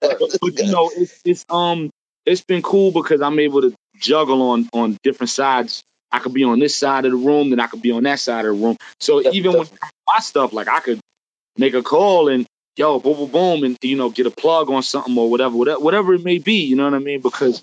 but 0.00 0.58
you 0.58 0.72
know, 0.72 0.90
it's 0.96 1.20
it's 1.26 1.44
um 1.50 1.90
it's 2.24 2.42
been 2.42 2.62
cool 2.62 2.90
because 2.90 3.20
I'm 3.20 3.38
able 3.38 3.60
to 3.62 3.74
juggle 3.98 4.40
on 4.50 4.68
on 4.72 4.96
different 5.02 5.28
sides. 5.30 5.82
I 6.10 6.20
could 6.20 6.32
be 6.32 6.44
on 6.44 6.58
this 6.58 6.74
side 6.74 7.04
of 7.04 7.10
the 7.12 7.18
room, 7.18 7.50
then 7.50 7.60
I 7.60 7.66
could 7.66 7.82
be 7.82 7.90
on 7.90 8.04
that 8.04 8.18
side 8.18 8.46
of 8.46 8.56
the 8.58 8.64
room. 8.64 8.76
So 9.00 9.22
Def- 9.22 9.34
even 9.34 9.58
with 9.58 9.70
my 10.12 10.20
stuff, 10.20 10.52
like 10.52 10.68
I 10.68 10.80
could 10.80 11.00
make 11.56 11.74
a 11.74 11.82
call 11.82 12.28
and 12.28 12.46
yo, 12.76 13.00
boom, 13.00 13.16
boom, 13.16 13.30
boom, 13.30 13.64
and 13.64 13.76
you 13.82 13.96
know, 13.96 14.08
get 14.10 14.26
a 14.26 14.30
plug 14.30 14.70
on 14.70 14.82
something 14.82 15.16
or 15.18 15.30
whatever, 15.30 15.56
whatever, 15.56 15.80
whatever 15.80 16.14
it 16.14 16.24
may 16.24 16.38
be. 16.38 16.64
You 16.64 16.76
know 16.76 16.84
what 16.84 16.94
I 16.94 16.98
mean? 16.98 17.20
Because 17.20 17.62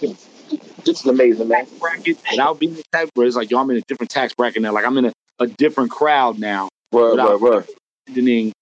this 0.00 1.00
is 1.00 1.06
amazing, 1.06 1.48
man. 1.48 1.66
tax 1.66 1.70
bracket 1.78 2.18
without 2.30 2.58
being 2.58 2.72
a 2.72 2.82
tax 2.92 3.10
bracket, 3.14 3.28
it's 3.28 3.36
like 3.36 3.50
yo, 3.50 3.58
I'm 3.60 3.70
in 3.70 3.78
a 3.78 3.82
different 3.82 4.10
tax 4.10 4.34
bracket 4.34 4.62
now. 4.62 4.72
Like 4.72 4.84
I'm 4.84 4.96
in 4.98 5.06
a, 5.06 5.12
a 5.38 5.46
different 5.46 5.90
crowd 5.90 6.38
now. 6.38 6.68
Word, 6.92 7.12
Without- 7.12 7.40
word, 7.40 7.52
word. 7.54 7.68
abandoning 8.08 8.52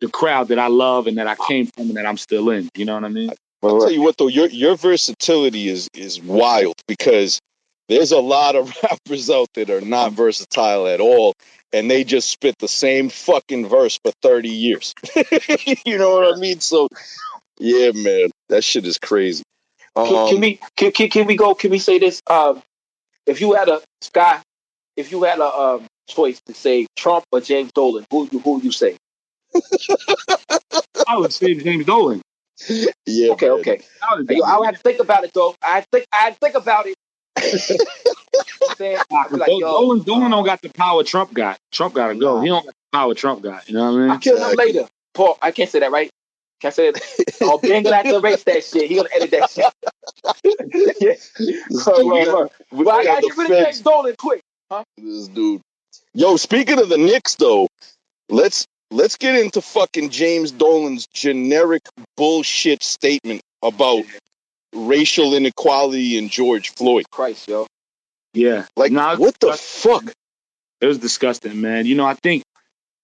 the 0.00 0.08
crowd 0.08 0.48
that 0.48 0.58
I 0.58 0.66
love 0.66 1.06
and 1.06 1.18
that 1.18 1.28
I 1.28 1.36
came 1.36 1.66
from 1.66 1.88
and 1.88 1.96
that 1.96 2.06
I'm 2.06 2.16
still 2.16 2.50
in. 2.50 2.68
You 2.74 2.84
know 2.84 2.94
what 2.94 3.04
I 3.04 3.08
mean? 3.08 3.30
I'll 3.62 3.78
tell 3.78 3.90
you 3.92 4.02
what 4.02 4.16
though, 4.16 4.26
your 4.28 4.48
your 4.48 4.74
versatility 4.76 5.68
is 5.68 5.88
is 5.94 6.20
wild 6.20 6.74
because 6.88 7.38
there's 7.92 8.12
a 8.12 8.20
lot 8.20 8.56
of 8.56 8.74
rappers 8.82 9.30
out 9.30 9.48
there 9.54 9.64
that 9.66 9.82
are 9.82 9.86
not 9.86 10.12
versatile 10.12 10.86
at 10.86 11.00
all, 11.00 11.34
and 11.72 11.90
they 11.90 12.04
just 12.04 12.28
spit 12.30 12.56
the 12.58 12.68
same 12.68 13.08
fucking 13.10 13.68
verse 13.68 13.98
for 14.02 14.12
thirty 14.22 14.50
years. 14.50 14.94
you 15.86 15.98
know 15.98 16.14
what 16.14 16.34
I 16.34 16.38
mean? 16.40 16.60
So, 16.60 16.88
yeah, 17.58 17.90
man, 17.94 18.30
that 18.48 18.64
shit 18.64 18.86
is 18.86 18.98
crazy. 18.98 19.42
Can, 19.96 20.06
can 20.06 20.34
Um, 20.36 20.40
we 20.40 20.60
can, 20.76 20.92
can, 20.92 21.08
can 21.10 21.26
we 21.26 21.36
go? 21.36 21.54
Can 21.54 21.70
we 21.70 21.78
say 21.78 21.98
this? 21.98 22.20
Um, 22.28 22.62
if 23.26 23.40
you 23.40 23.52
had 23.52 23.68
a 23.68 23.80
Sky, 24.00 24.40
if 24.96 25.12
you 25.12 25.22
had 25.24 25.38
a 25.38 25.44
um, 25.44 25.86
choice 26.08 26.40
to 26.46 26.54
say 26.54 26.86
Trump 26.96 27.24
or 27.30 27.40
James 27.40 27.70
Dolan, 27.72 28.04
who 28.10 28.28
you 28.32 28.38
who 28.40 28.60
you 28.62 28.72
say? 28.72 28.96
I 31.06 31.16
would 31.16 31.32
say 31.32 31.54
James 31.54 31.84
Dolan. 31.84 32.22
yeah, 32.68 33.32
Okay, 33.32 33.48
man. 33.48 33.58
okay. 33.60 33.80
I 34.02 34.16
would 34.16 34.30
Yo, 34.30 34.42
I 34.44 34.64
had 34.64 34.76
to 34.76 34.80
think 34.80 35.00
about 35.00 35.24
it 35.24 35.32
though. 35.34 35.54
I 35.62 35.84
think 35.92 36.06
I 36.12 36.16
had 36.24 36.32
to 36.34 36.38
think 36.38 36.54
about 36.54 36.86
it. 36.86 36.94
You 37.40 37.42
know 37.42 38.46
what 38.58 38.70
I'm 38.70 38.76
saying? 38.76 38.98
Like, 39.10 39.48
yo, 39.48 39.60
Dolan, 39.60 40.02
Dolan 40.02 40.30
don't 40.30 40.44
got 40.44 40.60
the 40.62 40.68
power 40.70 41.02
Trump 41.04 41.32
got. 41.32 41.58
Trump 41.70 41.94
got 41.94 42.08
to 42.08 42.14
go. 42.14 42.40
He 42.40 42.48
don't 42.48 42.64
got 42.64 42.74
the 42.74 42.96
power 42.96 43.14
Trump 43.14 43.42
got. 43.42 43.68
You 43.68 43.76
know 43.76 43.84
what 43.84 43.88
I 43.90 43.92
mean? 43.92 44.02
I'll 44.02 44.10
mean? 44.10 44.20
kill 44.20 44.50
him 44.50 44.56
later. 44.56 44.88
Paul, 45.14 45.38
I 45.42 45.50
can't 45.50 45.68
say 45.70 45.80
that, 45.80 45.90
right? 45.92 46.10
Can 46.60 46.68
I 46.68 46.70
say 46.70 46.90
that? 46.90 47.02
Oh, 47.42 47.58
Ben 47.58 47.82
gonna 47.82 47.96
have 47.96 48.04
to 48.06 48.16
erase 48.16 48.44
that 48.44 48.64
shit. 48.64 48.88
He 48.88 48.94
gonna 48.96 49.08
edit 49.14 49.30
that 49.32 49.50
shit. 49.50 49.64
yeah. 51.00 51.54
So, 51.70 52.06
We 52.06 52.20
uh, 52.20 52.24
got- 52.24 52.52
we 52.70 52.84
well, 52.84 52.96
I 52.96 53.04
got 53.04 53.20
gotta 53.20 53.20
the 53.22 53.28
get 53.28 53.36
rid 53.36 53.50
of 53.50 53.56
feds. 53.64 53.76
James 53.78 53.80
Dolan 53.80 54.14
quick. 54.16 54.40
Huh? 54.70 54.84
this 54.96 55.28
dude. 55.28 55.60
Yo, 56.14 56.36
speaking 56.36 56.78
of 56.78 56.88
the 56.88 56.98
Knicks, 56.98 57.34
though, 57.34 57.68
let's 58.28 58.64
let's 58.90 59.16
get 59.16 59.34
into 59.34 59.60
fucking 59.60 60.10
James 60.10 60.52
Dolan's 60.52 61.06
generic 61.12 61.82
bullshit 62.16 62.82
statement 62.82 63.40
about 63.62 64.04
racial 64.74 65.34
inequality 65.34 66.16
in 66.18 66.28
George 66.28 66.70
Floyd. 66.70 67.04
Christ, 67.10 67.48
yo. 67.48 67.66
Yeah. 68.34 68.66
Like, 68.76 68.92
Nah, 68.92 69.16
what 69.16 69.38
the 69.40 69.52
fuck? 69.52 70.04
It 70.80 70.86
was 70.86 70.98
disgusting, 70.98 71.60
man. 71.60 71.86
You 71.86 71.94
know, 71.94 72.06
I 72.06 72.14
think 72.14 72.42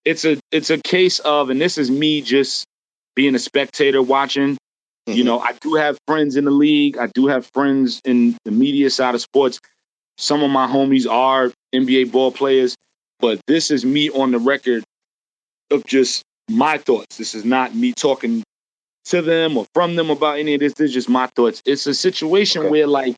it's 0.05 0.25
a 0.25 0.39
it's 0.51 0.71
a 0.71 0.79
case 0.79 1.19
of, 1.21 1.51
and 1.51 1.61
this 1.61 1.79
is 1.79 1.91
me 1.91 2.23
just 2.23 2.65
being 3.15 3.35
a 3.35 3.39
spectator 3.39 4.03
watching. 4.03 4.57
You 5.07 5.23
Mhm. 5.23 5.27
know, 5.27 5.39
I 5.41 5.53
do 5.61 5.75
have 5.75 5.97
friends 6.07 6.37
in 6.37 6.45
the 6.45 6.51
league. 6.51 6.99
I 6.99 7.07
do 7.07 7.27
have 7.29 7.49
friends 7.55 8.01
in 8.05 8.37
the 8.45 8.51
media 8.51 8.91
side 8.91 9.15
of 9.15 9.21
sports. 9.21 9.61
Some 10.19 10.43
of 10.43 10.51
my 10.51 10.67
homies 10.67 11.09
are 11.09 11.53
NBA 11.75 12.05
ball 12.05 12.33
players, 12.33 12.75
but 13.21 13.41
this 13.47 13.71
is 13.71 13.85
me 13.85 14.11
on 14.11 14.33
the 14.33 14.39
record 14.39 14.85
of 15.71 15.85
just 15.87 16.23
my 16.49 16.79
thoughts. 16.79 17.17
This 17.17 17.35
is 17.35 17.45
not 17.45 17.75
me 17.75 17.93
talking 17.93 18.43
to 19.09 19.23
them 19.23 19.57
or 19.57 19.67
from 19.75 19.97
them 19.97 20.11
about 20.11 20.39
any 20.39 20.55
of 20.55 20.61
this. 20.61 20.75
This 20.75 20.89
is 20.91 20.95
just 20.95 21.09
my 21.09 21.27
thoughts. 21.27 21.63
It's 21.65 21.87
a 21.87 21.95
situation 21.95 22.63
Okay. 22.63 22.71
where 22.71 22.87
like, 22.87 23.17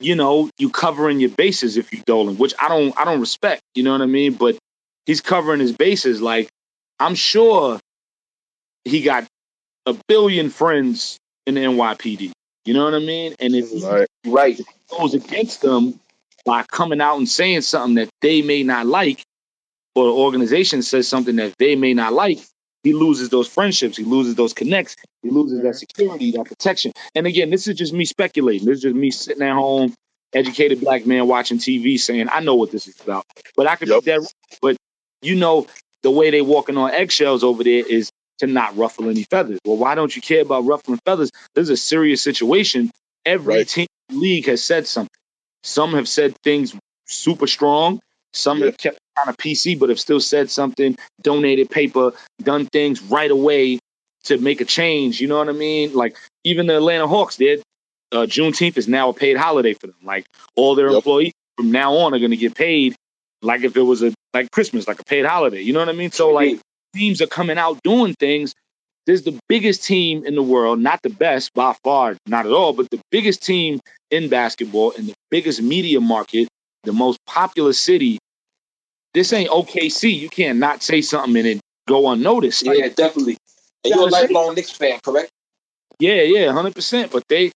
you 0.00 0.14
know, 0.14 0.50
you 0.58 0.70
covering 0.70 1.20
your 1.20 1.30
bases 1.30 1.76
if 1.76 1.92
you 1.92 2.02
Dolan, 2.06 2.36
which 2.38 2.54
I 2.58 2.68
don't 2.68 2.98
I 2.98 3.04
don't 3.04 3.20
respect. 3.20 3.62
You 3.74 3.82
know 3.82 3.92
what 3.92 4.02
I 4.02 4.06
mean? 4.06 4.34
But 4.34 4.58
he's 5.06 5.20
covering 5.20 5.60
his 5.60 5.72
bases. 5.72 6.20
Like, 6.22 6.48
I'm 6.98 7.14
sure 7.14 7.78
he 8.84 9.02
got 9.02 9.26
a 9.86 9.94
billion 10.08 10.50
friends 10.50 11.18
in 11.46 11.54
the 11.54 11.60
NYPD. 11.62 12.32
You 12.64 12.74
know 12.74 12.84
what 12.84 12.94
I 12.94 12.98
mean? 13.00 13.34
And 13.40 13.54
if 13.54 13.70
he 13.70 13.84
Right. 13.84 14.08
Right. 14.26 14.60
goes 14.90 15.14
against 15.14 15.62
them 15.62 15.98
by 16.44 16.62
coming 16.64 17.00
out 17.00 17.18
and 17.18 17.28
saying 17.28 17.62
something 17.62 17.94
that 17.96 18.08
they 18.20 18.42
may 18.42 18.62
not 18.62 18.86
like, 18.86 19.22
or 19.94 20.06
the 20.06 20.12
organization 20.12 20.82
says 20.82 21.08
something 21.08 21.36
that 21.36 21.54
they 21.58 21.76
may 21.76 21.94
not 21.94 22.12
like, 22.12 22.38
he 22.82 22.92
loses 22.92 23.28
those 23.28 23.48
friendships, 23.48 23.96
he 23.96 24.04
loses 24.04 24.34
those 24.34 24.52
connects, 24.52 24.96
he 25.22 25.30
loses 25.30 25.62
that 25.62 25.68
mm-hmm. 25.68 25.76
security, 25.76 26.32
that 26.32 26.44
protection. 26.46 26.92
And 27.14 27.26
again, 27.26 27.50
this 27.50 27.68
is 27.68 27.76
just 27.76 27.92
me 27.92 28.04
speculating. 28.04 28.66
This 28.66 28.76
is 28.78 28.82
just 28.82 28.96
me 28.96 29.10
sitting 29.10 29.42
at 29.42 29.54
home, 29.54 29.94
educated 30.32 30.80
black 30.80 31.06
man 31.06 31.26
watching 31.28 31.58
TV 31.58 31.98
saying, 31.98 32.28
I 32.30 32.40
know 32.40 32.54
what 32.54 32.70
this 32.70 32.88
is 32.88 33.00
about. 33.00 33.24
But 33.56 33.66
I 33.66 33.76
could 33.76 33.88
Yep. 33.88 34.00
be 34.00 34.04
dead 34.06 34.16
wrong. 34.18 34.28
But 34.62 34.76
you 35.22 35.34
know, 35.36 35.66
the 36.02 36.10
way 36.10 36.30
they 36.30 36.40
walking 36.42 36.76
on 36.78 36.90
eggshells 36.92 37.44
over 37.44 37.62
there 37.62 37.84
is 37.86 38.10
to 38.38 38.46
not 38.46 38.76
ruffle 38.76 39.10
any 39.10 39.24
feathers. 39.24 39.58
Well, 39.66 39.76
why 39.76 39.94
don't 39.94 40.14
you 40.14 40.22
care 40.22 40.40
about 40.40 40.64
ruffling 40.64 40.98
feathers? 41.04 41.30
This 41.54 41.64
is 41.64 41.70
a 41.70 41.76
serious 41.76 42.22
situation. 42.22 42.90
Every 43.26 43.56
Right. 43.56 43.68
team 43.68 43.86
league 44.10 44.46
has 44.46 44.62
said 44.62 44.86
something. 44.86 45.10
Some 45.62 45.92
have 45.92 46.08
said 46.08 46.34
things 46.42 46.74
super 47.06 47.46
strong. 47.46 48.00
Some 48.32 48.60
Yeah. 48.60 48.66
have 48.66 48.78
kept 48.78 48.98
kind 49.16 49.28
of 49.28 49.36
PC, 49.36 49.78
but 49.78 49.88
have 49.88 50.00
still 50.00 50.20
said 50.20 50.50
something, 50.50 50.96
donated 51.22 51.70
paper, 51.70 52.12
done 52.42 52.66
things 52.66 53.02
right 53.02 53.30
away 53.30 53.78
to 54.24 54.38
make 54.38 54.60
a 54.60 54.64
change. 54.64 55.20
You 55.20 55.28
know 55.28 55.38
what 55.38 55.48
I 55.48 55.52
mean? 55.52 55.94
Like 55.94 56.16
even 56.44 56.66
the 56.66 56.76
Atlanta 56.76 57.06
Hawks 57.08 57.36
did. 57.36 57.62
Uh, 58.12 58.26
Juneteenth 58.26 58.76
is 58.76 58.88
now 58.88 59.10
a 59.10 59.14
paid 59.14 59.36
holiday 59.36 59.72
for 59.74 59.86
them. 59.86 59.96
Like 60.02 60.26
all 60.56 60.74
their 60.74 60.88
Yep. 60.88 60.96
employees 60.96 61.32
from 61.56 61.70
now 61.70 61.94
on 61.98 62.14
are 62.14 62.18
going 62.18 62.32
to 62.32 62.36
get 62.36 62.54
paid 62.54 62.94
like 63.42 63.62
if 63.62 63.76
it 63.76 63.82
was 63.82 64.02
a 64.02 64.12
like 64.34 64.50
Christmas, 64.50 64.86
like 64.88 65.00
a 65.00 65.04
paid 65.04 65.24
holiday. 65.24 65.60
You 65.62 65.72
know 65.72 65.78
what 65.80 65.88
I 65.88 65.92
mean? 65.92 66.10
So 66.10 66.30
like 66.30 66.58
teams 66.94 67.22
are 67.22 67.26
coming 67.26 67.58
out 67.58 67.78
doing 67.82 68.14
things. 68.14 68.52
There's 69.06 69.22
the 69.22 69.38
biggest 69.48 69.84
team 69.84 70.24
in 70.26 70.34
the 70.34 70.42
world, 70.42 70.78
not 70.78 71.00
the 71.02 71.10
best 71.10 71.52
by 71.54 71.74
far, 71.84 72.16
not 72.26 72.46
at 72.46 72.52
all, 72.52 72.72
but 72.72 72.90
the 72.90 73.00
biggest 73.10 73.42
team 73.42 73.80
in 74.10 74.28
basketball 74.28 74.92
and 74.96 75.08
the 75.08 75.14
biggest 75.30 75.62
media 75.62 76.00
market, 76.00 76.48
the 76.84 76.92
most 76.92 77.18
popular 77.26 77.72
city. 77.72 78.18
This 79.14 79.32
ain't 79.32 79.50
OKC. 79.50 80.18
You 80.18 80.28
can't 80.28 80.58
not 80.58 80.82
say 80.82 81.00
something 81.02 81.36
and 81.36 81.46
it 81.46 81.60
go 81.88 82.08
unnoticed. 82.10 82.64
Like, 82.66 82.78
Yeah, 82.78 82.88
definitely. 82.88 83.36
And 83.84 83.94
you're 83.94 84.08
a 84.08 84.10
lifelong 84.10 84.54
Knicks 84.54 84.70
fan, 84.70 85.00
correct? 85.02 85.30
yeah, 85.98 86.22
yeah, 86.22 86.52
hundred 86.52 86.74
percent. 86.74 87.12
But 87.12 87.24
they 87.28 87.50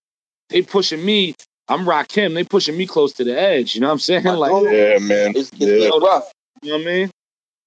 they 0.49 0.61
pushing 0.61 1.03
me. 1.03 1.35
I'm 1.67 1.85
Rakim. 1.85 2.33
They 2.35 2.43
pushing 2.43 2.77
me 2.77 2.85
close 2.85 3.13
to 3.13 3.23
the 3.23 3.39
edge. 3.39 3.73
You 3.75 3.81
know 3.81 3.87
what 3.87 3.93
I'm 3.93 3.99
saying? 3.99 4.23
Like. 4.25 4.51
Yeah, 4.51 4.97
man. 4.99 5.33
It's, 5.35 5.51
it's 5.53 5.61
Yeah. 5.61 5.89
rough. 6.01 6.31
you 6.61 6.71
know 6.71 6.77
what 6.77 6.81
I 6.87 6.91
mean? 6.91 7.11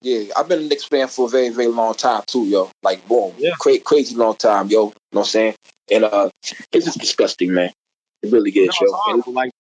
Yeah, 0.01 0.33
I've 0.37 0.49
been 0.49 0.61
a 0.61 0.63
Knicks 0.63 0.85
fan 0.85 1.09
for 1.09 1.27
a 1.27 1.29
very, 1.29 1.49
very 1.49 1.67
long 1.67 1.95
time 1.95 2.23
too, 2.27 2.45
yo. 2.45 2.71
Like, 2.85 3.07
boom, 3.09 3.35
Yeah. 3.39 3.51
cra- 3.59 3.81
crazy 3.81 4.15
long 4.15 4.37
time, 4.37 4.69
yo. 4.69 4.79
You 4.79 4.87
know 4.87 4.93
what 5.11 5.21
I'm 5.23 5.27
saying? 5.27 5.55
And 5.91 6.05
uh, 6.05 6.31
it's 6.71 6.85
just 6.85 7.01
disgusting, 7.01 7.53
man. 7.53 7.73
It 8.23 8.31
really 8.31 8.53
No, 8.55 8.63
is, 8.63 8.69
it's 8.69 8.81
yo. 8.81 9.33
Like, 9.33 9.51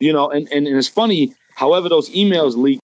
you 0.00 0.12
know, 0.14 0.30
and, 0.30 0.48
and, 0.50 0.66
and 0.66 0.76
it's 0.78 0.88
funny. 0.88 1.34
However, 1.54 1.88
those 1.90 2.08
emails 2.10 2.56
leaked. 2.56 2.81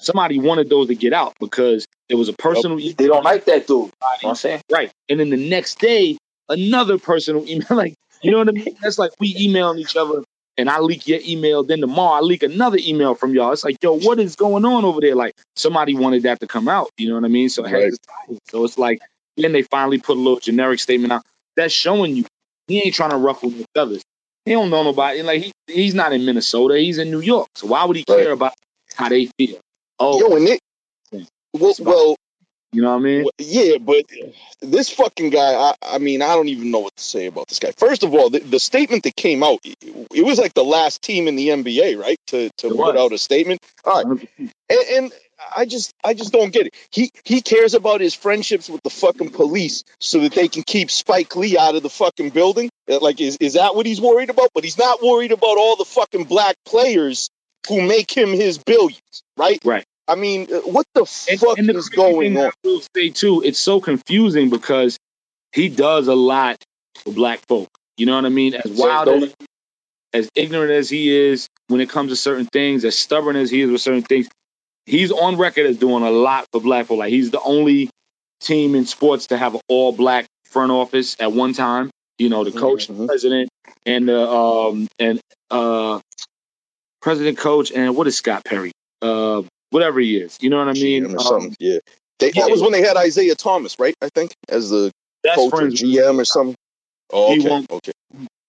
Somebody 0.00 0.38
wanted 0.38 0.68
those 0.70 0.88
to 0.88 0.94
get 0.94 1.12
out 1.12 1.34
because 1.40 1.86
it 2.08 2.14
was 2.14 2.28
a 2.28 2.32
personal 2.32 2.78
they 2.78 2.92
don't 3.06 3.24
like 3.24 3.44
that 3.46 3.66
dude. 3.66 3.70
You 3.70 3.82
know 3.82 3.90
what 4.00 4.24
I'm 4.30 4.34
saying? 4.36 4.60
Right. 4.70 4.90
And 5.08 5.18
then 5.20 5.30
the 5.30 5.48
next 5.48 5.78
day, 5.80 6.18
another 6.48 6.98
personal 6.98 7.44
email. 7.48 7.66
Like, 7.70 7.94
you 8.22 8.30
know 8.30 8.38
what 8.38 8.48
I 8.48 8.52
mean? 8.52 8.76
That's 8.80 8.98
like 8.98 9.12
we 9.20 9.34
emailing 9.38 9.78
each 9.78 9.96
other 9.96 10.22
and 10.56 10.70
I 10.70 10.80
leak 10.80 11.06
your 11.08 11.20
email. 11.26 11.62
Then 11.64 11.80
tomorrow 11.80 12.18
I 12.18 12.20
leak 12.20 12.42
another 12.42 12.78
email 12.80 13.14
from 13.14 13.34
y'all. 13.34 13.52
It's 13.52 13.64
like, 13.64 13.76
yo, 13.82 13.98
what 13.98 14.18
is 14.20 14.36
going 14.36 14.64
on 14.64 14.84
over 14.84 15.00
there? 15.00 15.14
Like 15.14 15.34
somebody 15.56 15.94
wanted 15.94 16.22
that 16.24 16.40
to 16.40 16.46
come 16.46 16.68
out. 16.68 16.90
You 16.96 17.08
know 17.08 17.14
what 17.16 17.24
I 17.24 17.28
mean? 17.28 17.48
So 17.48 17.62
Right. 17.64 17.92
tie. 17.92 18.36
So 18.50 18.64
it's 18.64 18.78
like, 18.78 19.00
then 19.36 19.52
they 19.52 19.62
finally 19.62 19.98
put 19.98 20.16
a 20.16 20.20
little 20.20 20.40
generic 20.40 20.80
statement 20.80 21.12
out. 21.12 21.22
That's 21.56 21.72
showing 21.72 22.16
you 22.16 22.24
he 22.68 22.82
ain't 22.82 22.94
trying 22.94 23.10
to 23.10 23.16
ruffle 23.16 23.50
the 23.50 23.64
feathers. 23.74 24.02
He 24.44 24.52
don't 24.52 24.70
know 24.70 24.82
nobody. 24.82 25.18
And 25.18 25.26
like 25.26 25.42
he, 25.42 25.52
he's 25.66 25.94
not 25.94 26.12
in 26.12 26.24
Minnesota. 26.24 26.78
He's 26.78 26.98
in 26.98 27.10
New 27.10 27.20
York. 27.20 27.48
So 27.54 27.66
why 27.66 27.84
would 27.84 27.96
he 27.96 28.04
Right. 28.08 28.24
care 28.24 28.32
about 28.32 28.54
how 28.94 29.08
they 29.08 29.26
feel? 29.38 29.58
Oh, 29.98 30.18
Yo, 30.20 30.36
and. 30.36 30.48
Yeah. 31.12 31.24
Well, 31.54 31.74
well, 31.80 32.16
you 32.72 32.82
know 32.82 32.90
what 32.90 33.00
I 33.00 33.02
mean? 33.02 33.22
Well, 33.22 33.32
yeah, 33.38 33.78
but 33.78 34.04
this 34.60 34.90
fucking 34.90 35.30
guy, 35.30 35.54
I, 35.54 35.74
I 35.82 35.98
mean, 35.98 36.20
I 36.20 36.34
don't 36.34 36.48
even 36.48 36.70
know 36.70 36.80
what 36.80 36.94
to 36.96 37.02
say 37.02 37.26
about 37.26 37.48
this 37.48 37.58
guy. 37.58 37.72
First 37.78 38.04
of 38.04 38.12
all, 38.12 38.28
the, 38.28 38.40
the 38.40 38.60
statement 38.60 39.04
that 39.04 39.16
came 39.16 39.42
out, 39.42 39.60
it, 39.64 39.76
it 40.14 40.24
was 40.24 40.38
like 40.38 40.52
the 40.52 40.64
last 40.64 41.00
team 41.00 41.28
in 41.28 41.36
the 41.36 41.48
NBA, 41.48 41.98
right? 41.98 42.18
To 42.28 42.50
to 42.58 42.68
put 42.68 42.96
out 42.98 43.12
a 43.12 43.18
statement. 43.18 43.62
All 43.84 44.02
right, 44.02 44.28
and, 44.38 44.52
and 44.92 45.12
I 45.56 45.64
just 45.64 45.92
I 46.04 46.12
just 46.12 46.30
don't 46.32 46.52
get 46.52 46.66
it. 46.66 46.74
He 46.90 47.10
he 47.24 47.40
cares 47.40 47.72
about 47.72 48.02
his 48.02 48.12
friendships 48.14 48.68
with 48.68 48.82
the 48.82 48.90
fucking 48.90 49.30
police 49.30 49.82
so 49.98 50.20
that 50.20 50.32
they 50.34 50.48
can 50.48 50.62
keep 50.62 50.90
Spike 50.90 51.34
Lee 51.36 51.56
out 51.56 51.74
of 51.74 51.82
the 51.82 51.90
fucking 51.90 52.30
building. 52.30 52.68
Uh, 52.90 52.98
Like, 53.00 53.18
is 53.20 53.38
is 53.40 53.54
that 53.54 53.74
what 53.74 53.86
he's 53.86 54.00
worried 54.00 54.28
about? 54.28 54.50
But 54.54 54.64
he's 54.64 54.78
not 54.78 55.02
worried 55.02 55.32
about 55.32 55.56
all 55.56 55.76
the 55.76 55.86
fucking 55.86 56.24
black 56.24 56.56
players 56.66 57.30
who 57.66 57.82
make 57.82 58.10
him 58.16 58.30
his 58.30 58.58
billions, 58.58 59.22
right? 59.36 59.58
Right. 59.64 59.84
I 60.06 60.14
mean, 60.14 60.48
uh, 60.52 60.60
what 60.60 60.86
the 60.94 61.00
And- 61.30 61.40
fuck 61.40 61.58
and 61.58 61.68
the 61.68 61.76
is 61.76 61.88
going 61.90 62.36
on? 62.38 62.46
I 62.46 62.50
will 62.64 62.82
say 62.94 63.10
too, 63.10 63.42
it's 63.42 63.58
so 63.58 63.80
confusing 63.80 64.48
because 64.50 64.96
he 65.52 65.68
does 65.68 66.08
a 66.08 66.14
lot 66.14 66.62
for 67.04 67.12
black 67.12 67.40
folk. 67.46 67.68
You 67.96 68.06
know 68.06 68.14
what 68.14 68.24
I 68.24 68.30
mean? 68.30 68.54
As 68.54 68.70
wild 68.70 69.08
as, 69.08 69.34
as 70.12 70.30
ignorant 70.34 70.70
as 70.70 70.88
he 70.88 71.10
is 71.14 71.46
when 71.68 71.80
it 71.80 71.90
comes 71.90 72.10
to 72.10 72.16
certain 72.16 72.46
things, 72.46 72.84
as 72.84 72.98
stubborn 72.98 73.36
as 73.36 73.50
he 73.50 73.60
is 73.60 73.70
with 73.70 73.80
certain 73.82 74.02
things, 74.02 74.28
he's 74.86 75.10
on 75.12 75.36
record 75.36 75.66
as 75.66 75.76
doing 75.76 76.02
a 76.04 76.10
lot 76.10 76.46
for 76.52 76.60
black 76.60 76.86
folk. 76.86 76.98
Like 76.98 77.10
he's 77.10 77.30
the 77.30 77.40
only 77.40 77.90
team 78.40 78.74
in 78.74 78.86
sports 78.86 79.26
to 79.26 79.36
have 79.36 79.54
an 79.54 79.60
all 79.68 79.92
black 79.92 80.26
front 80.46 80.70
office 80.72 81.16
at 81.20 81.32
one 81.32 81.52
time. 81.52 81.90
You 82.18 82.28
know, 82.30 82.44
the 82.44 82.52
coach, 82.52 82.88
Mhm. 82.88 82.98
the 82.98 83.06
president, 83.06 83.48
and 83.84 84.08
the 84.08 84.28
um 84.28 84.88
and 84.98 85.20
uh 85.50 86.00
president, 87.00 87.38
coach, 87.38 87.70
and 87.72 87.96
what 87.96 88.06
is 88.06 88.16
Scott 88.16 88.44
Perry? 88.44 88.72
Uh, 89.02 89.42
whatever 89.70 90.00
he 90.00 90.16
is. 90.16 90.38
You 90.40 90.50
know 90.50 90.58
what 90.58 90.68
I 90.68 90.72
mean? 90.72 91.04
GM 91.04 91.14
or 91.14 91.18
Um, 91.18 91.24
something. 91.24 91.56
yeah. 91.60 91.78
They. 92.18 92.30
That 92.32 92.50
was 92.50 92.60
when 92.62 92.72
they 92.72 92.82
had 92.82 92.96
Isiah 93.04 93.34
Thomas, 93.36 93.78
right? 93.78 93.94
I 94.02 94.08
think 94.14 94.32
as 94.48 94.70
the 94.70 94.90
best 95.22 95.36
coach 95.36 95.52
or 95.52 95.56
friends 95.58 95.80
GM 95.82 96.18
or 96.20 96.24
something. 96.24 96.56
Oh, 97.12 97.32
okay. 97.38 97.48
won't- 97.48 97.70
Okay. 97.70 97.92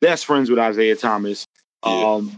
best 0.02 0.26
friends 0.26 0.50
with 0.50 0.60
Isiah 0.60 0.96
Thomas. 0.96 1.46
Yeah. 1.86 1.92
Um, 2.16 2.38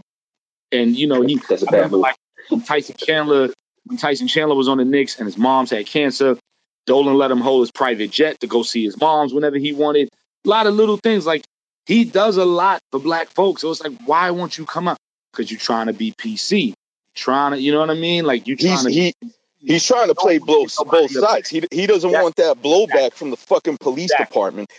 and 0.70 0.96
you 0.96 1.06
know 1.06 1.22
he 1.22 1.40
That's 1.48 1.62
a 1.62 1.66
bad 1.66 1.90
move. 1.90 2.00
like 2.00 2.16
when 2.48 2.60
Tyson 2.62 2.94
Chandler 2.98 3.52
when 3.86 3.98
Tyson 3.98 4.28
Chandler 4.28 4.54
was 4.54 4.68
on 4.68 4.78
the 4.78 4.84
Knicks 4.84 5.16
and 5.18 5.26
his 5.26 5.36
mom's 5.36 5.70
had 5.70 5.86
cancer. 5.86 6.38
Dolan 6.86 7.14
let 7.16 7.30
him 7.30 7.40
hold 7.40 7.62
his 7.62 7.70
private 7.70 8.10
jet 8.10 8.40
to 8.40 8.46
go 8.48 8.62
see 8.64 8.84
his 8.84 8.98
mom's 8.98 9.32
whenever 9.32 9.56
he 9.56 9.72
wanted. 9.72 10.08
A 10.44 10.48
lot 10.48 10.66
of 10.66 10.74
little 10.74 10.96
things 10.96 11.24
like 11.26 11.42
he 11.86 12.04
does 12.04 12.36
a 12.36 12.44
lot 12.44 12.80
for 12.90 12.98
black 13.00 13.28
folks. 13.30 13.62
So 13.62 13.70
it's 13.70 13.80
like, 13.82 13.92
why 14.04 14.30
won't 14.30 14.58
you 14.58 14.64
come 14.66 14.88
out? 14.88 14.96
Because 15.32 15.50
you're 15.50 15.60
trying 15.60 15.86
to 15.86 15.92
be 15.92 16.12
PC, 16.12 16.74
trying 17.14 17.52
to, 17.52 17.60
you 17.60 17.72
know 17.72 17.80
what 17.80 17.90
I 17.90 17.94
mean? 17.94 18.24
Like 18.24 18.46
you 18.46 18.56
He's 18.56 18.66
trying 18.82 18.84
to. 18.84 18.92
he 18.92 19.14
he's 19.58 19.84
trying 19.86 20.08
to 20.08 20.14
play 20.14 20.38
both 20.38 20.76
both 20.76 21.10
sides. 21.10 21.48
He 21.48 21.62
he 21.70 21.86
doesn't 21.86 22.10
want 22.22 22.36
that 22.36 22.60
blowback 22.62 23.14
from 23.14 23.30
the 23.30 23.36
fucking 23.36 23.78
police 23.78 24.10
department. 24.26 24.70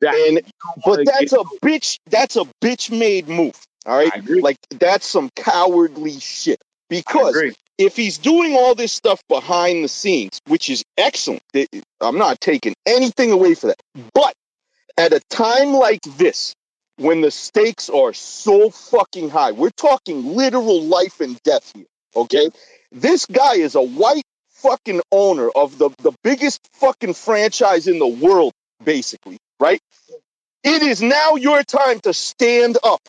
that- 0.00 0.14
And 0.14 0.36
you 0.36 0.42
don't 0.64 0.86
wanna 0.86 1.04
but 1.04 1.12
that's 1.18 1.32
a 1.32 1.44
bitch. 1.64 1.98
That's 2.10 2.36
a 2.36 2.44
bitch 2.60 2.96
made 2.96 3.28
move. 3.28 3.58
All 3.86 3.96
right. 3.96 4.12
Like 4.42 4.56
that's 4.70 5.06
some 5.06 5.30
cowardly 5.36 6.18
shit. 6.20 6.60
Because 6.88 7.34
if 7.78 7.96
he's 7.96 8.18
doing 8.18 8.54
all 8.54 8.74
this 8.74 8.92
stuff 8.92 9.22
behind 9.28 9.82
the 9.84 9.88
scenes, 9.88 10.40
which 10.46 10.68
is 10.68 10.84
excellent, 10.98 11.42
I'm 12.00 12.18
not 12.18 12.40
taking 12.40 12.74
anything 12.86 13.32
away 13.32 13.54
for 13.54 13.68
that. 13.68 13.80
But 14.12 14.34
at 14.98 15.12
a 15.14 15.20
time 15.30 15.72
like 15.72 16.02
this, 16.02 16.54
when 16.96 17.20
the 17.20 17.30
stakes 17.30 17.88
are 17.90 18.12
so 18.12 18.70
fucking 18.70 19.30
high, 19.30 19.52
we're 19.52 19.70
talking 19.70 20.36
literal 20.36 20.82
life 20.82 21.20
and 21.20 21.40
death 21.42 21.72
here, 21.74 21.86
okay? 22.14 22.50
This 22.90 23.26
guy 23.26 23.54
is 23.54 23.74
a 23.74 23.82
white 23.82 24.24
fucking 24.50 25.00
owner 25.10 25.48
of 25.50 25.78
the, 25.78 25.90
the 26.02 26.12
biggest 26.22 26.60
fucking 26.74 27.14
franchise 27.14 27.88
in 27.88 27.98
the 27.98 28.06
world, 28.06 28.52
basically, 28.84 29.38
right? 29.58 29.80
It 30.64 30.82
is 30.82 31.02
now 31.02 31.34
your 31.34 31.62
time 31.64 32.00
to 32.00 32.12
stand 32.12 32.78
up 32.84 33.00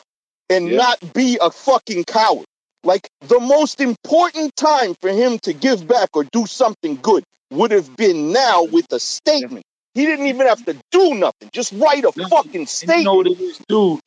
and 0.50 0.68
Yeah. 0.68 0.76
not 0.78 1.12
be 1.14 1.38
a 1.40 1.50
fucking 1.50 2.04
coward. 2.04 2.46
Like 2.82 3.08
the 3.20 3.40
most 3.40 3.80
important 3.80 4.54
time 4.56 4.94
for 5.00 5.10
him 5.10 5.38
to 5.40 5.52
give 5.52 5.86
back 5.86 6.10
or 6.14 6.24
do 6.24 6.46
something 6.46 6.96
good 6.96 7.24
would 7.50 7.70
have 7.70 7.96
been 7.96 8.32
now 8.32 8.64
with 8.64 8.86
a 8.92 9.00
statement. 9.00 9.64
He 9.94 10.06
didn't 10.06 10.26
even 10.26 10.46
have 10.46 10.64
to 10.66 10.76
do 10.90 11.14
nothing. 11.14 11.50
Just 11.52 11.72
write 11.72 12.04
a 12.04 12.12
No, 12.16 12.28
fucking 12.28 12.52
And 12.52 12.60
you 12.62 12.66
statement. 12.66 13.04
know 13.04 13.14
what 13.16 13.26
it 13.28 13.40
is 13.40 13.60
too? 13.68 14.00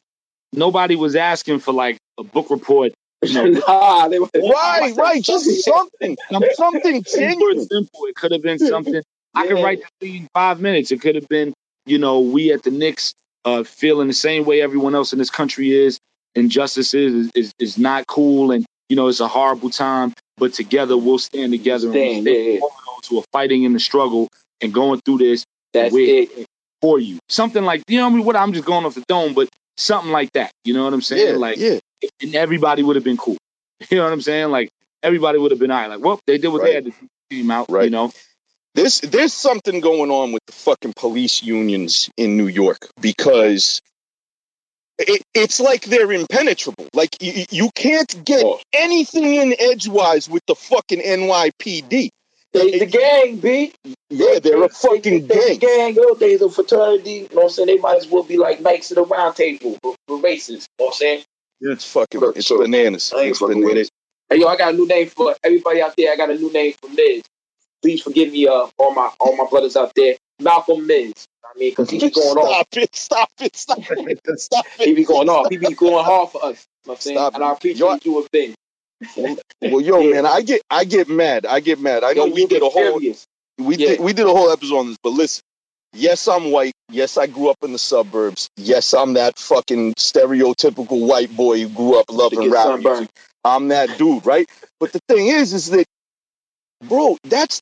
Nobody 0.53 0.95
was 0.95 1.15
asking 1.15 1.59
for 1.59 1.73
like 1.73 1.97
a 2.17 2.23
book 2.23 2.49
report. 2.49 2.93
You 3.23 3.33
know, 3.53 3.59
nah, 3.67 4.07
they 4.07 4.19
were 4.19 4.29
right, 4.35 4.93
right. 4.95 5.23
Just 5.23 5.63
something. 5.63 6.17
Something 6.55 7.03
Super 7.07 7.19
genuine. 7.29 7.67
simple. 7.67 8.01
It 8.05 8.15
could 8.15 8.31
have 8.31 8.41
been 8.41 8.59
something. 8.59 9.01
I 9.35 9.47
could 9.47 9.63
write 9.63 9.81
the 9.81 9.87
thing 10.07 10.15
in 10.23 10.27
five 10.33 10.59
minutes. 10.61 10.91
It 10.91 11.01
could 11.01 11.15
have 11.15 11.27
been, 11.27 11.53
you 11.85 11.97
know, 11.99 12.21
we 12.21 12.51
at 12.53 12.63
the 12.63 12.71
Knicks 12.71 13.13
uh, 13.45 13.63
feeling 13.63 14.07
the 14.07 14.13
same 14.13 14.45
way 14.45 14.61
everyone 14.61 14.95
else 14.95 15.13
in 15.13 15.19
this 15.19 15.29
country 15.29 15.71
is. 15.71 15.99
Injustice 16.35 16.93
is, 16.93 17.31
is 17.35 17.51
is 17.59 17.77
not 17.79 18.05
cool, 18.07 18.51
and 18.51 18.65
you 18.89 18.95
know 18.95 19.07
it's 19.07 19.19
a 19.19 19.27
horrible 19.27 19.69
time. 19.71 20.13
But 20.37 20.53
together 20.53 20.95
we'll 20.95 21.17
stand 21.19 21.51
together 21.51 21.87
and 21.87 21.95
we'll 21.95 22.11
Stand, 22.11 22.23
stand 22.25 22.37
yeah, 22.45 22.51
yeah. 22.53 22.59
for 22.59 22.69
those 22.85 23.07
who 23.09 23.19
are 23.19 23.25
fighting 23.31 23.63
in 23.63 23.73
the 23.73 23.79
struggle 23.79 24.27
and 24.61 24.71
going 24.73 25.01
through 25.03 25.17
this 25.19 25.43
That's 25.73 25.93
Wait. 25.93 26.31
it. 26.37 26.45
for 26.81 26.99
you. 26.99 27.19
Something 27.29 27.63
like 27.63 27.83
you 27.87 27.97
know 27.97 28.05
what 28.05 28.13
I 28.13 28.15
mean. 28.15 28.25
What 28.25 28.35
I'm 28.35 28.53
just 28.53 28.65
going 28.65 28.85
off 28.85 28.95
the 28.95 29.03
dome, 29.07 29.33
but 29.33 29.49
something 29.77 30.11
like 30.11 30.31
that. 30.33 30.51
You 30.63 30.73
know 30.73 30.83
what 30.83 30.93
I'm 30.93 31.01
saying? 31.01 31.33
Yeah, 31.33 31.37
like, 31.39 31.57
yeah. 31.57 31.79
and 32.21 32.35
everybody 32.35 32.83
would 32.83 32.95
have 32.95 33.05
been 33.05 33.17
cool. 33.17 33.37
You 33.91 33.97
know 33.97 34.05
what 34.05 34.13
I'm 34.13 34.21
saying? 34.21 34.49
Like 34.49 34.71
everybody 35.03 35.37
would 35.37 35.51
have 35.51 35.59
been 35.59 35.69
all 35.71 35.77
right. 35.79 35.87
Like, 35.87 35.99
well, 35.99 36.19
they 36.25 36.37
did 36.39 36.47
what 36.47 36.63
they 36.63 36.73
had 36.73 36.85
to 36.85 36.89
do, 36.91 37.07
team 37.29 37.51
out. 37.51 37.67
Right. 37.69 37.85
You 37.85 37.89
know, 37.91 38.11
There's 38.73 39.01
there's 39.01 39.33
something 39.33 39.81
going 39.81 40.09
on 40.09 40.31
with 40.31 40.41
the 40.47 40.53
fucking 40.53 40.93
police 40.95 41.43
unions 41.43 42.09
in 42.17 42.37
New 42.37 42.47
York 42.47 42.87
because 42.99 43.81
it, 44.97 45.21
it's 45.35 45.59
like 45.59 45.85
they're 45.85 46.11
impenetrable. 46.11 46.87
Like 46.93 47.21
you, 47.21 47.45
you 47.51 47.69
can't 47.75 48.25
get 48.25 48.43
Oh. 48.43 48.59
anything 48.73 49.25
in 49.35 49.53
edgewise 49.59 50.27
with 50.27 50.41
the 50.47 50.55
fucking 50.55 50.99
NYPD. 51.01 52.09
They 52.59 52.79
the 52.79 52.85
gang, 52.85 53.37
B. 53.37 53.73
Yeah, 54.09 54.39
they're 54.39 54.63
a 54.63 54.69
fucking 54.69 55.27
they, 55.27 55.57
gang. 55.57 55.59
gang. 55.59 55.95
Yo, 55.95 56.13
they 56.15 56.35
the 56.37 56.49
fraternity. 56.49 57.11
You 57.11 57.21
know 57.23 57.27
what 57.35 57.43
I'm 57.45 57.49
saying? 57.49 57.67
They 57.67 57.77
might 57.77 57.97
as 57.97 58.07
well 58.07 58.23
be 58.23 58.37
like 58.37 58.61
knights 58.61 58.91
of 58.91 58.95
the 58.95 59.03
round 59.05 59.35
table 59.35 59.77
for, 59.83 59.95
for 60.07 60.17
races. 60.21 60.67
You 60.79 60.83
know 60.83 60.87
what 60.87 60.93
I'm 60.95 60.97
saying? 60.97 61.23
It's 61.61 61.91
fucking 61.91 62.21
Look, 62.21 62.37
it's 62.37 62.47
so- 62.47 62.59
bananas. 62.59 63.13
I 63.15 63.21
ain't 63.21 63.29
It's 63.31 63.39
fucking 63.39 63.61
bananas. 63.61 63.87
it. 63.87 63.93
Hey, 64.35 64.41
yo, 64.41 64.47
I 64.47 64.57
got 64.57 64.73
a 64.73 64.77
new 64.77 64.87
name 64.87 65.07
for 65.09 65.35
everybody 65.43 65.81
out 65.81 65.93
there. 65.97 66.11
I 66.11 66.15
got 66.15 66.29
a 66.29 66.35
new 66.35 66.51
name 66.51 66.73
for 66.81 66.89
Miz. 66.89 67.23
Please 67.81 68.01
forgive 68.01 68.31
me, 68.31 68.47
uh, 68.47 68.67
all 68.77 68.93
my 68.93 69.09
all 69.19 69.35
my 69.37 69.45
brothers 69.49 69.75
out 69.77 69.91
there. 69.95 70.15
Malcolm 70.41 70.85
Miz. 70.87 71.13
I 71.45 71.57
mean, 71.57 71.71
because 71.71 71.89
he 71.89 71.99
be 71.99 72.09
going 72.11 72.37
off. 72.37 72.65
Stop 72.67 72.67
it! 72.77 72.95
Stop 72.95 73.29
it! 73.39 73.55
Stop 73.55 73.79
it! 74.79 74.85
He 74.85 74.93
be 74.93 75.05
going 75.05 75.29
off. 75.29 75.47
He 75.49 75.57
be 75.57 75.73
going 75.73 76.03
hard 76.03 76.29
for 76.29 76.43
us. 76.45 76.65
You 76.85 76.89
know 76.89 76.91
what 76.91 76.95
I'm 76.95 77.01
saying? 77.01 77.17
Stop 77.17 77.35
and 77.35 77.43
I 77.43 77.51
it. 77.51 77.53
appreciate 77.57 78.05
you 78.05 78.19
a 78.23 78.27
bit. 78.31 78.55
Well, 79.15 79.81
yo, 79.81 79.99
Yeah. 79.99 80.13
man, 80.15 80.25
I 80.25 80.41
get 80.41 80.61
I 80.69 80.83
get 80.85 81.07
mad. 81.09 81.45
I 81.45 81.59
get 81.59 81.79
mad. 81.79 82.03
I 82.03 82.13
know 82.13 82.27
we 82.27 82.45
did 82.45 82.61
a 82.61 82.69
whole 82.69 82.99
serious. 82.99 83.25
we 83.57 83.75
Yeah. 83.75 83.89
did 83.89 83.99
we 84.01 84.13
did 84.13 84.25
a 84.25 84.29
whole 84.31 84.51
episode 84.51 84.77
on 84.77 84.87
this, 84.87 84.97
but 85.01 85.13
listen. 85.13 85.41
Yes, 85.93 86.27
I'm 86.27 86.51
white. 86.51 86.73
Yes, 86.91 87.17
I 87.17 87.27
grew 87.27 87.49
up 87.49 87.57
in 87.63 87.71
the 87.71 87.79
suburbs. 87.79 88.49
Yes, 88.57 88.93
I'm 88.93 89.13
that 89.13 89.39
fucking 89.39 89.93
stereotypical 89.95 91.07
white 91.07 91.35
boy 91.35 91.61
who 91.61 91.69
grew 91.69 91.99
up 91.99 92.05
loving 92.11 92.51
rap 92.51 92.79
music. 92.79 93.09
I'm 93.43 93.69
that 93.69 93.97
dude, 93.97 94.25
right? 94.25 94.47
But 94.79 94.91
the 94.91 94.99
thing 95.07 95.27
is, 95.27 95.53
is 95.53 95.69
that, 95.69 95.85
bro, 96.83 97.17
that's 97.23 97.61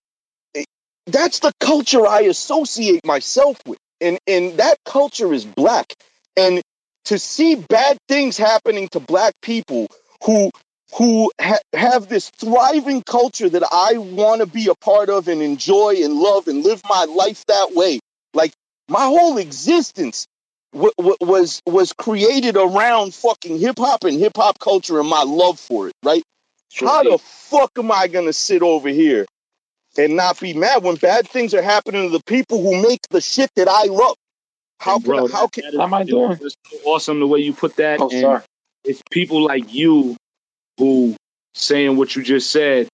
that's 1.05 1.39
the 1.39 1.53
culture 1.59 2.05
I 2.05 2.21
associate 2.21 3.05
myself 3.05 3.57
with, 3.65 3.77
and 4.01 4.17
and 4.27 4.57
that 4.57 4.77
culture 4.85 5.31
is 5.33 5.45
black. 5.45 5.93
And 6.35 6.61
to 7.05 7.19
see 7.19 7.55
bad 7.55 7.97
things 8.09 8.37
happening 8.37 8.89
to 8.89 8.99
black 8.99 9.33
people 9.41 9.87
who 10.23 10.49
who 10.97 11.31
ha- 11.39 11.59
have 11.73 12.07
this 12.07 12.29
thriving 12.29 13.03
culture 13.03 13.49
that 13.49 13.63
I 13.71 13.97
want 13.97 14.41
to 14.41 14.47
be 14.47 14.67
a 14.69 14.75
part 14.75 15.09
of 15.09 15.27
and 15.27 15.41
enjoy 15.41 15.95
and 16.03 16.13
love 16.13 16.47
and 16.47 16.63
live 16.63 16.81
my 16.87 17.05
life 17.05 17.45
that 17.47 17.73
way, 17.73 17.99
like 18.33 18.53
my 18.87 19.05
whole 19.05 19.37
existence 19.37 20.27
w- 20.73 20.93
w- 20.97 21.17
was 21.21 21.61
was 21.65 21.93
created 21.93 22.55
around 22.55 23.13
fucking 23.13 23.59
hip 23.59 23.77
hop 23.77 24.03
and 24.05 24.17
hip 24.19 24.33
hop 24.37 24.59
culture 24.59 24.99
and 24.99 25.09
my 25.09 25.23
love 25.23 25.59
for 25.59 25.87
it, 25.89 25.93
right? 26.03 26.23
How 26.79 27.03
the 27.03 27.17
fuck 27.17 27.71
am 27.77 27.91
I 27.91 28.07
gonna 28.07 28.33
sit 28.33 28.61
over 28.61 28.89
here 28.89 29.25
and 29.97 30.15
not 30.15 30.39
be 30.39 30.53
mad 30.53 30.83
when 30.83 30.95
bad 30.95 31.27
things 31.27 31.53
are 31.53 31.61
happening 31.61 32.09
to 32.09 32.17
the 32.17 32.23
people 32.25 32.61
who 32.61 32.81
make 32.81 33.01
the 33.09 33.21
shit 33.21 33.49
that 33.55 33.67
I 33.67 33.83
love? 33.85 34.15
How 34.79 34.99
can 34.99 35.07
Bro, 35.07 35.27
how 35.29 35.47
can 35.47 35.63
that 35.63 35.73
is- 35.73 35.79
How 35.79 35.85
am 35.85 35.93
I 35.93 36.03
doing? 36.03 36.37
It's 36.41 36.55
so 36.69 36.77
awesome 36.85 37.19
the 37.19 37.27
way 37.27 37.39
you 37.39 37.53
put 37.53 37.77
that. 37.77 37.99
Oh, 38.01 38.09
and 38.09 38.21
sorry. 38.21 38.41
it's 38.83 39.01
people 39.11 39.41
like 39.43 39.73
you 39.73 40.15
who 40.77 41.15
saying 41.53 41.97
what 41.97 42.15
you 42.15 42.23
just 42.23 42.51
said 42.51 42.87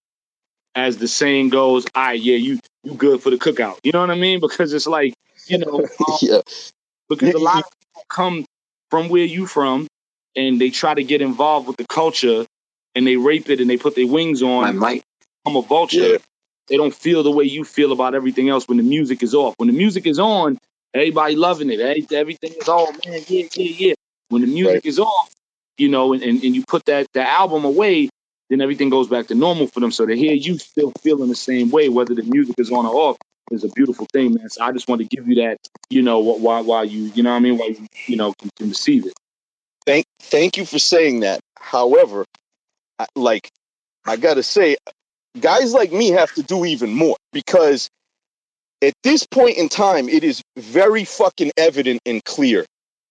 as 0.76 0.98
the 0.98 1.08
saying 1.08 1.50
goes, 1.50 1.86
all 1.96 2.04
right, 2.04 2.20
yeah, 2.22 2.38
you 2.38 2.60
you 2.84 2.96
good 2.96 3.22
for 3.22 3.30
the 3.30 3.38
cookout. 3.38 3.78
You 3.84 3.92
know 3.92 4.02
what 4.02 4.12
I 4.12 4.16
mean? 4.16 4.40
Because 4.40 4.74
it's 4.74 4.88
like, 4.88 5.14
you 5.48 5.58
know, 5.60 5.80
um, 6.08 6.18
yeah 6.22 6.42
because 7.10 7.34
a 7.34 7.40
lot 7.40 7.60
of 7.60 7.66
people 7.72 8.04
come 8.10 8.46
from 8.90 9.10
where 9.10 9.26
you 9.26 9.46
from 9.46 9.88
and 10.36 10.60
they 10.60 10.70
try 10.70 10.94
to 10.94 11.04
get 11.04 11.22
involved 11.22 11.68
with 11.68 11.78
the 11.78 11.86
culture 11.88 12.46
and 12.96 13.06
they 13.08 13.18
rape 13.18 13.50
it 13.50 13.60
and 13.60 13.70
they 13.70 13.78
put 13.78 13.96
their 13.96 14.08
wings 14.08 14.42
on, 14.44 14.64
I 14.66 14.72
might. 14.72 15.04
become 15.44 15.58
a 15.58 15.62
vulture. 15.62 16.14
Yeah. 16.14 16.18
They 16.68 16.78
don't 16.78 16.94
feel 16.94 17.24
the 17.24 17.32
way 17.32 17.46
you 17.46 17.64
feel 17.66 17.92
about 17.92 18.16
everything 18.16 18.50
else 18.50 18.68
when 18.68 18.78
the 18.78 18.84
music 18.84 19.24
is 19.24 19.36
off. 19.36 19.56
When 19.58 19.68
the 19.68 19.74
music 19.76 20.08
is 20.08 20.20
on, 20.20 20.58
everybody 20.94 21.36
loving 21.36 21.70
it. 21.70 22.12
Everything 22.12 22.54
is 22.60 22.70
all 22.70 22.92
man, 22.92 23.22
yeah, 23.28 23.46
yeah, 23.56 23.88
yeah. 23.88 23.94
When 24.30 24.42
the 24.42 24.48
music 24.48 24.74
Right. 24.76 24.86
is 24.86 25.00
off, 25.00 25.32
you 25.82 25.90
know, 25.90 26.14
and, 26.14 26.22
and, 26.22 26.44
and 26.44 26.56
you 26.56 26.64
put 26.66 26.86
that 26.86 27.08
the 27.14 27.28
album 27.28 27.66
away, 27.66 28.10
then 28.50 28.62
everything 28.62 28.90
goes 28.90 29.08
back 29.08 29.28
to 29.28 29.36
normal 29.36 29.68
for 29.68 29.80
them. 29.80 29.92
So 29.92 30.06
to 30.06 30.16
hear 30.16 30.34
you 30.34 30.58
still 30.60 30.94
feeling 31.02 31.28
the 31.28 31.36
same 31.36 31.72
way, 31.72 31.90
whether 31.90 32.14
the 32.14 32.24
music 32.24 32.56
is 32.60 32.72
on 32.72 32.86
or 32.86 32.96
off, 32.96 33.18
is 33.50 33.64
a 33.64 33.70
beautiful 33.70 34.08
thing, 34.14 34.36
man. 34.36 34.50
So 34.50 34.64
I 34.64 34.72
just 34.72 34.88
want 34.88 35.02
to 35.02 35.08
give 35.08 35.28
you 35.28 35.36
that, 35.36 35.58
you 35.90 36.04
know, 36.04 36.22
wh- 36.22 36.40
while 36.40 36.64
while 36.64 36.86
you, 36.86 37.12
you 37.16 37.24
know, 37.24 37.32
what 37.32 37.38
I 37.38 37.40
mean, 37.40 37.58
while 37.58 37.72
you, 37.72 37.88
you 38.06 38.16
know, 38.16 38.34
can, 38.40 38.50
can 38.58 38.70
receive 38.70 39.06
it. 39.06 39.14
thank 39.86 40.06
thank 40.22 40.58
you 40.58 40.66
for 40.66 40.80
saying 40.80 41.22
that. 41.22 41.42
However, 41.60 42.26
I, 43.00 43.08
like 43.16 43.50
I 44.06 44.16
gotta 44.16 44.44
say, 44.44 44.78
guys 45.40 45.74
like 45.74 45.92
me 45.92 46.10
have 46.12 46.32
to 46.34 46.44
do 46.44 46.64
even 46.66 46.94
more 46.94 47.18
because 47.34 47.90
at 48.82 48.94
this 49.04 49.26
point 49.26 49.58
in 49.58 49.70
time, 49.70 50.10
it 50.10 50.24
is 50.24 50.42
very 50.58 51.06
fucking 51.06 51.52
evident 51.58 52.02
and 52.06 52.24
clear 52.24 52.66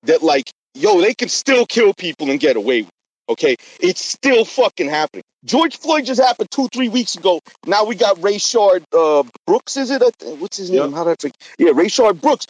that 0.05 0.23
like, 0.23 0.51
yo, 0.75 1.01
they 1.01 1.15
can 1.15 1.29
still 1.29 1.67
kill 1.67 1.95
people 1.95 2.31
and 2.31 2.41
get 2.41 2.57
away 2.57 2.83
with. 2.83 2.89
it, 2.89 2.95
Okay, 3.31 3.55
it's 3.79 4.05
still 4.05 4.45
fucking 4.45 4.89
happening. 4.89 5.23
George 5.45 5.79
Floyd 5.79 6.05
just 6.05 6.21
happened 6.21 6.51
two, 6.51 6.67
three 6.75 6.89
weeks 6.89 7.15
ago. 7.15 7.39
Now 7.65 7.85
we 7.85 7.95
got 7.95 8.17
Rayshard 8.17 8.83
uh, 8.93 9.23
Brooks. 9.47 9.77
Is 9.77 9.93
it? 9.93 10.03
What's 10.41 10.57
his 10.57 10.69
name? 10.69 10.91
Yep. 10.91 10.93
How 10.93 11.05
did 11.05 11.25
I? 11.25 11.31
Yeah, 11.57 11.71
Rayshard 11.71 12.21
Brooks. 12.21 12.49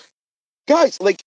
Guys, 0.67 0.99
like 0.99 1.21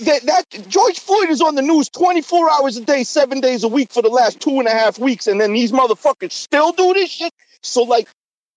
that, 0.00 0.22
that 0.24 0.68
George 0.68 0.98
Floyd 0.98 1.30
is 1.30 1.40
on 1.40 1.54
the 1.54 1.62
news 1.62 1.88
24 1.88 2.50
hours 2.50 2.76
a 2.76 2.84
day, 2.84 3.04
seven 3.04 3.40
days 3.40 3.64
a 3.64 3.68
week 3.68 3.92
for 3.92 4.02
the 4.02 4.08
last 4.08 4.40
two 4.40 4.58
and 4.58 4.68
a 4.68 4.72
half 4.72 4.98
weeks, 4.98 5.26
and 5.26 5.40
then 5.40 5.52
these 5.52 5.72
motherfuckers 5.72 6.32
still 6.32 6.72
do 6.72 6.92
this 6.94 7.10
shit. 7.10 7.32
So, 7.62 7.84
like, 7.84 8.08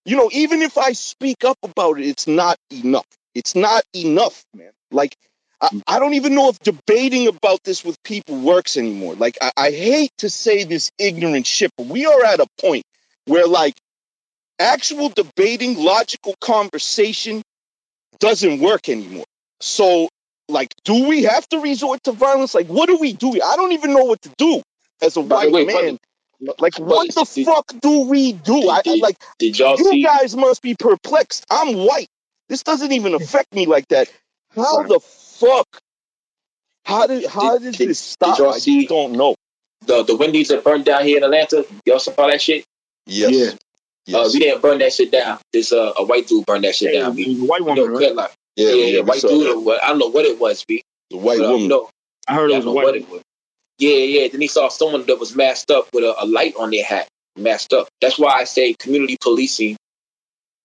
you 0.04 0.18
know, 0.18 0.30
even 0.34 0.62
if 0.62 0.78
I 0.78 0.94
speak 0.94 1.46
up 1.46 1.58
about 1.64 2.00
it, 2.00 2.08
it's 2.08 2.28
not 2.28 2.58
enough. 2.72 3.06
It's 3.36 3.56
not 3.56 3.84
enough, 3.96 4.44
man. 4.54 4.72
Like, 4.92 5.16
I, 5.62 5.70
I 5.88 6.00
don't 6.00 6.16
even 6.16 6.36
know 6.36 6.50
if 6.50 6.60
debating 6.60 7.28
about 7.28 7.64
this 7.64 7.86
with 7.86 8.02
people 8.04 8.40
works 8.40 8.78
anymore. 8.78 9.16
Like, 9.16 9.38
I, 9.42 9.52
I 9.58 9.72
hate 9.72 10.12
to 10.20 10.30
say 10.30 10.64
this 10.64 10.92
ignorant 10.98 11.48
shit, 11.48 11.72
but 11.78 11.88
we 11.88 12.06
are 12.06 12.24
at 12.26 12.40
a 12.40 12.48
point 12.60 12.84
where, 13.26 13.48
like, 13.48 13.76
actual 14.60 15.10
debating, 15.10 15.78
logical 15.78 16.36
conversation 16.42 17.42
doesn't 18.20 18.60
work 18.60 18.90
anymore. 18.90 19.26
So, 19.60 20.10
like, 20.50 20.74
do 20.84 21.08
we 21.08 21.24
have 21.24 21.48
to 21.50 21.60
resort 21.60 22.04
to 22.06 22.12
violence? 22.12 22.56
Like, 22.56 22.68
what 22.68 22.88
do 22.88 22.98
we 22.98 23.14
do? 23.14 23.30
I 23.42 23.56
don't 23.56 23.74
even 23.74 23.94
know 23.94 24.06
what 24.06 24.22
to 24.24 24.32
do 24.38 24.62
as 25.02 25.18
a 25.18 25.22
white 25.22 25.52
way, 25.52 25.66
man. 25.66 25.98
Like, 26.60 26.78
what 26.80 27.14
the 27.14 27.24
did- 27.24 27.46
fuck 27.46 27.72
do 27.82 28.02
we 28.02 28.34
do? 28.34 28.70
I, 28.70 28.82
I 28.86 28.96
like 28.96 29.16
Did 29.40 29.60
y'all 29.60 29.78
you 29.78 29.86
see? 29.92 30.04
guys 30.04 30.36
must 30.36 30.62
be 30.62 30.76
perplexed. 30.76 31.46
I'm 31.52 31.76
white. 31.86 32.08
This 32.50 32.64
doesn't 32.64 32.92
even 32.92 33.14
affect 33.22 33.54
me 33.54 33.66
like 33.68 33.88
that. 33.90 34.12
How 34.56 34.84
the 34.84 35.00
fuck? 35.42 35.68
How 36.86 37.08
did 37.08 37.26
how 37.28 37.58
Did- 37.58 37.72
did, 37.74 37.78
did- 37.78 37.90
this 37.90 38.00
stop? 38.00 38.38
y'all 38.40 38.54
I 38.54 38.58
see- 38.60 38.86
don't 38.88 39.14
know. 39.14 39.36
the 39.86 40.04
the 40.04 40.16
Wendy's 40.16 40.50
that 40.50 40.64
burned 40.64 40.86
down 40.86 41.04
here 41.06 41.18
in 41.18 41.24
Atlanta? 41.24 41.66
Y'all 41.86 42.00
saw 42.00 42.12
that 42.28 42.42
shit? 42.42 42.66
Yes. 43.06 43.32
Yeah. 43.34 43.46
Uh, 44.18 44.24
Yes. 44.24 44.34
we 44.34 44.40
didn't 44.40 44.62
burn 44.62 44.80
that 44.80 44.92
shit 44.94 45.12
down. 45.12 45.38
This 45.54 45.72
uh, 45.72 45.94
a 45.98 46.04
white 46.04 46.28
dude 46.28 46.46
burned 46.46 46.64
that 46.64 46.76
shit 46.76 46.94
down. 46.94 47.12
It 47.12 47.16
B. 47.18 47.26
was 47.34 47.40
a 47.40 47.46
white 47.46 47.60
You 47.60 47.66
woman, 47.66 47.84
know, 47.86 47.92
right? 48.00 48.08
Cutler. 48.08 48.28
yeah, 48.56 48.70
yeah, 48.72 48.86
yeah, 48.86 49.00
we 49.02 49.10
white 49.10 49.22
dude. 49.22 49.48
Or 49.56 49.60
what? 49.60 49.84
I 49.84 49.88
don't 49.90 50.00
know 50.00 50.08
what 50.08 50.26
it 50.26 50.40
was, 50.40 50.66
B. 50.66 50.82
The 51.12 51.18
white 51.18 51.38
But, 51.40 51.46
uh, 51.46 51.52
woman. 51.52 51.68
No, 51.68 51.90
I 52.28 52.34
heard 52.34 52.50
yeah, 52.50 52.58
it 52.58 52.60
was 52.60 52.66
a 52.66 52.66
don't 52.66 52.66
know 52.66 52.72
white 52.74 52.86
what 52.86 52.96
it 52.96 53.10
was. 53.10 53.22
Yeah, 53.78 53.96
yeah. 53.98 54.28
Then 54.28 54.42
he 54.42 54.48
saw 54.48 54.70
someone 54.70 55.06
that 55.06 55.20
was 55.20 55.36
masked 55.36 55.70
up 55.72 55.88
with 55.94 56.04
a, 56.04 56.24
a 56.24 56.26
light 56.26 56.56
on 56.58 56.72
their 56.72 56.84
hat, 56.84 57.08
masked 57.38 57.74
up. 57.74 57.88
That's 58.02 58.18
why 58.18 58.34
I 58.34 58.44
say 58.46 58.74
community 58.74 59.18
policing 59.22 59.78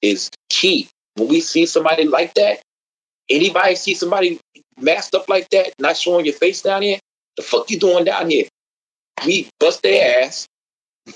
is 0.02 0.30
key. 0.48 0.88
When 1.16 1.28
we 1.28 1.40
see 1.40 1.66
somebody 1.66 2.04
like 2.04 2.34
that, 2.34 2.60
anybody 3.28 3.74
see 3.76 3.94
somebody 3.94 4.40
masked 4.78 5.14
up 5.14 5.28
like 5.28 5.48
that, 5.50 5.72
not 5.78 5.96
showing 5.96 6.24
your 6.24 6.34
face 6.34 6.62
down 6.62 6.82
here, 6.82 6.98
the 7.36 7.42
fuck 7.42 7.70
you 7.70 7.78
doing 7.78 8.04
down 8.04 8.30
here? 8.30 8.46
We 9.24 9.48
bust 9.58 9.82
their 9.82 10.24
ass 10.24 10.46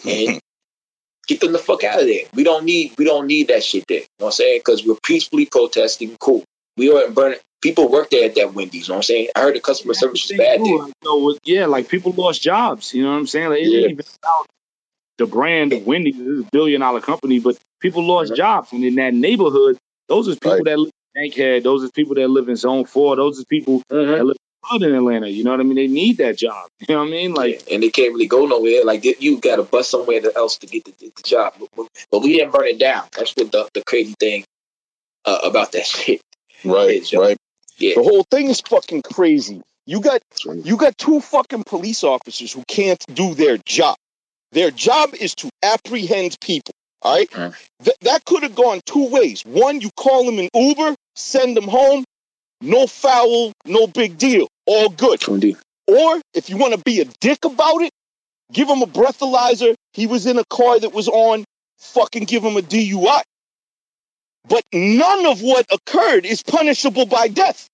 and 0.06 0.40
get 1.28 1.40
them 1.40 1.52
the 1.52 1.58
fuck 1.58 1.84
out 1.84 2.00
of 2.00 2.06
there. 2.06 2.24
We 2.34 2.44
don't 2.44 2.64
need 2.64 2.94
we 2.98 3.04
don't 3.04 3.26
need 3.26 3.48
that 3.48 3.62
shit 3.62 3.84
there. 3.88 3.98
You 3.98 4.06
know 4.18 4.26
what 4.26 4.28
I'm 4.28 4.32
saying? 4.32 4.60
Because 4.60 4.86
we're 4.86 4.96
peacefully 5.04 5.46
protesting. 5.46 6.16
Cool. 6.18 6.44
We 6.76 6.92
aren't 6.92 7.14
burning. 7.14 7.38
People 7.62 7.90
work 7.90 8.08
there 8.10 8.24
at 8.24 8.34
that 8.36 8.54
Wendy's. 8.54 8.88
You 8.88 8.92
know 8.92 8.96
what 8.96 8.98
I'm 8.98 9.02
saying? 9.04 9.28
I 9.36 9.40
heard 9.40 9.54
the 9.54 9.60
customer 9.60 9.92
service 9.92 10.26
was 10.30 10.38
bad 10.38 10.58
too, 10.58 10.64
there. 10.64 10.76
like, 10.78 10.94
you 11.02 11.38
yeah, 11.44 11.66
like 11.66 11.88
people 11.88 12.12
lost 12.12 12.40
jobs. 12.42 12.94
You 12.94 13.02
know 13.04 13.10
what 13.10 13.18
I'm 13.18 13.26
saying? 13.26 13.50
Like, 13.50 13.60
it 13.60 13.66
Yeah. 13.68 13.80
ain't 13.82 13.90
even 13.92 14.04
about 14.22 14.46
the 15.18 15.26
brand 15.26 15.74
of 15.74 15.86
Wendy's. 15.86 16.16
This 16.16 16.26
is 16.26 16.40
a 16.40 16.48
billion 16.50 16.80
dollar 16.80 17.02
company, 17.02 17.38
but 17.38 17.58
people 17.80 18.02
lost 18.02 18.32
Mhm. 18.32 18.36
jobs. 18.36 18.72
And 18.72 18.82
in 18.82 18.94
that 18.94 19.12
neighborhood, 19.12 19.76
those 20.08 20.26
are 20.28 20.34
people 20.36 20.52
Right. 20.52 20.64
that 20.64 20.78
live 20.78 20.86
in 20.86 20.99
Bankhead. 21.14 21.64
Those 21.64 21.84
are 21.84 21.90
people 21.90 22.14
that 22.16 22.28
live 22.28 22.48
in 22.48 22.56
Zone 22.56 22.84
4. 22.84 23.16
Those 23.16 23.40
are 23.40 23.44
people 23.44 23.82
Mhm. 23.90 24.16
that 24.16 24.24
live 24.24 24.36
in 24.36 24.82
in 24.84 24.94
Atlanta. 24.94 25.28
You 25.28 25.42
know 25.42 25.50
what 25.50 25.60
I 25.60 25.64
mean? 25.64 25.74
They 25.76 25.88
need 25.88 26.18
that 26.18 26.36
job. 26.38 26.68
You 26.88 26.94
know 26.94 27.00
what 27.00 27.08
I 27.08 27.10
mean? 27.10 27.34
Like, 27.34 27.56
Like, 27.60 27.72
and 27.72 27.82
they 27.82 27.90
can't 27.90 28.12
really 28.12 28.26
go 28.26 28.46
nowhere. 28.46 28.84
Like 28.84 29.04
you 29.04 29.38
got 29.40 29.56
to 29.56 29.62
bust 29.64 29.90
somewhere 29.90 30.20
else 30.36 30.58
to 30.58 30.66
get 30.66 30.84
the, 30.84 30.92
the 30.98 31.12
job. 31.24 31.54
But, 31.76 31.88
but 32.10 32.20
we 32.22 32.34
didn't 32.36 32.52
burn 32.52 32.66
it 32.68 32.78
down. 32.78 33.04
That's 33.16 33.32
what 33.36 33.50
the, 33.50 33.68
the 33.74 33.82
crazy 33.84 34.14
thing 34.20 34.44
uh, 35.24 35.38
about 35.42 35.72
that 35.72 35.86
shit. 35.86 36.20
Right, 36.64 37.10
Yeah. 37.12 37.18
right. 37.18 37.36
Yeah. 37.78 37.94
The 37.96 38.02
whole 38.02 38.24
thing 38.30 38.48
is 38.48 38.60
fucking 38.60 39.02
crazy. 39.02 39.62
You 39.86 40.00
got 40.00 40.20
you 40.44 40.76
got 40.76 40.96
two 40.98 41.20
fucking 41.20 41.64
police 41.64 42.04
officers 42.04 42.52
who 42.52 42.62
can't 42.68 43.02
do 43.12 43.34
their 43.34 43.56
job. 43.64 43.96
Their 44.52 44.70
job 44.70 45.14
is 45.14 45.34
to 45.36 45.50
apprehend 45.62 46.36
people. 46.40 46.74
All 47.02 47.14
right, 47.16 47.30
Mm. 47.30 47.54
Th- 47.84 47.96
that 48.02 48.24
could 48.24 48.42
have 48.42 48.54
gone 48.54 48.80
two 48.84 49.06
ways. 49.08 49.42
One, 49.46 49.80
you 49.80 49.90
call 49.96 50.24
them 50.26 50.38
an 50.38 50.48
Uber, 50.54 50.94
send 51.16 51.56
them 51.56 51.66
home, 51.68 52.04
no 52.60 52.86
foul, 52.86 53.52
no 53.64 53.86
big 53.86 54.18
deal, 54.18 54.48
all 54.66 54.90
good. 54.90 55.26
Indeed. 55.26 55.56
Or 55.86 56.20
if 56.34 56.50
you 56.50 56.56
want 56.58 56.74
to 56.74 56.80
be 56.84 57.00
a 57.00 57.06
dick 57.20 57.44
about 57.44 57.80
it, 57.82 57.90
give 58.52 58.68
him 58.68 58.82
a 58.82 58.86
breathalyzer. 58.86 59.74
He 59.94 60.06
was 60.06 60.26
in 60.26 60.38
a 60.38 60.44
car 60.50 60.78
that 60.78 60.92
was 60.92 61.08
on. 61.08 61.44
fucking 61.78 62.24
give 62.24 62.44
him 62.44 62.56
a 62.58 62.60
DUI. 62.62 63.22
But 64.48 64.62
none 64.72 65.26
of 65.26 65.40
what 65.42 65.66
occurred 65.72 66.26
is 66.26 66.42
punishable 66.42 67.06
by 67.06 67.28
death. 67.28 67.66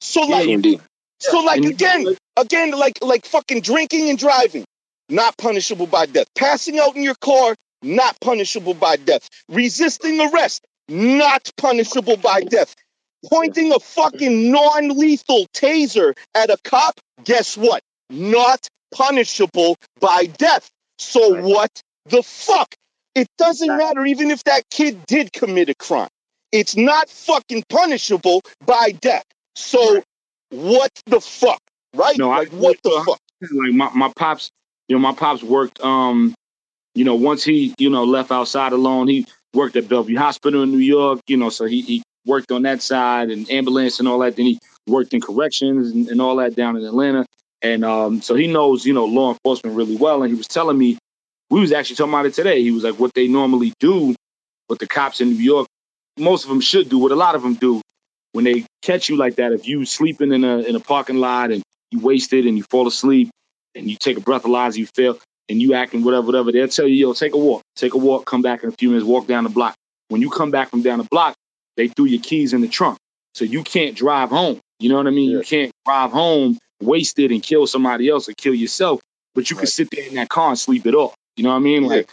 So 0.00 0.20
like, 0.22 0.46
Yeah, 0.46 0.54
indeed. 0.54 0.80
so 1.18 1.40
like 1.40 1.64
again, 1.64 2.16
again, 2.36 2.70
like 2.70 2.98
like 3.02 3.26
fucking 3.26 3.60
drinking 3.62 4.08
and 4.08 4.18
driving, 4.18 4.64
not 5.08 5.36
punishable 5.36 5.86
by 5.86 6.06
death. 6.06 6.26
Passing 6.36 6.78
out 6.78 6.94
in 6.96 7.02
your 7.02 7.16
car, 7.20 7.54
not 7.82 8.18
punishable 8.20 8.74
by 8.74 8.96
death. 8.96 9.28
Resisting 9.48 10.20
arrest, 10.20 10.64
not 10.88 11.50
punishable 11.56 12.16
by 12.16 12.42
death. 12.42 12.74
Pointing 13.30 13.72
a 13.72 13.78
fucking 13.78 14.50
non-lethal 14.50 15.46
taser 15.54 16.14
at 16.34 16.50
a 16.50 16.56
cop, 16.64 16.98
guess 17.24 17.56
what? 17.56 17.82
Not 18.08 18.66
punishable 18.94 19.76
by 20.00 20.26
death. 20.26 20.70
So 20.98 21.34
Right. 21.34 21.44
what 21.44 21.82
the 22.06 22.22
fuck? 22.22 22.74
It 23.14 23.28
doesn't 23.38 23.76
matter 23.76 24.04
even 24.06 24.30
if 24.30 24.44
that 24.44 24.62
kid 24.70 25.04
did 25.06 25.32
commit 25.32 25.68
a 25.68 25.74
crime. 25.74 26.08
It's 26.52 26.76
not 26.76 27.08
fucking 27.10 27.64
punishable 27.68 28.42
by 28.64 28.92
death. 28.92 29.24
So 29.54 30.02
what 30.50 30.90
the 31.06 31.20
fuck? 31.20 31.60
Right? 31.94 32.16
No, 32.18 32.30
I 32.30 32.38
like 32.40 32.48
what 32.50 32.78
the 32.82 32.90
agree. 32.90 33.04
fuck? 33.04 33.20
like 33.52 33.72
my, 33.74 33.90
my 33.94 34.12
pops, 34.16 34.50
you 34.88 34.96
know, 34.96 35.00
my 35.00 35.12
pops 35.12 35.42
worked 35.42 35.80
um, 35.80 36.34
you 36.94 37.04
know, 37.04 37.14
once 37.14 37.44
he, 37.44 37.74
you 37.78 37.90
know, 37.90 38.04
left 38.04 38.30
outside 38.30 38.72
alone, 38.72 39.08
he 39.08 39.26
worked 39.54 39.76
at 39.76 39.88
Bellevue 39.88 40.18
Hospital 40.18 40.62
in 40.62 40.70
New 40.70 40.78
York, 40.78 41.20
you 41.26 41.36
know, 41.36 41.50
so 41.50 41.64
he, 41.64 41.82
he 41.82 42.02
worked 42.26 42.52
on 42.52 42.62
that 42.62 42.82
side 42.82 43.30
and 43.30 43.50
ambulance 43.50 43.98
and 43.98 44.08
all 44.08 44.18
that. 44.20 44.36
Then 44.36 44.46
he 44.46 44.58
worked 44.86 45.14
in 45.14 45.20
corrections 45.20 45.90
and, 45.90 46.08
and 46.08 46.20
all 46.20 46.36
that 46.36 46.54
down 46.56 46.76
in 46.76 46.84
Atlanta. 46.84 47.26
And 47.62 47.84
um, 47.84 48.22
so 48.22 48.34
he 48.34 48.46
knows, 48.46 48.84
you 48.86 48.92
know, 48.92 49.04
law 49.04 49.30
enforcement 49.32 49.76
really 49.76 49.96
well. 49.96 50.22
And 50.22 50.32
he 50.32 50.36
was 50.36 50.46
telling 50.48 50.78
me, 50.78 50.98
we 51.50 51.60
was 51.60 51.72
actually 51.72 51.96
talking 51.96 52.12
about 52.12 52.26
it 52.26 52.34
today. 52.34 52.62
He 52.62 52.70
was 52.70 52.84
like, 52.84 52.98
what 52.98 53.12
they 53.14 53.28
normally 53.28 53.72
do, 53.80 54.14
what 54.68 54.78
the 54.78 54.86
cops 54.86 55.20
in 55.20 55.30
New 55.30 55.42
York, 55.42 55.66
most 56.18 56.44
of 56.44 56.50
them 56.50 56.60
should 56.60 56.88
do, 56.88 56.98
what 56.98 57.12
a 57.12 57.16
lot 57.16 57.34
of 57.34 57.42
them 57.42 57.54
do, 57.54 57.82
when 58.32 58.44
they 58.44 58.64
catch 58.82 59.08
you 59.08 59.16
like 59.16 59.36
that, 59.36 59.52
if 59.52 59.66
you 59.66 59.84
sleeping 59.84 60.32
in 60.32 60.44
a 60.44 60.58
in 60.58 60.76
a 60.76 60.80
parking 60.80 61.16
lot 61.16 61.50
and 61.50 61.62
you 61.90 61.98
wasted 61.98 62.46
and 62.46 62.56
you 62.56 62.62
fall 62.70 62.86
asleep 62.86 63.30
and 63.74 63.90
you 63.90 63.96
take 63.98 64.16
a 64.16 64.20
breathalyzer, 64.20 64.76
you 64.76 64.86
fail, 64.86 65.18
and 65.48 65.60
you 65.60 65.74
acting 65.74 66.04
whatever, 66.04 66.26
whatever, 66.26 66.52
they'll 66.52 66.68
tell 66.68 66.86
you, 66.86 66.94
yo, 66.94 67.12
take 67.12 67.34
a 67.34 67.38
walk, 67.38 67.62
take 67.76 67.94
a 67.94 67.98
walk, 67.98 68.24
come 68.24 68.42
back 68.42 68.62
in 68.62 68.68
a 68.68 68.72
few 68.72 68.90
minutes, 68.90 69.06
walk 69.06 69.26
down 69.26 69.44
the 69.44 69.50
block. 69.50 69.74
When 70.08 70.20
you 70.20 70.30
come 70.30 70.50
back 70.50 70.70
from 70.70 70.82
down 70.82 70.98
the 70.98 71.08
block, 71.10 71.34
they 71.76 71.88
threw 71.88 72.06
your 72.06 72.20
keys 72.20 72.52
in 72.52 72.60
the 72.60 72.68
trunk. 72.68 72.98
So 73.34 73.44
you 73.44 73.62
can't 73.62 73.96
drive 73.96 74.30
home. 74.30 74.60
You 74.78 74.88
know 74.88 74.96
what 74.96 75.06
I 75.06 75.10
mean? 75.10 75.30
Yeah. 75.30 75.38
You 75.38 75.44
can't 75.44 75.72
drive 75.84 76.10
home 76.10 76.58
wasted 76.82 77.30
and 77.30 77.42
kill 77.42 77.66
somebody 77.66 78.08
else 78.08 78.28
or 78.28 78.32
kill 78.32 78.54
yourself, 78.54 79.00
but 79.34 79.50
you 79.50 79.56
can 79.56 79.66
sit 79.66 79.88
there 79.90 80.06
in 80.06 80.14
that 80.14 80.28
car 80.28 80.48
and 80.48 80.58
sleep 80.58 80.86
it 80.86 80.94
off. 80.94 81.14
You 81.36 81.44
know 81.44 81.50
what 81.50 81.56
I 81.56 81.60
mean? 81.60 81.84
Yeah. 81.84 81.88
Like 81.90 82.10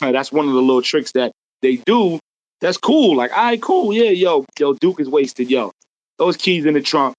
that's 0.00 0.32
one 0.32 0.48
of 0.48 0.54
the 0.54 0.60
little 0.60 0.82
tricks 0.82 1.12
that 1.12 1.32
they 1.62 1.76
do. 1.76 2.18
That's 2.60 2.76
cool. 2.76 3.16
Like, 3.16 3.30
all 3.30 3.44
right, 3.44 3.62
cool. 3.62 3.92
Yeah, 3.92 4.10
yo, 4.10 4.44
yo, 4.58 4.74
Duke 4.74 5.00
is 5.00 5.08
wasted. 5.08 5.50
Yo, 5.50 5.70
those 6.18 6.36
keys 6.36 6.66
in 6.66 6.74
the 6.74 6.82
trunk. 6.82 7.14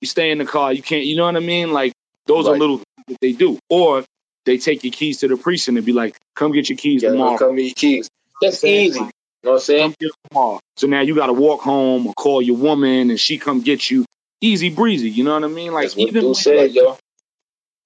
You 0.00 0.08
stay 0.08 0.30
in 0.30 0.38
the 0.38 0.46
car. 0.46 0.72
You 0.72 0.82
can't. 0.82 1.04
You 1.04 1.16
know 1.16 1.26
what 1.26 1.36
I 1.36 1.40
mean? 1.40 1.72
Like 1.72 1.92
those 2.26 2.48
are 2.48 2.56
little 2.56 2.78
things 2.78 3.06
that 3.08 3.18
they 3.20 3.32
do. 3.32 3.58
Or 3.68 4.04
they 4.46 4.58
take 4.58 4.84
your 4.84 4.92
keys 4.92 5.20
to 5.20 5.28
the 5.28 5.36
precinct 5.36 5.76
and 5.76 5.86
be 5.86 5.92
like, 5.92 6.16
"Come 6.34 6.52
get 6.52 6.68
your 6.68 6.78
keys 6.78 7.02
Yeah, 7.02 7.10
tomorrow." 7.10 7.38
come 7.38 7.56
get 7.56 7.64
your 7.64 7.74
keys. 7.74 8.10
That's 8.40 8.64
easy. 8.64 8.98
You 9.00 9.04
know 9.44 9.50
what 9.52 9.52
I'm 9.54 9.60
saying? 9.60 9.82
Come 9.82 9.94
get 10.00 10.10
tomorrow. 10.30 10.60
So 10.76 10.86
now 10.86 11.00
you 11.00 11.14
got 11.14 11.26
to 11.26 11.32
walk 11.32 11.60
home 11.62 12.06
or 12.06 12.14
call 12.14 12.42
your 12.42 12.56
woman 12.56 13.10
and 13.10 13.20
she 13.20 13.38
come 13.38 13.60
get 13.60 13.90
you. 13.90 14.04
Easy 14.40 14.70
breezy. 14.70 15.10
You 15.10 15.24
know 15.24 15.34
what 15.34 15.44
I 15.44 15.48
mean? 15.48 15.72
Like 15.72 15.96
even 15.98 16.28
with, 16.28 16.38
said, 16.38 16.72
yo. 16.72 16.96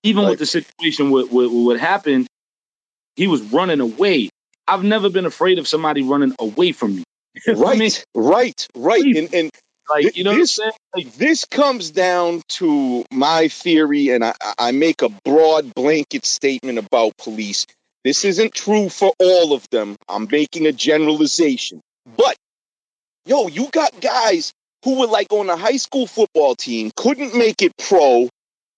even 0.04 0.22
Like- 0.22 0.30
with 0.30 0.38
the 0.38 0.46
situation 0.46 1.10
with, 1.10 1.32
with, 1.32 1.50
with 1.50 1.66
what 1.66 1.80
happened, 1.80 2.28
he 3.16 3.26
was 3.26 3.42
running 3.42 3.80
away. 3.80 4.30
I've 4.66 4.84
never 4.84 5.10
been 5.10 5.26
afraid 5.26 5.58
of 5.58 5.68
somebody 5.68 6.02
running 6.02 6.34
away 6.38 6.72
from 6.72 6.96
me. 6.96 7.04
I 7.48 7.52
mean? 7.52 7.58
Right, 7.60 8.04
right, 8.14 8.66
right. 8.76 9.04
And 9.04 9.34
and 9.34 9.50
Like, 9.88 10.16
you 10.16 10.24
know 10.24 10.34
This- 10.34 10.58
what 10.58 10.66
I'm 10.66 10.72
saying? 10.72 11.06
Like, 11.06 11.14
this 11.14 11.44
comes 11.44 11.90
down 11.90 12.42
to 12.48 13.04
my 13.10 13.48
theory, 13.48 14.10
and 14.10 14.24
I, 14.24 14.34
I 14.58 14.70
make 14.70 15.02
a 15.02 15.08
broad 15.08 15.74
blanket 15.74 16.24
statement 16.24 16.78
about 16.78 17.16
police. 17.16 17.66
This 18.04 18.24
isn't 18.24 18.54
true 18.54 18.88
for 18.88 19.12
all 19.18 19.52
of 19.52 19.68
them. 19.70 19.96
I'm 20.08 20.28
making 20.30 20.66
a 20.66 20.72
generalization. 20.72 21.80
But, 22.16 22.36
yo, 23.26 23.48
you 23.48 23.68
got 23.70 24.00
guys 24.00 24.52
who 24.84 25.00
were 25.00 25.06
like 25.06 25.32
on 25.32 25.48
a 25.50 25.56
high 25.56 25.78
school 25.78 26.06
football 26.06 26.54
team, 26.54 26.92
couldn't 26.94 27.34
make 27.34 27.62
it 27.62 27.72
pro. 27.76 28.28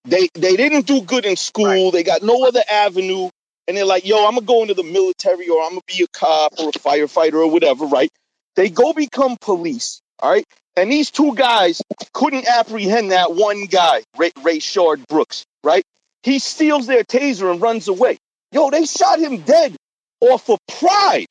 They 0.05 0.29
they 0.35 0.57
didn't 0.57 0.87
do 0.87 1.03
good 1.03 1.27
in 1.27 1.37
school. 1.37 1.91
They 1.91 2.05
got 2.05 2.23
no 2.23 2.47
other 2.47 2.63
avenue. 2.71 3.29
And 3.69 3.77
they're 3.77 3.85
like, 3.85 4.07
yo, 4.07 4.25
I'm 4.27 4.35
gonna 4.35 4.47
go 4.47 4.63
into 4.63 4.75
the 4.75 4.85
military 4.85 5.49
or 5.49 5.63
I'm 5.65 5.71
gonna 5.71 5.81
be 5.89 6.05
a 6.05 6.07
cop 6.13 6.53
or 6.61 6.69
a 6.69 6.73
firefighter 6.73 7.35
or 7.35 7.51
whatever, 7.51 7.87
right? 7.87 8.11
They 8.55 8.71
go 8.71 8.93
become 8.93 9.37
police, 9.41 10.01
all 10.21 10.31
right? 10.31 10.47
And 10.77 10.93
these 10.93 11.11
two 11.11 11.35
guys 11.35 11.83
couldn't 12.13 12.47
apprehend 12.47 13.13
that 13.13 13.35
one 13.35 13.65
guy, 13.65 14.03
Ray, 14.19 14.31
Rayshard 14.33 15.07
Brooks, 15.09 15.47
right? 15.65 15.85
He 16.23 16.39
steals 16.39 16.87
their 16.87 17.03
taser 17.03 17.51
and 17.51 17.61
runs 17.61 17.89
away. 17.89 18.19
Yo, 18.53 18.71
they 18.71 18.85
shot 18.85 19.19
him 19.19 19.39
dead 19.39 19.75
off 20.21 20.51
of 20.51 20.59
pride. 20.69 21.29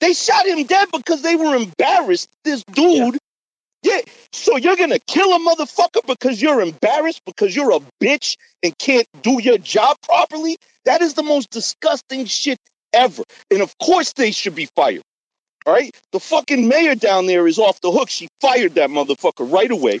They 0.00 0.12
shot 0.12 0.46
him 0.46 0.64
dead 0.64 0.88
because 0.92 1.22
they 1.22 1.36
were 1.36 1.56
embarrassed. 1.56 2.28
This 2.44 2.62
dude, 2.64 3.18
yeah. 3.82 4.00
So 4.32 4.56
you're 4.56 4.76
gonna 4.76 4.98
kill 4.98 5.32
a 5.32 5.38
motherfucker 5.38 6.06
because 6.06 6.40
you're 6.40 6.60
embarrassed 6.60 7.22
because 7.24 7.54
you're 7.54 7.72
a 7.72 7.80
bitch 8.02 8.36
and 8.62 8.76
can't 8.78 9.06
do 9.22 9.40
your 9.40 9.58
job 9.58 9.96
properly? 10.02 10.56
That 10.84 11.02
is 11.02 11.14
the 11.14 11.22
most 11.22 11.50
disgusting 11.50 12.26
shit 12.26 12.58
ever. 12.92 13.22
And 13.50 13.62
of 13.62 13.76
course 13.78 14.12
they 14.12 14.32
should 14.32 14.54
be 14.54 14.68
fired. 14.76 15.02
All 15.66 15.72
right? 15.74 15.94
The 16.12 16.20
fucking 16.20 16.68
mayor 16.68 16.94
down 16.94 17.26
there 17.26 17.46
is 17.46 17.58
off 17.58 17.80
the 17.80 17.90
hook. 17.90 18.08
She 18.08 18.28
fired 18.40 18.76
that 18.76 18.88
motherfucker 18.90 19.50
right 19.52 19.70
away. 19.70 19.98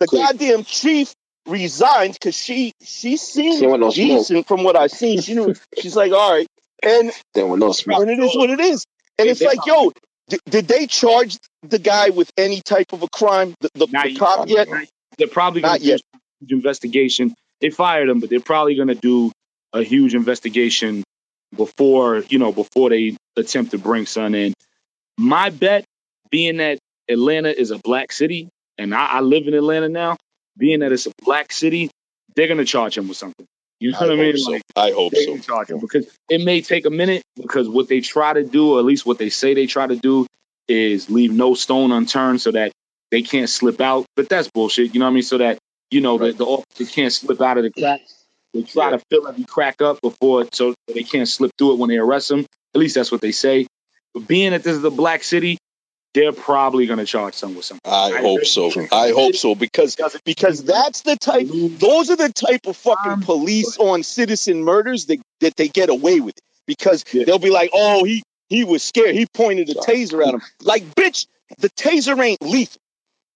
The 0.00 0.06
Quick. 0.06 0.22
goddamn 0.22 0.64
chief 0.64 1.12
resigned 1.46 2.12
because 2.14 2.36
she 2.36 2.72
she 2.82 3.16
seemed 3.16 3.58
She 3.58 3.66
want 3.66 3.80
no 3.80 3.90
smoke. 3.90 4.46
from 4.46 4.62
what 4.64 4.76
I've 4.76 4.92
seen. 4.92 5.20
She 5.20 5.34
knew 5.34 5.54
she's 5.80 5.96
like, 5.96 6.12
all 6.12 6.32
right. 6.32 6.46
And 6.82 7.10
There 7.34 7.46
was 7.46 7.58
no 7.58 7.72
smoke. 7.72 8.00
and 8.02 8.10
it 8.10 8.20
is 8.20 8.36
what 8.36 8.50
it 8.50 8.60
is. 8.60 8.84
And 9.18 9.26
They- 9.26 9.32
it's 9.32 9.40
they- 9.40 9.46
like, 9.46 9.66
yo, 9.66 9.92
did, 10.28 10.40
did 10.48 10.68
they 10.68 10.86
charge 10.86 11.36
the 11.62 11.78
guy 11.80 12.10
with 12.10 12.30
any 12.36 12.60
type 12.60 12.92
of 12.92 13.02
a 13.02 13.08
crime? 13.08 13.54
The, 13.60 13.70
the, 13.74 13.86
the 13.86 14.16
cop 14.16 14.48
yet? 14.48 14.68
They're 15.16 15.26
probably 15.26 15.62
going 15.62 15.72
Not 15.72 15.78
to 15.80 15.84
do 15.84 15.90
yet. 15.90 16.00
a 16.14 16.18
huge 16.44 16.52
investigation. 16.52 17.34
They 17.60 17.70
fired 17.70 18.08
him, 18.08 18.20
but 18.20 18.30
they're 18.30 18.38
probably 18.40 18.76
going 18.76 18.88
to 18.88 18.94
do 18.94 19.32
a 19.72 19.82
huge 19.82 20.14
investigation 20.14 21.02
before 21.56 22.18
you 22.28 22.38
know 22.38 22.52
before 22.52 22.90
they 22.90 23.16
attempt 23.36 23.70
to 23.72 23.78
bring 23.78 24.06
Son 24.06 24.34
in. 24.34 24.52
My 25.18 25.50
bet, 25.50 25.84
being 26.30 26.58
that 26.58 26.78
Atlanta 27.10 27.50
is 27.50 27.72
a 27.72 27.78
black 27.78 28.12
city, 28.12 28.48
and 28.78 28.94
I, 28.94 29.06
I 29.06 29.20
live 29.20 29.48
in 29.48 29.54
Atlanta 29.54 29.88
now, 29.88 30.16
being 30.56 30.80
that 30.80 30.92
it's 30.92 31.06
a 31.06 31.12
black 31.24 31.52
city, 31.52 31.90
they're 32.36 32.46
going 32.46 32.58
to 32.58 32.64
charge 32.64 32.96
him 32.96 33.08
with 33.08 33.16
something. 33.16 33.46
You 33.80 33.92
know 33.92 33.98
I 33.98 34.06
what 34.06 34.12
I 34.12 34.16
mean? 34.16 34.36
so. 34.38 34.50
Like, 34.52 34.62
I 34.76 34.92
hope 34.92 35.14
so. 35.14 35.38
charge 35.38 35.70
him 35.70 35.80
because 35.80 36.08
it 36.28 36.44
may 36.44 36.60
take 36.62 36.86
a 36.86 36.90
minute 36.90 37.22
because 37.36 37.68
what 37.68 37.88
they 37.88 38.00
try 38.00 38.32
to 38.32 38.44
do, 38.44 38.74
or 38.74 38.78
at 38.78 38.84
least 38.84 39.06
what 39.06 39.18
they 39.18 39.28
say 39.30 39.54
they 39.54 39.66
try 39.66 39.86
to 39.86 39.96
do, 39.96 40.26
is 40.66 41.08
leave 41.10 41.32
no 41.32 41.54
stone 41.54 41.92
unturned 41.92 42.40
so 42.40 42.50
that 42.52 42.72
they 43.10 43.22
can't 43.22 43.48
slip 43.48 43.80
out. 43.80 44.04
But 44.16 44.28
that's 44.28 44.48
bullshit. 44.50 44.94
You 44.94 45.00
know 45.00 45.06
what 45.06 45.12
I 45.12 45.14
mean? 45.14 45.22
So 45.22 45.38
that 45.38 45.58
you 45.90 46.00
know 46.00 46.18
Right. 46.18 46.32
the, 46.32 46.38
the 46.38 46.44
officer 46.44 46.84
can't 46.92 47.12
slip 47.12 47.40
out 47.40 47.56
of 47.58 47.64
the 47.64 47.70
cracks. 47.70 48.14
They 48.52 48.62
try 48.62 48.90
to 48.90 48.98
fill 49.10 49.28
every 49.28 49.44
crack 49.44 49.80
up 49.80 50.00
before 50.00 50.46
so 50.52 50.74
they 50.92 51.04
can't 51.04 51.28
slip 51.28 51.52
through 51.56 51.74
it 51.74 51.78
when 51.78 51.88
they 51.90 51.98
arrest 51.98 52.28
them. 52.30 52.46
At 52.74 52.80
least 52.80 52.96
that's 52.96 53.12
what 53.12 53.20
they 53.20 53.32
say. 53.32 53.67
But 54.14 54.26
being 54.26 54.52
that 54.52 54.62
this 54.62 54.76
is 54.76 54.84
a 54.84 54.90
black 54.90 55.22
city, 55.22 55.58
they're 56.14 56.32
probably 56.32 56.86
gonna 56.86 57.04
charge 57.04 57.34
some 57.34 57.54
with 57.54 57.64
something. 57.64 57.90
I 57.90 58.10
hope 58.18 58.44
so. 58.44 58.72
I 58.90 59.10
hope 59.10 59.34
so 59.34 59.54
because 59.54 59.96
because 60.24 60.64
that's 60.64 61.02
the 61.02 61.16
type. 61.16 61.46
Those 61.50 62.10
are 62.10 62.16
the 62.16 62.32
type 62.32 62.66
of 62.66 62.76
fucking 62.76 63.22
police 63.22 63.76
on 63.78 64.02
citizen 64.02 64.62
murders 64.64 65.06
that 65.06 65.20
that 65.40 65.56
they 65.56 65.68
get 65.68 65.90
away 65.90 66.20
with 66.20 66.34
because 66.66 67.04
Yeah. 67.12 67.24
they'll 67.24 67.38
be 67.38 67.50
like, 67.50 67.70
oh, 67.72 68.04
he 68.04 68.22
he 68.48 68.64
was 68.64 68.82
scared. 68.82 69.14
He 69.14 69.26
pointed 69.34 69.68
a 69.68 69.74
taser 69.74 70.26
at 70.26 70.34
him. 70.34 70.42
Like, 70.62 70.82
bitch, 70.94 71.26
the 71.58 71.68
taser 71.70 72.18
ain't 72.24 72.40
lethal. 72.42 72.80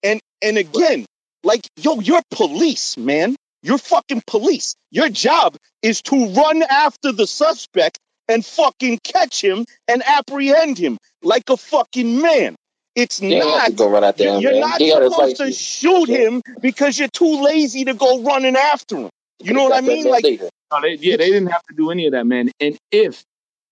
And 0.01 0.19
and 0.41 0.57
again, 0.57 1.05
like, 1.43 1.61
yo, 1.77 1.99
you're 1.99 2.23
police, 2.31 2.97
man. 2.97 3.35
You're 3.61 3.77
fucking 3.77 4.23
police. 4.27 4.75
Your 4.91 5.07
job 5.07 5.55
is 5.81 6.01
to 6.03 6.27
run 6.33 6.63
after 6.63 7.11
the 7.13 7.25
suspect 7.27 7.97
and 8.27 8.45
fucking 8.45 8.99
catch 9.03 9.43
him 9.43 9.65
and 9.87 10.03
apprehend 10.05 10.77
him 10.77 10.97
like 11.21 11.43
a 11.49 11.57
fucking 11.57 12.21
man. 12.21 12.55
It's 12.95 13.21
You 13.21 13.39
don't 13.39 13.65
to 13.65 13.71
go 13.73 13.89
run 13.89 14.03
out 14.03 14.17
there, 14.17 14.39
you're 14.39 14.51
man. 14.51 14.59
not 14.61 14.79
He 14.81 14.89
got 14.91 15.01
his 15.01 15.13
supposed 15.13 15.37
to 15.37 15.43
license. 15.45 15.57
shoot 15.59 16.07
him 16.09 16.41
because 16.61 16.99
you're 16.99 17.07
too 17.07 17.41
lazy 17.43 17.85
to 17.85 17.93
go 17.95 18.21
running 18.21 18.55
after 18.55 18.97
him. 18.97 19.09
You 19.41 19.53
know 19.53 19.63
what 19.63 19.73
I 19.73 19.81
mean? 19.81 20.05
Like. 20.05 20.23
No, 20.71 20.81
they, 20.81 20.93
yeah, 20.95 21.17
they 21.17 21.27
didn't 21.31 21.47
have 21.47 21.63
to 21.63 21.75
do 21.75 21.89
any 21.91 22.05
of 22.05 22.11
that, 22.13 22.25
man. 22.25 22.51
And 22.59 22.77
if 22.91 23.23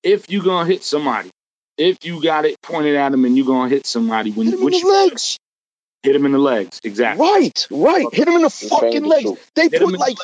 if 0.04 0.30
you 0.32 0.42
gonna 0.44 0.68
hit 0.68 0.84
somebody, 0.84 1.30
if 1.78 2.04
you 2.04 2.22
got 2.22 2.46
it 2.46 2.56
pointed 2.64 2.96
at 2.96 3.14
him 3.14 3.24
and 3.26 3.38
you 3.38 3.46
gonna 3.46 3.70
hit 3.70 3.86
somebody, 3.86 4.32
when 4.32 4.48
hit 4.48 4.56
him 4.60 4.68
in 4.68 4.72
the 4.72 4.88
legs. 4.88 5.38
hit 6.04 6.16
him 6.16 6.26
in 6.26 6.32
the 6.32 6.40
legs, 6.40 6.80
exactly. 6.84 7.24
Right, 7.28 7.68
right. 7.70 8.06
Hit 8.14 8.28
him 8.28 8.34
in 8.36 8.42
the 8.42 8.50
fucking 8.50 9.04
legs. 9.04 9.30
They 9.56 9.64
Hit 9.64 9.74
put 9.74 9.82
in 9.84 9.92
the 9.94 9.98
like, 10.00 10.18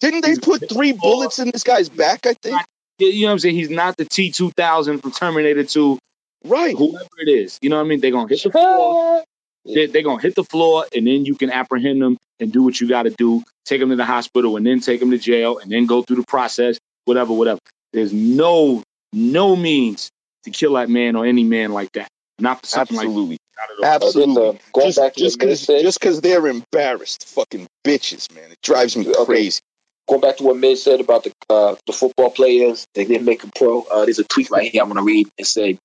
didn't 0.00 0.20
they 0.22 0.28
He's- 0.32 0.38
put 0.38 0.68
three 0.68 0.92
bullets 0.92 1.38
in 1.38 1.50
this 1.50 1.62
guy's 1.62 1.88
back? 1.88 2.26
I 2.26 2.34
think. 2.42 2.60
Yeah, 2.98 3.08
you 3.08 3.22
know 3.22 3.28
what 3.28 3.32
I'm 3.32 3.38
saying? 3.40 3.54
He's 3.56 3.70
not 3.70 3.96
the 3.96 4.04
T 4.04 4.30
two 4.30 4.50
thousand 4.50 5.00
from 5.00 5.12
Terminator 5.12 5.64
Two 5.64 5.98
Right. 6.44 6.76
whoever 6.76 7.08
it 7.20 7.28
is. 7.28 7.58
You 7.62 7.70
know 7.70 7.76
what 7.76 7.86
I 7.86 7.88
mean? 7.88 8.00
They're 8.00 8.10
gonna 8.10 8.28
hit 8.28 8.42
the 8.42 8.50
floor. 8.50 9.24
They, 9.66 9.86
they're 9.86 10.02
gonna 10.02 10.20
hit 10.20 10.34
the 10.34 10.44
floor, 10.44 10.84
and 10.94 11.06
then 11.06 11.24
you 11.24 11.36
can 11.36 11.50
apprehend 11.50 12.02
them 12.02 12.18
and 12.38 12.52
do 12.52 12.62
what 12.62 12.78
you 12.78 12.86
got 12.86 13.04
to 13.04 13.10
do. 13.10 13.42
Take 13.64 13.80
them 13.80 13.88
to 13.88 13.96
the 13.96 14.04
hospital, 14.04 14.58
and 14.58 14.66
then 14.66 14.80
take 14.80 15.00
them 15.00 15.10
to 15.10 15.16
jail, 15.16 15.56
and 15.56 15.72
then 15.72 15.86
go 15.86 16.02
through 16.02 16.16
the 16.16 16.24
process. 16.24 16.78
Whatever, 17.06 17.32
whatever. 17.32 17.60
There's 17.94 18.12
no 18.12 18.82
no 19.14 19.56
means 19.56 20.10
to 20.42 20.50
kill 20.50 20.74
that 20.74 20.90
man 20.90 21.16
or 21.16 21.24
any 21.24 21.44
man 21.44 21.72
like 21.72 21.92
that. 21.92 22.08
Not 22.38 22.60
for 22.60 22.66
something 22.66 22.94
like 22.94 23.06
Absolutely. 23.06 23.38
that. 23.80 24.02
Absolutely. 24.02 24.60
Going 24.74 24.86
Just, 24.88 24.98
back 24.98 25.14
to 25.14 25.20
just 25.20 25.40
what 25.40 25.48
Miz 25.48 25.66
cause 25.66 25.82
just 25.82 26.00
cause 26.00 26.20
they're 26.20 26.46
embarrassed, 26.46 27.26
fucking 27.28 27.66
bitches, 27.86 28.30
man. 28.34 28.50
It 28.50 28.60
drives 28.62 28.98
me 28.98 29.08
Okay. 29.08 29.24
crazy. 29.24 29.62
Going 30.08 30.20
back 30.20 30.36
to 30.38 30.44
what 30.44 30.56
Miz 30.56 30.82
said 30.82 31.00
about 31.00 31.24
the 31.24 31.32
uh, 31.48 31.76
the 31.86 31.92
football 31.92 32.30
players, 32.30 32.86
they 32.94 33.04
didn't 33.04 33.24
make 33.24 33.44
a 33.44 33.50
pro. 33.54 33.82
Uh, 33.82 34.04
there's 34.04 34.18
a 34.18 34.24
tweet 34.24 34.50
right 34.50 34.70
here 34.70 34.82
I'm 34.82 34.88
gonna 34.88 35.02
read. 35.02 35.28
It 35.38 35.46
said, 35.46 35.78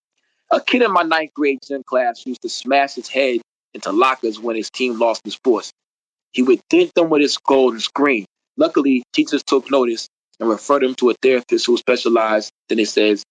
"A 0.51 0.61
kid 0.61 0.81
in 0.81 0.91
my 0.91 1.03
ninth 1.03 1.33
grade 1.33 1.59
gym 1.65 1.83
class 1.83 2.25
used 2.25 2.41
to 2.41 2.49
smash 2.49 2.95
his 2.95 3.07
head 3.07 3.41
into 3.73 3.91
lockers 3.91 4.39
when 4.39 4.55
his 4.55 4.69
team 4.69 4.99
lost 4.99 5.21
in 5.25 5.31
sports. 5.31 5.71
He 6.31 6.41
would 6.41 6.61
dent 6.69 6.93
them 6.95 7.09
with 7.09 7.21
his 7.21 7.37
and 7.49 7.81
scream. 7.81 8.25
Luckily, 8.57 9.03
teachers 9.13 9.43
took 9.43 9.71
notice 9.71 10.07
and 10.39 10.49
referred 10.49 10.83
him 10.83 10.95
to 10.95 11.09
a 11.09 11.15
therapist 11.21 11.65
who 11.65 11.77
specialized. 11.77 12.51
Then 12.67 12.79
it 12.79 12.89
says, 12.89 13.23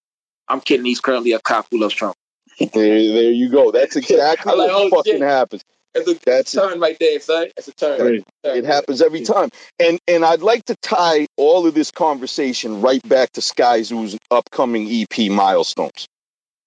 "I'm 0.49 0.61
kidding. 0.61 0.87
He's 0.87 1.01
currently 1.01 1.33
a 1.33 1.41
cop 1.41 1.67
who 1.71 1.79
loves 1.79 1.95
Trump." 1.95 2.17
There, 2.59 2.69
there 2.73 3.31
you 3.31 3.51
go. 3.51 3.71
That's 3.71 3.95
exactly 3.95 4.51
I'm 4.51 4.59
like, 4.59 4.69
what 4.69 4.93
oh, 4.93 4.97
fucking 4.97 5.13
shit. 5.15 5.23
happens. 5.23 5.63
That's 5.95 6.09
a 6.11 6.15
That's 6.25 6.55
it. 6.55 6.61
turn 6.61 6.81
right 6.81 6.97
there, 7.01 7.21
son. 7.21 7.49
That's 7.57 7.69
a 7.69 7.73
turn. 7.73 8.01
Right. 8.01 8.25
It 8.45 8.65
happens 8.65 9.03
every 9.03 9.23
time. 9.23 9.51
And 9.79 9.99
and 10.07 10.25
I'd 10.25 10.43
like 10.43 10.65
to 10.67 10.77
tie 10.83 11.27
all 11.37 11.67
of 11.67 11.75
this 11.75 11.91
conversation 11.91 12.81
right 12.81 13.07
back 13.09 13.33
to 13.33 13.41
Skyzoo's 13.41 14.19
upcoming 14.31 14.89
EP 14.91 15.31
milestones. 15.31 16.07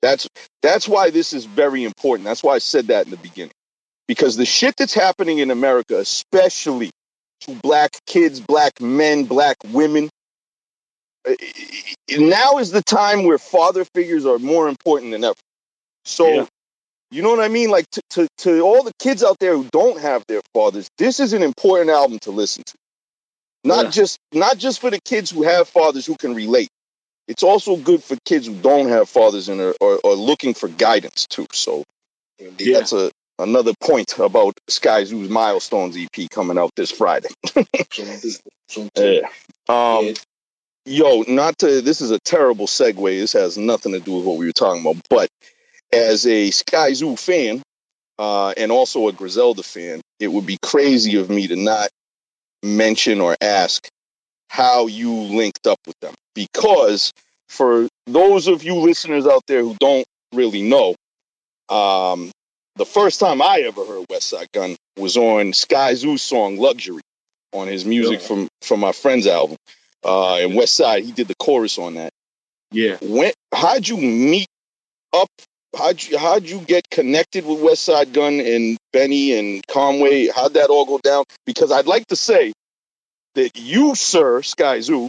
That's 0.01 0.27
that's 0.61 0.87
why 0.87 1.11
this 1.11 1.33
is 1.33 1.45
very 1.45 1.83
important. 1.83 2.25
That's 2.25 2.43
why 2.43 2.55
I 2.55 2.59
said 2.59 2.87
that 2.87 3.05
in 3.05 3.11
the 3.11 3.17
beginning. 3.17 3.53
Because 4.07 4.35
the 4.35 4.45
shit 4.45 4.75
that's 4.75 4.93
happening 4.93 5.37
in 5.37 5.51
America, 5.51 5.97
especially 5.99 6.91
to 7.41 7.55
black 7.55 7.91
kids, 8.05 8.39
black 8.39 8.81
men, 8.81 9.25
black 9.25 9.57
women, 9.65 10.09
eh, 11.25 11.35
now 12.17 12.57
is 12.57 12.71
the 12.71 12.81
time 12.81 13.23
where 13.23 13.37
father 13.37 13.85
figures 13.95 14.25
are 14.25 14.39
more 14.39 14.67
important 14.67 15.11
than 15.11 15.23
ever. 15.23 15.35
So 16.05 16.27
Yeah. 16.27 16.47
You 17.11 17.21
know 17.21 17.29
what 17.29 17.41
I 17.43 17.49
mean? 17.49 17.69
Like 17.69 17.89
to, 17.91 18.01
to, 18.11 18.27
to 18.39 18.61
all 18.61 18.83
the 18.83 18.93
kids 18.99 19.23
out 19.23 19.37
there 19.39 19.55
who 19.55 19.67
don't 19.71 19.99
have 19.99 20.23
their 20.27 20.41
fathers, 20.53 20.87
this 20.97 21.19
is 21.19 21.33
an 21.33 21.43
important 21.43 21.89
album 21.89 22.19
to 22.19 22.31
listen 22.31 22.63
to. 22.65 22.73
Not 23.63 23.85
Yeah. 23.85 23.91
just 23.91 24.17
not 24.33 24.57
just 24.57 24.79
for 24.79 24.89
the 24.89 24.99
kids 25.01 25.29
who 25.29 25.43
have 25.43 25.67
fathers 25.67 26.05
who 26.05 26.15
can 26.15 26.33
relate. 26.33 26.69
It's 27.27 27.43
also 27.43 27.75
good 27.77 28.03
for 28.03 28.17
kids 28.25 28.47
who 28.47 28.55
don't 28.55 28.89
have 28.89 29.07
fathers 29.09 29.49
and 29.49 29.61
are, 29.61 29.75
are, 29.81 29.99
are 30.03 30.13
looking 30.15 30.53
for 30.53 30.67
guidance 30.67 31.27
too. 31.27 31.45
So 31.53 31.83
Yeah. 32.39 32.73
that's 32.79 32.93
a 32.93 33.11
another 33.39 33.73
point 33.81 34.17
about 34.19 34.53
Skyzoo's 34.69 35.29
Milestones 35.29 35.97
EP 35.97 36.29
coming 36.29 36.57
out 36.57 36.71
this 36.75 36.91
Friday. 36.91 37.29
Yeah. 38.95 39.27
Um, 39.67 40.05
Yeah. 40.05 40.13
yo, 40.85 41.23
not 41.27 41.57
to 41.59 41.81
this 41.81 42.01
is 42.01 42.11
a 42.11 42.19
terrible 42.19 42.67
segue. 42.67 43.19
This 43.19 43.33
has 43.33 43.57
nothing 43.57 43.91
to 43.91 43.99
do 43.99 44.13
with 44.15 44.25
what 44.25 44.37
we 44.37 44.45
were 44.45 44.51
talking 44.53 44.81
about. 44.81 44.97
But 45.09 45.29
as 45.93 46.25
a 46.25 46.49
Skyzoo 46.49 47.17
fan, 47.19 47.61
uh, 48.19 48.53
and 48.57 48.71
also 48.71 49.07
a 49.07 49.13
Griselda 49.13 49.63
fan, 49.63 50.01
it 50.19 50.27
would 50.27 50.45
be 50.45 50.57
crazy 50.61 51.17
of 51.19 51.29
me 51.29 51.47
to 51.47 51.55
not 51.55 51.89
mention 52.63 53.21
or 53.21 53.35
ask 53.41 53.87
how 54.49 54.87
you 54.87 55.11
linked 55.13 55.65
up 55.67 55.79
with 55.87 55.95
them. 56.01 56.13
Because 56.35 57.11
for 57.49 57.87
those 58.07 58.47
of 58.47 58.63
you 58.63 58.75
listeners 58.75 59.25
out 59.25 59.43
there 59.47 59.61
who 59.61 59.75
don't 59.79 60.05
really 60.33 60.61
know, 60.61 60.95
um, 61.69 62.31
the 62.75 62.85
first 62.85 63.19
time 63.19 63.41
I 63.41 63.61
ever 63.67 63.85
heard 63.85 64.05
Westside 64.09 64.47
Gunn 64.53 64.75
was 64.97 65.17
on 65.17 65.51
Skyzoo's 65.51 66.21
song 66.21 66.57
Luxury 66.57 67.01
on 67.53 67.67
his 67.67 67.85
music 67.85 68.21
Yeah. 68.21 68.27
from 68.27 68.47
from 68.61 68.79
my 68.79 68.91
friend's 68.91 69.27
album. 69.27 69.57
Uh, 70.03 70.35
and 70.37 70.53
Westside, 70.53 71.03
he 71.03 71.11
did 71.11 71.27
the 71.27 71.35
chorus 71.35 71.77
on 71.77 71.95
that. 71.95 72.11
Yeah. 72.71 72.97
When 73.01 73.31
how'd 73.53 73.87
you 73.87 73.97
meet 73.97 74.47
up? 75.13 75.27
How'd 75.77 76.03
you 76.03 76.17
how'd 76.17 76.43
you 76.43 76.59
get 76.59 76.89
connected 76.89 77.45
with 77.45 77.59
Westside 77.59 78.11
Gunn 78.13 78.39
and 78.41 78.77
Benny 78.91 79.37
and 79.39 79.65
Conway? 79.67 80.27
How'd 80.27 80.55
that 80.55 80.69
all 80.69 80.85
go 80.85 80.99
down? 80.99 81.23
Because 81.45 81.71
I'd 81.71 81.87
like 81.87 82.07
to 82.07 82.15
say 82.15 82.51
that 83.35 83.51
you, 83.57 83.95
sir, 83.95 84.41
Skyzoo, 84.41 85.07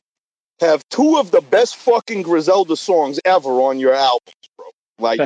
have 0.61 0.81
two 0.89 1.19
of 1.19 1.31
the 1.33 1.41
best 1.41 1.77
fucking 1.77 2.23
Griselda 2.23 2.77
songs 2.77 3.19
ever 3.25 3.51
on 3.51 3.81
your 3.81 3.93
albums, 3.93 4.33
bro. 4.57 4.67
Like 4.99 5.21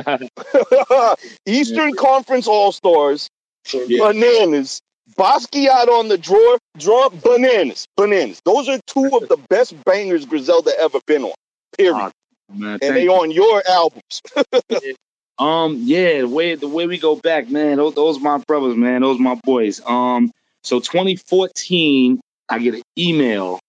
Eastern 1.45 1.93
Conference 1.93 2.47
All 2.47 2.71
Stars, 2.71 3.29
Yeah. 3.71 4.07
bananas. 4.11 4.81
Basquiat 5.17 5.87
on 5.87 6.09
the 6.09 6.17
drawer, 6.17 6.57
draw 6.77 7.07
bananas, 7.09 7.85
bananas. 7.95 8.41
Those 8.43 8.67
are 8.67 8.77
two 8.87 9.05
of 9.15 9.29
the 9.29 9.37
best 9.49 9.73
bangers 9.85 10.25
Griselda 10.25 10.71
ever 10.77 10.99
been 11.07 11.23
on. 11.23 11.33
Period. 11.77 12.11
Man, 12.53 12.79
and 12.81 12.95
they 12.95 13.03
you. 13.03 13.13
on 13.13 13.31
your 13.31 13.63
albums. 13.69 14.21
Um, 15.39 15.77
yeah, 15.83 16.21
the 16.21 16.27
way 16.27 16.55
the 16.55 16.67
way 16.67 16.87
we 16.87 16.97
go 16.97 17.15
back, 17.15 17.49
man, 17.49 17.77
those, 17.77 17.93
those 17.93 18.19
my 18.19 18.39
brothers, 18.39 18.75
man, 18.75 19.01
those 19.01 19.19
my 19.19 19.35
boys. 19.43 19.81
Um, 19.85 20.31
so 20.63 20.79
2014, 20.79 22.19
I 22.49 22.59
get 22.59 22.75
an 22.75 22.81
email 22.97 23.59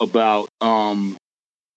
about 0.00 0.48
um 0.60 1.16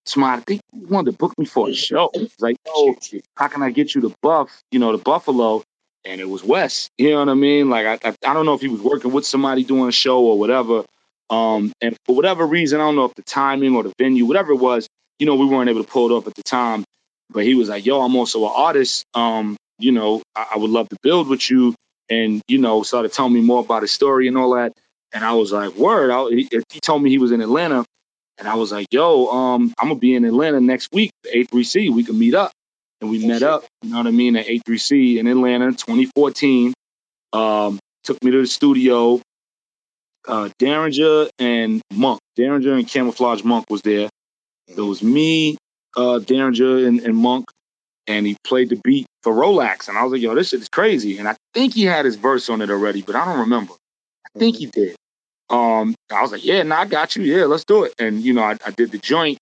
somebody 0.06 0.42
I 0.42 0.44
think 0.44 0.62
wanted 0.74 1.12
to 1.12 1.18
book 1.18 1.38
me 1.38 1.46
for 1.46 1.70
a 1.70 1.74
show. 1.74 2.12
Like, 2.40 2.58
oh, 2.68 2.96
how 3.36 3.48
can 3.48 3.64
I 3.64 3.72
get 3.72 3.96
you 3.96 4.02
to 4.02 4.16
Buff, 4.22 4.62
you 4.72 4.80
know, 4.80 4.92
the 4.92 5.04
Buffalo? 5.04 5.64
And 6.04 6.20
it 6.20 6.26
was 6.28 6.44
Wes. 6.44 6.90
You 6.98 7.12
know 7.12 7.20
what 7.20 7.30
I 7.30 7.36
mean? 7.36 7.70
Like 7.70 7.86
I, 7.86 8.10
I 8.10 8.16
I 8.26 8.34
don't 8.34 8.46
know 8.46 8.56
if 8.56 8.62
he 8.62 8.68
was 8.68 8.82
working 8.82 9.12
with 9.12 9.26
somebody 9.26 9.64
doing 9.64 9.88
a 9.88 9.92
show 9.92 10.20
or 10.20 10.38
whatever. 10.40 10.84
Um, 11.30 11.72
and 11.80 11.96
for 12.06 12.16
whatever 12.16 12.46
reason, 12.46 12.82
I 12.82 12.86
don't 12.86 12.96
know 12.96 13.06
if 13.06 13.14
the 13.16 13.22
timing 13.22 13.76
or 13.76 13.84
the 13.84 13.94
venue, 13.98 14.26
whatever 14.26 14.52
it 14.52 14.58
was, 14.58 14.88
you 15.20 15.26
know, 15.26 15.36
we 15.36 15.46
weren't 15.46 15.70
able 15.70 15.84
to 15.84 15.90
pull 15.90 16.12
it 16.12 16.14
off 16.14 16.28
at 16.28 16.36
the 16.36 16.44
time. 16.44 16.84
But 17.32 17.46
he 17.46 17.56
was 17.56 17.70
like, 17.70 17.86
"Yo, 17.86 18.02
I'm 18.02 18.16
also 18.16 18.46
an 18.46 18.54
artist. 18.56 19.06
Um, 19.14 19.58
you 19.80 19.92
know, 19.92 20.22
I, 20.36 20.48
I 20.56 20.58
would 20.58 20.70
love 20.70 20.90
to 20.90 20.98
build 21.02 21.28
with 21.28 21.50
you." 21.50 21.76
And 22.10 22.42
you 22.48 22.58
know, 22.58 22.84
started 22.84 23.14
telling 23.14 23.34
me 23.34 23.42
more 23.42 23.62
about 23.62 23.84
his 23.84 23.92
story 23.92 24.28
and 24.28 24.38
all 24.38 24.56
that. 24.56 24.74
And 25.14 25.24
I 25.24 25.34
was 25.34 25.52
like, 25.52 25.76
"Word!" 25.76 26.12
I, 26.12 26.30
he, 26.30 26.50
he 26.72 26.80
told 26.80 27.02
me 27.02 27.10
he 27.10 27.18
was 27.18 27.32
in 27.32 27.42
Atlanta, 27.42 27.86
and 28.38 28.48
I 28.48 28.56
was 28.56 28.72
like, 28.72 28.88
"Yo, 28.92 29.28
um, 29.28 29.74
I'm 29.80 29.90
gonna 29.90 30.00
be 30.00 30.16
in 30.16 30.26
Atlanta 30.26 30.60
next 30.60 30.90
week, 30.92 31.12
A3C. 31.26 31.94
We 31.94 32.04
can 32.04 32.18
meet 32.20 32.36
up." 32.36 32.52
And 33.00 33.10
we 33.10 33.26
met 33.26 33.42
up. 33.42 33.66
You 33.82 33.90
know 33.90 33.98
what 33.98 34.08
I 34.08 34.12
mean? 34.12 34.36
At 34.36 34.46
A3C 34.46 35.18
in 35.18 35.28
Atlanta, 35.28 35.72
2014. 35.72 36.74
Um, 37.34 37.80
took 38.04 38.24
me 38.24 38.32
to 38.32 38.42
the 38.42 38.48
studio. 38.48 39.22
Uh, 40.28 40.50
Daringer 40.60 41.30
and 41.40 41.82
Monk, 41.92 42.20
Daringer 42.38 42.78
and 42.78 42.88
Camouflage 42.88 43.44
Monk 43.44 43.66
was 43.72 43.82
there. 43.82 44.08
It 44.68 44.80
was 44.80 45.02
me, 45.02 45.58
uh, 45.96 46.20
Daringer 46.20 46.88
and, 46.88 47.00
and 47.02 47.16
Monk, 47.16 47.46
and 48.08 48.26
he 48.26 48.38
played 48.44 48.70
the 48.70 48.80
beat 48.84 49.08
for 49.24 49.34
Rolex. 49.34 49.90
And 49.90 49.98
I 49.98 50.04
was 50.04 50.12
like, 50.12 50.22
yo, 50.22 50.36
this 50.36 50.50
shit 50.50 50.62
is 50.62 50.70
crazy. 50.70 51.18
And 51.18 51.28
I 51.28 51.36
think 51.54 51.74
he 51.74 51.84
had 51.84 52.06
his 52.06 52.16
verse 52.16 52.50
on 52.50 52.62
it 52.62 52.70
already, 52.70 53.02
but 53.02 53.16
I 53.16 53.26
don't 53.26 53.42
remember. 53.42 53.74
I 54.26 54.40
think 54.40 54.58
he 54.58 54.68
did. 54.68 54.96
Um, 55.50 55.96
I 56.10 56.22
was 56.22 56.32
like, 56.32 56.46
yeah, 56.46 56.64
nah, 56.64 56.82
I 56.82 56.86
got 56.86 57.16
you. 57.16 57.24
Yeah, 57.24 57.46
let's 57.46 57.66
do 57.66 57.84
it. 57.84 57.94
And, 58.00 58.22
you 58.22 58.34
know, 58.34 58.44
I, 58.44 58.58
I 58.66 58.72
did 58.72 58.92
the 58.92 58.98
joint. 58.98 59.38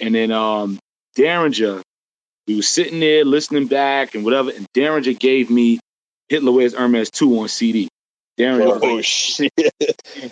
And 0.00 0.14
then 0.14 0.32
um, 0.32 0.78
Daringer, 1.16 1.82
we 2.46 2.56
were 2.56 2.62
sitting 2.62 3.00
there 3.00 3.24
listening 3.24 3.66
back 3.66 4.14
and 4.14 4.24
whatever. 4.24 4.50
And 4.50 4.66
Daringer 4.74 5.18
gave 5.18 5.50
me 5.50 5.80
Hitler 6.28 6.52
Wears 6.52 6.74
Hermes 6.74 7.10
2 7.10 7.40
on 7.40 7.48
CD. 7.48 7.88
Daringer 8.38 8.66
was 8.66 8.82
like, 8.82 8.90
Oh 8.90 9.00
shit! 9.00 9.52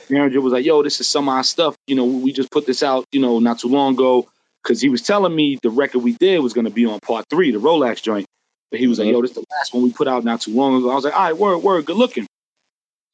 Daringer 0.09 0.43
was 0.43 0.53
like, 0.53 0.65
"Yo, 0.65 0.83
this 0.83 1.01
is 1.01 1.07
some 1.07 1.29
of 1.29 1.37
our 1.37 1.45
stuff. 1.45 1.77
You 1.87 1.95
know, 1.95 2.05
we 2.05 2.33
just 2.33 2.51
put 2.51 2.66
this 2.66 2.83
out, 2.83 3.05
you 3.12 3.20
know, 3.20 3.39
not 3.39 3.61
too 3.61 3.69
long 3.69 3.95
ago." 3.95 4.29
Because 4.62 4.80
he 4.80 4.89
was 4.89 5.02
telling 5.02 5.34
me 5.34 5.59
the 5.62 5.70
record 5.70 6.01
we 6.01 6.12
did 6.12 6.39
was 6.39 6.52
going 6.52 6.66
to 6.66 6.70
be 6.70 6.86
on 6.86 7.01
part 7.01 7.26
three, 7.28 7.51
the 7.51 7.59
Rolex 7.59 8.02
joint. 8.02 8.26
But 8.70 8.80
he 8.80 8.86
was 8.86 8.98
like, 8.98 9.09
"Yo, 9.09 9.20
this 9.20 9.32
is 9.32 9.36
the 9.36 9.44
last 9.51 9.74
one 9.74 9.82
we 9.82 9.93
put 9.93 10.09
out 10.09 10.24
not 10.24 10.43
too 10.43 10.55
long 10.55 10.76
ago." 10.76 10.90
I 10.90 10.94
was 10.94 11.05
like, 11.05 11.14
"All 11.14 11.22
right, 11.22 11.36
word, 11.36 11.59
word, 11.59 11.84
good 11.84 11.97
looking." 11.97 12.26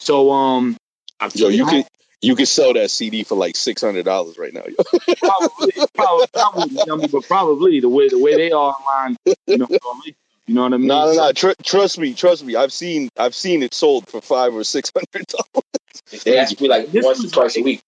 So, 0.00 0.30
um, 0.30 0.76
I 1.18 1.30
Yo, 1.34 1.48
you 1.48 1.66
could 1.66 1.86
you 2.20 2.36
could 2.36 2.48
sell 2.48 2.72
that 2.74 2.90
CD 2.90 3.24
for 3.24 3.36
like 3.36 3.56
six 3.56 3.82
hundred 3.82 4.04
dollars 4.04 4.38
right 4.38 4.52
now. 4.52 4.62
Yo. 4.66 4.74
probably, 5.16 5.72
probably, 5.94 6.26
probably, 6.32 6.74
you 6.74 6.92
I 6.92 6.96
mean, 6.96 7.08
but 7.10 7.24
probably 7.24 7.80
the 7.80 7.88
way 7.88 8.08
the 8.08 8.18
way 8.18 8.36
they 8.36 8.52
are 8.52 8.74
online, 8.74 9.16
you 9.46 9.58
know, 9.58 9.66
you 10.46 10.54
know 10.54 10.62
what 10.62 10.74
I 10.74 10.76
mean? 10.76 10.88
No, 10.88 11.06
no, 11.06 11.12
no. 11.12 11.32
Tr- 11.32 11.60
trust 11.62 11.98
me, 11.98 12.14
trust 12.14 12.44
me. 12.44 12.56
I've 12.56 12.72
seen 12.72 13.08
I've 13.16 13.34
seen 13.34 13.62
it 13.62 13.74
sold 13.74 14.08
for 14.08 14.20
five 14.20 14.54
or 14.54 14.64
six 14.64 14.90
hundred 14.94 15.26
dollars. 15.26 16.24
They 16.24 16.38
ask 16.38 16.60
me 16.60 16.68
like 16.68 16.90
This 16.90 17.04
once 17.04 17.20
or 17.20 17.22
was 17.24 17.32
twice 17.32 17.56
a 17.56 17.62
week. 17.62 17.80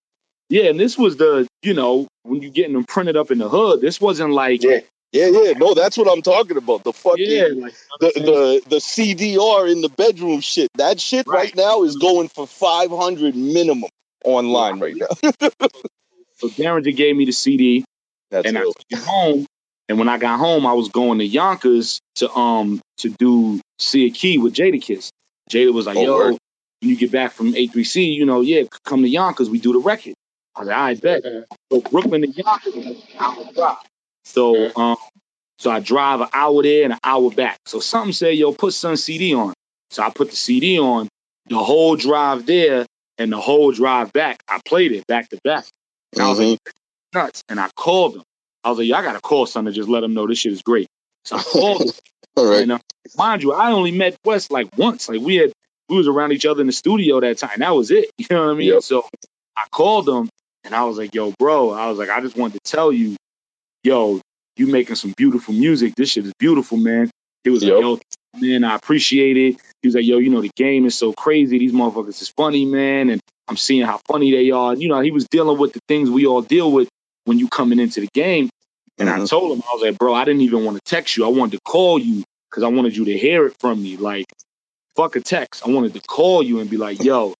Yeah, 0.51 0.65
and 0.69 0.79
this 0.79 0.97
was 0.97 1.15
the, 1.17 1.47
you 1.63 1.73
know, 1.73 2.07
when 2.23 2.41
you 2.41 2.49
getting 2.49 2.73
them 2.73 2.83
printed 2.83 3.15
up 3.15 3.31
in 3.31 3.37
the 3.37 3.47
hood. 3.49 3.79
This 3.81 4.01
wasn't 4.01 4.33
like, 4.33 4.61
Yeah. 4.63 4.79
Yeah, 5.13 5.27
yeah. 5.27 5.51
No, 5.57 5.73
that's 5.73 5.97
what 5.97 6.09
I'm 6.11 6.21
talking 6.21 6.57
about. 6.57 6.83
The 6.85 6.93
fucking 6.93 7.25
yeah, 7.25 7.47
like, 7.55 7.73
the, 7.99 8.11
the 8.15 8.61
the 8.69 8.75
CDR 8.77 9.71
in 9.71 9.81
the 9.81 9.89
bedroom 9.89 10.39
shit. 10.41 10.69
That 10.75 11.01
shit 11.01 11.27
right, 11.27 11.35
Right. 11.45 11.55
now 11.55 11.83
is 11.83 11.97
going 11.97 12.29
for 12.29 12.47
five 12.47 12.91
hundred 12.91 13.35
minimum 13.35 13.89
online 14.23 14.79
right 14.79 14.95
now. 14.95 15.07
so 16.37 16.47
Daringer 16.49 16.95
gave 16.95 17.15
me 17.15 17.25
the 17.25 17.31
CD. 17.33 17.83
That's 18.29 18.47
and 18.47 18.57
I 18.57 18.61
took 18.61 18.75
it 18.89 18.99
home 18.99 19.45
And 19.89 19.99
when 19.99 20.07
I 20.07 20.17
got 20.17 20.39
home, 20.39 20.65
I 20.65 20.73
was 20.73 20.87
going 20.89 21.19
to 21.19 21.25
Yonkers 21.25 21.99
to 22.15 22.31
um 22.31 22.81
to 22.99 23.09
do 23.09 23.59
see 23.79 24.05
a 24.05 24.11
key 24.11 24.37
with 24.37 24.53
Jadakiss. 24.53 25.09
Jada 25.49 25.73
was 25.73 25.87
like, 25.87 25.97
Oh, 25.97 26.03
"Yo, 26.03 26.15
word. 26.15 26.37
when 26.79 26.89
you 26.89 26.95
get 26.95 27.11
back 27.11 27.33
from 27.33 27.53
A3C, 27.53 28.15
you 28.15 28.25
know, 28.25 28.41
yeah, 28.41 28.63
come 28.85 29.01
to 29.01 29.09
Yonkers, 29.09 29.49
we 29.49 29.59
do 29.59 29.73
the 29.73 29.79
record." 29.79 30.13
I 30.69 30.91
was 30.91 31.03
like, 31.03 31.13
"I 31.13 31.19
bet." 31.19 31.47
So 31.71 31.81
Brooklyn 31.81 32.21
to 32.21 32.27
Yonkers, 32.27 33.03
hour 33.19 33.53
drive. 33.53 33.77
So 34.25 34.71
um, 34.75 34.97
so 35.59 35.71
I 35.71 35.79
drive 35.79 36.21
an 36.21 36.29
hour 36.33 36.63
there 36.63 36.83
and 36.83 36.93
an 36.93 36.99
hour 37.03 37.31
back. 37.31 37.59
So 37.65 37.79
something 37.79 38.13
said, 38.13 38.35
"Yo, 38.35 38.51
put 38.53 38.73
some 38.73 38.95
CD 38.95 39.33
on." 39.33 39.53
So 39.91 40.03
I 40.03 40.09
put 40.09 40.29
the 40.29 40.35
CD 40.35 40.79
on 40.79 41.07
the 41.47 41.57
whole 41.57 41.95
drive 41.95 42.45
there 42.45 42.85
and 43.17 43.31
the 43.31 43.39
whole 43.39 43.71
drive 43.71 44.13
back. 44.13 44.41
I 44.47 44.59
played 44.65 44.91
it 44.91 45.05
back 45.07 45.29
to 45.29 45.39
back. 45.43 45.65
And 46.13 46.23
I 46.23 46.29
was 46.29 46.39
like, 46.39 46.59
nuts. 47.13 47.43
And 47.49 47.59
I 47.59 47.69
called 47.75 48.15
him. 48.15 48.23
I 48.63 48.69
was 48.69 48.79
like, 48.79 48.87
"Yo, 48.87 48.95
I 48.95 49.01
gotta 49.03 49.21
call 49.21 49.45
son 49.45 49.65
to 49.65 49.71
just 49.71 49.89
let 49.89 50.03
him 50.03 50.13
know 50.13 50.27
this 50.27 50.39
shit 50.39 50.53
is 50.53 50.61
great. 50.61 50.87
So 51.25 51.37
I 51.37 51.43
called 51.43 51.81
him. 51.81 51.91
All 52.37 52.49
right. 52.49 52.61
And, 52.61 52.71
uh, 52.71 52.79
mind 53.17 53.43
you, 53.43 53.51
I 53.53 53.71
only 53.71 53.91
met 53.91 54.15
Wes 54.23 54.49
like 54.49 54.69
once. 54.77 55.09
Like 55.09 55.19
we 55.21 55.35
had, 55.35 55.51
we 55.89 55.97
was 55.97 56.07
around 56.07 56.31
each 56.31 56.45
other 56.45 56.61
in 56.61 56.67
the 56.67 56.73
studio 56.73 57.19
that 57.19 57.37
time. 57.37 57.59
That 57.59 57.75
was 57.75 57.91
it. 57.91 58.09
You 58.17 58.27
know 58.29 58.45
what 58.45 58.51
I 58.51 58.55
mean? 58.55 58.67
Yep. 58.69 58.83
So 58.83 59.05
I 59.57 59.63
called 59.71 60.07
him 60.07 60.29
and 60.63 60.75
I 60.75 60.83
was 60.85 60.97
like, 60.97 61.13
"Yo, 61.15 61.33
bro," 61.39 61.71
I 61.71 61.87
was 61.89 61.97
like, 61.97 62.09
"I 62.09 62.21
just 62.21 62.37
wanted 62.37 62.53
to 62.63 62.71
tell 62.71 62.91
you, 62.91 63.15
yo, 63.83 64.21
you 64.57 64.67
making 64.67 64.95
some 64.95 65.13
beautiful 65.17 65.53
music. 65.53 65.93
This 65.95 66.11
shit 66.11 66.25
is 66.25 66.33
beautiful, 66.39 66.77
man." 66.77 67.09
He 67.43 67.49
was 67.49 67.63
Yep. 67.63 67.73
like, 67.73 67.81
"Yo, 67.81 67.99
man, 68.39 68.63
I 68.63 68.75
appreciate 68.75 69.37
it." 69.37 69.57
He 69.81 69.87
was 69.87 69.95
like, 69.95 70.05
"Yo, 70.05 70.17
you 70.19 70.29
know 70.29 70.41
the 70.41 70.51
game 70.55 70.85
is 70.85 70.95
so 70.95 71.13
crazy. 71.13 71.57
These 71.57 71.73
motherfuckers 71.73 72.21
is 72.21 72.29
funny, 72.29 72.65
man, 72.65 73.09
and 73.09 73.19
I'm 73.47 73.57
seeing 73.57 73.83
how 73.85 73.99
funny 74.07 74.31
they 74.31 74.51
are." 74.51 74.75
You 74.75 74.89
know, 74.89 74.99
he 75.01 75.11
was 75.11 75.25
dealing 75.29 75.57
with 75.57 75.73
the 75.73 75.79
things 75.87 76.09
we 76.09 76.25
all 76.25 76.41
deal 76.41 76.71
with 76.71 76.87
when 77.25 77.39
you 77.39 77.47
coming 77.47 77.79
into 77.79 78.01
the 78.01 78.09
game. 78.13 78.49
And 78.97 79.09
I 79.09 79.17
Mhm. 79.19 79.29
told 79.29 79.57
him, 79.57 79.63
I 79.67 79.73
was 79.73 79.81
like, 79.81 79.97
bro, 79.97 80.13
I 80.13 80.25
didn't 80.25 80.41
even 80.41 80.63
want 80.63 80.77
to 80.77 80.81
text 80.85 81.17
you. 81.17 81.25
I 81.25 81.29
wanted 81.29 81.53
to 81.53 81.59
call 81.65 81.97
you 81.97 82.23
because 82.49 82.61
I 82.63 82.67
wanted 82.67 82.95
you 82.95 83.05
to 83.05 83.17
hear 83.17 83.47
it 83.47 83.55
from 83.59 83.81
me. 83.81 83.97
Like, 83.97 84.25
fuck 84.95 85.15
a 85.15 85.21
text. 85.21 85.65
I 85.65 85.71
wanted 85.71 85.93
to 85.93 86.01
call 86.01 86.43
you 86.43 86.59
and 86.59 86.69
be 86.69 86.77
like, 86.77 87.03
yo, 87.03 87.33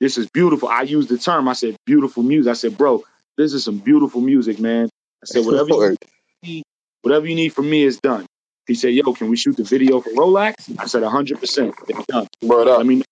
this 0.00 0.18
is 0.18 0.28
beautiful. 0.30 0.68
I 0.68 0.82
used 0.82 1.08
the 1.08 1.18
term. 1.18 1.48
I 1.48 1.54
said, 1.54 1.76
beautiful 1.86 2.22
music. 2.22 2.50
I 2.50 2.54
said, 2.54 2.76
bro, 2.78 3.04
this 3.36 3.52
is 3.54 3.64
some 3.64 3.78
beautiful 3.78 4.20
music, 4.20 4.58
man. 4.60 4.88
I 5.22 5.26
said, 5.26 5.44
whatever 5.46 5.70
you 5.70 5.96
need, 6.42 6.62
whatever 7.02 7.26
you 7.26 7.34
need 7.34 7.50
from 7.50 7.68
me 7.70 7.82
is 7.82 7.98
done. 8.00 8.26
He 8.66 8.74
said, 8.74 8.94
yo, 8.94 9.12
can 9.14 9.28
we 9.30 9.36
shoot 9.36 9.56
the 9.56 9.64
video 9.64 10.00
for 10.00 10.10
Rolex? 10.10 10.54
I 10.78 10.86
said, 10.86 11.02
100%. 11.02 11.74
It's 11.88 12.06
done. 12.06 12.26
Word 12.42 12.68
up. 12.68 12.78
Let 12.78 12.86
me. 12.86 13.02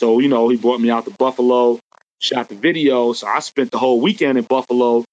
So, 0.00 0.20
you 0.20 0.28
know, 0.28 0.48
he 0.48 0.56
brought 0.56 0.80
me 0.80 0.90
out 0.90 1.04
to 1.06 1.10
Buffalo, 1.10 1.80
shot 2.20 2.48
the 2.48 2.54
video. 2.54 3.12
So 3.12 3.26
I 3.26 3.40
spent 3.40 3.70
the 3.72 3.78
whole 3.78 4.00
weekend 4.00 4.38
in 4.38 4.44
Buffalo 4.44 5.04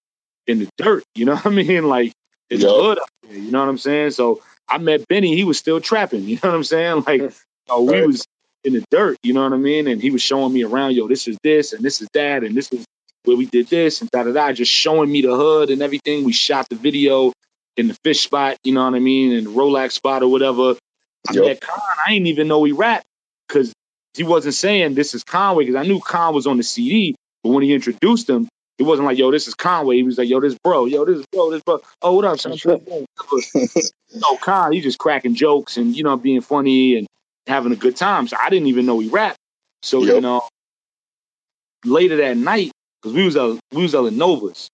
in 0.47 0.59
the 0.59 0.69
dirt. 0.77 1.03
You 1.15 1.25
know 1.25 1.35
what 1.35 1.45
I 1.45 1.49
mean? 1.49 1.85
Like 1.89 2.11
in 2.49 2.59
the 2.59 2.67
Yup. 2.67 2.75
hood 2.75 2.99
up 2.99 3.09
there. 3.23 3.37
You 3.37 3.51
know 3.51 3.59
what 3.59 3.69
I'm 3.69 3.77
saying? 3.77 4.11
So 4.11 4.41
I 4.69 4.77
met 4.77 5.07
Benny. 5.07 5.35
He 5.35 5.43
was 5.43 5.57
still 5.57 5.81
trapping. 5.81 6.23
You 6.23 6.35
know 6.35 6.49
what 6.49 6.55
I'm 6.55 6.63
saying? 6.63 7.03
Like 7.07 7.21
you 7.21 7.31
know, 7.69 7.81
we 7.83 7.93
Right. 7.99 8.05
was 8.07 8.25
in 8.65 8.73
the 8.73 8.83
dirt. 8.91 9.17
You 9.23 9.33
know 9.33 9.43
what 9.43 9.53
I 9.53 9.57
mean? 9.57 9.87
And 9.87 10.01
he 10.01 10.11
was 10.11 10.21
showing 10.21 10.51
me 10.51 10.63
around. 10.63 10.93
Yo, 10.95 11.07
this 11.07 11.27
is 11.27 11.37
this 11.43 11.73
and 11.73 11.83
this 11.83 12.01
is 12.01 12.09
that 12.13 12.43
and 12.43 12.55
this 12.55 12.71
is 12.71 12.83
where 13.23 13.37
we 13.37 13.45
did 13.45 13.67
this 13.67 14.01
and 14.01 14.09
da 14.09 14.23
da 14.23 14.33
da. 14.33 14.51
Just 14.51 14.71
showing 14.71 15.11
me 15.11 15.21
the 15.21 15.35
hood 15.35 15.69
and 15.69 15.81
everything. 15.81 16.25
We 16.25 16.33
shot 16.33 16.67
the 16.69 16.75
video 16.75 17.31
in 17.77 17.87
the 17.87 17.97
fish 18.03 18.21
spot. 18.21 18.57
You 18.63 18.73
know 18.73 18.83
what 18.83 18.95
I 18.95 18.99
mean? 18.99 19.31
In 19.31 19.43
the 19.45 19.49
Rolex 19.51 19.93
spot 19.93 20.23
or 20.23 20.27
whatever. 20.31 20.75
I 21.27 21.33
Yup. 21.33 21.45
met 21.45 21.61
Khan. 21.61 21.79
I 22.05 22.13
didn't 22.13 22.27
even 22.27 22.47
know 22.47 22.63
he 22.63 22.71
rapped 22.71 23.07
because 23.47 23.73
he 24.15 24.23
wasn't 24.23 24.55
saying 24.55 24.95
this 24.95 25.13
is 25.13 25.23
Conway 25.23 25.65
because 25.65 25.75
I 25.75 25.87
knew 25.87 25.99
Con 25.99 26.33
was 26.33 26.47
on 26.47 26.57
the 26.57 26.63
CD. 26.63 27.15
But 27.43 27.51
when 27.51 27.63
he 27.63 27.73
introduced 27.73 28.29
him, 28.29 28.47
it 28.77 28.83
wasn't 28.83 29.07
like, 29.07 29.17
yo, 29.17 29.31
this 29.31 29.47
is 29.47 29.53
Conway. 29.53 29.97
He 29.97 30.03
was 30.03 30.17
like, 30.17 30.27
yo, 30.27 30.39
this 30.39 30.55
bro, 30.63 30.85
yo, 30.85 31.05
this 31.05 31.25
bro, 31.31 31.51
this 31.51 31.61
bro. 31.63 31.79
Oh, 32.01 32.13
what 32.13 32.25
up, 32.25 32.39
son? 32.39 32.57
no, 32.65 34.37
Con, 34.41 34.71
he 34.71 34.81
just 34.81 34.97
cracking 34.97 35.35
jokes 35.35 35.77
and, 35.77 35.95
you 35.95 36.03
know, 36.03 36.17
being 36.17 36.41
funny 36.41 36.97
and 36.97 37.07
having 37.47 37.71
a 37.71 37.75
good 37.75 37.95
time. 37.95 38.27
So 38.27 38.37
I 38.41 38.49
didn't 38.49 38.67
even 38.67 38.85
know 38.85 38.99
he 38.99 39.09
rapped. 39.09 39.37
So, 39.81 40.03
Yep. 40.03 40.15
you 40.15 40.21
know, 40.21 40.41
later 41.83 42.17
that 42.17 42.37
night, 42.37 42.71
because 43.01 43.13
we 43.15 43.23
was 43.25 43.35
at 43.35 43.59
we 43.71 43.83
was 43.83 43.93
at 43.95 44.13
Novas. 44.13 44.69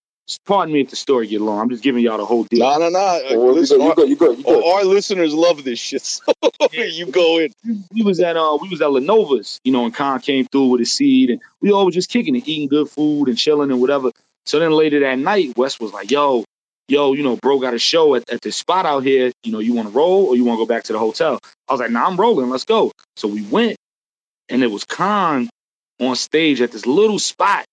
Pardon 0.45 0.73
me 0.73 0.79
if 0.79 0.89
the 0.89 0.95
story 0.95 1.27
get 1.27 1.41
long. 1.41 1.59
I'm 1.59 1.69
just 1.69 1.83
giving 1.83 2.01
y'all 2.01 2.17
the 2.17 2.25
whole 2.25 2.43
deal. 2.45 2.59
Nah, 2.61 2.77
nah, 2.77 2.87
nah. 2.87 3.19
Well, 3.31 3.47
you 3.47 3.51
listen, 3.51 3.81
you 3.81 3.91
our, 3.91 4.05
you 4.05 4.15
good, 4.15 4.37
you 4.37 4.43
good. 4.45 4.63
our 4.63 4.85
listeners 4.85 5.33
love 5.33 5.65
this 5.65 5.77
shit. 5.77 6.01
So 6.03 6.23
you 6.71 7.07
go 7.07 7.39
in. 7.39 7.51
we 7.93 8.03
was 8.03 8.21
at 8.21 8.37
uh 8.37 8.57
we 8.61 8.69
was 8.69 8.81
at 8.81 8.91
Lenova's, 8.91 9.59
you 9.65 9.73
know, 9.73 9.83
and 9.83 9.93
Khan 9.93 10.21
came 10.21 10.45
through 10.45 10.67
with 10.67 10.79
his 10.79 10.93
seed 10.93 11.31
and 11.31 11.41
we 11.59 11.73
all 11.73 11.85
was 11.85 11.95
just 11.95 12.09
kicking 12.09 12.35
it, 12.37 12.47
eating 12.47 12.69
good 12.69 12.89
food 12.89 13.27
and 13.27 13.37
chilling 13.37 13.71
and 13.71 13.81
whatever. 13.81 14.11
So 14.45 14.59
then 14.59 14.71
later 14.71 15.01
that 15.01 15.19
night, 15.19 15.57
Wes 15.57 15.79
was 15.81 15.91
like, 15.91 16.09
yo, 16.11 16.45
yo, 16.87 17.13
you 17.13 17.23
know, 17.23 17.37
bro 17.37 17.59
got 17.59 17.73
a 17.73 17.79
show 17.79 18.15
at, 18.15 18.29
at 18.29 18.41
this 18.41 18.55
spot 18.55 18.85
out 18.85 19.03
here. 19.03 19.31
You 19.43 19.51
know, 19.51 19.59
you 19.59 19.73
want 19.73 19.87
to 19.87 19.93
roll 19.93 20.25
or 20.25 20.35
you 20.35 20.45
want 20.45 20.57
to 20.59 20.63
go 20.63 20.67
back 20.67 20.83
to 20.85 20.93
the 20.93 20.99
hotel? 20.99 21.39
I 21.67 21.73
was 21.73 21.79
like, 21.79 21.91
nah, 21.91 22.05
I'm 22.05 22.17
rolling. 22.17 22.49
Let's 22.49 22.65
go. 22.65 22.91
So 23.15 23.27
we 23.27 23.41
went 23.41 23.77
and 24.49 24.63
it 24.63 24.71
was 24.71 24.83
Khan 24.83 25.49
on 25.99 26.15
stage 26.15 26.61
at 26.61 26.71
this 26.71 26.85
little 26.85 27.19
spot 27.19 27.65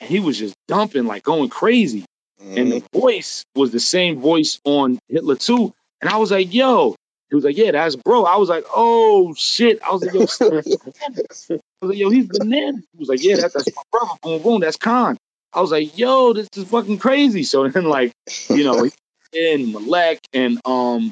and 0.00 0.08
he 0.08 0.20
was 0.20 0.38
just 0.38 0.54
dumping, 0.68 1.06
like 1.06 1.22
going 1.22 1.48
crazy. 1.48 2.04
And 2.40 2.72
the 2.72 2.80
mm-hmm. 2.80 2.98
voice 2.98 3.44
was 3.54 3.70
the 3.70 3.78
same 3.78 4.20
voice 4.20 4.60
on 4.64 4.98
Hitler 5.08 5.36
2. 5.36 5.72
And 6.00 6.10
I 6.10 6.16
was 6.16 6.32
like, 6.32 6.52
yo, 6.52 6.96
he 7.30 7.36
was 7.36 7.44
like, 7.44 7.56
yeah, 7.56 7.70
that's 7.70 7.96
bro. 7.96 8.24
I 8.24 8.36
was 8.36 8.48
like, 8.48 8.64
oh 8.74 9.32
shit. 9.34 9.80
I 9.82 9.92
was 9.92 10.02
like, 10.02 10.12
yo, 10.12 10.20
I 10.40 10.54
was 10.60 11.50
like, 11.82 11.98
yo, 11.98 12.10
he's 12.10 12.26
bananas. 12.26 12.84
He 12.92 12.98
was 12.98 13.08
like, 13.08 13.22
yeah, 13.22 13.36
that's, 13.36 13.54
that's 13.54 13.74
my 13.74 13.82
brother. 13.92 14.18
Boom, 14.22 14.42
boom, 14.42 14.60
that's 14.60 14.76
Khan. 14.76 15.16
I 15.54 15.60
was 15.60 15.70
like, 15.70 15.96
yo, 15.98 16.32
this 16.32 16.48
is 16.56 16.64
fucking 16.68 16.98
crazy. 16.98 17.42
So 17.44 17.68
then, 17.68 17.84
like, 17.84 18.12
you 18.48 18.64
know, 18.64 18.88
and 19.34 19.72
Malek 19.72 20.20
and 20.32 20.60
um 20.64 21.10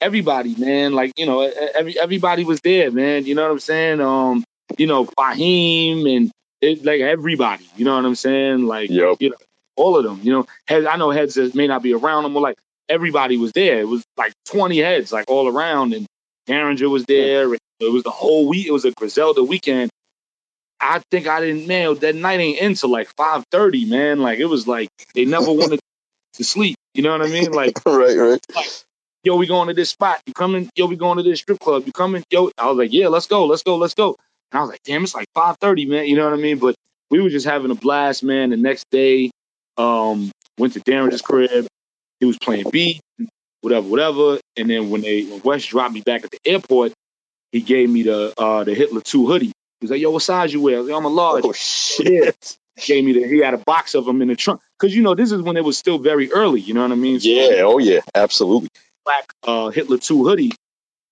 everybody, 0.00 0.54
man, 0.56 0.92
like, 0.92 1.12
you 1.18 1.26
know, 1.26 1.40
every 1.42 1.98
everybody 1.98 2.44
was 2.44 2.60
there, 2.60 2.90
man. 2.90 3.26
You 3.26 3.34
know 3.34 3.42
what 3.42 3.52
I'm 3.52 3.58
saying? 3.60 4.00
Um, 4.00 4.44
you 4.78 4.86
know, 4.86 5.04
Fahim 5.06 6.16
and 6.16 6.30
it, 6.60 6.84
like 6.84 7.00
everybody. 7.00 7.68
You 7.76 7.84
know 7.84 7.96
what 7.96 8.04
I'm 8.04 8.14
saying? 8.14 8.66
Like, 8.66 8.90
Yep. 8.90 9.16
you 9.20 9.30
know, 9.30 9.36
all 9.76 9.96
of 9.96 10.04
them. 10.04 10.20
You 10.22 10.32
know, 10.32 10.46
heads. 10.66 10.86
I 10.86 10.96
know 10.96 11.10
heads 11.10 11.34
that 11.34 11.54
may 11.54 11.66
not 11.66 11.82
be 11.82 11.94
around 11.94 12.24
them, 12.24 12.34
but 12.34 12.40
like 12.40 12.56
everybody 12.88 13.36
was 13.36 13.52
there. 13.52 13.80
It 13.80 13.88
was 13.88 14.04
like 14.16 14.32
20 14.46 14.78
heads, 14.78 15.12
like 15.12 15.26
all 15.28 15.48
around, 15.48 15.94
and 15.94 16.06
Daringer 16.48 16.90
was 16.90 17.04
there. 17.04 17.52
It 17.80 17.92
was 17.92 18.02
the 18.02 18.10
whole 18.10 18.48
week. 18.48 18.66
It 18.66 18.72
was 18.72 18.84
a 18.84 18.92
Griselda 18.92 19.42
weekend. 19.42 19.90
I 20.84 21.00
think 21.10 21.26
I 21.26 21.40
didn't 21.40 21.66
man 21.66 21.94
that 22.00 22.14
night 22.14 22.40
ain't 22.40 22.60
until 22.60 22.90
like 22.90 23.14
5:30, 23.16 23.88
man. 23.88 24.20
Like 24.20 24.38
it 24.38 24.44
was 24.44 24.68
like 24.68 24.90
they 25.14 25.24
never 25.24 25.50
wanted 25.50 25.80
to 26.34 26.44
sleep. 26.44 26.76
You 26.92 27.02
know 27.02 27.12
what 27.12 27.22
I 27.22 27.28
mean? 27.28 27.52
Like 27.52 27.72
right, 27.86 28.16
right. 28.16 28.84
yo, 29.22 29.36
we 29.36 29.46
going 29.46 29.68
to 29.68 29.74
this 29.74 29.90
spot. 29.90 30.20
You 30.26 30.34
coming? 30.34 30.68
Yo, 30.76 30.86
we 30.86 30.96
going 30.96 31.16
to 31.16 31.22
this 31.22 31.40
strip 31.40 31.58
club. 31.58 31.84
You 31.86 31.92
coming? 31.92 32.22
Yo, 32.30 32.50
I 32.58 32.68
was 32.68 32.76
like, 32.76 32.92
yeah, 32.92 33.08
let's 33.08 33.26
go, 33.26 33.46
let's 33.46 33.62
go, 33.62 33.76
let's 33.76 33.94
go. 33.94 34.16
And 34.52 34.58
I 34.58 34.60
was 34.60 34.70
like, 34.70 34.82
damn, 34.84 35.02
it's 35.02 35.14
like 35.14 35.28
five 35.34 35.56
thirty, 35.58 35.86
man. 35.86 36.06
You 36.06 36.16
know 36.16 36.24
what 36.24 36.34
I 36.34 36.42
mean? 36.42 36.58
But 36.58 36.74
we 37.10 37.20
were 37.22 37.30
just 37.30 37.46
having 37.46 37.70
a 37.70 37.74
blast, 37.74 38.22
man. 38.22 38.50
The 38.50 38.58
next 38.58 38.84
day, 38.90 39.30
um, 39.78 40.30
went 40.58 40.74
to 40.74 40.80
Darren's 40.80 41.22
crib. 41.22 41.66
He 42.20 42.26
was 42.26 42.38
playing 42.38 42.70
beat, 42.70 43.00
whatever, 43.62 43.88
whatever. 43.88 44.38
And 44.56 44.68
then 44.68 44.90
when 44.90 45.00
they 45.00 45.24
when 45.24 45.40
Wes 45.42 45.64
dropped 45.64 45.94
me 45.94 46.02
back 46.02 46.24
at 46.24 46.30
the 46.30 46.38
airport, 46.44 46.92
he 47.52 47.62
gave 47.62 47.88
me 47.88 48.02
the 48.02 48.34
uh 48.36 48.64
the 48.64 48.74
Hitler 48.74 49.00
two 49.00 49.26
hoodie. 49.26 49.52
He 49.84 49.86
was 49.86 49.90
like, 49.92 50.00
yo, 50.00 50.10
what 50.10 50.22
size 50.22 50.52
you 50.52 50.60
wear? 50.62 50.76
I 50.76 50.78
was 50.80 50.88
like, 50.88 50.96
I'm 50.96 51.04
a 51.04 51.08
large. 51.08 51.44
Oh 51.44 51.52
shit. 51.52 52.56
Gave 52.86 53.04
me 53.04 53.12
the. 53.12 53.26
He 53.28 53.38
had 53.38 53.54
a 53.54 53.58
box 53.58 53.94
of 53.94 54.04
them 54.04 54.20
in 54.22 54.28
the 54.28 54.36
trunk 54.36 54.60
because 54.78 54.94
you 54.96 55.02
know 55.02 55.14
this 55.14 55.30
is 55.30 55.42
when 55.42 55.56
it 55.56 55.64
was 55.64 55.78
still 55.78 55.98
very 55.98 56.32
early. 56.32 56.60
You 56.60 56.74
know 56.74 56.82
what 56.82 56.90
I 56.92 56.96
mean? 56.96 57.20
So- 57.20 57.28
Yeah. 57.28 57.62
Oh 57.62 57.78
yeah. 57.78 58.00
Absolutely. 58.14 58.68
black 59.04 59.32
uh, 59.44 59.68
Hitler 59.70 59.98
2 59.98 60.24
hoodie. 60.24 60.52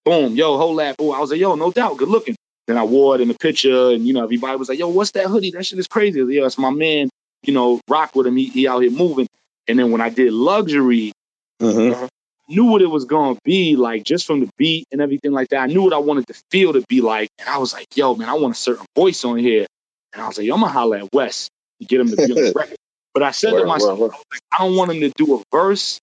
Boom, 0.05 0.35
yo, 0.35 0.57
whole 0.59 0.75
lap. 0.75 0.97
Oh, 0.99 1.13
I 1.13 1.21
was 1.21 1.31
like, 1.31 1.39
yo, 1.39 1.55
no 1.55 1.71
doubt, 1.71 1.97
good 1.99 2.09
looking. 2.09 2.35
Then 2.67 2.77
I 2.79 2.83
wore 2.85 3.15
it 3.15 3.21
in 3.21 3.29
the 3.29 3.35
picture, 3.35 3.91
and 3.91 4.07
you 4.07 4.13
know, 4.15 4.25
everybody 4.25 4.57
was 4.57 4.69
like, 4.69 4.79
yo, 4.79 4.89
what's 4.89 5.13
that 5.13 5.27
hoodie? 5.27 5.51
That 5.53 5.65
shit 5.67 5.79
is 5.79 5.87
crazy. 5.87 6.21
I 6.21 6.25
was 6.25 6.29
like, 6.31 6.37
yo, 6.37 6.47
it's 6.47 6.59
my 6.59 6.71
man. 6.71 7.09
You 7.45 7.53
know, 7.55 7.81
rock 7.89 8.15
with 8.17 8.27
him. 8.27 8.37
He, 8.37 8.47
he 8.47 8.67
out 8.69 8.81
here 8.83 8.91
moving. 8.91 9.29
And 9.69 9.79
then 9.79 9.91
when 9.93 10.01
I 10.01 10.09
did 10.11 10.33
luxury, 10.33 11.13
Mm-hmm. 11.61 12.07
Knew 12.55 12.67
what 12.67 12.83
it 12.83 12.87
was 12.87 13.05
gonna 13.05 13.39
be 13.45 13.77
like 13.77 14.05
just 14.05 14.27
from 14.27 14.41
the 14.41 14.51
beat 14.59 14.87
and 14.93 15.01
everything 15.01 15.33
like 15.33 15.49
that. 15.49 15.59
I 15.61 15.67
knew 15.67 15.83
what 15.83 15.93
I 15.93 15.99
wanted 15.99 16.27
the 16.27 16.41
feel 16.51 16.75
to 16.75 16.85
be 16.89 17.01
like, 17.01 17.31
and 17.39 17.49
I 17.49 17.59
was 17.59 17.73
like, 17.73 17.97
yo, 17.97 18.15
man, 18.15 18.29
I 18.29 18.35
want 18.35 18.55
a 18.55 18.59
certain 18.59 18.87
voice 18.97 19.25
on 19.25 19.39
here. 19.39 19.67
And 20.13 20.23
I 20.23 20.29
was 20.29 20.39
like, 20.39 20.47
yo, 20.47 20.55
I'm 20.55 20.61
gonna 20.61 20.73
holler 20.73 20.99
at 20.99 21.09
Wes 21.13 21.49
to 21.81 21.87
get 21.87 22.01
him 22.01 22.11
to 22.11 22.17
be 22.17 22.33
on 22.33 22.39
the 22.39 22.53
record. 22.57 22.77
But 23.15 23.23
I 23.23 23.31
said 23.31 23.53
to 23.53 23.67
myself, 23.67 23.99
word, 23.99 24.13
word. 24.13 24.41
I 24.53 24.59
don't 24.59 24.77
want 24.77 24.93
him 24.93 25.01
to 25.01 25.13
do 25.17 25.37
a 25.37 25.43
verse. 25.53 26.01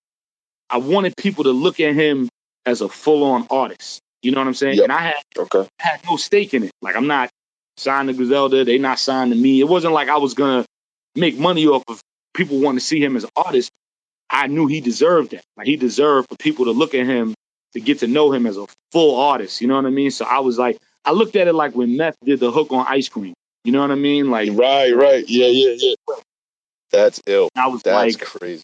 I 0.70 0.78
wanted 0.78 1.16
people 1.18 1.46
to 1.46 1.52
look 1.52 1.80
at 1.80 1.96
him 1.96 2.30
as 2.66 2.82
a 2.82 2.90
full 2.90 3.24
on 3.24 3.48
artist. 3.50 4.00
You 4.22 4.32
know 4.32 4.40
what 4.42 4.48
I'm 4.48 4.54
saying? 4.54 4.76
Yep. 4.76 4.84
And 4.84 4.92
I 4.92 5.02
had 5.02 5.16
Okay. 5.38 5.68
had 5.80 6.02
no 6.06 6.18
stake 6.18 6.54
in 6.54 6.64
it. 6.64 6.72
Like 6.82 6.96
I'm 6.96 7.08
not 7.08 7.30
signed 7.78 8.10
to 8.10 8.14
Griselda. 8.14 8.66
They 8.66 8.78
not 8.78 9.00
signed 9.00 9.32
to 9.32 9.38
me. 9.38 9.60
It 9.62 9.68
wasn't 9.68 9.94
like 9.94 10.10
I 10.10 10.18
was 10.18 10.34
gonna 10.34 10.66
make 11.16 11.38
money 11.38 11.68
off 11.68 11.84
of 11.88 12.02
people 12.34 12.60
wanting 12.60 12.80
to 12.80 12.86
see 12.86 13.02
him 13.04 13.16
as 13.16 13.24
an 13.24 13.30
artist. 13.36 13.72
I 14.30 14.48
knew 14.48 14.68
he 14.68 14.82
deserved 14.82 15.32
that. 15.32 15.44
Like 15.58 15.68
he 15.68 15.76
deserved 15.76 16.30
for 16.30 16.36
people 16.38 16.66
to 16.66 16.72
look 16.72 16.94
at 16.94 17.06
him 17.06 17.34
to 17.74 17.80
get 17.80 18.00
to 18.00 18.08
know 18.08 18.32
him 18.32 18.46
as 18.46 18.58
a 18.58 18.66
full 18.92 19.20
artist. 19.20 19.62
You 19.62 19.68
know 19.68 19.76
what 19.76 19.86
I 19.86 19.90
mean? 19.90 20.12
So 20.12 20.26
I 20.26 20.40
was 20.40 20.58
like, 20.58 20.78
I 21.06 21.12
looked 21.12 21.36
at 21.36 21.48
it 21.48 21.54
like 21.54 21.76
when 21.76 21.98
Meth 21.98 22.18
did 22.24 22.40
the 22.40 22.52
hook 22.52 22.72
on 22.72 22.86
ice 22.88 23.10
cream. 23.10 23.34
You 23.64 23.72
know 23.72 23.82
what 23.82 23.92
I 23.92 23.96
mean? 23.96 24.30
Like 24.32 24.50
Right. 24.54 24.96
Right. 24.96 25.28
Yeah. 25.28 25.48
Yeah. 25.48 25.76
Yeah. 25.78 25.96
That's 26.92 27.22
ill. 27.28 27.50
I 27.56 27.68
was 27.68 27.84
That's 27.84 28.16
like, 28.16 28.26
crazy. 28.26 28.64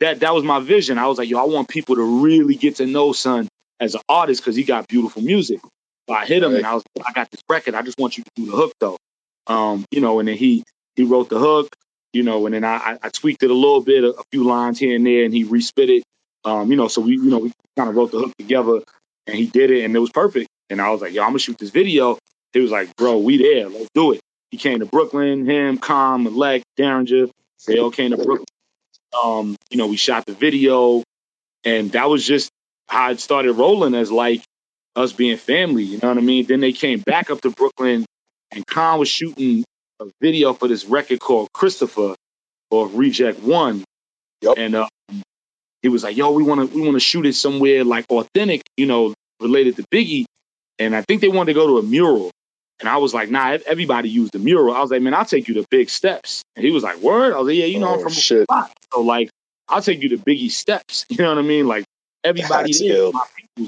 that 0.00 0.20
that 0.20 0.34
was 0.34 0.44
my 0.44 0.60
vision. 0.60 0.98
I 0.98 1.06
was 1.06 1.18
like, 1.18 1.28
yo, 1.28 1.38
I 1.38 1.44
want 1.44 1.68
people 1.68 1.96
to 1.96 2.22
really 2.22 2.54
get 2.54 2.76
to 2.76 2.86
know 2.86 3.12
Son 3.12 3.48
as 3.80 3.94
an 3.94 4.02
artist 4.08 4.42
because 4.42 4.56
he 4.56 4.64
got 4.64 4.86
beautiful 4.88 5.22
music. 5.22 5.60
So 6.08 6.14
I 6.14 6.26
hit 6.26 6.42
him 6.42 6.54
and 6.54 6.66
I 6.66 6.74
was, 6.74 6.82
I 7.06 7.12
got 7.12 7.30
this 7.30 7.40
record. 7.48 7.74
I 7.74 7.82
just 7.82 7.98
want 7.98 8.18
you 8.18 8.24
to 8.24 8.30
do 8.36 8.50
the 8.50 8.56
hook 8.56 8.72
though. 8.80 8.98
Um, 9.46 9.84
you 9.90 10.00
know, 10.00 10.18
and 10.18 10.28
then 10.28 10.36
he 10.36 10.64
he 10.96 11.04
wrote 11.04 11.30
the 11.30 11.38
hook, 11.38 11.74
you 12.12 12.22
know, 12.22 12.46
and 12.46 12.54
then 12.54 12.64
I, 12.64 12.98
I 13.02 13.08
tweaked 13.08 13.42
it 13.42 13.50
a 13.50 13.54
little 13.54 13.80
bit, 13.82 14.04
a, 14.04 14.10
a 14.12 14.22
few 14.30 14.44
lines 14.44 14.78
here 14.78 14.96
and 14.96 15.06
there, 15.06 15.24
and 15.24 15.32
he 15.32 15.44
respit 15.44 15.88
it. 15.88 16.02
Um, 16.44 16.70
you 16.70 16.76
know, 16.76 16.88
so 16.88 17.00
we, 17.00 17.12
you 17.12 17.30
know, 17.30 17.38
we 17.38 17.52
kind 17.76 17.88
of 17.88 17.96
wrote 17.96 18.10
the 18.12 18.18
hook 18.18 18.32
together, 18.38 18.80
and 19.26 19.36
he 19.36 19.46
did 19.46 19.70
it, 19.70 19.84
and 19.84 19.94
it 19.94 19.98
was 19.98 20.10
perfect. 20.10 20.48
And 20.70 20.80
I 20.80 20.90
was 20.90 21.00
like, 21.00 21.12
yo, 21.12 21.22
I'm 21.22 21.30
gonna 21.30 21.38
shoot 21.38 21.58
this 21.58 21.70
video. 21.70 22.18
He 22.52 22.60
was 22.60 22.70
like, 22.70 22.94
bro, 22.96 23.18
we 23.18 23.38
there, 23.38 23.68
let's 23.68 23.88
do 23.94 24.12
it. 24.12 24.20
He 24.50 24.58
came 24.58 24.80
to 24.80 24.86
Brooklyn, 24.86 25.46
him, 25.46 25.78
Com, 25.78 26.26
Elect, 26.26 26.64
Daringer, 26.78 27.30
they 27.66 27.78
all 27.78 27.90
came 27.90 28.10
to 28.10 28.16
Brooklyn. 28.16 28.44
Um, 29.22 29.56
you 29.70 29.78
know, 29.78 29.86
we 29.86 29.96
shot 29.96 30.26
the 30.26 30.32
video, 30.32 31.02
and 31.64 31.92
that 31.92 32.08
was 32.08 32.26
just 32.26 32.50
how 32.88 33.10
it 33.10 33.20
started 33.20 33.52
rolling 33.52 33.94
as 33.94 34.10
like 34.10 34.42
us 34.96 35.12
being 35.12 35.36
family. 35.36 35.84
You 35.84 35.98
know 36.02 36.08
what 36.08 36.18
I 36.18 36.22
mean? 36.22 36.46
Then 36.46 36.60
they 36.60 36.72
came 36.72 37.00
back 37.00 37.30
up 37.30 37.40
to 37.42 37.50
Brooklyn, 37.50 38.04
and 38.50 38.66
Khan 38.66 38.98
was 38.98 39.08
shooting 39.08 39.64
a 40.02 40.10
video 40.20 40.52
for 40.54 40.68
this 40.68 40.84
record 40.84 41.20
called 41.20 41.52
Christopher 41.52 42.14
or 42.70 42.88
Reject 42.88 43.40
One. 43.40 43.84
Yep. 44.42 44.54
And 44.58 44.74
uh, 44.74 44.88
he 45.82 45.88
was 45.88 46.02
like, 46.04 46.16
"Yo, 46.16 46.32
we 46.32 46.42
want 46.42 46.70
to 46.70 46.76
we 46.76 46.82
want 46.82 46.94
to 46.94 47.00
shoot 47.00 47.26
it 47.26 47.34
somewhere 47.34 47.84
like 47.84 48.06
authentic, 48.10 48.62
you 48.76 48.86
know, 48.86 49.14
related 49.40 49.76
to 49.76 49.84
Biggie." 49.92 50.24
And 50.78 50.96
I 50.96 51.02
think 51.02 51.20
they 51.20 51.28
wanted 51.28 51.52
to 51.54 51.60
go 51.60 51.66
to 51.68 51.78
a 51.78 51.82
mural. 51.82 52.30
And 52.80 52.88
I 52.88 52.96
was 52.96 53.14
like, 53.14 53.30
"Nah, 53.30 53.58
everybody 53.66 54.08
used 54.08 54.32
the 54.32 54.38
mural." 54.38 54.74
I 54.74 54.80
was 54.80 54.90
like, 54.90 55.02
"Man, 55.02 55.14
I'll 55.14 55.24
take 55.24 55.46
you 55.48 55.54
to 55.54 55.64
Big 55.70 55.88
Steps." 55.90 56.42
And 56.56 56.64
he 56.64 56.72
was 56.72 56.82
like, 56.82 56.98
"Word?" 56.98 57.32
I 57.32 57.38
was 57.38 57.46
like, 57.48 57.56
"Yeah, 57.56 57.66
you 57.66 57.78
know, 57.78 57.88
Oh, 57.90 57.94
I'm 57.94 58.00
from 58.00 58.12
shit. 58.12 58.40
a 58.40 58.42
spot, 58.44 58.72
so 58.92 59.00
like, 59.02 59.30
I'll 59.68 59.82
take 59.82 60.02
you 60.02 60.10
to 60.10 60.18
Biggie 60.18 60.50
Steps." 60.50 61.06
You 61.10 61.18
know 61.18 61.28
what 61.28 61.38
I 61.38 61.42
mean? 61.42 61.66
Like 61.68 61.84
everybody 62.24 62.72
ill. 62.88 63.12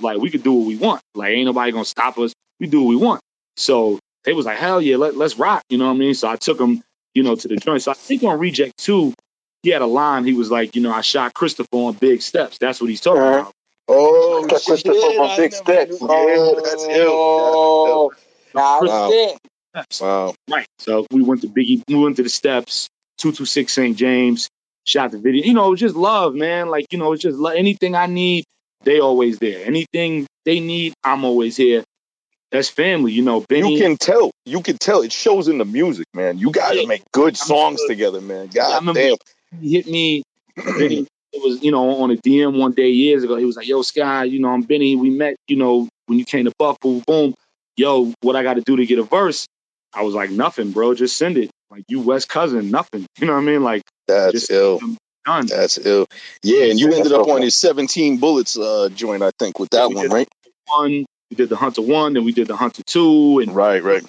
like 0.03 0.19
we 0.19 0.31
could 0.31 0.43
do 0.43 0.53
what 0.55 0.67
we 0.67 0.77
want. 0.77 1.01
Like 1.15 1.31
ain't 1.31 1.47
nobody 1.47 1.71
gonna 1.73 1.85
stop 1.85 2.19
us. 2.19 2.33
We 2.59 2.67
do 2.67 2.83
what 2.83 2.89
we 2.89 2.97
want. 2.97 3.21
So 3.57 3.99
they 4.25 4.33
was 4.33 4.47
like, 4.47 4.59
"Hell 4.59 4.81
yeah, 4.81 4.97
let, 4.97 5.17
let's 5.17 5.39
rock." 5.39 5.63
You 5.69 5.79
know 5.79 5.87
what 5.87 5.95
I 5.95 5.99
mean? 5.99 6.15
So 6.15 6.29
I 6.29 6.37
took 6.37 6.61
him, 6.61 6.83
you 7.15 7.23
know, 7.23 7.35
to 7.37 7.49
the 7.49 7.57
joint. 7.57 7.83
So 7.83 7.91
I 7.91 7.95
think 7.95 8.23
on 8.23 8.39
Reject 8.39 8.77
Two, 8.79 9.15
he 9.63 9.71
had 9.71 9.83
a 9.83 9.87
line. 9.87 10.25
He 10.25 10.33
was 10.35 10.51
like, 10.51 10.75
"You 10.77 10.83
know, 10.83 10.93
I 10.93 11.01
shot 11.03 11.35
Christopher 11.35 11.69
on 11.73 11.95
Big 11.95 12.23
Steps." 12.23 12.59
That's 12.59 12.81
what 12.81 12.91
he's 12.91 13.01
talking 13.01 13.23
Uh-huh. 13.23 13.39
about. 13.41 13.53
Oh, 13.87 14.47
That's 14.49 14.65
shit. 14.65 14.83
Christopher 14.85 15.13
from 15.15 15.27
I 15.29 15.37
Big 15.37 15.53
Steps. 15.53 16.01
knew- 16.01 16.09
Yeah, 16.11 16.53
that's 16.63 16.85
ill. 16.85 17.11
Oh, 17.13 18.13
nah, 18.55 18.81
Wow. 18.81 18.87
that's 19.11 19.15
it. 19.15 19.39
Steps. 19.75 20.01
Wow. 20.01 20.35
Right. 20.51 20.67
So 20.79 21.07
we 21.11 21.23
went 21.23 21.43
to 21.43 21.49
Biggie, 21.49 21.83
we 21.89 21.95
went 21.97 22.17
to 22.17 22.23
the 22.23 22.29
steps, 22.31 22.89
226 23.19 23.73
St. 23.73 23.97
James, 23.97 24.49
shot 24.87 25.11
the 25.11 25.19
video. 25.19 25.45
You 25.45 25.53
know, 25.55 25.73
it's 25.73 25.81
just 25.81 25.97
love, 25.97 26.35
man. 26.35 26.69
Like, 26.71 26.87
you 26.93 26.99
know, 26.99 27.13
it's 27.13 27.23
just 27.23 27.37
lo- 27.37 27.51
anything 27.51 27.95
I 27.95 28.07
need, 28.07 28.45
they 28.85 29.01
always 29.01 29.39
there. 29.39 29.67
Anything 29.67 30.27
they 30.45 30.61
need, 30.61 30.95
I'm 31.03 31.25
always 31.25 31.57
here. 31.57 31.85
That's 32.55 32.69
family, 32.69 33.11
you 33.11 33.23
know. 33.23 33.41
Benny, 33.41 33.75
You 33.75 33.81
can 33.81 33.97
tell. 33.97 34.31
You 34.47 34.63
can 34.63 34.79
tell. 34.79 35.03
It 35.03 35.11
shows 35.13 35.49
in 35.49 35.59
the 35.59 35.65
music, 35.65 36.07
man. 36.15 36.39
You 36.39 36.53
guys 36.53 36.77
Yeah. 36.77 36.87
make 36.87 37.03
good 37.13 37.37
songs 37.37 37.81
good. 37.81 37.89
together, 37.89 38.21
man. 38.21 38.47
God 38.47 38.95
damn. 38.95 39.17
he 39.61 39.73
hit 39.73 39.89
me. 39.89 40.23
Benny 40.57 41.07
it 41.33 41.43
was, 41.43 41.61
you 41.65 41.73
know, 41.73 42.01
on 42.03 42.13
a 42.13 42.15
DM 42.17 42.57
one 42.57 42.71
day 42.73 42.91
years 42.91 43.25
ago. 43.25 43.35
He 43.35 43.45
was 43.45 43.57
like, 43.57 43.67
"Yo, 43.67 43.83
Sky, 43.83 44.23
you 44.23 44.39
know, 44.39 44.51
I'm 44.51 44.63
Benny. 44.63 44.95
We 44.95 45.11
met, 45.11 45.35
you 45.49 45.57
know, 45.57 45.89
when 46.07 46.21
you 46.21 46.25
came 46.25 46.45
to 46.45 46.53
Buff, 46.61 46.79
boom, 46.81 47.03
boom. 47.05 47.35
Yo, 47.77 48.13
what 48.21 48.37
I 48.37 48.45
got 48.45 48.55
to 48.55 48.61
do 48.61 48.77
to 48.77 48.87
get 48.87 49.01
a 49.01 49.03
verse?" 49.03 49.47
I 49.93 50.03
was 50.03 50.15
like, 50.15 50.31
"Nothing, 50.31 50.71
bro. 50.71 50.95
Just 50.95 51.17
send 51.17 51.37
it. 51.37 51.51
Like 51.71 51.83
you, 51.89 52.01
West 52.03 52.29
cousin, 52.29 52.71
nothing. 52.71 53.05
You 53.19 53.27
know 53.27 53.33
what 53.33 53.41
I 53.41 53.43
mean? 53.43 53.65
Like 53.65 53.83
That's 54.07 54.49
ill. 54.49 54.81
done." 55.27 55.47
That's 55.47 55.77
ill. 55.79 56.07
Yeah, 56.45 56.67
and 56.67 56.79
you 56.79 56.93
ended 56.93 57.13
up 57.13 57.27
on 57.27 57.43
his 57.43 57.57
17 57.57 58.19
bullets 58.19 58.57
uh, 58.57 58.91
joint, 58.95 59.25
I 59.25 59.33
think, 59.41 59.59
with 59.59 59.71
that 59.71 59.89
We 59.89 59.97
one, 59.97 60.09
right? 60.11 60.29
One, 60.67 61.05
we 61.31 61.37
did 61.37 61.49
the 61.49 61.57
Hunter 61.57 61.83
one, 61.83 62.15
then 62.15 62.25
we 62.25 62.33
did 62.33 62.47
the 62.49 62.57
Hunter 62.57 62.83
two, 62.87 63.39
and 63.41 63.55
Right, 63.55 63.83
right. 63.83 64.03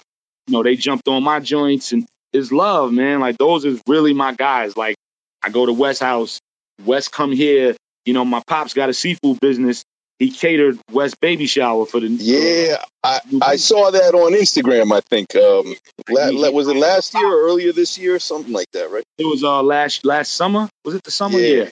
you 0.47 0.53
know 0.53 0.63
they 0.63 0.75
jumped 0.75 1.07
on 1.07 1.23
my 1.23 1.39
joints 1.39 1.91
and 1.91 2.05
it's 2.33 2.51
love, 2.51 2.91
man. 2.91 3.19
Like 3.19 3.37
those 3.37 3.65
is 3.65 3.81
really 3.87 4.13
my 4.13 4.33
guys. 4.33 4.75
Like 4.75 4.95
I 5.43 5.49
go 5.49 5.65
to 5.65 5.73
West 5.73 6.01
House, 6.01 6.39
West 6.85 7.11
come 7.11 7.31
here. 7.31 7.75
You 8.05 8.13
know, 8.13 8.25
my 8.25 8.41
pops 8.45 8.73
got 8.73 8.89
a 8.89 8.93
seafood 8.93 9.39
business. 9.39 9.83
He 10.19 10.31
catered 10.31 10.79
West 10.91 11.19
baby 11.19 11.45
shower 11.45 11.85
for 11.85 11.99
the 11.99 12.07
Yeah, 12.07 12.77
I, 13.03 13.19
I 13.41 13.55
saw 13.57 13.91
that 13.91 14.13
on 14.15 14.31
Instagram, 14.33 14.95
I 14.95 15.01
think. 15.01 15.35
Um, 15.35 15.75
la, 16.09 16.29
la, 16.31 16.51
was 16.51 16.67
it 16.69 16.75
last 16.77 17.13
year 17.13 17.27
or 17.27 17.47
earlier 17.47 17.73
this 17.73 17.97
year? 17.97 18.17
Something 18.19 18.53
like 18.53 18.69
that, 18.71 18.91
right? 18.91 19.03
It 19.17 19.25
was 19.25 19.43
uh 19.43 19.61
last 19.63 20.05
last 20.05 20.33
summer. 20.33 20.69
Was 20.85 20.95
it 20.95 21.03
the 21.03 21.11
summer? 21.11 21.37
Yeah. 21.39 21.63
Yeah. 21.63 21.69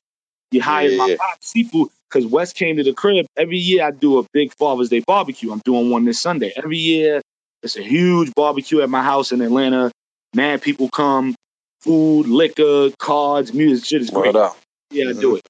He 0.51 0.59
hired 0.59 0.91
Yeah, 0.91 0.97
my 0.97 1.07
yeah. 1.07 1.15
pop 1.17 1.37
seafood 1.41 1.89
because 2.13 2.29
West 2.29 2.55
came 2.55 2.77
to 2.77 2.83
the 2.83 2.93
crib. 2.93 3.25
Every 3.35 3.57
year 3.57 3.85
I 3.85 3.91
do 3.91 4.19
a 4.19 4.25
big 4.33 4.53
Father's 4.53 4.89
Day 4.89 5.03
barbecue. 5.05 5.51
I'm 5.51 5.61
doing 5.65 5.89
one 5.89 6.05
this 6.05 6.19
Sunday. 6.19 6.53
Every 6.55 6.77
year 6.77 7.21
it's 7.63 7.77
a 7.77 7.81
huge 7.81 8.33
barbecue 8.35 8.81
at 8.81 8.89
my 8.89 9.01
house 9.01 9.31
in 9.31 9.41
Atlanta. 9.41 9.91
Mad 10.35 10.61
people 10.61 10.89
come, 10.89 11.35
food, 11.81 12.27
liquor, 12.27 12.89
cards, 12.97 13.53
music, 13.53 13.85
shit 13.85 14.01
is 14.01 14.09
great. 14.09 14.35
Up. 14.35 14.57
Yeah, 14.91 15.09
I 15.09 15.13
do 15.13 15.37
it. 15.37 15.47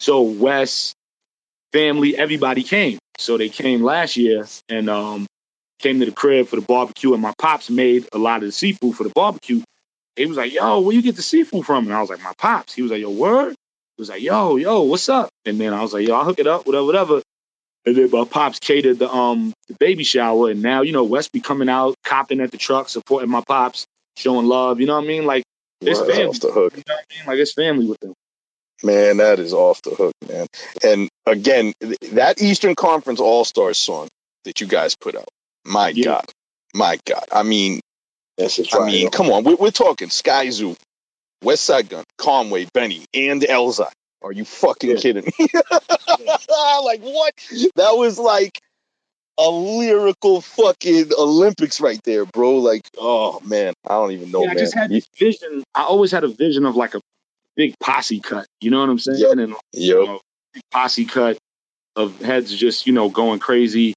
So 0.00 0.22
Wes, 0.22 0.94
family, 1.72 2.16
everybody 2.16 2.62
came. 2.62 2.98
So 3.18 3.36
they 3.38 3.48
came 3.48 3.82
last 3.82 4.16
year 4.16 4.46
and 4.68 4.88
um 4.88 5.26
came 5.78 6.00
to 6.00 6.06
the 6.06 6.12
crib 6.12 6.48
for 6.48 6.56
the 6.56 6.62
barbecue, 6.62 7.12
and 7.12 7.22
my 7.22 7.32
pops 7.38 7.70
made 7.70 8.08
a 8.12 8.18
lot 8.18 8.36
of 8.36 8.48
the 8.48 8.52
seafood 8.52 8.96
for 8.96 9.04
the 9.04 9.12
barbecue. 9.14 9.62
He 10.16 10.26
was 10.26 10.36
like, 10.36 10.52
"Yo, 10.52 10.80
where 10.80 10.94
you 10.94 11.02
get 11.02 11.16
the 11.16 11.22
seafood 11.22 11.64
from?" 11.64 11.86
And 11.86 11.94
I 11.94 12.00
was 12.00 12.10
like, 12.10 12.22
"My 12.22 12.32
pops." 12.36 12.74
He 12.74 12.82
was 12.82 12.90
like, 12.90 13.00
"Yo, 13.00 13.10
word." 13.10 13.54
Was 14.00 14.08
like, 14.08 14.22
"Yo, 14.22 14.56
yo, 14.56 14.82
what's 14.82 15.08
up?" 15.10 15.28
And 15.44 15.60
then 15.60 15.74
I 15.74 15.82
was 15.82 15.92
like, 15.92 16.08
"Yo, 16.08 16.14
I'll 16.14 16.24
hook 16.24 16.38
it 16.38 16.46
up, 16.46 16.66
whatever, 16.66 16.86
whatever." 16.86 17.22
And 17.84 17.94
then 17.96 18.10
my 18.10 18.24
pops 18.24 18.58
catered 18.58 18.98
the 18.98 19.10
um 19.10 19.52
the 19.68 19.74
baby 19.78 20.04
shower, 20.04 20.50
and 20.50 20.62
now 20.62 20.80
you 20.80 20.92
know 20.92 21.04
Wes 21.04 21.28
be 21.28 21.40
coming 21.40 21.68
out, 21.68 21.94
copping 22.02 22.40
at 22.40 22.50
the 22.50 22.56
truck, 22.56 22.88
supporting 22.88 23.30
my 23.30 23.42
pops, 23.46 23.84
showing 24.16 24.46
love. 24.46 24.80
You 24.80 24.86
know 24.86 24.96
what 24.96 25.04
I 25.04 25.06
mean? 25.06 25.26
Like 25.26 25.44
it's 25.82 26.00
Wow, 26.00 26.06
family. 26.06 26.24
off 26.28 26.40
the 26.40 26.50
hook. 26.50 26.72
You 26.76 26.82
know 26.88 26.94
what 26.94 27.04
I 27.10 27.14
mean? 27.14 27.26
Like 27.26 27.38
it's 27.38 27.52
family 27.52 27.86
with 27.86 28.00
them. 28.00 28.14
Man, 28.82 29.18
that 29.18 29.38
is 29.38 29.52
off 29.52 29.82
the 29.82 29.90
hook, 29.90 30.14
man. 30.26 30.46
And 30.82 31.08
again, 31.26 31.74
that 32.12 32.40
Eastern 32.40 32.74
Conference 32.74 33.20
All 33.20 33.44
Stars 33.44 33.76
song 33.76 34.08
that 34.44 34.62
you 34.62 34.66
guys 34.66 34.96
put 34.96 35.14
out, 35.14 35.28
my 35.66 35.90
Yeah. 35.90 36.04
God, 36.06 36.24
my 36.74 36.98
God. 37.04 37.24
I 37.30 37.42
mean, 37.42 37.80
I 38.72 38.86
mean, 38.86 39.10
come 39.10 39.30
on, 39.30 39.44
we're, 39.44 39.56
we're 39.56 39.70
talking 39.70 40.08
Skyzoo, 40.08 40.74
Westside 41.44 41.88
Gunn, 41.88 42.04
Conway, 42.18 42.66
Benny, 42.72 43.04
and 43.14 43.42
Elzhi. 43.42 43.90
Are 44.22 44.32
you 44.32 44.44
fucking 44.44 44.90
Yeah. 44.90 44.96
kidding 44.96 45.24
me? 45.24 45.32
like 46.84 47.00
what? 47.00 47.32
That 47.76 47.96
was 47.96 48.18
like 48.18 48.58
a 49.38 49.48
lyrical 49.50 50.42
fucking 50.42 51.10
Olympics 51.18 51.80
right 51.80 52.00
there, 52.04 52.26
bro. 52.26 52.56
Like, 52.56 52.82
oh 52.98 53.40
man, 53.40 53.72
I 53.88 53.94
don't 53.94 54.12
even 54.12 54.30
know, 54.30 54.44
yeah, 54.44 54.50
I 54.50 54.54
just 54.54 54.74
had 54.74 54.90
this 54.90 55.06
vision. 55.18 55.64
I 55.74 55.84
always 55.84 56.12
had 56.12 56.24
a 56.24 56.28
vision 56.28 56.66
of 56.66 56.76
like 56.76 56.94
a 56.94 57.00
big 57.56 57.74
posse 57.80 58.20
cut. 58.20 58.46
You 58.60 58.70
know 58.70 58.80
what 58.80 58.90
I'm 58.90 58.98
saying? 58.98 59.18
Yep. 59.20 59.32
And 59.32 59.54
you 59.72 59.94
Yo, 59.94 60.04
know, 60.04 60.20
big 60.52 60.62
posse 60.70 61.06
cut 61.06 61.38
of 61.96 62.20
heads 62.20 62.54
just 62.54 62.86
you 62.86 62.92
know 62.92 63.08
going 63.08 63.38
crazy. 63.38 63.94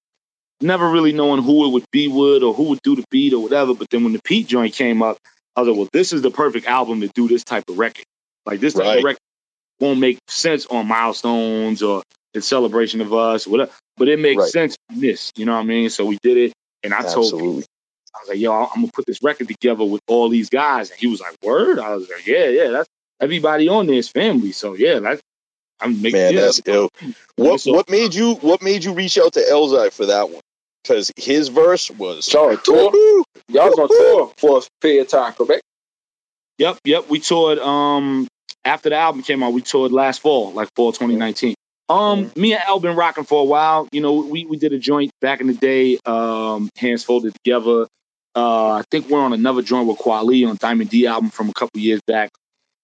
Never 0.61 0.89
really 0.89 1.11
knowing 1.11 1.43
who 1.43 1.65
it 1.65 1.71
would 1.73 1.85
be 1.91 2.07
with 2.07 2.41
or 2.41 2.53
who 2.53 2.69
would 2.69 2.81
do 2.83 2.95
the 2.95 3.03
beat 3.11 3.33
or 3.33 3.43
whatever. 3.43 3.73
But 3.73 3.89
then 3.89 4.03
when 4.05 4.13
the 4.13 4.21
Pete 4.23 4.47
joint 4.47 4.73
came 4.73 5.01
up, 5.03 5.17
I 5.55 5.61
was 5.61 5.69
like, 5.69 5.77
well, 5.77 5.89
this 5.93 6.13
is 6.13 6.21
the 6.21 6.31
perfect 6.31 6.67
album 6.67 7.01
to 7.01 7.09
do 7.09 7.27
this 7.27 7.43
type 7.43 7.63
of 7.69 7.77
record. 7.77 8.05
Like 8.45 8.59
this 8.59 8.73
type 8.73 8.83
Right. 8.85 8.97
of 8.99 9.03
record 9.03 9.19
won't 9.79 9.99
make 9.99 10.19
sense 10.27 10.65
on 10.65 10.87
milestones 10.87 11.83
or 11.83 12.03
in 12.33 12.41
celebration 12.41 13.01
of 13.01 13.13
us, 13.13 13.45
or 13.47 13.51
whatever. 13.51 13.71
But 13.97 14.09
it 14.09 14.19
makes 14.19 14.41
Right. 14.41 14.49
sense 14.51 14.75
in 14.91 15.01
this. 15.01 15.31
You 15.35 15.45
know 15.45 15.53
what 15.53 15.61
I 15.61 15.65
mean? 15.65 15.89
So 15.89 16.05
we 16.05 16.17
did 16.23 16.37
it, 16.37 16.53
and 16.83 16.93
I 16.93 17.01
told 17.01 17.25
absolutely. 17.33 17.65
I 18.15 18.19
was 18.21 18.29
like, 18.29 18.39
yo, 18.39 18.53
I'm 18.53 18.67
gonna 18.81 18.91
put 18.93 19.05
this 19.05 19.21
record 19.23 19.47
together 19.47 19.83
with 19.83 20.01
all 20.07 20.29
these 20.29 20.49
guys. 20.49 20.89
And 20.91 20.99
he 20.99 21.07
was 21.07 21.19
like, 21.21 21.35
word? 21.43 21.79
I 21.79 21.95
was 21.95 22.09
like, 22.09 22.25
yeah, 22.27 22.47
yeah, 22.47 22.69
that's 22.69 22.89
everybody 23.19 23.67
on 23.69 23.87
there 23.87 23.95
is 23.95 24.09
family. 24.09 24.51
So 24.51 24.73
yeah, 24.75 24.99
that's 24.99 25.21
I'm 25.79 26.01
making 26.01 26.19
Man, 26.19 26.33
yeah, 26.33 26.41
that's 26.41 26.61
ill. 26.65 26.89
What 27.35 27.61
what 27.65 27.89
made 27.89 28.13
you 28.13 28.35
what 28.35 28.61
made 28.61 28.83
you 28.83 28.93
reach 28.93 29.17
out 29.17 29.33
to 29.33 29.41
Elzhi 29.41 29.91
for 29.91 30.07
that 30.07 30.29
one? 30.29 30.41
Because 30.83 31.11
his 31.15 31.47
verse 31.47 31.89
was 31.91 32.25
Sorry, 32.25 32.57
tour. 32.57 32.91
Y'all 33.47 33.69
was 33.69 33.79
on 33.79 33.87
tour 33.87 34.33
for 34.37 34.59
a 34.59 34.61
period 34.81 35.03
of 35.03 35.07
time, 35.07 35.33
correct? 35.33 35.61
Yep, 36.57 36.79
yep. 36.85 37.09
We 37.09 37.19
toured 37.19 37.59
um 37.59 38.27
after 38.65 38.89
the 38.89 38.95
album 38.95 39.23
came 39.23 39.43
out, 39.43 39.53
we 39.53 39.61
toured 39.61 39.91
last 39.91 40.21
fall, 40.21 40.51
like 40.51 40.69
fall 40.75 40.91
2019. 40.91 41.55
Um, 41.89 42.31
me 42.35 42.53
and 42.53 42.63
Al 42.63 42.79
been 42.79 42.95
rocking 42.95 43.25
for 43.25 43.41
a 43.41 43.45
while. 43.45 43.87
You 43.91 44.01
know, 44.01 44.21
we, 44.21 44.45
we 44.45 44.57
did 44.57 44.71
a 44.73 44.79
joint 44.79 45.11
back 45.21 45.41
in 45.41 45.47
the 45.47 45.53
day, 45.53 45.99
um, 46.05 46.69
hands 46.77 47.03
folded 47.03 47.33
together. 47.43 47.87
Uh, 48.35 48.71
I 48.71 48.83
think 48.89 49.09
we're 49.09 49.19
on 49.19 49.33
another 49.33 49.61
joint 49.61 49.87
with 49.87 49.97
Kweli 49.99 50.47
on 50.47 50.55
Diamond 50.55 50.89
D 50.89 51.05
album 51.05 51.29
from 51.29 51.49
a 51.49 51.53
couple 51.53 51.81
years 51.81 52.01
back. 52.07 52.31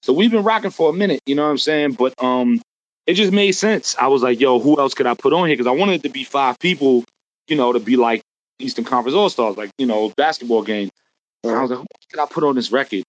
So 0.04 0.14
we've 0.14 0.32
been 0.32 0.44
rocking 0.44 0.72
for 0.72 0.90
a 0.90 0.94
minute, 0.94 1.22
you 1.26 1.36
know 1.36 1.44
what 1.44 1.52
I'm 1.52 1.58
saying? 1.58 1.94
But 1.94 2.14
um, 2.24 2.62
it 3.08 3.14
just 3.16 3.34
made 3.34 3.54
sense. 3.54 3.96
I 3.98 4.08
was 4.08 4.22
like, 4.22 4.40
yo, 4.40 4.60
who 4.60 4.80
else 4.80 4.94
could 4.94 5.08
I 5.08 5.14
put 5.14 5.34
on 5.34 5.48
here? 5.48 5.56
Because 5.56 5.68
I 5.68 5.72
wanted 5.72 5.96
it 5.96 6.04
to 6.04 6.10
be 6.10 6.24
five 6.24 6.60
people, 6.60 7.04
you 7.50 7.58
know, 7.58 7.74
to 7.74 7.80
be 7.80 7.96
like 7.96 8.22
Eastern 8.60 8.86
Conference 8.86 9.16
All 9.16 9.30
Stars, 9.30 9.58
like 9.58 9.72
you 9.78 9.86
know, 9.86 10.12
basketball 10.16 10.64
game. 10.64 10.90
And 11.44 11.54
I 11.56 11.62
was 11.62 11.72
like, 11.72 11.80
who 11.80 11.86
could 12.12 12.20
I 12.20 12.26
put 12.26 12.44
on 12.44 12.56
this 12.56 12.72
record? 12.72 13.04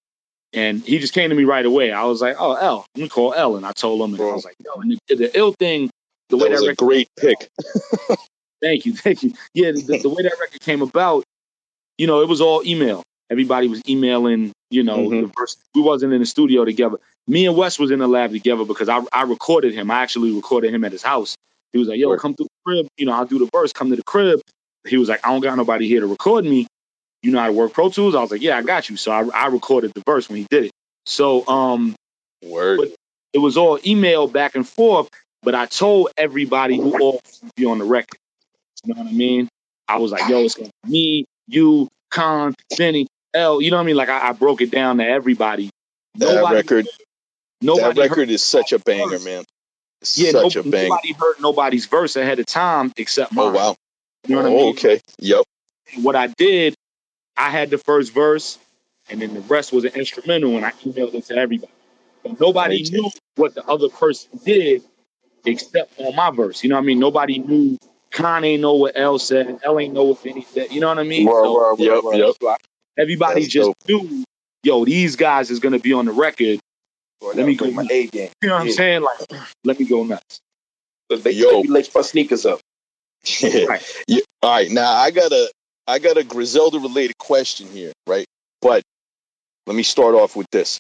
And 0.53 0.83
he 0.83 0.99
just 0.99 1.13
came 1.15 1.31
to 1.31 1.37
me 1.37 1.45
right 1.45 1.65
away. 1.65 1.93
I 1.93 2.05
was 2.05 2.21
like, 2.21 2.37
"Oh, 2.39 2.55
L, 2.55 2.85
let 2.97 3.03
me 3.03 3.09
call 3.09 3.35
L." 3.35 3.57
And 3.57 3.65
I 3.65 3.73
told 3.73 4.01
him, 4.01 4.15
and 4.15 4.23
I 4.23 4.33
was 4.35 4.45
like, 4.45 4.57
"Yo," 4.65 4.81
and 4.81 4.99
the, 5.09 5.15
the 5.15 5.39
ill 5.39 5.53
thing, 5.53 5.91
the 6.29 6.37
That 6.37 6.45
way 6.45 6.51
was 6.51 6.61
that 6.61 6.67
a 6.67 6.69
record, 6.71 6.87
great 6.87 7.09
pick. 7.17 7.49
thank 8.63 8.87
you, 8.87 8.95
thank 8.95 9.23
you. 9.23 9.35
Yeah, 9.55 9.73
the, 9.73 10.01
the 10.03 10.09
way 10.09 10.23
that 10.25 10.33
record 10.41 10.61
came 10.61 10.83
about, 10.83 11.23
you 11.99 12.07
know, 12.09 12.23
it 12.23 12.29
was 12.29 12.41
all 12.41 12.63
email. 12.67 13.03
Everybody 13.31 13.69
was 13.69 13.81
emailing, 13.89 14.53
you 14.71 14.83
know, 14.83 14.99
Mhm. 15.09 15.21
the 15.23 15.33
verse. 15.39 15.57
We 15.75 15.83
wasn't 15.83 16.13
in 16.13 16.21
the 16.21 16.27
studio 16.27 16.65
together. 16.65 16.99
Me 17.29 17.47
and 17.47 17.57
Wes 17.57 17.79
was 17.79 17.93
in 17.93 18.01
the 18.01 18.09
lab 18.09 18.33
together 18.33 18.65
because 18.65 18.89
I, 18.89 19.01
I 19.13 19.23
recorded 19.23 19.73
him. 19.73 19.89
I 19.91 20.03
actually 20.03 20.33
recorded 20.33 20.75
him 20.75 20.85
at 20.85 20.91
his 20.91 21.03
house. 21.03 21.37
He 21.73 21.79
was 21.79 21.89
like, 21.89 21.99
"Yo, 21.99 22.17
come 22.17 22.35
to 22.35 22.45
the 22.45 22.49
crib. 22.65 22.89
You 22.97 23.07
know, 23.07 23.13
I'll 23.13 23.27
do 23.27 23.39
the 23.39 23.49
verse. 23.53 23.73
Come 23.73 23.91
to 23.91 23.97
the 23.97 24.03
crib." 24.03 24.41
He 24.87 24.97
was 24.97 25.09
like, 25.09 25.25
"I 25.27 25.31
don't 25.31 25.41
got 25.41 25.57
nobody 25.57 25.87
here 25.89 26.01
to 26.01 26.07
record 26.07 26.45
me. 26.45 26.67
You 27.23 27.33
know 27.33 27.41
how 27.41 27.47
to 27.47 27.53
work 27.53 27.73
Pro 27.73 27.91
Tools?" 27.91 28.15
I 28.15 28.21
was 28.21 28.31
like, 28.31 28.43
"Yeah, 28.43 28.57
I 28.59 28.63
got 28.63 28.91
you." 28.91 28.97
So 28.97 29.13
I, 29.13 29.27
I 29.29 29.47
recorded 29.49 29.93
the 29.95 30.03
verse 30.07 30.29
when 30.29 30.39
he 30.39 30.47
did 30.51 30.65
it. 30.65 30.73
So 31.07 31.47
um, 31.47 31.95
Word. 32.43 32.81
It 33.33 33.39
was 33.39 33.57
all 33.57 33.79
email 33.87 34.27
back 34.27 34.55
and 34.55 34.67
forth. 34.67 35.09
But 35.43 35.55
I 35.55 35.67
told 35.67 36.11
everybody 36.17 36.77
who 36.77 37.01
all 37.01 37.23
be 37.57 37.65
on 37.65 37.79
the 37.79 37.85
record. 37.85 38.19
You 38.85 38.95
know 38.95 39.03
what 39.03 39.11
I 39.11 39.13
mean? 39.13 39.49
I 39.89 39.99
was 39.99 40.13
like, 40.13 40.29
"Yo, 40.29 40.41
it's 40.41 40.55
gonna 40.55 40.71
be 40.85 40.91
me, 40.91 41.25
you, 41.49 41.89
Con, 42.11 42.55
Benny, 42.77 43.07
L." 43.35 43.61
You 43.61 43.71
know 43.71 43.79
what 43.79 43.85
I 43.85 43.87
mean? 43.87 43.97
Like 43.97 44.09
I, 44.09 44.29
I 44.29 44.33
broke 44.33 44.61
it 44.61 44.71
down 44.71 44.99
to 44.99 45.07
everybody. 45.07 45.71
that 46.19 46.53
record, 46.53 46.89
nobody 47.63 48.01
that 48.01 48.11
record 48.11 48.31
is 48.31 48.43
such 48.43 48.73
a 48.73 48.79
banger, 48.79 49.19
man. 49.21 49.45
Yeah, 50.15 50.31
such 50.33 50.57
no- 50.57 50.61
a 50.61 50.65
banger. 50.65 50.89
nobody 50.89 51.13
heard 51.13 51.35
nobody's 51.41 51.87
verse 51.87 52.17
ahead 52.17 52.39
of 52.39 52.47
time 52.47 52.93
except 52.97 53.33
oh, 53.33 53.37
mine. 53.37 53.47
Oh 53.49 53.51
wow. 53.71 53.77
You 54.27 54.37
know 54.37 54.43
what 54.43 54.49
I 54.49 54.55
Oh, 54.55 54.57
mean? 54.57 54.71
okay. 54.71 55.01
Yep. 55.19 55.45
what 56.03 56.17
I 56.17 56.29
did, 56.29 56.75
I 57.37 57.51
had 57.51 57.71
the 57.71 57.79
first 57.79 58.13
verse, 58.13 58.59
and 59.09 59.21
then 59.23 59.35
the 59.35 59.41
rest 59.41 59.73
was 59.73 59.85
an 59.85 59.93
instrumental, 59.95 60.57
and 60.57 60.65
I 60.65 60.71
emailed 60.73 61.15
it 61.15 61.25
to 61.27 61.37
everybody. 61.37 61.73
But 62.23 62.41
nobody 62.41 62.83
knew 62.83 63.11
what 63.37 63.55
the 63.55 63.65
other 63.67 63.89
person 63.89 64.31
did 64.45 64.83
except 65.45 65.99
on 65.99 66.15
my 66.15 66.31
verse. 66.31 66.63
You 66.63 66.69
know 66.71 66.77
what 66.77 66.83
I 66.83 66.87
mean? 66.87 66.99
Nobody 66.99 67.39
knew. 67.39 67.79
Con 68.11 68.45
ain't 68.45 68.61
know 68.61 68.75
what 68.75 68.93
L 68.97 69.19
said. 69.19 69.61
L 69.65 69.79
ain't 69.79 69.95
know 69.95 70.05
what 70.05 70.23
Benny 70.23 70.43
said. 70.53 70.73
You 70.73 70.81
know 70.81 70.89
what 70.89 70.99
I 70.99 71.05
mean? 71.05 71.27
Word, 71.27 71.45
So 71.45 71.55
word, 71.55 71.79
Yep, 71.79 72.03
word. 72.05 72.17
yep. 72.17 72.59
Everybody 72.99 73.43
That's 73.43 73.53
just 73.53 73.67
dope. 73.69 73.77
knew, 73.89 74.25
yo, 74.65 74.85
these 74.85 75.17
guys 75.17 75.51
is 75.51 75.61
gonna 75.61 75.79
be 75.79 75.93
on 75.93 76.07
the 76.07 76.13
record. 76.13 76.60
Why- 77.21 77.33
Let 77.35 77.47
me 77.47 77.55
go. 77.55 77.71
my 77.71 77.87
A 77.91 78.07
game. 78.07 78.31
You 78.43 78.49
know 78.49 78.55
what 78.55 78.61
I'm 78.63 78.67
Yeah. 78.69 78.73
saying? 78.75 79.03
Like, 79.03 79.19
let 79.65 79.79
me 79.79 79.87
go 79.87 80.03
nuts. 80.05 80.41
They, 81.11 81.33
Yo. 81.33 81.63
they 81.63 81.69
lace 81.69 81.95
my 81.95 82.03
sneakers 82.03 82.47
up. 82.47 82.61
Right. 83.43 83.83
Yeah, 84.07 84.21
All 84.43 84.51
right. 84.51 84.71
Now 84.71 84.91
I 84.93 85.11
got 85.11 85.31
a 85.33 85.51
I 85.87 85.99
got 85.99 86.17
a 86.17 86.25
Griselda 86.25 86.79
related 86.79 87.19
question 87.19 87.69
here, 87.69 87.93
right? 88.07 88.27
But 88.63 88.83
let 89.67 89.77
me 89.77 89.83
start 89.83 90.15
off 90.15 90.37
with 90.37 90.47
this. 90.51 90.79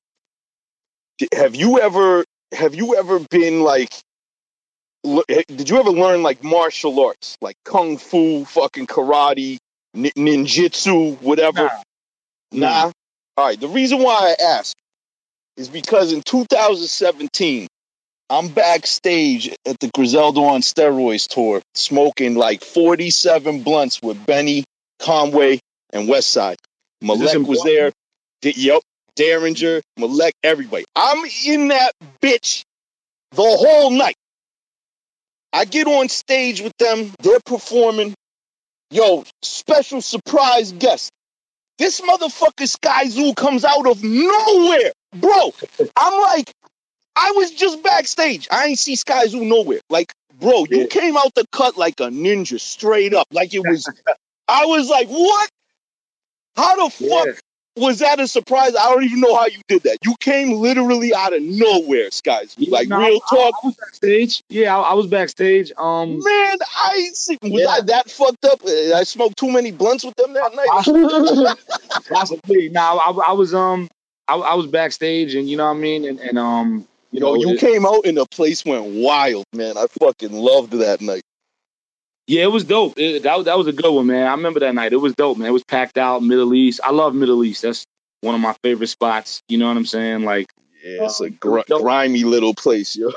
Have 1.34 1.54
you 1.54 1.80
ever 1.80 2.24
have 2.52 2.74
you 2.74 2.96
ever 2.96 3.18
been 3.30 3.60
like 3.62 3.92
did 5.48 5.68
you 5.70 5.78
ever 5.78 5.90
learn 5.90 6.22
like 6.22 6.42
martial 6.44 6.98
arts, 7.04 7.36
like 7.40 7.56
kung 7.64 7.96
fu, 7.98 8.44
fucking 8.44 8.86
karate, 8.86 9.58
nin- 9.94 10.12
ninjutsu, 10.16 11.20
whatever? 11.20 11.70
Nah. 12.52 12.84
Nah. 12.84 12.92
All 13.36 13.46
right. 13.46 13.60
The 13.60 13.68
reason 13.68 14.02
why 14.02 14.34
I 14.38 14.44
ask 14.44 14.76
is 15.56 15.68
because 15.68 16.12
in 16.12 16.22
2017, 16.22 17.66
I'm 18.28 18.48
backstage 18.48 19.55
at 19.66 19.78
the 19.81 19.90
Griselda 19.93 20.40
on 20.40 20.60
Steroids 20.60 21.27
tour, 21.27 21.60
smoking 21.74 22.36
like 22.36 22.62
47 22.62 23.62
blunts 23.62 24.01
with 24.01 24.24
Benny, 24.24 24.64
Conway, 25.01 25.59
and 25.93 26.09
Westside. 26.09 26.56
Malek 27.02 27.47
was 27.47 27.62
there. 27.64 27.93
D- 28.40 28.55
yep. 28.56 28.82
Daringer, 29.16 29.82
Malek, 29.98 30.35
everybody. 30.43 30.85
I'm 30.94 31.24
in 31.44 31.68
that 31.68 31.93
bitch 32.22 32.62
the 33.32 33.43
whole 33.43 33.90
night. 33.90 34.14
I 35.52 35.64
get 35.64 35.86
on 35.89 36.09
stage 36.09 36.60
with 36.60 36.72
them. 36.78 37.12
They're 37.20 37.40
performing. 37.44 38.14
Yo, 38.90 39.24
special 39.43 40.01
surprise 40.01 40.72
guest. 40.72 41.10
This 41.78 42.01
motherfucker 42.01 42.68
Skyzoo 42.68 43.35
comes 43.35 43.64
out 43.64 43.86
of 43.86 44.02
nowhere. 44.05 44.93
Bro, 45.14 45.52
I'm 45.96 46.20
like, 46.22 46.52
I 47.16 47.32
was 47.32 47.50
just 47.52 47.82
backstage. 47.82 48.48
I 48.50 48.66
ain't 48.66 48.78
see 48.78 48.94
Skyzoo 48.94 49.46
nowhere. 49.46 49.80
Like, 49.90 50.12
bro, 50.38 50.64
you 50.70 50.82
Yeah. 50.82 50.86
came 50.86 51.16
out 51.16 51.34
the 51.34 51.44
cut 51.52 51.76
like 51.76 51.98
a 52.00 52.04
ninja, 52.08 52.60
straight 52.60 53.12
up. 53.14 53.26
Like 53.32 53.52
it 53.54 53.60
was, 53.66 53.88
I 54.48 54.66
was 54.66 54.88
like, 54.88 55.08
what? 55.08 55.50
How 56.56 56.84
the 56.84 56.90
fuck 56.90 57.26
Yeah. 57.26 57.32
was 57.76 57.98
that 58.00 58.20
a 58.20 58.28
surprise? 58.28 58.74
I 58.76 58.90
don't 58.90 59.02
even 59.04 59.20
know 59.20 59.34
how 59.34 59.46
you 59.46 59.60
did 59.68 59.82
that. 59.82 59.98
You 60.04 60.14
came 60.20 60.52
literally 60.52 61.12
out 61.14 61.32
of 61.32 61.42
nowhere, 61.42 62.10
Skyzoo. 62.10 62.68
Like, 62.70 62.88
No, 62.88 62.98
real 62.98 63.20
I- 63.30 63.34
talk. 63.36 63.54
I, 63.62 63.66
was 63.66 63.76
backstage. 63.76 64.42
Yeah, 64.48 64.76
I, 64.76 64.90
I 64.90 64.94
was 64.94 65.06
backstage. 65.08 65.72
Um, 65.76 66.20
Man, 66.22 66.56
I 66.76 66.94
ain't 67.06 67.16
see. 67.16 67.36
Was 67.42 67.62
Yeah. 67.62 67.68
I 67.68 67.80
that 67.82 68.10
fucked 68.10 68.44
up? 68.44 68.62
Uh, 68.64 68.94
I 68.96 69.02
smoked 69.04 69.36
too 69.38 69.50
many 69.50 69.72
blunts 69.72 70.04
with 70.04 70.14
them 70.16 70.34
that 70.34 70.54
night. 70.54 71.56
possibly. 72.08 72.68
Now 72.70 72.98
I, 72.98 73.10
I 73.28 73.32
was 73.32 73.54
um, 73.54 73.88
I, 74.31 74.36
I 74.36 74.55
was 74.55 74.66
backstage, 74.66 75.35
and 75.35 75.48
you 75.48 75.57
know 75.57 75.65
what 75.66 75.77
I 75.77 75.81
mean, 75.81 76.05
and, 76.05 76.20
and 76.20 76.39
um, 76.39 76.86
you 77.12 77.20
Yo, 77.20 77.27
know, 77.35 77.40
you 77.40 77.51
it- 77.55 77.61
came 77.61 77.85
out 77.86 78.07
and 78.07 78.16
the 78.16 78.27
place 78.27 78.65
went 78.65 78.85
wild, 78.86 79.44
man. 79.52 79.77
I 79.77 79.86
fucking 80.01 80.32
loved 80.32 80.73
that 80.74 81.01
night. 81.01 81.23
yeah, 82.27 82.43
it 82.44 82.52
was 82.52 82.65
dope. 82.65 82.94
It, 82.97 83.23
that 83.24 83.36
was 83.36 83.47
that 83.47 83.59
was 83.59 83.66
a 83.66 83.73
good 83.73 83.93
one, 83.93 84.07
man. 84.07 84.27
I 84.27 84.32
remember 84.32 84.61
that 84.61 84.74
night. 84.74 84.93
It 84.93 84.97
was 84.97 85.15
dope, 85.15 85.39
man. 85.39 85.48
It 85.48 85.52
was 85.52 85.65
packed 85.65 85.98
out, 85.98 86.23
Middle 86.23 86.55
East. 86.55 86.81
I 86.85 86.90
love 86.93 87.15
Middle 87.15 87.44
East. 87.44 87.62
That's 87.62 87.85
one 88.20 88.35
of 88.35 88.40
my 88.40 88.55
favorite 88.62 88.89
spots. 88.89 89.43
You 89.48 89.59
know 89.59 89.66
what 89.69 89.77
I'm 89.77 89.86
saying? 89.86 90.23
Like, 90.24 90.52
Yeah, 90.85 91.05
it's 91.07 91.20
a 91.20 91.24
Um, 91.24 91.36
gr- 91.40 91.61
dope. 91.66 91.82
grimy 91.82 92.24
little 92.24 92.55
place, 92.55 92.94
yo. 92.97 93.11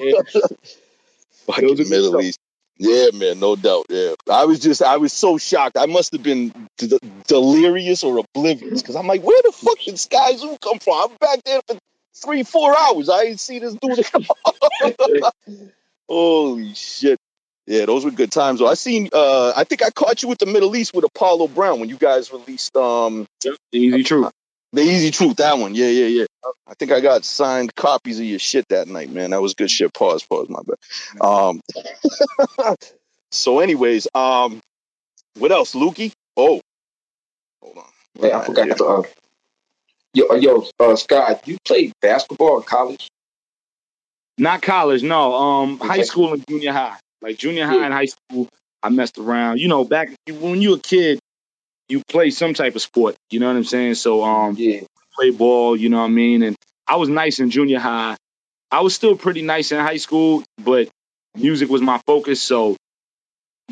yeah, 0.00 0.20
Fucking 1.46 1.80
a 1.80 1.84
Middle. 1.88 2.20
East. 2.20 2.38
Yeah, 2.78 3.06
man, 3.14 3.40
no 3.40 3.56
doubt. 3.56 3.86
Yeah, 3.88 4.14
I 4.30 4.44
was 4.44 4.60
just, 4.60 4.82
I 4.82 4.98
was 4.98 5.12
so 5.12 5.38
shocked. 5.38 5.78
I 5.78 5.86
must 5.86 6.12
have 6.12 6.22
been 6.22 6.52
d- 6.76 6.98
delirious 7.26 8.04
or 8.04 8.18
oblivious 8.18 8.82
because 8.82 8.96
I'm 8.96 9.06
like, 9.06 9.22
where 9.22 9.40
the 9.44 9.52
fuck 9.52 9.78
did 9.78 9.94
Skyzoo 9.94 10.60
come 10.60 10.78
from? 10.78 11.10
I'm 11.10 11.16
back 11.18 11.42
there 11.44 11.60
for 11.66 11.78
three, 12.14 12.42
four 12.42 12.76
hours. 12.78 13.08
I 13.08 13.22
ain't 13.22 13.40
see 13.40 13.60
this 13.60 13.74
dude. 13.80 14.06
Holy 16.08 16.74
shit! 16.74 17.18
Yeah, 17.66 17.86
those 17.86 18.04
were 18.04 18.10
good 18.12 18.30
times. 18.30 18.60
Though 18.60 18.68
I 18.68 18.74
seen, 18.74 19.08
uh, 19.12 19.52
I 19.56 19.64
think 19.64 19.82
I 19.82 19.90
caught 19.90 20.22
you 20.22 20.28
with 20.28 20.38
the 20.38 20.46
Middle 20.46 20.76
East 20.76 20.94
with 20.94 21.04
Apollo 21.04 21.48
Brown 21.48 21.80
when 21.80 21.88
you 21.88 21.96
guys 21.96 22.30
released 22.32 22.76
um 22.76 23.26
easy 23.72 24.04
truth. 24.04 24.30
The 24.76 24.82
Easy 24.82 25.10
Truth. 25.10 25.36
That 25.36 25.58
one, 25.58 25.74
yeah, 25.74 25.88
yeah, 25.88 26.06
yeah. 26.06 26.24
I 26.68 26.74
think 26.74 26.92
I 26.92 27.00
got 27.00 27.24
signed 27.24 27.74
copies 27.74 28.18
of 28.20 28.24
your 28.24 28.38
shit 28.38 28.66
that 28.68 28.88
night, 28.88 29.10
man. 29.10 29.30
That 29.30 29.42
was 29.42 29.54
good 29.54 29.70
shit. 29.70 29.92
Pause, 29.92 30.22
pause, 30.24 30.48
my 30.48 30.60
bad. 30.66 31.26
Um, 31.26 31.60
so, 33.30 33.58
anyways, 33.60 34.06
um, 34.14 34.60
what 35.38 35.50
else, 35.52 35.74
Lukey? 35.74 36.12
Oh, 36.36 36.60
hold 37.62 37.78
on. 37.78 37.84
Wait, 38.18 38.32
I 38.32 38.44
forgot 38.44 38.76
to. 38.76 38.84
Uh, 38.84 39.02
yo, 40.14 40.26
uh, 40.30 40.34
yo, 40.34 40.66
uh, 40.78 40.96
Scott, 40.96 41.46
you 41.48 41.56
played 41.64 41.92
basketball 42.00 42.58
in 42.58 42.62
college? 42.64 43.08
Not 44.38 44.62
college, 44.62 45.02
no. 45.02 45.34
Um, 45.34 45.78
high 45.78 46.02
school 46.02 46.34
and 46.34 46.44
junior 46.48 46.72
high. 46.72 46.96
Like 47.22 47.38
junior 47.38 47.66
high 47.66 47.76
Yeah. 47.76 47.84
and 47.86 47.94
high 47.94 48.04
school, 48.06 48.48
I 48.82 48.90
messed 48.90 49.18
around. 49.18 49.58
You 49.58 49.68
know, 49.68 49.84
back 49.84 50.10
when 50.28 50.60
you 50.62 50.70
were 50.70 50.76
a 50.76 50.80
kid, 50.80 51.18
you 51.88 52.02
play 52.08 52.30
some 52.30 52.54
type 52.54 52.74
of 52.76 52.82
sport. 52.82 53.16
You 53.30 53.40
know 53.40 53.46
what 53.48 53.56
I'm 53.56 53.64
saying? 53.64 53.94
So, 53.94 54.24
um, 54.24 54.56
Yeah. 54.58 54.80
play 55.14 55.30
ball. 55.30 55.76
You 55.76 55.88
know 55.88 55.98
what 55.98 56.04
I 56.04 56.08
mean? 56.08 56.42
And 56.42 56.56
I 56.86 56.96
was 56.96 57.08
nice 57.08 57.38
in 57.40 57.50
junior 57.50 57.78
high. 57.78 58.16
I 58.70 58.80
was 58.80 58.94
still 58.94 59.16
pretty 59.16 59.42
nice 59.42 59.72
in 59.72 59.78
high 59.78 59.96
school, 59.98 60.42
but 60.62 60.88
music 61.36 61.68
was 61.68 61.80
my 61.82 62.00
focus. 62.06 62.42
So 62.42 62.76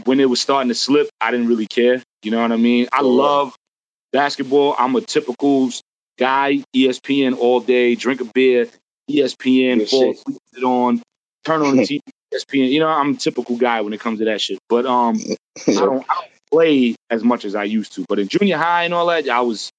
when 0.04 0.20
it 0.20 0.28
was 0.28 0.40
starting 0.40 0.68
to 0.68 0.74
slip, 0.74 1.08
I 1.20 1.30
didn't 1.30 1.48
really 1.48 1.66
care. 1.66 2.02
You 2.22 2.30
know 2.30 2.40
what 2.40 2.52
I 2.52 2.56
mean? 2.56 2.88
I 2.92 3.02
love 3.02 3.54
basketball. 4.12 4.74
I'm 4.78 4.94
a 4.96 5.00
typical 5.00 5.70
guy. 6.18 6.62
ESPN 6.74 7.36
all 7.38 7.60
day. 7.60 7.94
Drink 7.94 8.20
a 8.20 8.24
beer. 8.24 8.68
ESPN. 9.10 9.78
Good 9.78 9.88
fall 9.90 10.00
shit. 10.12 10.16
asleep, 10.20 10.38
sit 10.54 10.64
on. 10.64 11.02
Turn 11.44 11.62
on 11.62 11.76
the 11.76 11.82
TV. 11.86 12.00
ESPN. 12.32 12.70
You 12.70 12.80
know, 12.80 12.88
I'm 12.88 13.14
a 13.14 13.16
typical 13.16 13.56
guy 13.56 13.80
when 13.82 13.92
it 13.92 14.00
comes 14.00 14.20
to 14.20 14.26
that 14.26 14.40
shit. 14.40 14.58
But 14.68 14.86
um, 14.86 15.16
I 15.68 15.72
don't, 15.72 16.04
I 16.08 16.14
don't 16.14 16.33
play 16.54 16.94
as 17.10 17.24
much 17.24 17.44
as 17.44 17.54
I 17.54 17.64
used 17.64 17.94
to. 17.94 18.04
But 18.08 18.18
in 18.20 18.28
junior 18.28 18.56
high 18.56 18.84
and 18.84 18.94
all 18.94 19.06
that, 19.06 19.28
I 19.28 19.40
was 19.40 19.70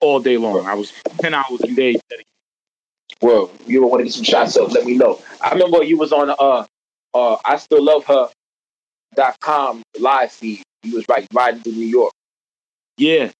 all 0.00 0.20
day 0.20 0.38
long. 0.38 0.66
I 0.66 0.74
was 0.74 0.92
ten 1.20 1.34
hours 1.34 1.60
a 1.62 1.68
day. 1.74 2.00
Well, 3.20 3.50
you 3.66 3.78
ever 3.78 3.86
want 3.86 4.00
to 4.00 4.04
get 4.04 4.14
some 4.14 4.24
shots 4.24 4.56
up? 4.56 4.72
Let 4.72 4.84
me 4.84 4.96
know. 4.96 5.20
I 5.40 5.52
remember 5.52 5.84
you 5.84 5.98
was 5.98 6.12
on 6.12 6.30
uh 6.30 6.66
uh 7.14 7.36
I 7.44 7.56
still 7.58 7.82
love 7.84 8.04
her 8.06 8.30
dot 9.14 9.38
com 9.40 9.82
live 9.98 10.32
feed. 10.32 10.62
You 10.82 10.96
was 10.96 11.04
right 11.08 11.26
riding 11.32 11.62
to 11.62 11.70
New 11.70 11.86
York. 11.86 12.12
Yeah, 12.96 13.30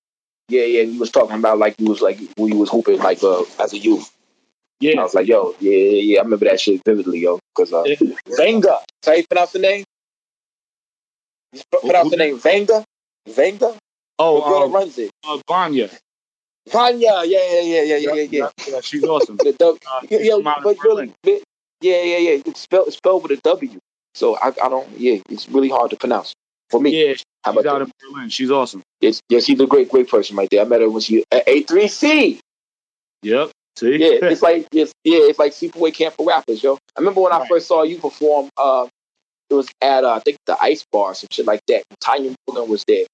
Yeah, 0.48 0.64
yeah. 0.64 0.82
You 0.82 1.00
was 1.00 1.10
talking 1.10 1.36
about 1.36 1.58
like 1.58 1.74
you 1.78 1.88
was 1.88 2.00
like 2.00 2.18
when 2.36 2.52
you 2.52 2.58
was 2.58 2.70
hooping 2.70 2.98
like 2.98 3.22
uh 3.22 3.42
as 3.58 3.72
a 3.72 3.78
youth. 3.78 4.10
Yeah. 4.80 5.00
I 5.00 5.02
was 5.04 5.14
like, 5.14 5.28
yo, 5.28 5.54
yeah, 5.60 5.72
yeah, 5.72 6.00
yeah. 6.02 6.20
I 6.20 6.22
remember 6.24 6.44
that 6.46 6.60
shit 6.60 6.82
vividly, 6.84 7.20
yo. 7.20 7.38
Because 7.54 7.72
uh, 7.72 7.84
Yeah. 7.84 7.96
Venga. 8.36 8.78
That's 9.00 9.06
how 9.06 9.12
you 9.14 9.24
pronounce 9.28 9.52
the 9.52 9.60
name? 9.60 9.84
Pr- 11.70 11.78
pronounce 11.78 12.10
the 12.10 12.16
name 12.16 12.38
Venga? 12.38 12.84
Venga? 13.28 13.58
The 13.58 13.64
girl 13.68 13.78
Oh, 14.18 14.58
that 14.60 14.66
um, 14.66 14.72
runs 14.72 14.98
it. 14.98 15.10
uh, 15.26 15.38
Vanya. 15.48 15.88
Tanya, 16.70 17.22
yeah, 17.24 17.60
yeah, 17.60 17.60
yeah, 17.60 17.82
yeah, 17.82 17.96
yeah, 17.96 18.22
yeah. 18.30 18.48
yeah, 18.68 18.80
she's 18.82 19.02
awesome. 19.04 19.36
The 19.42 19.52
W, 19.52 19.78
Uh, 19.86 20.00
yeah, 20.08 20.18
she's 20.18 20.28
yeah, 20.28 20.34
out 20.50 20.62
but 20.62 20.76
really, 20.84 21.12
but- 21.24 21.42
yeah, 21.80 22.02
yeah, 22.02 22.18
yeah. 22.18 22.42
It's 22.46 22.60
spelled, 22.60 22.86
it's 22.86 22.96
spelled 22.96 23.24
with 23.24 23.32
a 23.32 23.36
W. 23.42 23.78
So 24.14 24.36
I, 24.36 24.48
I 24.48 24.68
don't, 24.68 24.88
yeah, 24.98 25.18
it's 25.28 25.48
really 25.48 25.68
hard 25.68 25.90
to 25.90 25.96
pronounce 25.96 26.32
for 26.70 26.80
me. 26.80 26.90
yeah, 26.90 27.14
How 27.42 27.50
she's 27.52 27.60
about 27.60 27.66
out 27.66 27.78
that? 27.80 27.82
of 27.82 27.92
Berlin. 28.12 28.28
She's 28.28 28.50
awesome. 28.52 28.82
Yes, 29.00 29.20
yeah, 29.28 29.40
she's 29.40 29.58
a 29.58 29.66
great, 29.66 29.88
great 29.90 30.08
person 30.08 30.36
right 30.36 30.48
there. 30.50 30.60
I 30.60 30.64
met 30.64 30.80
her 30.82 30.88
when 30.88 31.00
she 31.00 31.24
at 31.32 31.44
A3C. 31.46 32.38
Yep. 33.22 33.50
See? 33.76 33.96
Yeah, 33.96 34.28
it's 34.28 34.42
like 34.42 34.68
it's 34.72 34.92
yeah, 35.02 35.18
it's 35.22 35.38
like 35.38 35.52
Sleepaway 35.52 35.94
Camp 35.94 36.14
for 36.14 36.26
rappers, 36.26 36.62
yo. 36.62 36.74
I 36.74 37.00
remember 37.00 37.22
when 37.22 37.32
I 37.32 37.48
first 37.48 37.66
saw 37.66 37.82
you 37.82 37.98
perform. 37.98 38.50
Uh, 38.56 38.86
it 39.52 39.54
was 39.56 39.68
at 39.80 40.04
uh, 40.04 40.12
I 40.14 40.18
think 40.20 40.38
the 40.46 40.56
Ice 40.60 40.84
Bar, 40.90 41.14
some 41.14 41.28
shit 41.30 41.46
like 41.46 41.60
that. 41.68 41.84
Tanya 42.00 42.34
Morgan 42.48 42.70
was 42.70 42.84
there, 42.88 43.04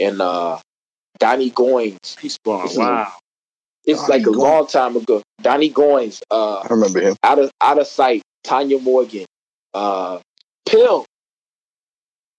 and 0.00 0.20
uh, 0.20 0.58
Donnie 1.18 1.50
Goines. 1.50 2.16
Peace 2.16 2.38
bomb. 2.44 2.66
This 2.68 2.76
Wow. 2.76 3.12
It's 3.84 4.00
Donnie 4.06 4.18
like 4.24 4.26
a 4.26 4.30
Goines. 4.30 4.36
long 4.38 4.66
time 4.66 4.96
ago. 4.96 5.22
Donnie 5.42 5.70
Goines, 5.72 6.20
uh, 6.30 6.58
I 6.60 6.66
remember 6.68 7.00
him. 7.00 7.16
out 7.24 7.38
of 7.38 7.50
out 7.60 7.78
of 7.80 7.86
sight. 7.86 8.22
Tanya 8.44 8.78
Morgan, 8.78 9.26
uh, 9.74 10.20
Pill, 10.68 11.04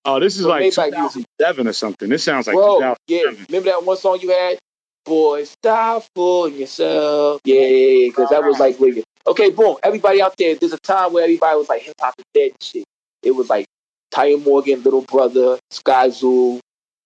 Oh, 0.05 0.19
this 0.19 0.37
is 0.37 0.45
Well, 0.45 0.55
like 0.59 0.63
Maybach 0.63 0.91
music. 0.97 1.25
2007 1.39 1.67
or 1.67 1.73
something. 1.73 2.09
This 2.09 2.23
sounds 2.23 2.47
like 2.47 2.55
bro. 2.55 2.77
2000. 2.79 2.97
Yeah, 3.07 3.21
remember 3.49 3.69
that 3.69 3.83
one 3.85 3.97
song 3.97 4.19
you 4.21 4.29
had? 4.29 4.57
Boy, 5.05 5.43
stop 5.43 6.05
fooling 6.15 6.55
yourself. 6.55 7.41
Yeah, 7.43 7.61
yeah, 7.61 8.07
because 8.09 8.29
that 8.29 8.43
was 8.43 8.59
like 8.59 8.79
wicked. 8.79 9.03
Okay, 9.27 9.49
boom. 9.51 9.75
Everybody 9.83 10.21
out 10.21 10.35
there, 10.37 10.55
there's 10.55 10.73
a 10.73 10.79
time 10.79 11.13
where 11.13 11.23
everybody 11.23 11.57
was 11.57 11.69
like 11.69 11.81
hip 11.81 11.95
hop 11.99 12.13
is 12.17 12.25
dead 12.33 12.51
and 12.51 12.63
shit. 12.63 12.85
It 13.23 13.31
was 13.31 13.49
like 13.49 13.65
Tanya 14.11 14.37
Morgan, 14.37 14.81
Little 14.83 15.01
Brother, 15.01 15.59
Skyzoo, 15.71 16.59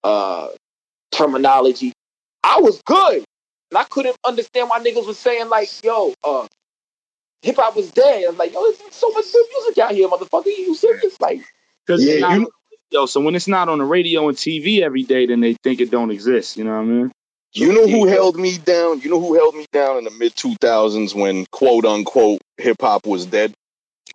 uh, 0.03 0.48
Termanology. 1.14 1.91
I 2.44 2.60
was 2.61 2.81
good. 2.85 3.23
And 3.72 3.77
I 3.77 3.84
couldn't 3.85 4.15
understand 4.26 4.69
why 4.69 4.80
niggas 4.80 5.07
was 5.07 5.18
saying 5.18 5.49
like, 5.49 5.69
yo, 5.84 6.14
uh, 6.23 6.48
hip 7.41 7.56
hop 7.57 7.76
was 7.76 7.91
dead. 7.91 8.26
I'm 8.27 8.38
like, 8.38 8.53
yo, 8.53 8.61
there's 8.64 8.94
so 8.94 9.10
much 9.11 9.31
good 9.31 9.45
music 9.52 9.77
out 9.80 9.91
here, 9.91 10.07
motherfucker. 10.07 10.45
You 10.48 10.76
serious? 10.76 11.19
Like, 11.19 11.41
Because 11.85 12.03
Yeah, 12.06 12.14
it's 12.14 12.22
not 12.22 12.31
you- 12.34 12.38
on 12.38 12.44
the 12.44 12.77
radio. 12.91 13.06
So 13.07 13.22
when 13.22 13.35
it's 13.35 13.48
not 13.48 13.69
on 13.69 13.80
the 13.80 13.85
radio 13.85 14.27
and 14.27 14.38
TV 14.38 14.81
every 14.81 15.03
day, 15.03 15.26
then 15.26 15.40
they 15.40 15.56
think 15.64 15.81
it 15.81 15.90
don't 15.90 16.11
exist. 16.11 16.57
You 16.57 16.64
know 16.65 16.72
what 16.73 16.81
I 16.81 16.84
mean? 16.85 17.11
You 17.56 17.72
know 17.72 17.88
who 17.88 18.07
held 18.07 18.35
me 18.35 18.57
down? 18.57 19.02
You 19.02 19.11
know 19.11 19.19
who 19.19 19.35
held 19.35 19.53
me 19.56 19.65
down 19.72 19.98
in 19.99 20.03
the 20.06 20.11
mid 20.11 20.34
2000s 20.35 21.14
when 21.14 21.45
quote 21.52 21.85
unquote 21.85 22.41
hip 22.57 22.77
hop 22.81 23.06
was 23.06 23.27
dead? 23.27 23.53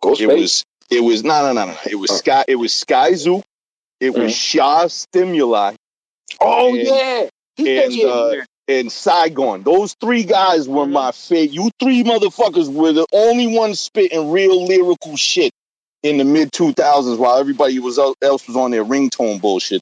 Ghostface. 0.01 0.19
It 0.19 0.27
was 0.27 0.63
it 0.89 1.01
was 1.01 1.23
no 1.23 1.41
no 1.41 1.53
no 1.53 1.71
no. 1.71 1.77
It 1.89 1.95
was 1.95 2.17
Sky 2.17 2.45
it 2.47 2.55
was 2.55 2.71
Skyzoo. 2.71 3.41
It 3.99 4.17
was 4.17 4.35
Sha 4.35 4.87
Stimuli 4.87 5.75
oh 6.41 6.69
and- 6.75 6.87
yeah. 6.87 7.29
He 7.55 7.77
and 7.77 8.09
uh, 8.09 8.45
and 8.69 8.91
Saigon. 8.91 9.63
Those 9.63 9.95
three 9.99 10.23
guys 10.23 10.67
were 10.67 10.85
my 10.85 11.11
favorite. 11.11 11.53
You 11.53 11.71
three 11.77 12.03
motherfuckers 12.05 12.73
were 12.73 12.93
the 12.93 13.05
only 13.11 13.47
ones 13.47 13.81
spitting 13.81 14.31
real 14.31 14.65
lyrical 14.65 15.17
shit 15.17 15.51
in 16.01 16.17
the 16.17 16.23
mid 16.23 16.51
2000s 16.53 17.17
while 17.17 17.37
everybody 17.37 17.79
was 17.79 17.99
else 17.99 18.47
was 18.47 18.55
on 18.55 18.71
their 18.71 18.85
ringtone 18.85 19.41
bullshit. 19.41 19.81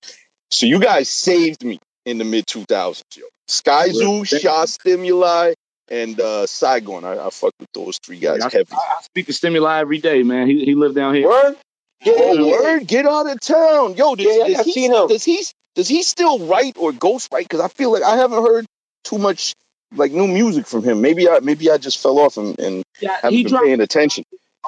So 0.49 0.65
you 0.65 0.79
guys 0.79 1.07
saved 1.09 1.63
me 1.63 1.79
in 2.05 2.17
the 2.17 2.23
mid 2.23 2.47
2000s, 2.47 3.03
yo. 3.15 3.25
Sky 3.47 3.89
Zoo, 3.89 4.25
Sha 4.25 4.65
Stimuli, 4.65 5.53
and 5.89 6.19
uh, 6.19 6.45
Saigon. 6.45 7.03
I, 7.05 7.27
I 7.27 7.29
fuck 7.29 7.53
with 7.59 7.69
those 7.73 7.97
three 7.99 8.19
guys 8.19 8.39
Yeah, 8.39 8.45
I- 8.47 8.49
heavy. 8.49 8.73
I 8.73 9.01
speak 9.03 9.29
of 9.29 9.35
Stimuli 9.35 9.79
every 9.79 9.99
day, 9.99 10.23
man. 10.23 10.47
He 10.47 10.65
he 10.65 10.75
lived 10.75 10.95
down 10.95 11.15
here. 11.15 11.27
Word? 11.27 11.55
Yeah, 12.03 12.13
Oh, 12.15 12.33
yeah. 12.33 12.51
word! 12.51 12.87
Get 12.87 13.05
out 13.05 13.27
of 13.29 13.39
town, 13.41 13.95
yo. 13.95 14.15
Does, 14.15 14.25
Yeah, 14.25 14.47
does 14.47 14.59
I've 14.59 14.65
he, 14.65 14.71
seen 14.73 14.93
him. 14.93 15.07
Does 15.07 15.23
he? 15.23 15.43
Does 15.75 15.87
he 15.87 16.03
still 16.03 16.45
write 16.47 16.75
or 16.77 16.91
ghost 16.91 17.29
write? 17.31 17.45
Because 17.45 17.59
I 17.61 17.67
feel 17.69 17.91
like 17.91 18.03
I 18.03 18.15
haven't 18.17 18.43
heard 18.43 18.65
too 19.03 19.17
much 19.17 19.53
like 19.95 20.11
new 20.11 20.27
music 20.27 20.67
from 20.67 20.83
him. 20.83 21.01
Maybe 21.01 21.29
I 21.29 21.39
maybe 21.39 21.71
I 21.71 21.77
just 21.77 21.99
fell 22.01 22.19
off 22.19 22.37
and, 22.37 22.59
and 22.59 22.83
Yeah, 22.99 23.13
haven't 23.15 23.33
he 23.33 23.43
been 23.43 23.51
dropped 23.51 23.65
paying 23.65 23.81
attention. 23.81 24.23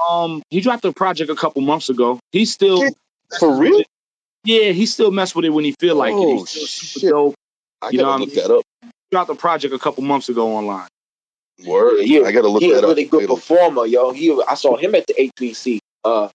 um 0.10 0.41
he 0.50 0.62
dropped 0.62 0.86
a 0.86 0.94
project 0.94 1.30
a 1.30 1.36
couple 1.36 1.62
months 1.62 1.90
ago. 1.90 2.20
He 2.32 2.46
still 2.46 2.82
Shit, 2.82 2.94
For 3.40 3.54
real? 3.60 3.84
yeah, 4.46 4.72
he 4.72 4.86
still 4.86 5.12
mess 5.12 5.36
with 5.36 5.46
it 5.46 5.50
when 5.50 5.66
he 5.66 5.74
feel 5.80 5.96
like 5.96 6.14
it. 6.14 6.18
Oh, 6.18 6.38
He's 6.38 6.50
still 6.50 6.66
super 6.68 7.00
shit. 7.00 7.10
dope. 7.10 7.36
I 7.82 7.90
You 7.90 7.98
gotta 8.00 8.04
know 8.20 8.26
what 8.26 8.36
look 8.36 8.38
I 8.46 8.48
that 8.48 8.56
up. 8.58 8.64
Dropped 9.12 9.30
a 9.32 9.36
project 9.36 9.74
a 9.74 9.80
couple 9.80 10.04
months 10.04 10.30
ago 10.30 10.56
online. 10.56 10.88
Word. 11.65 12.02
Yeah, 12.06 12.22
I 12.22 12.31
gotta 12.31 12.48
look 12.48 12.61
He 12.61 12.72
a 12.72 12.76
that 12.76 12.84
up. 12.84 12.90
really 12.90 13.06
good 13.06 13.27
performer, 13.27 13.86
yo. 13.86 14.11
He, 14.11 14.36
I 14.48 14.56
saw 14.56 14.77
him 14.77 14.95
at 14.95 15.07
the 15.07 15.14
A3C. 15.14 15.80
Uh, 16.03 16.30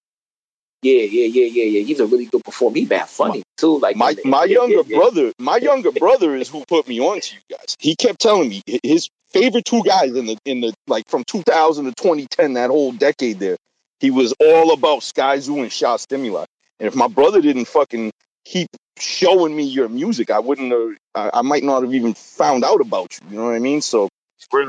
yeah, 0.82 1.00
yeah, 1.00 1.26
yeah, 1.26 1.46
yeah, 1.46 1.64
yeah. 1.64 1.80
He's 1.82 2.00
a 2.00 2.06
really 2.06 2.26
good 2.26 2.44
performer. 2.44 2.76
He 2.76 2.84
bad 2.84 3.08
funny 3.08 3.42
too. 3.56 3.78
Like 3.78 3.96
my 3.96 4.14
my 4.24 4.44
yeah, 4.44 4.54
younger 4.56 4.76
yeah, 4.76 4.82
yeah. 4.86 4.96
brother, 4.98 5.32
my 5.38 5.56
younger 5.62 5.92
brother 5.92 6.36
is 6.36 6.48
who 6.48 6.64
put 6.66 6.86
me 6.86 7.00
on 7.00 7.20
to 7.20 7.34
you 7.34 7.40
guys. 7.56 7.76
He 7.78 7.96
kept 7.96 8.20
telling 8.20 8.48
me 8.50 8.62
his 8.82 9.08
favorite 9.28 9.64
two 9.64 9.82
guys 9.82 10.14
in 10.14 10.26
the 10.26 10.36
in 10.44 10.60
the 10.60 10.74
like 10.86 11.08
from 11.08 11.24
2000 11.24 11.86
to 11.86 11.92
2010, 11.92 12.54
that 12.54 12.70
whole 12.70 12.92
decade 12.92 13.38
there. 13.38 13.56
He 14.00 14.10
was 14.10 14.34
all 14.38 14.72
about 14.72 15.00
Skyzoo 15.00 15.62
and 15.62 15.72
Sha 15.72 15.96
Stimuli. 15.96 16.44
And 16.78 16.86
if 16.86 16.94
my 16.94 17.08
brother 17.08 17.40
didn't 17.40 17.64
fucking 17.66 18.12
keep 18.44 18.68
showing 18.98 19.56
me 19.56 19.64
your 19.64 19.88
music, 19.88 20.30
I 20.30 20.40
wouldn't 20.40 20.70
have. 20.70 20.96
I, 21.14 21.38
I 21.38 21.42
might 21.42 21.64
not 21.64 21.82
have 21.82 21.94
even 21.94 22.12
found 22.12 22.64
out 22.64 22.82
about 22.82 23.18
you. 23.18 23.28
You 23.30 23.38
know 23.38 23.46
what 23.46 23.54
I 23.54 23.58
mean? 23.60 23.80
So, 23.80 24.08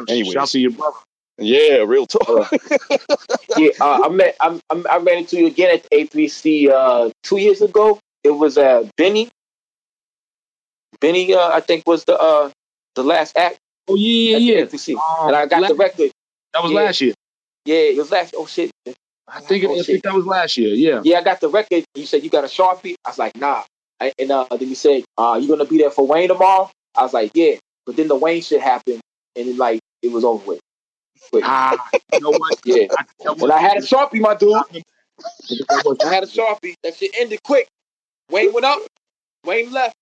anyways, 0.10 0.34
Shout 0.34 0.48
to 0.50 0.60
your 0.60 0.72
brother. 0.72 0.98
yeah, 1.38 1.78
real 1.78 2.06
talk. 2.06 2.52
yeah, 3.58 3.70
uh, 3.82 4.02
I 4.06 4.10
met. 4.10 4.36
I, 4.40 4.60
I, 4.70 4.84
I 4.92 4.98
ran 4.98 5.20
into 5.20 5.38
you 5.38 5.48
again 5.48 5.76
at 5.76 5.84
the 5.84 5.90
A3C 6.08 6.70
uh, 6.70 7.10
two 7.24 7.38
years 7.38 7.62
ago. 7.62 8.00
It 8.24 8.32
was 8.32 8.58
uh, 8.58 8.88
Benny. 8.98 9.30
Benny, 11.02 11.34
uh, 11.34 11.50
I 11.50 11.60
think, 11.60 11.84
was 11.86 12.06
the 12.06 12.18
uh, 12.18 12.50
the 12.96 13.04
last 13.04 13.38
act 13.38 13.58
Oh 13.88 13.96
yeah, 13.96 14.38
yeah, 14.38 14.60
yeah. 14.60 14.66
A3C, 14.66 14.96
Um, 14.96 15.28
and 15.28 15.36
I 15.36 15.46
got 15.46 15.62
la- 15.62 15.68
the 15.68 15.76
record. 15.76 16.12
That 16.54 16.64
was 16.64 16.72
yeah. 16.72 16.80
last 16.80 17.02
year. 17.02 17.14
Yeah, 17.66 17.76
it 17.76 17.98
was 17.98 18.12
last. 18.12 18.34
Oh 18.38 18.46
shit! 18.46 18.72
I 19.28 19.42
think 19.42 19.64
it, 19.64 19.70
Oh, 19.70 19.80
I 19.80 19.84
think 19.84 20.04
that 20.04 20.14
was 20.14 20.26
last 20.26 20.58
year. 20.58 20.74
Yeah. 20.74 21.02
Yeah, 21.04 21.20
I 21.20 21.24
got 21.24 21.40
the 21.42 21.50
record. 21.50 21.84
You 21.96 22.06
said 22.06 22.24
you 22.24 22.30
got 22.30 22.44
a 22.44 22.48
sharpie. 22.48 22.96
I 23.06 23.10
was 23.10 23.20
like, 23.20 23.36
nah. 23.38 23.64
I, 24.00 24.12
and 24.20 24.30
uh, 24.32 24.46
then 24.52 24.68
you 24.70 24.76
said, 24.76 25.04
uh, 25.18 25.40
you 25.42 25.48
gonna 25.48 25.66
be 25.66 25.78
there 25.78 25.90
for 25.92 26.06
Wayne 26.06 26.28
tomorrow? 26.28 26.70
I 26.96 27.04
was 27.04 27.14
like, 27.14 27.32
yeah. 27.34 27.56
But 27.86 27.96
then 27.96 28.08
the 28.08 28.16
Wayne 28.16 28.42
shit 28.42 28.62
happened, 28.62 29.00
and 29.36 29.49
it, 29.49 29.57
like 29.57 29.80
it 30.02 30.12
was 30.12 30.24
over 30.24 30.45
with. 30.45 30.60
Quick. 31.32 31.44
Ah, 31.45 31.90
you 32.14 32.20
know 32.20 32.32
what? 32.32 32.60
Yeah. 32.66 32.88
I, 32.91 33.06
And? 33.32 33.52
I 33.52 33.60
had 33.60 33.78
a 33.78 33.82
sharpie, 33.82 34.20
my 34.20 34.36
dude. 34.36 34.53
I 34.53 36.14
had 36.14 36.24
a 36.24 36.28
sharpie. 36.28 36.76
That 36.84 36.95
shit 36.95 37.12
ended 37.18 37.41
quick. 37.44 37.68
Wayne 38.30 38.53
went 38.53 38.66
up. 38.66 38.80
Wayne 39.45 39.72
left. 39.72 39.95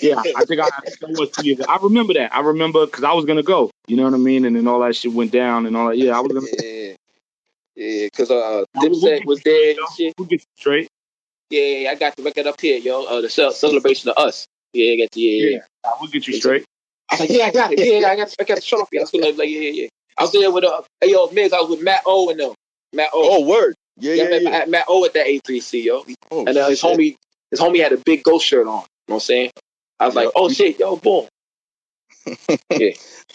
Yeah, 0.00 0.18
I 0.18 0.44
think 0.44 0.60
I, 0.60 0.68
I 0.68 0.90
think 0.90 1.18
was 1.18 1.30
two 1.30 1.46
years. 1.46 1.60
I 1.68 1.78
remember 1.82 2.14
that. 2.14 2.34
I 2.34 2.40
remember 2.40 2.86
because 2.86 3.04
I 3.04 3.12
was 3.12 3.24
gonna 3.24 3.42
go. 3.42 3.70
You 3.86 3.96
know 3.96 4.04
what 4.04 4.14
I 4.14 4.18
mean? 4.18 4.44
And 4.44 4.56
then 4.56 4.66
all 4.66 4.80
that 4.80 4.96
shit 4.96 5.12
went 5.12 5.32
down 5.32 5.66
and 5.66 5.76
all 5.76 5.88
that. 5.88 5.98
Yeah, 5.98 6.16
I 6.16 6.20
was 6.20 6.32
gonna. 6.32 6.46
Yeah, 6.62 6.94
yeah. 7.74 8.08
Cause 8.16 8.30
uh, 8.30 8.64
Dipset 8.76 9.24
was 9.26 9.42
there 9.42 9.70
and 9.70 9.78
shit. 9.96 10.14
We'll 10.18 10.28
get 10.28 10.40
you 10.40 10.46
straight. 10.56 10.88
Yeah, 11.50 11.90
I 11.90 11.94
got 11.94 12.16
the 12.16 12.22
record 12.22 12.46
up 12.46 12.60
here, 12.60 12.78
yo. 12.78 13.04
Uh, 13.04 13.20
the 13.20 13.28
celebration 13.28 14.10
of 14.10 14.16
us. 14.18 14.46
Yeah, 14.72 14.92
I 14.92 14.96
got 14.96 15.10
the 15.12 15.20
yeah, 15.20 15.48
yeah. 15.48 15.58
Yeah, 15.84 15.90
we'll 16.00 16.10
get 16.10 16.26
you 16.26 16.34
straight. 16.34 16.64
I 17.10 17.14
was 17.14 17.20
like, 17.20 17.30
yeah, 17.30 17.44
I 17.44 17.50
got 17.52 17.72
it. 17.72 17.78
Yeah, 17.78 18.08
I 18.08 18.16
got, 18.16 18.34
I 18.40 18.44
got 18.44 18.56
the 18.56 18.60
sharpie. 18.62 18.98
I 18.98 19.02
was 19.02 19.38
like, 19.38 19.48
yeah, 19.48 19.60
yeah, 19.60 19.70
yeah. 19.70 19.88
I 20.18 20.22
was 20.22 20.32
there 20.32 20.50
with 20.50 20.64
uh, 20.64 20.82
hey, 21.00 21.12
yo, 21.12 21.28
Migs. 21.28 21.52
I 21.52 21.60
was 21.60 21.70
with 21.70 21.82
Matt 21.82 22.02
O 22.06 22.30
and 22.30 22.40
them. 22.40 22.54
Matt 22.92 23.10
O. 23.12 23.36
Oh, 23.36 23.46
word. 23.46 23.74
Yeah, 23.98 24.14
yeah, 24.14 24.22
yeah, 24.22 24.28
Matt, 24.30 24.42
yeah. 24.42 24.50
Matt- 24.50 24.68
Matt 24.70 24.84
O 24.88 25.04
at 25.04 25.14
that 25.14 25.26
A3C, 25.26 25.84
yo. 25.84 26.04
Oh, 26.30 26.44
And 26.46 26.56
uh, 26.56 26.68
his 26.68 26.80
shit. 26.80 26.98
homie, 26.98 27.16
his 27.50 27.60
homie 27.60 27.82
had 27.82 27.92
a 27.92 27.98
big 27.98 28.22
ghost 28.22 28.46
shirt 28.46 28.66
on. 28.66 28.72
You 28.72 28.78
know 28.78 28.84
what 29.06 29.14
I'm 29.16 29.20
saying? 29.20 29.50
I 30.00 30.06
was 30.06 30.14
like, 30.14 30.30
oh 30.34 30.48
shit, 30.48 30.78
yo, 30.78 30.96
boom. 30.96 31.26
yeah, 32.70 32.90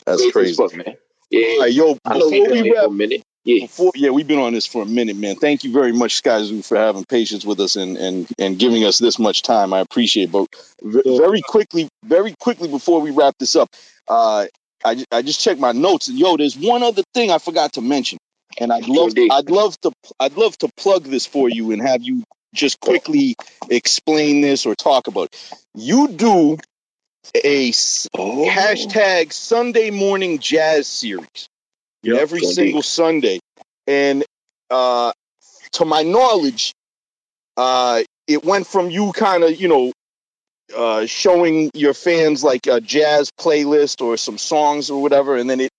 That's 0.05 0.31
crazy. 0.31 0.53
Fuck, 0.53 0.75
man. 0.75 0.97
Yeah, 1.29 1.61
right, 1.61 1.71
yo, 1.73 1.97
I 2.03 2.13
before 2.15 2.29
we 2.31 2.61
we 2.61 2.69
for 2.71 2.89
wrap. 2.89 3.21
Yeah, 3.43 3.61
before 3.65 3.91
yeah 3.95 4.11
we've 4.11 4.27
been 4.27 4.39
on 4.39 4.53
this 4.53 4.67
for 4.67 4.83
a 4.83 4.85
minute 4.85 5.15
man. 5.15 5.35
Thank 5.35 5.63
you 5.63 5.71
very 5.71 5.91
much 5.91 6.21
Skyzoo 6.21 6.65
for 6.65 6.77
having 6.77 7.05
patience 7.05 7.43
with 7.43 7.59
us 7.59 7.75
and 7.75 7.97
and 7.97 8.27
and 8.37 8.59
giving 8.59 8.83
us 8.85 8.99
this 8.99 9.17
much 9.17 9.41
time. 9.41 9.73
I 9.73 9.79
appreciate 9.79 10.25
it. 10.25 10.31
But 10.31 10.47
very 10.83 11.41
quickly 11.41 11.87
very 12.05 12.35
quickly 12.39 12.67
before 12.67 13.01
we 13.01 13.11
wrap 13.11 13.35
this 13.39 13.55
up 13.55 13.69
uh 14.07 14.45
I, 14.83 15.03
I 15.11 15.21
just 15.21 15.41
checked 15.41 15.59
my 15.59 15.71
notes. 15.71 16.07
And 16.07 16.19
yo 16.19 16.37
there's 16.37 16.57
one 16.57 16.83
other 16.83 17.03
thing 17.13 17.31
i 17.31 17.37
forgot 17.37 17.73
to 17.73 17.81
mention 17.81 18.17
and 18.59 18.71
i'd 18.71 18.87
love 18.87 19.09
Indeed. 19.09 19.31
i'd 19.31 19.49
love 19.49 19.79
to 19.81 19.91
i'd 20.19 20.37
love 20.37 20.57
to 20.59 20.69
plug 20.77 21.03
this 21.03 21.25
for 21.25 21.49
you 21.49 21.71
and 21.71 21.81
have 21.81 22.03
you 22.03 22.23
just 22.53 22.79
quickly 22.79 23.35
explain 23.69 24.41
this 24.41 24.65
or 24.65 24.75
talk 24.75 25.07
about 25.07 25.29
it. 25.31 25.53
you 25.75 26.07
do 26.09 26.57
a 27.45 27.71
Oh. 28.17 28.45
hashtag 28.49 29.31
sunday 29.31 29.89
morning 29.91 30.39
jazz 30.39 30.87
series 30.87 31.47
Yep. 32.03 32.17
every 32.17 32.39
Indeed. 32.39 32.55
single 32.55 32.81
Sunday. 32.81 33.39
And 33.87 34.23
uh, 34.69 35.11
to 35.73 35.85
my 35.85 36.03
knowledge, 36.03 36.73
uh, 37.57 38.03
it 38.27 38.43
went 38.43 38.67
from 38.67 38.89
you 38.89 39.11
kind 39.11 39.43
of, 39.43 39.59
you 39.59 39.67
know, 39.67 39.91
uh, 40.75 41.05
showing 41.05 41.69
your 41.73 41.93
fans 41.93 42.43
like 42.43 42.67
a 42.67 42.79
jazz 42.79 43.29
playlist 43.39 44.01
or 44.01 44.17
some 44.17 44.37
songs 44.37 44.89
or 44.89 45.01
whatever, 45.01 45.35
and 45.35 45.49
then 45.49 45.59
it 45.59 45.71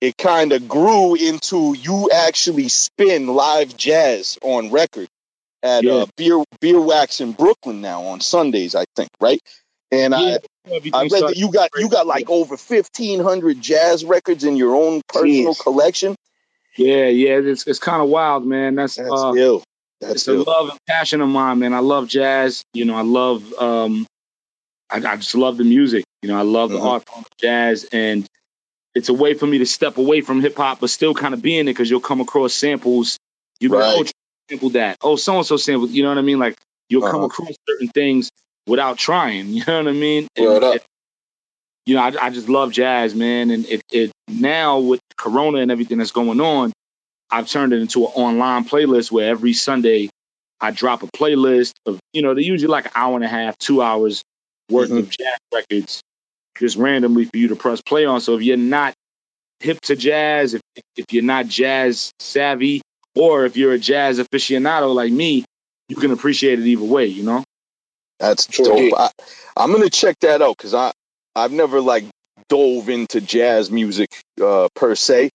it 0.00 0.16
kind 0.18 0.52
of 0.52 0.68
grew 0.68 1.14
into 1.14 1.74
you 1.74 2.10
actually 2.14 2.68
spin 2.68 3.26
live 3.26 3.76
jazz 3.76 4.38
on 4.42 4.70
record 4.70 5.08
at 5.62 5.84
Yeah. 5.84 5.92
uh, 5.94 6.06
Beer 6.16 6.44
Beer 6.60 6.80
Wax 6.80 7.20
in 7.20 7.32
Brooklyn 7.32 7.80
now 7.80 8.02
on 8.04 8.20
Sundays, 8.20 8.74
I 8.74 8.84
think, 8.94 9.08
right? 9.20 9.40
And 9.92 10.14
Yeah, 10.14 10.38
I 10.66 10.90
I 10.92 11.02
read 11.04 11.12
that 11.12 11.36
you 11.36 11.52
got 11.52 11.70
you 11.76 11.88
got 11.88 12.06
like 12.06 12.28
over 12.28 12.56
fifteen 12.56 13.20
hundred 13.20 13.60
jazz 13.60 14.04
records 14.04 14.44
in 14.44 14.56
your 14.56 14.74
own 14.74 15.02
personal 15.08 15.54
Jeez. 15.54 15.60
collection. 15.60 16.16
Yeah, 16.76 17.06
yeah, 17.06 17.38
it's 17.38 17.66
it's 17.66 17.78
kind 17.78 18.02
of 18.02 18.08
wild, 18.08 18.44
man. 18.44 18.74
That's, 18.74 18.96
That's 18.96 19.10
uh, 19.10 19.32
ill. 19.36 19.62
That's 20.00 20.14
it's 20.14 20.28
a 20.28 20.34
love 20.34 20.70
and 20.70 20.78
passion 20.88 21.20
of 21.20 21.28
mine, 21.28 21.60
man. 21.60 21.72
I 21.72 21.78
love 21.78 22.08
jazz. 22.08 22.64
You 22.74 22.84
know, 22.84 22.94
I 22.96 23.02
love 23.02 23.52
um, 23.54 24.06
I, 24.90 24.96
I 24.96 25.16
just 25.16 25.34
love 25.34 25.56
the 25.56 25.64
music. 25.64 26.04
You 26.22 26.28
know, 26.28 26.36
I 26.38 26.42
love 26.42 26.70
Mhm. 26.70 26.74
the 26.74 26.80
art 26.80 27.08
form 27.08 27.24
of 27.24 27.36
jazz, 27.38 27.86
and 27.92 28.26
it's 28.94 29.08
a 29.08 29.14
way 29.14 29.34
for 29.34 29.46
me 29.46 29.58
to 29.58 29.66
step 29.66 29.98
away 29.98 30.20
from 30.20 30.40
hip 30.40 30.56
hop, 30.56 30.80
but 30.80 30.90
still 30.90 31.14
kind 31.14 31.32
of 31.32 31.40
be 31.42 31.56
in 31.58 31.68
it 31.68 31.72
because 31.72 31.88
you'll 31.88 32.00
come 32.00 32.20
across 32.20 32.52
samples. 32.54 33.18
You 33.60 33.70
Right. 33.70 34.06
oh, 34.06 34.10
sample 34.50 34.70
that. 34.70 34.98
Oh, 35.00 35.16
so 35.16 35.36
and 35.38 35.46
so 35.46 35.56
sample. 35.56 35.88
You 35.88 36.02
know 36.02 36.10
what 36.10 36.18
I 36.18 36.22
mean? 36.22 36.38
Like 36.38 36.56
you'll 36.88 37.02
come 37.02 37.16
Uh-huh. 37.16 37.26
across 37.26 37.54
certain 37.68 37.88
things 37.88 38.30
without 38.66 38.98
trying. 38.98 39.46
You 39.54 39.64
know 39.66 39.78
what 39.78 39.88
I 39.88 39.92
mean? 39.92 40.28
Word 40.38 40.64
up. 40.64 40.72
and, 40.74 40.82
you 41.86 41.94
know, 41.94 42.02
I, 42.02 42.12
I 42.26 42.30
just 42.30 42.48
love 42.48 42.72
jazz, 42.72 43.14
man, 43.14 43.50
and 43.50 43.64
it 43.66 43.82
it 43.92 44.10
now 44.28 44.80
with 44.80 45.00
Corona 45.16 45.58
and 45.58 45.70
everything 45.70 45.98
that's 45.98 46.10
going 46.10 46.40
on, 46.40 46.72
I've 47.30 47.48
turned 47.48 47.72
it 47.72 47.80
into 47.80 48.06
an 48.06 48.12
online 48.14 48.64
playlist 48.64 49.10
where 49.12 49.28
every 49.28 49.52
Sunday 49.52 50.08
I 50.60 50.70
drop 50.72 51.02
a 51.02 51.06
playlist 51.06 51.72
of 51.86 52.00
you 52.12 52.22
know 52.22 52.34
they're 52.34 52.42
usually 52.42 52.70
like 52.70 52.86
an 52.86 52.92
hour 52.94 53.14
and 53.14 53.24
a 53.24 53.28
half, 53.28 53.56
two 53.58 53.82
hours 53.82 54.22
worth 54.70 54.90
Mhm. 54.90 54.98
of 54.98 55.10
jazz 55.10 55.38
records, 55.54 56.00
just 56.58 56.76
randomly 56.76 57.24
for 57.26 57.36
you 57.36 57.48
to 57.48 57.56
press 57.56 57.80
play 57.82 58.04
on. 58.04 58.20
So 58.20 58.34
if 58.36 58.42
you're 58.42 58.56
not 58.56 58.94
hip 59.60 59.80
to 59.82 59.94
jazz, 59.96 60.54
if 60.54 60.60
if 60.96 61.04
you're 61.12 61.22
not 61.22 61.46
jazz 61.46 62.10
savvy, 62.18 62.82
or 63.14 63.44
if 63.44 63.56
you're 63.56 63.72
a 63.74 63.78
jazz 63.78 64.18
aficionado 64.18 64.92
like 64.92 65.12
me, 65.12 65.44
you 65.88 65.96
can 65.96 66.10
appreciate 66.10 66.58
it 66.58 66.66
either 66.66 66.82
way. 66.84 67.06
You 67.06 67.22
know. 67.22 67.44
That's 68.18 68.52
Sure 68.52 68.66
dope. 68.66 68.76
did. 68.78 68.94
I, 68.94 69.10
I'm 69.56 69.72
gonna 69.72 69.90
check 69.90 70.18
that 70.20 70.42
out 70.42 70.56
because 70.56 70.74
I 70.74 70.92
I've 71.34 71.52
never 71.52 71.80
like 71.80 72.04
dove 72.48 72.88
into 72.88 73.20
jazz 73.20 73.70
music 73.70 74.10
uh, 74.42 74.68
per 74.74 74.94
se, 74.94 75.30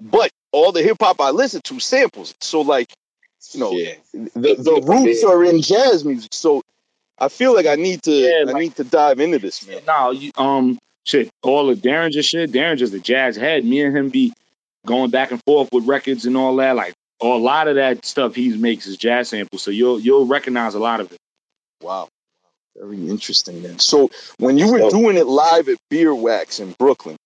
but 0.00 0.30
all 0.52 0.72
the 0.72 0.82
hip 0.82 0.96
hop 1.00 1.20
I 1.20 1.30
listen 1.30 1.60
to 1.64 1.80
samples. 1.80 2.34
So 2.40 2.60
like 2.62 2.92
you 3.52 3.60
know 3.60 3.72
Yeah. 3.72 3.94
the 4.12 4.54
the 4.56 4.82
roots 4.84 5.24
are 5.24 5.44
in 5.44 5.62
jazz 5.62 6.04
music. 6.04 6.32
So 6.34 6.62
I 7.18 7.28
feel 7.28 7.54
like 7.54 7.66
I 7.66 7.76
need 7.76 8.02
to 8.02 8.12
Yeah, 8.12 8.44
I 8.54 8.58
need 8.58 8.76
to 8.76 8.84
dive 8.84 9.20
into 9.20 9.38
this, 9.38 9.66
man. 9.66 9.80
No, 9.86 10.10
you, 10.10 10.32
um, 10.36 10.78
shit, 11.06 11.30
all 11.42 11.70
of 11.70 11.78
Daringer 11.78 12.22
shit. 12.22 12.52
Daringer's 12.52 12.90
the 12.90 12.98
jazz 13.00 13.36
head. 13.36 13.64
Me 13.64 13.80
and 13.82 13.96
him 13.96 14.10
be 14.10 14.34
going 14.86 15.10
back 15.10 15.30
and 15.30 15.40
forth 15.46 15.70
with 15.72 15.86
records 15.86 16.26
and 16.26 16.36
all 16.36 16.56
that. 16.56 16.76
Like, 16.76 16.92
a 17.22 17.26
lot 17.26 17.68
of 17.68 17.76
that 17.76 18.04
stuff 18.04 18.34
he 18.34 18.54
makes 18.56 18.86
is 18.86 18.98
jazz 18.98 19.30
samples. 19.30 19.62
So 19.62 19.70
you'll 19.70 19.98
you'll 19.98 20.26
recognize 20.26 20.74
a 20.74 20.78
lot 20.78 21.00
of 21.00 21.10
it. 21.10 21.16
Wow. 21.80 22.08
Very 22.78 23.08
interesting, 23.08 23.62
man. 23.62 23.78
So 23.78 24.10
when 24.38 24.58
you 24.58 24.70
were 24.70 24.82
oh. 24.82 24.90
doing 24.90 25.16
it 25.16 25.26
live 25.26 25.68
at 25.68 25.78
Beer 25.88 26.14
Wax 26.14 26.60
in 26.60 26.72
Brooklyn, 26.78 27.16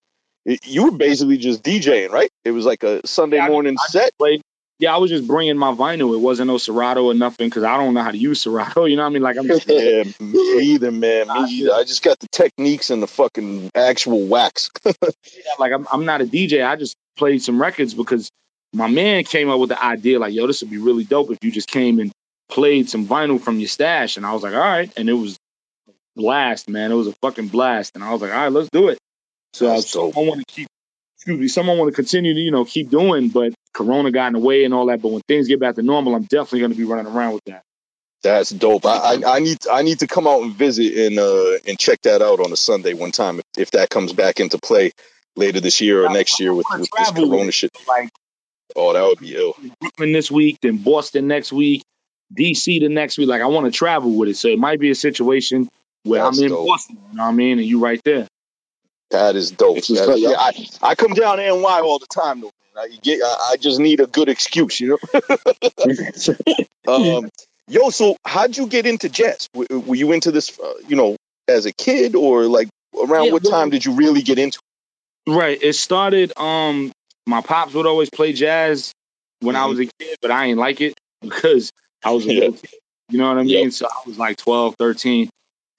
it, 0.45 0.67
you 0.67 0.85
were 0.85 0.97
basically 0.97 1.39
just 1.39 1.63
DJing, 1.63 2.11
right? 2.11 2.31
It 2.45 2.53
was 2.53 2.65
like 2.65 2.83
a 2.83 3.07
Sunday 3.07 3.37
Yeah, 3.37 3.49
morning 3.49 3.77
I 3.79 3.87
set. 3.89 4.17
Played. 4.19 4.43
Yeah, 4.79 4.95
I 4.95 4.99
was 4.99 5.11
just 5.11 5.27
bringing 5.27 5.59
my 5.59 5.73
vinyl. 5.73 6.15
It 6.15 6.21
wasn't 6.21 6.47
no 6.47 6.57
Serato 6.57 7.05
or 7.05 7.15
nothing 7.15 7.49
because 7.49 7.65
I 7.65 7.77
don't 7.77 7.93
know 7.93 8.03
how 8.03 8.13
to 8.13 8.17
use 8.17 8.41
Serato. 8.41 8.85
You 8.87 8.97
know 8.97 9.03
what 9.03 9.09
I 9.09 9.13
mean? 9.13 9.23
Like 9.23 9.37
I'm 9.37 9.47
just 9.47 9.69
Yeah, 9.69 10.05
me 10.21 10.73
either, 10.73 10.91
man. 10.91 11.27
Nah, 11.27 11.43
Me 11.43 11.51
either. 11.51 11.75
I 11.75 11.85
just 11.85 12.03
got 12.03 12.19
the 12.21 12.29
techniques 12.33 12.89
and 12.91 13.03
the 13.03 13.07
fucking 13.07 13.71
actual 13.75 14.27
wax. 14.27 14.71
like 15.59 15.73
I'm, 15.73 15.87
I'm 15.93 16.07
not 16.07 16.23
a 16.23 16.25
DJ. 16.25 16.67
I 16.67 16.77
just 16.77 16.97
played 17.17 17.43
some 17.43 17.61
records 17.61 17.93
because 17.93 18.31
my 18.73 18.89
man 18.89 19.25
came 19.25 19.51
up 19.51 19.59
with 19.61 19.69
the 19.69 19.83
idea 19.83 20.19
like, 20.19 20.33
yo, 20.33 20.47
this 20.47 20.63
would 20.63 20.71
be 20.71 20.79
really 20.79 21.05
dope 21.05 21.31
if 21.31 21.39
you 21.43 21.51
just 21.51 21.69
came 21.69 21.99
and 21.99 22.13
played 22.51 22.89
some 22.89 23.07
vinyl 23.07 23.41
from 23.41 23.59
your 23.59 23.69
stash. 23.69 24.17
And 24.17 24.27
I 24.27 24.33
was 24.33 24.43
like, 24.43 24.55
all 24.55 24.61
right. 24.61 24.93
And 24.97 25.09
it 25.09 25.15
was 25.15 25.37
a 25.89 25.93
blast, 26.17 26.69
man. 26.69 26.93
It 26.93 26.97
was 26.97 27.07
a 27.07 27.15
fucking 27.23 27.49
blast. 27.49 27.95
And 27.95 28.05
I 28.05 28.13
was 28.13 28.21
like, 28.21 28.33
all 28.33 28.37
right, 28.37 28.53
let's 28.53 28.69
do 28.71 28.89
it. 28.89 28.99
So 29.53 29.69
I 29.69 29.77
That's 29.77 29.93
dope. 29.93 30.15
someone 30.15 30.29
want 30.29 30.47
to 30.47 30.55
keep, 30.55 30.69
excuse 31.17 31.41
me, 31.41 31.49
someone 31.49 31.79
want 31.79 31.91
to 31.91 31.95
continue 31.95 32.35
to, 32.35 32.41
you 32.41 32.51
know, 32.51 32.65
keep 32.65 32.91
doing, 32.91 33.29
but 33.29 33.55
Corona 33.73 34.11
got 34.11 34.29
in 34.29 34.33
the 34.35 34.39
way 34.39 34.65
and 34.65 34.75
all 34.75 34.87
that. 34.87 35.03
But 35.03 35.09
when 35.09 35.23
things 35.27 35.49
get 35.49 35.61
back 35.61 35.77
to 35.77 35.83
normal, 35.83 36.15
I'm 36.15 36.25
definitely 36.25 36.61
going 36.61 36.73
to 36.73 36.79
be 36.79 36.85
running 36.85 37.07
around 37.07 37.35
with 37.35 37.45
that. 37.47 37.63
That's 38.23 38.51
dope. 38.51 38.85
I, 38.85 39.15
I 39.15 39.37
I 39.37 39.39
need 39.39 39.57
I 39.73 39.81
need 39.81 40.01
to 40.01 40.07
come 40.07 40.29
out 40.29 40.43
and 40.43 40.53
visit 40.53 40.93
and 41.07 41.19
uh 41.19 41.57
and 41.67 41.79
check 41.79 42.03
that 42.03 42.21
out 42.21 42.39
on 42.39 42.53
a 42.53 42.57
Sunday 42.57 42.93
one 42.93 43.13
time 43.13 43.39
if, 43.39 43.45
if 43.57 43.71
that 43.71 43.89
comes 43.89 44.13
back 44.13 44.41
into 44.41 44.59
play 44.59 44.93
later 45.37 45.59
this 45.59 45.81
year 45.81 46.05
or 46.05 46.11
next 46.11 46.39
year 46.39 46.53
with, 46.53 46.67
with 46.71 46.91
this 46.99 47.11
Corona 47.13 47.51
shit. 47.51 47.71
Like 47.89 48.11
Oh, 48.77 48.93
that 48.93 49.03
would 49.03 49.19
be 49.19 49.35
ill. 49.37 49.57
Brooklyn 49.81 50.13
this 50.13 50.31
week, 50.31 50.59
then 50.63 50.79
Boston 50.79 51.27
next 51.27 51.53
week, 51.53 51.83
DC 52.35 52.81
the 52.81 52.89
next 52.89 53.19
week. 53.19 53.29
Like 53.29 53.43
I 53.43 53.47
want 53.47 53.67
to 53.67 53.73
travel 53.73 54.13
with 54.13 54.29
it. 54.29 54.37
So 54.37 54.49
it 54.49 54.59
might 54.59 54.79
be 54.81 54.91
a 54.91 54.95
situation 54.95 55.69
where 56.05 56.23
That's 56.23 56.39
I'm 56.39 56.45
in 56.45 56.51
dope. 56.51 56.67
Boston, 56.67 56.99
you 57.11 57.17
know 57.17 57.25
what 57.25 57.29
I 57.31 57.33
mean? 57.33 57.59
And 57.59 57.67
you 57.67 57.81
right 57.81 58.01
there. 58.05 58.27
That 59.11 59.35
is 59.37 59.51
dope. 59.51 59.77
That- 59.77 60.19
yeah, 60.19 60.37
I, 60.39 60.91
I 60.91 60.95
come 60.95 61.15
down 61.15 61.39
to 61.39 61.43
NY 61.45 61.81
all 61.81 61.99
the 61.99 62.07
time 62.07 62.41
though. 62.41 62.51
I, 62.77 62.89
get, 63.03 63.21
I, 63.23 63.49
I 63.53 63.57
just 63.57 63.81
need 63.81 64.01
a 64.01 64.07
good 64.07 64.29
excuse, 64.29 64.81
you 64.81 64.89
know. 64.91 64.99
Um, 66.89 67.29
yo, 67.69 67.91
so 67.91 68.17
how'd 68.25 68.57
you 68.57 68.67
get 68.67 68.87
into 68.87 69.09
jazz? 69.09 69.49
W- 69.55 69.81
were 69.87 69.95
you 69.95 70.13
into 70.13 70.33
this, 70.33 70.59
uh, 70.59 70.73
you 70.89 70.97
know, 70.97 71.17
as 71.47 71.67
a 71.67 71.73
kid, 71.73 72.15
or 72.17 72.45
like 72.45 72.69
around 73.01 73.27
Yeah, 73.27 73.33
what 73.33 73.45
time 73.45 73.71
did 73.71 73.85
you 73.85 73.93
really 73.93 74.23
get 74.23 74.39
into? 74.39 74.59
it? 75.27 75.31
Right. 75.31 75.63
It 75.63 75.75
started 75.75 76.33
um 76.39 76.91
my 77.27 77.43
pops 77.43 77.75
would 77.75 77.87
always 77.87 78.09
play 78.11 78.33
jazz 78.33 78.93
when 79.41 79.57
I 79.57 79.61
Mhm. 79.61 79.69
was 79.69 79.79
a 79.81 79.87
kid, 79.99 80.17
but 80.23 80.31
I 80.31 80.47
ain't 80.47 80.59
like 80.59 80.81
it 80.81 80.95
because 81.21 81.71
I 82.05 82.13
was 82.13 82.27
a 82.27 82.33
Yeah. 82.35 82.51
You 83.11 83.19
know 83.19 83.29
what 83.29 83.39
I 83.39 83.43
mean? 83.43 83.65
Yep. 83.65 83.73
So 83.73 83.87
I 83.87 84.09
was 84.09 84.19
like 84.19 84.37
12, 84.37 84.77
13. 84.79 85.29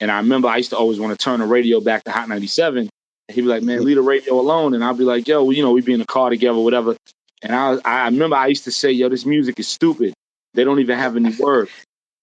And 0.02 0.12
I 0.12 0.18
remember 0.18 0.48
I 0.50 0.58
used 0.58 0.72
to 0.72 0.78
always 0.78 1.00
want 1.00 1.18
to 1.18 1.24
turn 1.24 1.40
the 1.40 1.46
radio 1.46 1.80
back 1.80 2.04
to 2.04 2.12
Hot 2.12 2.28
97. 2.28 2.80
And 2.80 2.90
he'd 3.36 3.42
be 3.42 3.48
like, 3.48 3.60
Mm-hmm. 3.60 3.68
man, 3.68 3.84
leave 3.86 3.96
the 3.96 4.02
radio 4.02 4.40
alone. 4.40 4.74
And 4.74 4.84
I'd 4.84 4.98
be 4.98 5.04
like, 5.04 5.28
yo, 5.28 5.44
well, 5.44 5.54
you 5.54 5.64
know, 5.64 5.72
we'd 5.72 5.86
be 5.86 5.94
in 5.94 6.00
the 6.00 6.06
car 6.06 6.30
together, 6.30 6.60
whatever. 6.60 6.98
And 7.42 7.56
I, 7.56 7.78
I 7.86 8.06
remember 8.06 8.36
I 8.36 8.48
used 8.48 8.66
to 8.66 8.72
say, 8.72 8.92
yo, 8.92 9.10
this 9.10 9.26
music 9.26 9.60
is 9.60 9.68
stupid. 9.68 10.14
They 10.54 10.64
don't 10.64 10.80
even 10.80 10.98
have 11.00 11.16
any 11.16 11.34
words. 11.36 11.72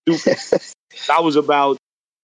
Stupid. 0.08 0.62
I 1.10 1.20
was 1.20 1.36
about 1.36 1.78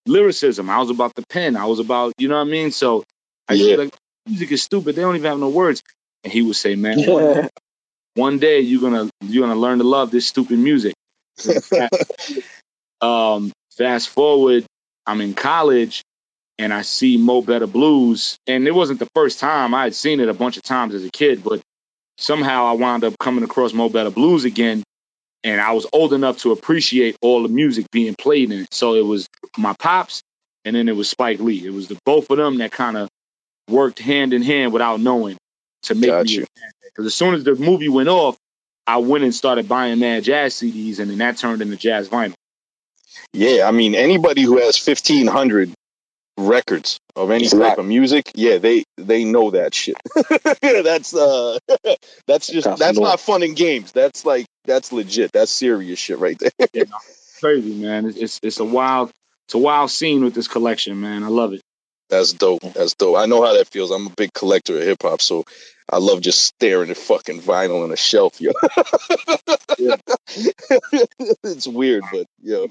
lyricism. 0.07 0.69
I 0.69 0.79
was 0.79 0.91
about 0.91 1.15
the 1.15 1.25
pen. 1.29 1.57
I 1.57 1.67
was 1.67 1.79
about, 1.79 2.13
you 2.19 2.29
know 2.29 2.37
what 2.37 2.47
I 2.49 2.51
mean? 2.51 2.71
So 2.71 3.05
I 3.49 3.55
used 3.55 3.65
to 3.65 3.69
be 3.69 3.71
Yeah. 3.79 3.85
like, 3.85 3.95
music 4.27 4.53
is 4.53 4.63
stupid. 4.63 4.95
They 4.97 5.03
don't 5.03 5.17
even 5.17 5.31
have 5.31 5.39
no 5.39 5.49
words. 5.49 5.83
And 6.23 6.33
he 6.33 6.43
would 6.43 6.57
say, 6.57 6.75
man, 6.77 6.99
one, 7.07 7.49
one 8.15 8.39
day 8.39 8.61
you're 8.61 8.81
gonna 8.81 9.11
you're 9.23 9.47
gonna 9.47 9.59
learn 9.59 9.79
to 9.79 9.85
love 9.85 10.11
this 10.11 10.27
stupid 10.27 10.59
music. 10.59 10.95
Um, 13.01 13.53
fast 13.77 14.09
forward, 14.09 14.65
I'm 15.07 15.21
in 15.21 15.35
college 15.35 16.03
and 16.59 16.73
I 16.73 16.83
see 16.83 17.17
Mo 17.17 17.43
Better 17.43 17.67
Blues. 17.67 18.37
And 18.47 18.67
it 18.67 18.75
wasn't 18.75 19.01
the 19.01 19.09
first 19.15 19.41
time 19.41 19.75
I 19.75 19.85
had 19.85 19.95
seen 19.95 20.21
it 20.21 20.29
a 20.29 20.35
bunch 20.35 20.57
of 20.57 20.63
times 20.63 20.95
as 20.95 21.05
a 21.05 21.11
kid, 21.11 21.43
but 21.43 21.61
somehow 22.19 22.67
I 22.67 22.73
wound 22.73 23.05
up 23.05 23.19
coming 23.19 23.45
across 23.45 23.73
Mo 23.73 23.89
Better 23.89 24.11
Blues 24.11 24.45
again. 24.45 24.83
And 25.43 25.61
I 25.61 25.73
was 25.73 25.87
old 25.93 26.15
enough 26.15 26.39
to 26.39 26.53
appreciate 26.53 27.17
all 27.21 27.43
the 27.43 27.51
music 27.51 27.87
being 27.91 28.15
played 28.15 28.51
in 28.51 28.61
it. 28.61 28.73
So 28.73 28.95
it 28.95 29.05
was 29.05 29.27
my 29.59 29.75
pops 29.79 30.23
and 30.65 30.75
then 30.75 30.89
it 30.89 30.97
was 30.97 31.11
Spike 31.11 31.41
Lee. 31.41 31.67
It 31.67 31.73
was 31.73 31.89
the 31.89 31.99
both 32.07 32.31
of 32.31 32.39
them 32.39 32.59
that 32.59 32.73
kind 32.73 32.97
of 32.97 33.11
worked 33.69 33.99
hand 33.99 34.33
in 34.33 34.43
hand 34.43 34.73
without 34.73 35.01
knowing 35.01 35.37
to 35.83 35.95
make 35.95 36.11
Got 36.11 36.27
me 36.27 36.33
you. 36.33 36.47
because 36.85 37.07
as 37.07 37.15
soon 37.15 37.35
as 37.35 37.45
the 37.45 37.55
movie 37.55 37.89
went 37.89 38.09
off, 38.09 38.37
I 38.87 38.99
went 38.99 39.25
and 39.25 39.35
started 39.35 39.69
buying 39.69 39.99
mad 40.01 40.25
jazz 40.25 40.55
CDs, 40.55 40.99
and 40.99 41.11
then 41.11 41.19
that 41.19 41.37
turned 41.39 41.63
into 41.63 41.77
jazz 41.77 42.09
vinyl. 42.09 42.35
Yeah, 43.33 43.67
I 43.67 43.71
mean 43.71 43.95
anybody 43.95 44.43
who 44.43 44.59
has 44.59 44.77
fifteen 44.77 45.27
hundred 45.27 45.73
records 46.37 46.99
of 47.17 47.31
any 47.31 47.45
It's 47.45 47.53
type 47.53 47.61
lot. 47.61 47.79
of 47.79 47.87
music, 47.87 48.31
yeah, 48.35 48.59
they 48.59 48.85
they 48.97 49.25
know 49.25 49.51
that 49.53 49.75
shit. 49.75 49.97
that's 50.63 51.15
uh 51.15 51.59
that's 52.27 52.49
just 52.49 52.65
That's 52.67 52.81
that's 52.81 52.99
not 52.99 53.21
fun 53.21 53.43
and 53.43 53.57
games. 53.57 53.93
That's 53.93 54.25
like 54.27 54.47
that's 54.65 54.93
legit. 54.93 55.33
That's 55.33 55.51
serious 55.51 55.99
shit 55.99 56.19
right 56.19 56.39
there. 56.39 56.85
Crazy 57.41 57.75
man, 57.75 58.07
it's, 58.07 58.19
it's 58.19 58.41
it's 58.43 58.61
a 58.61 58.65
wild 58.65 59.11
it's 59.49 59.55
a 59.55 59.59
wild 59.59 59.91
scene 59.91 60.25
with 60.25 60.35
this 60.35 60.49
collection, 60.49 61.01
man. 61.01 61.23
I 61.25 61.29
love 61.29 61.53
it. 61.53 61.61
That's 62.11 62.33
dope. 62.33 62.63
That's 62.75 62.95
dope. 62.95 63.17
I 63.17 63.27
know 63.27 63.43
how 63.45 63.55
that 63.55 63.69
feels. 63.69 63.91
I'm 63.91 64.07
a 64.07 64.11
big 64.17 64.33
collector 64.33 64.77
of 64.79 64.83
hip 64.85 65.03
hop, 65.03 65.21
so 65.23 65.45
I 65.91 65.99
love 65.99 66.21
just 66.21 66.45
staring 66.45 66.91
at 66.91 66.97
fucking 66.97 67.41
vinyl 67.41 67.85
on 67.85 67.93
a 67.93 67.97
shelf, 67.97 68.41
yo. 68.41 68.53
Yeah. 69.79 69.97
it's 71.45 71.67
weird, 71.67 72.05
but 72.13 72.27
yo. 72.43 72.69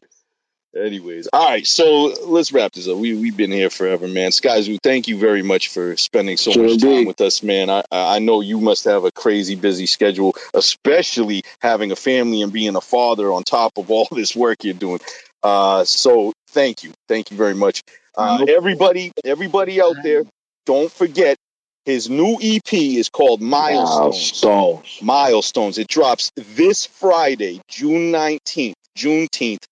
Anyways, 0.76 1.28
all 1.32 1.50
right. 1.50 1.68
So 1.68 2.14
let's 2.26 2.52
wrap 2.52 2.72
this 2.72 2.88
up. 2.88 2.98
We 2.98 3.14
we've 3.16 3.38
been 3.38 3.52
here 3.52 3.70
forever, 3.70 4.08
man. 4.08 4.32
Skyzoo, 4.32 4.80
thank 4.82 5.08
you 5.08 5.18
very 5.18 5.44
much 5.44 5.68
for 5.68 5.96
spending 5.98 6.36
so 6.38 6.52
Sure 6.52 6.64
much 6.64 6.82
time 6.82 6.90
did. 6.90 7.08
with 7.08 7.22
us, 7.22 7.44
man. 7.44 7.70
I 7.70 7.84
I 7.92 8.18
know 8.20 8.42
you 8.42 8.60
must 8.60 8.86
have 8.86 9.04
a 9.04 9.12
crazy 9.12 9.54
busy 9.54 9.86
schedule, 9.86 10.36
especially 10.56 11.44
having 11.62 11.92
a 11.92 11.96
family 11.96 12.42
and 12.42 12.52
being 12.52 12.76
a 12.76 12.82
father 12.82 13.32
on 13.32 13.44
top 13.44 13.74
of 13.78 13.92
all 13.92 14.08
this 14.12 14.36
work 14.36 14.64
you're 14.64 14.74
doing. 14.74 15.00
Uh, 15.44 15.84
so 15.84 16.34
thank 16.50 16.84
you, 16.84 16.92
thank 17.08 17.30
you 17.30 17.38
very 17.38 17.54
much. 17.54 17.84
Uh, 18.16 18.46
everybody, 18.48 19.12
everybody 19.24 19.80
out 19.82 19.98
there, 20.04 20.24
don't 20.66 20.92
forget 20.92 21.38
his 21.86 22.10
new 22.10 22.38
EP 22.42 22.74
is 22.74 23.10
called 23.10 23.42
Milestones. 23.42 24.44
Milestones. 24.44 25.00
Milestones. 25.02 25.78
It 25.78 25.88
drops 25.88 26.32
this 26.36 26.86
Friday, 26.86 27.62
June 27.68 28.12
19th, 28.12 28.76
Juneteenth, 28.98 29.64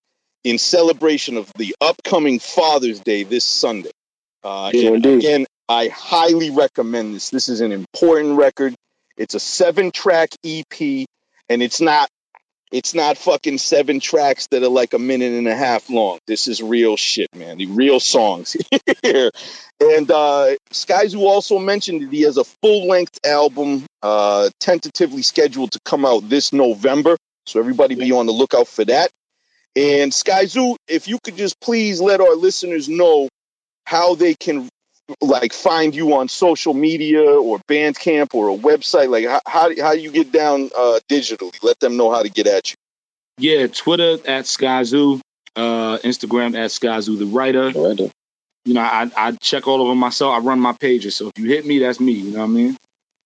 in 0.44 0.58
celebration 0.58 1.36
of 1.36 1.50
the 1.56 1.74
upcoming 1.80 2.38
Father's 2.38 3.00
Day 3.00 3.22
this 3.22 3.44
Sunday. 3.44 3.90
Uh, 4.42 4.70
Yeah, 4.74 4.90
and 4.90 5.06
again, 5.06 5.46
I 5.68 5.88
highly 5.88 6.50
recommend 6.50 7.14
this. 7.14 7.30
This 7.30 7.48
is 7.48 7.60
an 7.60 7.72
important 7.72 8.36
record. 8.36 8.74
It's 9.16 9.34
a 9.34 9.40
seven-track 9.40 10.30
EP, 10.44 11.06
and 11.48 11.62
it's 11.62 11.80
not 11.80 12.08
it's 12.72 12.94
not 12.94 13.18
fucking 13.18 13.58
seven 13.58 14.00
tracks 14.00 14.46
that 14.48 14.62
are 14.62 14.68
like 14.68 14.94
a 14.94 14.98
minute 14.98 15.32
and 15.32 15.46
a 15.46 15.54
half 15.54 15.90
long. 15.90 16.18
This 16.26 16.48
is 16.48 16.62
real 16.62 16.96
shit, 16.96 17.28
man. 17.34 17.58
The 17.58 17.66
real 17.66 18.00
songs 18.00 18.56
here. 19.02 19.30
And 19.78 20.10
uh, 20.10 20.56
Skyzoo 20.72 21.20
also 21.20 21.58
mentioned 21.58 22.02
that 22.02 22.10
he 22.10 22.22
has 22.22 22.38
a 22.38 22.44
full-length 22.44 23.20
album 23.26 23.84
uh, 24.02 24.48
tentatively 24.58 25.22
scheduled 25.22 25.72
to 25.72 25.80
come 25.84 26.06
out 26.06 26.28
this 26.28 26.52
November. 26.52 27.18
So 27.46 27.60
everybody 27.60 27.94
be 27.94 28.12
on 28.12 28.26
the 28.26 28.32
lookout 28.32 28.68
for 28.68 28.84
that. 28.86 29.10
And 29.76 30.10
Skyzoo, 30.10 30.76
if 30.88 31.08
you 31.08 31.18
could 31.22 31.36
just 31.36 31.60
please 31.60 32.00
let 32.00 32.20
our 32.20 32.34
listeners 32.34 32.88
know 32.88 33.28
how 33.84 34.14
they 34.14 34.34
can 34.34 34.68
like 35.20 35.52
find 35.52 35.94
you 35.94 36.14
on 36.14 36.28
social 36.28 36.74
media 36.74 37.22
or 37.22 37.58
Bandcamp 37.68 38.34
or 38.34 38.48
a 38.50 38.56
website. 38.56 39.08
Like 39.08 39.26
how 39.26 39.40
how, 39.46 39.70
how 39.80 39.92
do 39.94 40.00
you 40.00 40.10
get 40.10 40.32
down 40.32 40.70
uh, 40.76 41.00
digitally? 41.08 41.56
Let 41.62 41.80
them 41.80 41.96
know 41.96 42.10
how 42.10 42.22
to 42.22 42.28
get 42.30 42.46
at 42.46 42.70
you. 42.70 42.76
Yeah, 43.38 43.66
Twitter 43.66 44.12
at 44.26 44.44
Skyzoo, 44.44 45.20
uh, 45.56 45.98
Instagram 45.98 46.54
at 46.54 46.70
Skyzoo 46.70 47.18
the 47.18 47.26
writer. 47.26 47.70
Right 47.70 47.96
there. 47.96 48.10
You 48.64 48.74
know, 48.74 48.80
I 48.80 49.10
I 49.16 49.32
check 49.32 49.66
all 49.66 49.82
of 49.82 49.88
them 49.88 49.98
myself. 49.98 50.34
I 50.34 50.38
run 50.38 50.60
my 50.60 50.72
pages, 50.72 51.16
so 51.16 51.28
if 51.28 51.38
you 51.38 51.48
hit 51.48 51.66
me, 51.66 51.78
that's 51.80 51.98
me. 51.98 52.12
You 52.12 52.30
know 52.32 52.38
what 52.40 52.44
I 52.44 52.48
mean? 52.48 52.76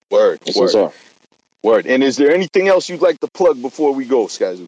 Word, 0.09 0.39
That's 0.45 0.57
word, 0.57 0.75
up. 0.75 0.93
word. 1.61 1.85
And 1.85 2.01
is 2.01 2.15
there 2.15 2.31
anything 2.31 2.69
else 2.69 2.87
you'd 2.89 3.01
like 3.01 3.19
to 3.19 3.27
plug 3.33 3.61
before 3.61 3.93
we 3.93 4.05
go, 4.05 4.25
Skyzoo? 4.27 4.65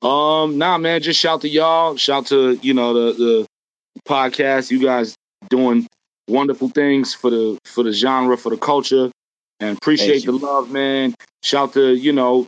Um, 0.00 0.58
nah, 0.58 0.78
man, 0.78 1.02
just 1.02 1.18
shout 1.18 1.40
to 1.40 1.48
y'all. 1.48 1.96
Shout 1.96 2.26
to 2.26 2.52
you 2.62 2.72
know 2.72 2.94
the 2.94 3.12
the 3.12 3.46
podcast. 4.06 4.70
You 4.70 4.80
guys 4.80 5.16
doing 5.50 5.86
wonderful 6.28 6.68
things 6.68 7.14
for 7.14 7.30
the 7.30 7.58
for 7.64 7.82
the 7.82 7.92
genre 7.92 8.36
for 8.36 8.50
the 8.50 8.56
culture, 8.56 9.10
and 9.60 9.76
appreciate 9.76 10.24
the 10.24 10.32
love, 10.32 10.70
man. 10.70 11.14
Shout 11.42 11.74
to 11.74 11.94
you 11.94 12.12
know 12.12 12.46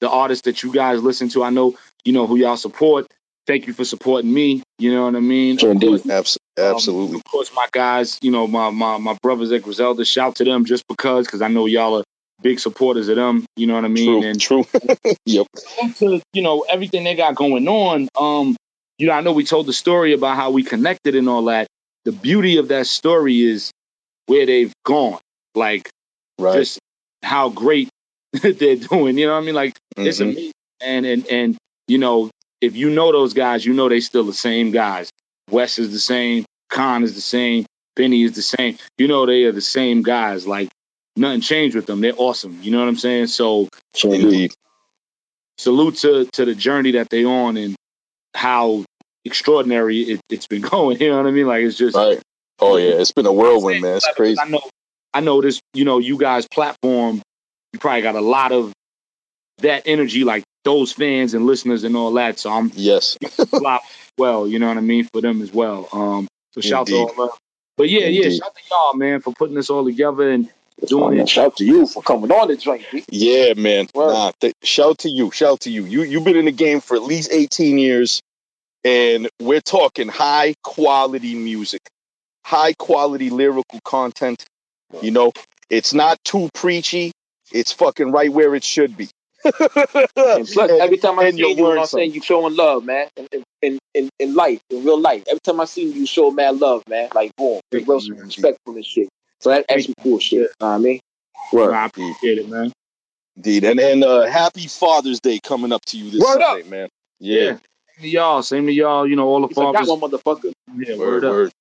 the 0.00 0.10
artists 0.10 0.44
that 0.44 0.62
you 0.62 0.72
guys 0.72 1.02
listen 1.02 1.28
to. 1.30 1.44
I 1.44 1.50
know 1.50 1.76
you 2.04 2.12
know 2.12 2.26
who 2.26 2.36
y'all 2.36 2.56
support. 2.56 3.06
Thank 3.46 3.66
you 3.66 3.74
for 3.74 3.84
supporting 3.84 4.32
me. 4.32 4.62
You 4.78 4.94
know 4.94 5.04
what 5.04 5.16
I 5.16 5.20
mean. 5.20 5.58
Sure 5.58 5.70
indeed. 5.70 6.02
course, 6.02 6.38
um, 6.58 6.64
absolutely. 6.64 7.16
of 7.16 7.24
course, 7.24 7.50
my 7.54 7.66
guys, 7.72 8.18
you 8.22 8.30
know, 8.30 8.46
my 8.46 8.70
my 8.70 8.96
my 8.98 9.16
brothers 9.22 9.52
at 9.52 9.62
Griselda, 9.62 10.04
shout 10.04 10.36
to 10.36 10.44
them 10.44 10.64
just 10.64 10.86
because, 10.88 11.26
because 11.26 11.42
I 11.42 11.48
know 11.48 11.66
y'all 11.66 11.98
are 11.98 12.04
big 12.42 12.58
supporters 12.58 13.08
of 13.08 13.16
them. 13.16 13.44
You 13.56 13.66
know 13.66 13.74
what 13.74 13.84
I 13.84 13.88
mean? 13.88 14.20
true, 14.20 14.28
And 14.28 14.40
true. 14.40 14.64
yep. 15.26 15.46
to 15.96 16.22
you 16.32 16.42
know 16.42 16.64
everything 16.68 17.04
they 17.04 17.14
got 17.14 17.34
going 17.34 17.68
on. 17.68 18.08
Um, 18.18 18.56
you 18.98 19.08
know, 19.08 19.12
I 19.12 19.20
know 19.20 19.32
we 19.32 19.44
told 19.44 19.66
the 19.66 19.72
story 19.72 20.12
about 20.12 20.36
how 20.36 20.50
we 20.50 20.62
connected 20.62 21.14
and 21.16 21.28
all 21.28 21.44
that. 21.46 21.66
The 22.04 22.12
beauty 22.12 22.58
of 22.58 22.68
that 22.68 22.86
story 22.86 23.42
is 23.42 23.70
where 24.26 24.46
they've 24.46 24.72
gone, 24.84 25.20
like 25.54 25.90
Right. 26.38 26.56
just 26.58 26.78
how 27.22 27.48
great 27.50 27.88
they're 28.32 28.76
doing. 28.76 29.18
You 29.18 29.26
know 29.26 29.34
what 29.34 29.42
I 29.42 29.46
mean? 29.46 29.54
Like 29.54 29.76
it's 29.96 30.18
Mhm. 30.18 30.32
amazing. 30.32 30.52
And 30.80 31.06
and 31.06 31.26
and 31.28 31.56
you 31.88 31.98
know, 31.98 32.30
if 32.60 32.76
you 32.76 32.90
know 32.90 33.12
those 33.12 33.34
guys, 33.34 33.64
you 33.64 33.72
know 33.74 33.88
they 33.88 34.00
still 34.00 34.24
the 34.24 34.32
same 34.34 34.70
guys. 34.70 35.10
Wes 35.50 35.78
is 35.78 35.92
the 35.92 36.00
same, 36.00 36.44
Con 36.70 37.04
is 37.04 37.14
the 37.14 37.20
same, 37.20 37.66
Benny 37.96 38.22
is 38.24 38.32
the 38.32 38.42
same. 38.42 38.78
You 38.98 39.08
know 39.08 39.26
they 39.26 39.44
are 39.44 39.52
the 39.52 39.60
same 39.60 40.02
guys. 40.02 40.46
Like 40.46 40.68
nothing 41.16 41.40
changed 41.42 41.76
with 41.76 41.86
them. 41.86 42.00
They're 42.00 42.14
awesome. 42.16 42.58
You 42.62 42.70
know 42.72 42.80
what 42.80 42.88
I'm 42.88 42.96
saying? 42.98 43.28
So 43.28 43.68
Sure 43.94 44.14
indeed. 44.14 44.26
Indeed. 44.32 44.54
salute 45.58 45.96
to 45.96 46.24
to 46.32 46.44
the 46.44 46.54
journey 46.54 46.92
that 46.92 47.08
they 47.10 47.24
on 47.24 47.56
and 47.56 47.76
how 48.34 48.84
extraordinary 49.24 50.00
it, 50.00 50.20
it's 50.28 50.46
been 50.46 50.62
going. 50.74 51.00
You 51.00 51.10
know 51.10 51.18
what 51.18 51.26
I 51.26 51.30
mean? 51.30 51.46
Like 51.46 51.62
it's 51.64 51.76
just 51.76 51.96
Right. 51.96 52.20
Oh 52.60 52.76
yeah, 52.76 52.94
it's 53.00 53.12
been 53.12 53.26
a 53.26 53.32
whirlwind, 53.32 53.82
man. 53.82 53.96
It's 53.96 54.08
crazy. 54.14 54.38
I 54.40 54.48
know, 54.48 54.60
I 55.12 55.20
know 55.20 55.40
this. 55.42 55.60
You 55.74 55.84
know, 55.84 55.98
you 55.98 56.16
guys 56.18 56.46
platform. 56.46 57.20
You 57.72 57.78
probably 57.80 58.02
got 58.02 58.14
a 58.14 58.20
lot 58.20 58.52
of 58.52 58.72
that 59.58 59.82
energy, 59.86 60.24
like 60.24 60.44
those 60.64 60.92
fans 60.92 61.34
and 61.34 61.46
listeners 61.46 61.84
and 61.84 61.96
all 61.96 62.12
that. 62.12 62.38
So 62.38 62.50
I'm 62.50 62.70
Yes. 62.74 63.16
flop 63.50 63.82
well. 64.18 64.46
You 64.46 64.58
know 64.60 64.68
what 64.68 64.78
I 64.78 64.82
mean 64.82 65.08
for 65.12 65.20
them 65.20 65.42
as 65.42 65.52
well. 65.52 65.88
Um, 65.92 66.28
so 66.52 66.60
shout 66.60 66.88
Indeed. 66.88 67.08
to 67.08 67.14
all 67.14 67.24
of. 67.30 67.38
But 67.76 67.88
yeah, 67.90 68.06
yeah, 68.06 68.30
shout 68.30 68.54
to 68.54 68.62
y'all, 68.70 68.94
man, 68.94 69.20
for 69.20 69.32
putting 69.32 69.56
this 69.56 69.68
all 69.68 69.84
together 69.84 70.30
and 70.30 70.48
doing 70.86 71.14
Man, 71.16 71.20
it. 71.24 71.28
shout 71.28 71.56
to 71.56 71.64
you 71.64 71.86
for 71.88 72.02
coming 72.04 72.30
on 72.30 72.46
the 72.48 72.56
joint. 72.56 72.84
Yeah, 73.10 73.54
man. 73.54 73.88
Word. 73.94 74.12
Nah, 74.12 74.32
th- 74.40 74.54
shout 74.62 74.98
to 74.98 75.08
you. 75.10 75.32
Shout 75.32 75.60
to 75.62 75.70
you. 75.70 75.84
You 75.84 76.02
you've 76.04 76.24
been 76.24 76.36
in 76.36 76.44
the 76.44 76.52
game 76.52 76.80
for 76.80 76.94
at 76.96 77.02
least 77.02 77.32
18 77.32 77.78
years 77.78 78.20
and 78.84 79.28
we're 79.40 79.60
talking 79.60 80.08
high 80.08 80.54
quality 80.62 81.34
music. 81.34 81.80
High 82.44 82.74
quality 82.74 83.30
lyrical 83.30 83.80
content. 83.84 84.44
You 85.00 85.10
know, 85.10 85.32
it's 85.70 85.94
not 85.94 86.18
too 86.24 86.50
preachy. 86.54 87.12
It's 87.52 87.72
fucking 87.72 88.12
right 88.12 88.30
where 88.32 88.54
it 88.54 88.64
should 88.64 88.96
be. 88.96 89.08
And 90.16 90.48
plus, 90.48 90.70
every 90.80 90.96
time 90.98 91.18
I 91.18 91.30
see 91.30 91.38
you'll 91.38 91.50
you, 91.50 91.56
you 91.56 91.62
know 91.62 91.68
what 91.68 91.78
I'm 91.78 91.86
saying, 91.86 92.10
something. 92.10 92.14
you 92.14 92.22
showing 92.22 92.56
love, 92.56 92.84
man. 92.84 93.08
In, 93.16 93.44
in, 93.62 93.78
in, 93.94 94.08
in 94.18 94.34
life, 94.34 94.60
in 94.70 94.84
real 94.84 95.00
life. 95.00 95.22
Every 95.28 95.40
time 95.40 95.60
I 95.60 95.64
see 95.66 95.84
you, 95.84 95.90
you 95.90 96.06
show 96.06 96.30
mad 96.30 96.58
love, 96.58 96.82
man. 96.88 97.10
Like, 97.14 97.34
boom. 97.36 97.60
Thank 97.70 97.86
real 97.86 98.00
you, 98.00 98.14
man. 98.14 98.24
respectful 98.24 98.74
and 98.74 98.84
shit. 98.84 99.08
So 99.40 99.50
that, 99.50 99.66
that's 99.68 99.84
some 99.84 99.94
cool 100.02 100.18
shit. 100.18 100.40
You 100.40 100.48
know 100.60 100.66
what 100.66 100.74
I 100.74 100.78
mean? 100.78 101.00
Word. 101.52 101.74
I 101.74 101.86
appreciate 101.86 102.38
it, 102.38 102.48
man. 102.48 102.72
Indeed. 103.36 103.64
And 103.64 103.80
and 103.80 104.04
uh 104.04 104.22
happy 104.22 104.66
Father's 104.66 105.20
Day 105.20 105.40
coming 105.42 105.72
up 105.72 105.84
to 105.86 105.98
you 105.98 106.10
this 106.10 106.20
Word 106.20 106.40
Sunday, 106.40 106.68
man. 106.68 106.88
Yeah. 107.20 107.50
Same 107.50 107.60
to 108.00 108.08
y'all. 108.08 108.42
Same 108.42 108.66
to 108.66 108.72
y'all. 108.72 109.06
You 109.06 109.16
know, 109.16 109.28
all 109.28 109.40
the 109.42 109.48
You 109.48 109.54
forgot 109.54 109.86
fathers. 109.86 109.88
one 109.88 110.00
motherfucker. 110.00 110.52
Yeah, 110.76 110.96
Word, 110.96 110.98
word 110.98 111.24
up. 111.24 111.30
word. 111.30 111.52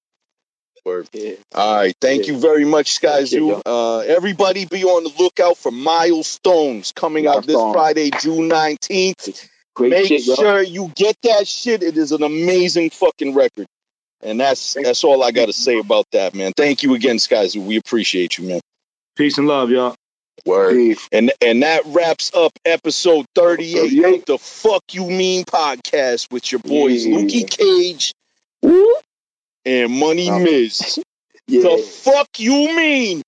Word. 0.86 1.08
Yeah. 1.14 1.36
All 1.56 1.76
right. 1.76 1.96
Thank 2.02 2.28
Yeah. 2.28 2.34
you 2.34 2.40
very 2.40 2.66
much, 2.66 2.92
Sky 2.94 3.20
you, 3.20 3.26
Zoo. 3.26 3.62
Uh, 3.66 4.00
everybody 4.00 4.66
be 4.66 4.84
on 4.84 5.04
the 5.06 5.14
lookout 5.18 5.58
for 5.58 5.72
Milestones 5.72 6.92
coming 6.92 7.26
out 7.26 7.46
this 7.46 7.56
Friday, 7.56 8.10
June 8.20 8.50
19th. 8.50 9.50
Great 9.76 9.90
Make 9.92 10.08
shit, 10.08 10.26
yo. 10.26 10.36
sure 10.36 10.62
you 10.62 10.92
get 10.96 11.16
that 11.24 11.48
shit. 11.48 11.84
It 11.84 11.98
is 11.98 12.12
an 12.12 12.22
amazing 12.22 12.90
fucking 12.90 13.34
record. 13.34 13.66
And 14.22 14.40
that's 14.40 14.74
that's 14.74 15.04
all 15.04 15.24
I 15.24 15.32
got 15.32 15.48
to 15.48 15.54
say 15.54 15.80
about 15.80 16.06
that, 16.12 16.36
man. 16.36 16.52
Thank 16.56 16.84
you 16.84 16.94
again, 16.96 17.16
Skyzoo. 17.18 17.66
We 17.66 17.78
appreciate 17.78 18.38
you, 18.38 18.48
man. 18.48 18.62
Peace 19.16 19.38
and 19.38 19.48
love, 19.48 19.70
y'all. 19.70 19.96
Word. 20.46 20.74
Peace. 20.74 21.08
And 21.12 21.32
and 21.42 21.64
that 21.64 21.84
wraps 21.86 22.32
up 22.34 22.52
episode 22.66 23.26
38 23.36 24.16
of 24.20 24.26
the 24.26 24.38
Fuck 24.38 24.84
You 24.92 25.08
Mean 25.08 25.46
podcast 25.46 26.32
with 26.32 26.52
your 26.52 26.60
boys 26.60 27.06
Yeah. 27.06 27.18
Lukey 27.18 27.50
Cage 27.50 28.14
Woo. 28.62 28.96
and 29.66 29.92
Money 29.94 30.30
Um, 30.30 30.44
Miz. 30.44 31.00
Yeah. 31.46 31.62
The 31.64 31.78
fuck 31.84 32.28
you 32.40 32.54
mean, 32.74 33.22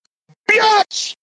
bitch? 0.50 1.16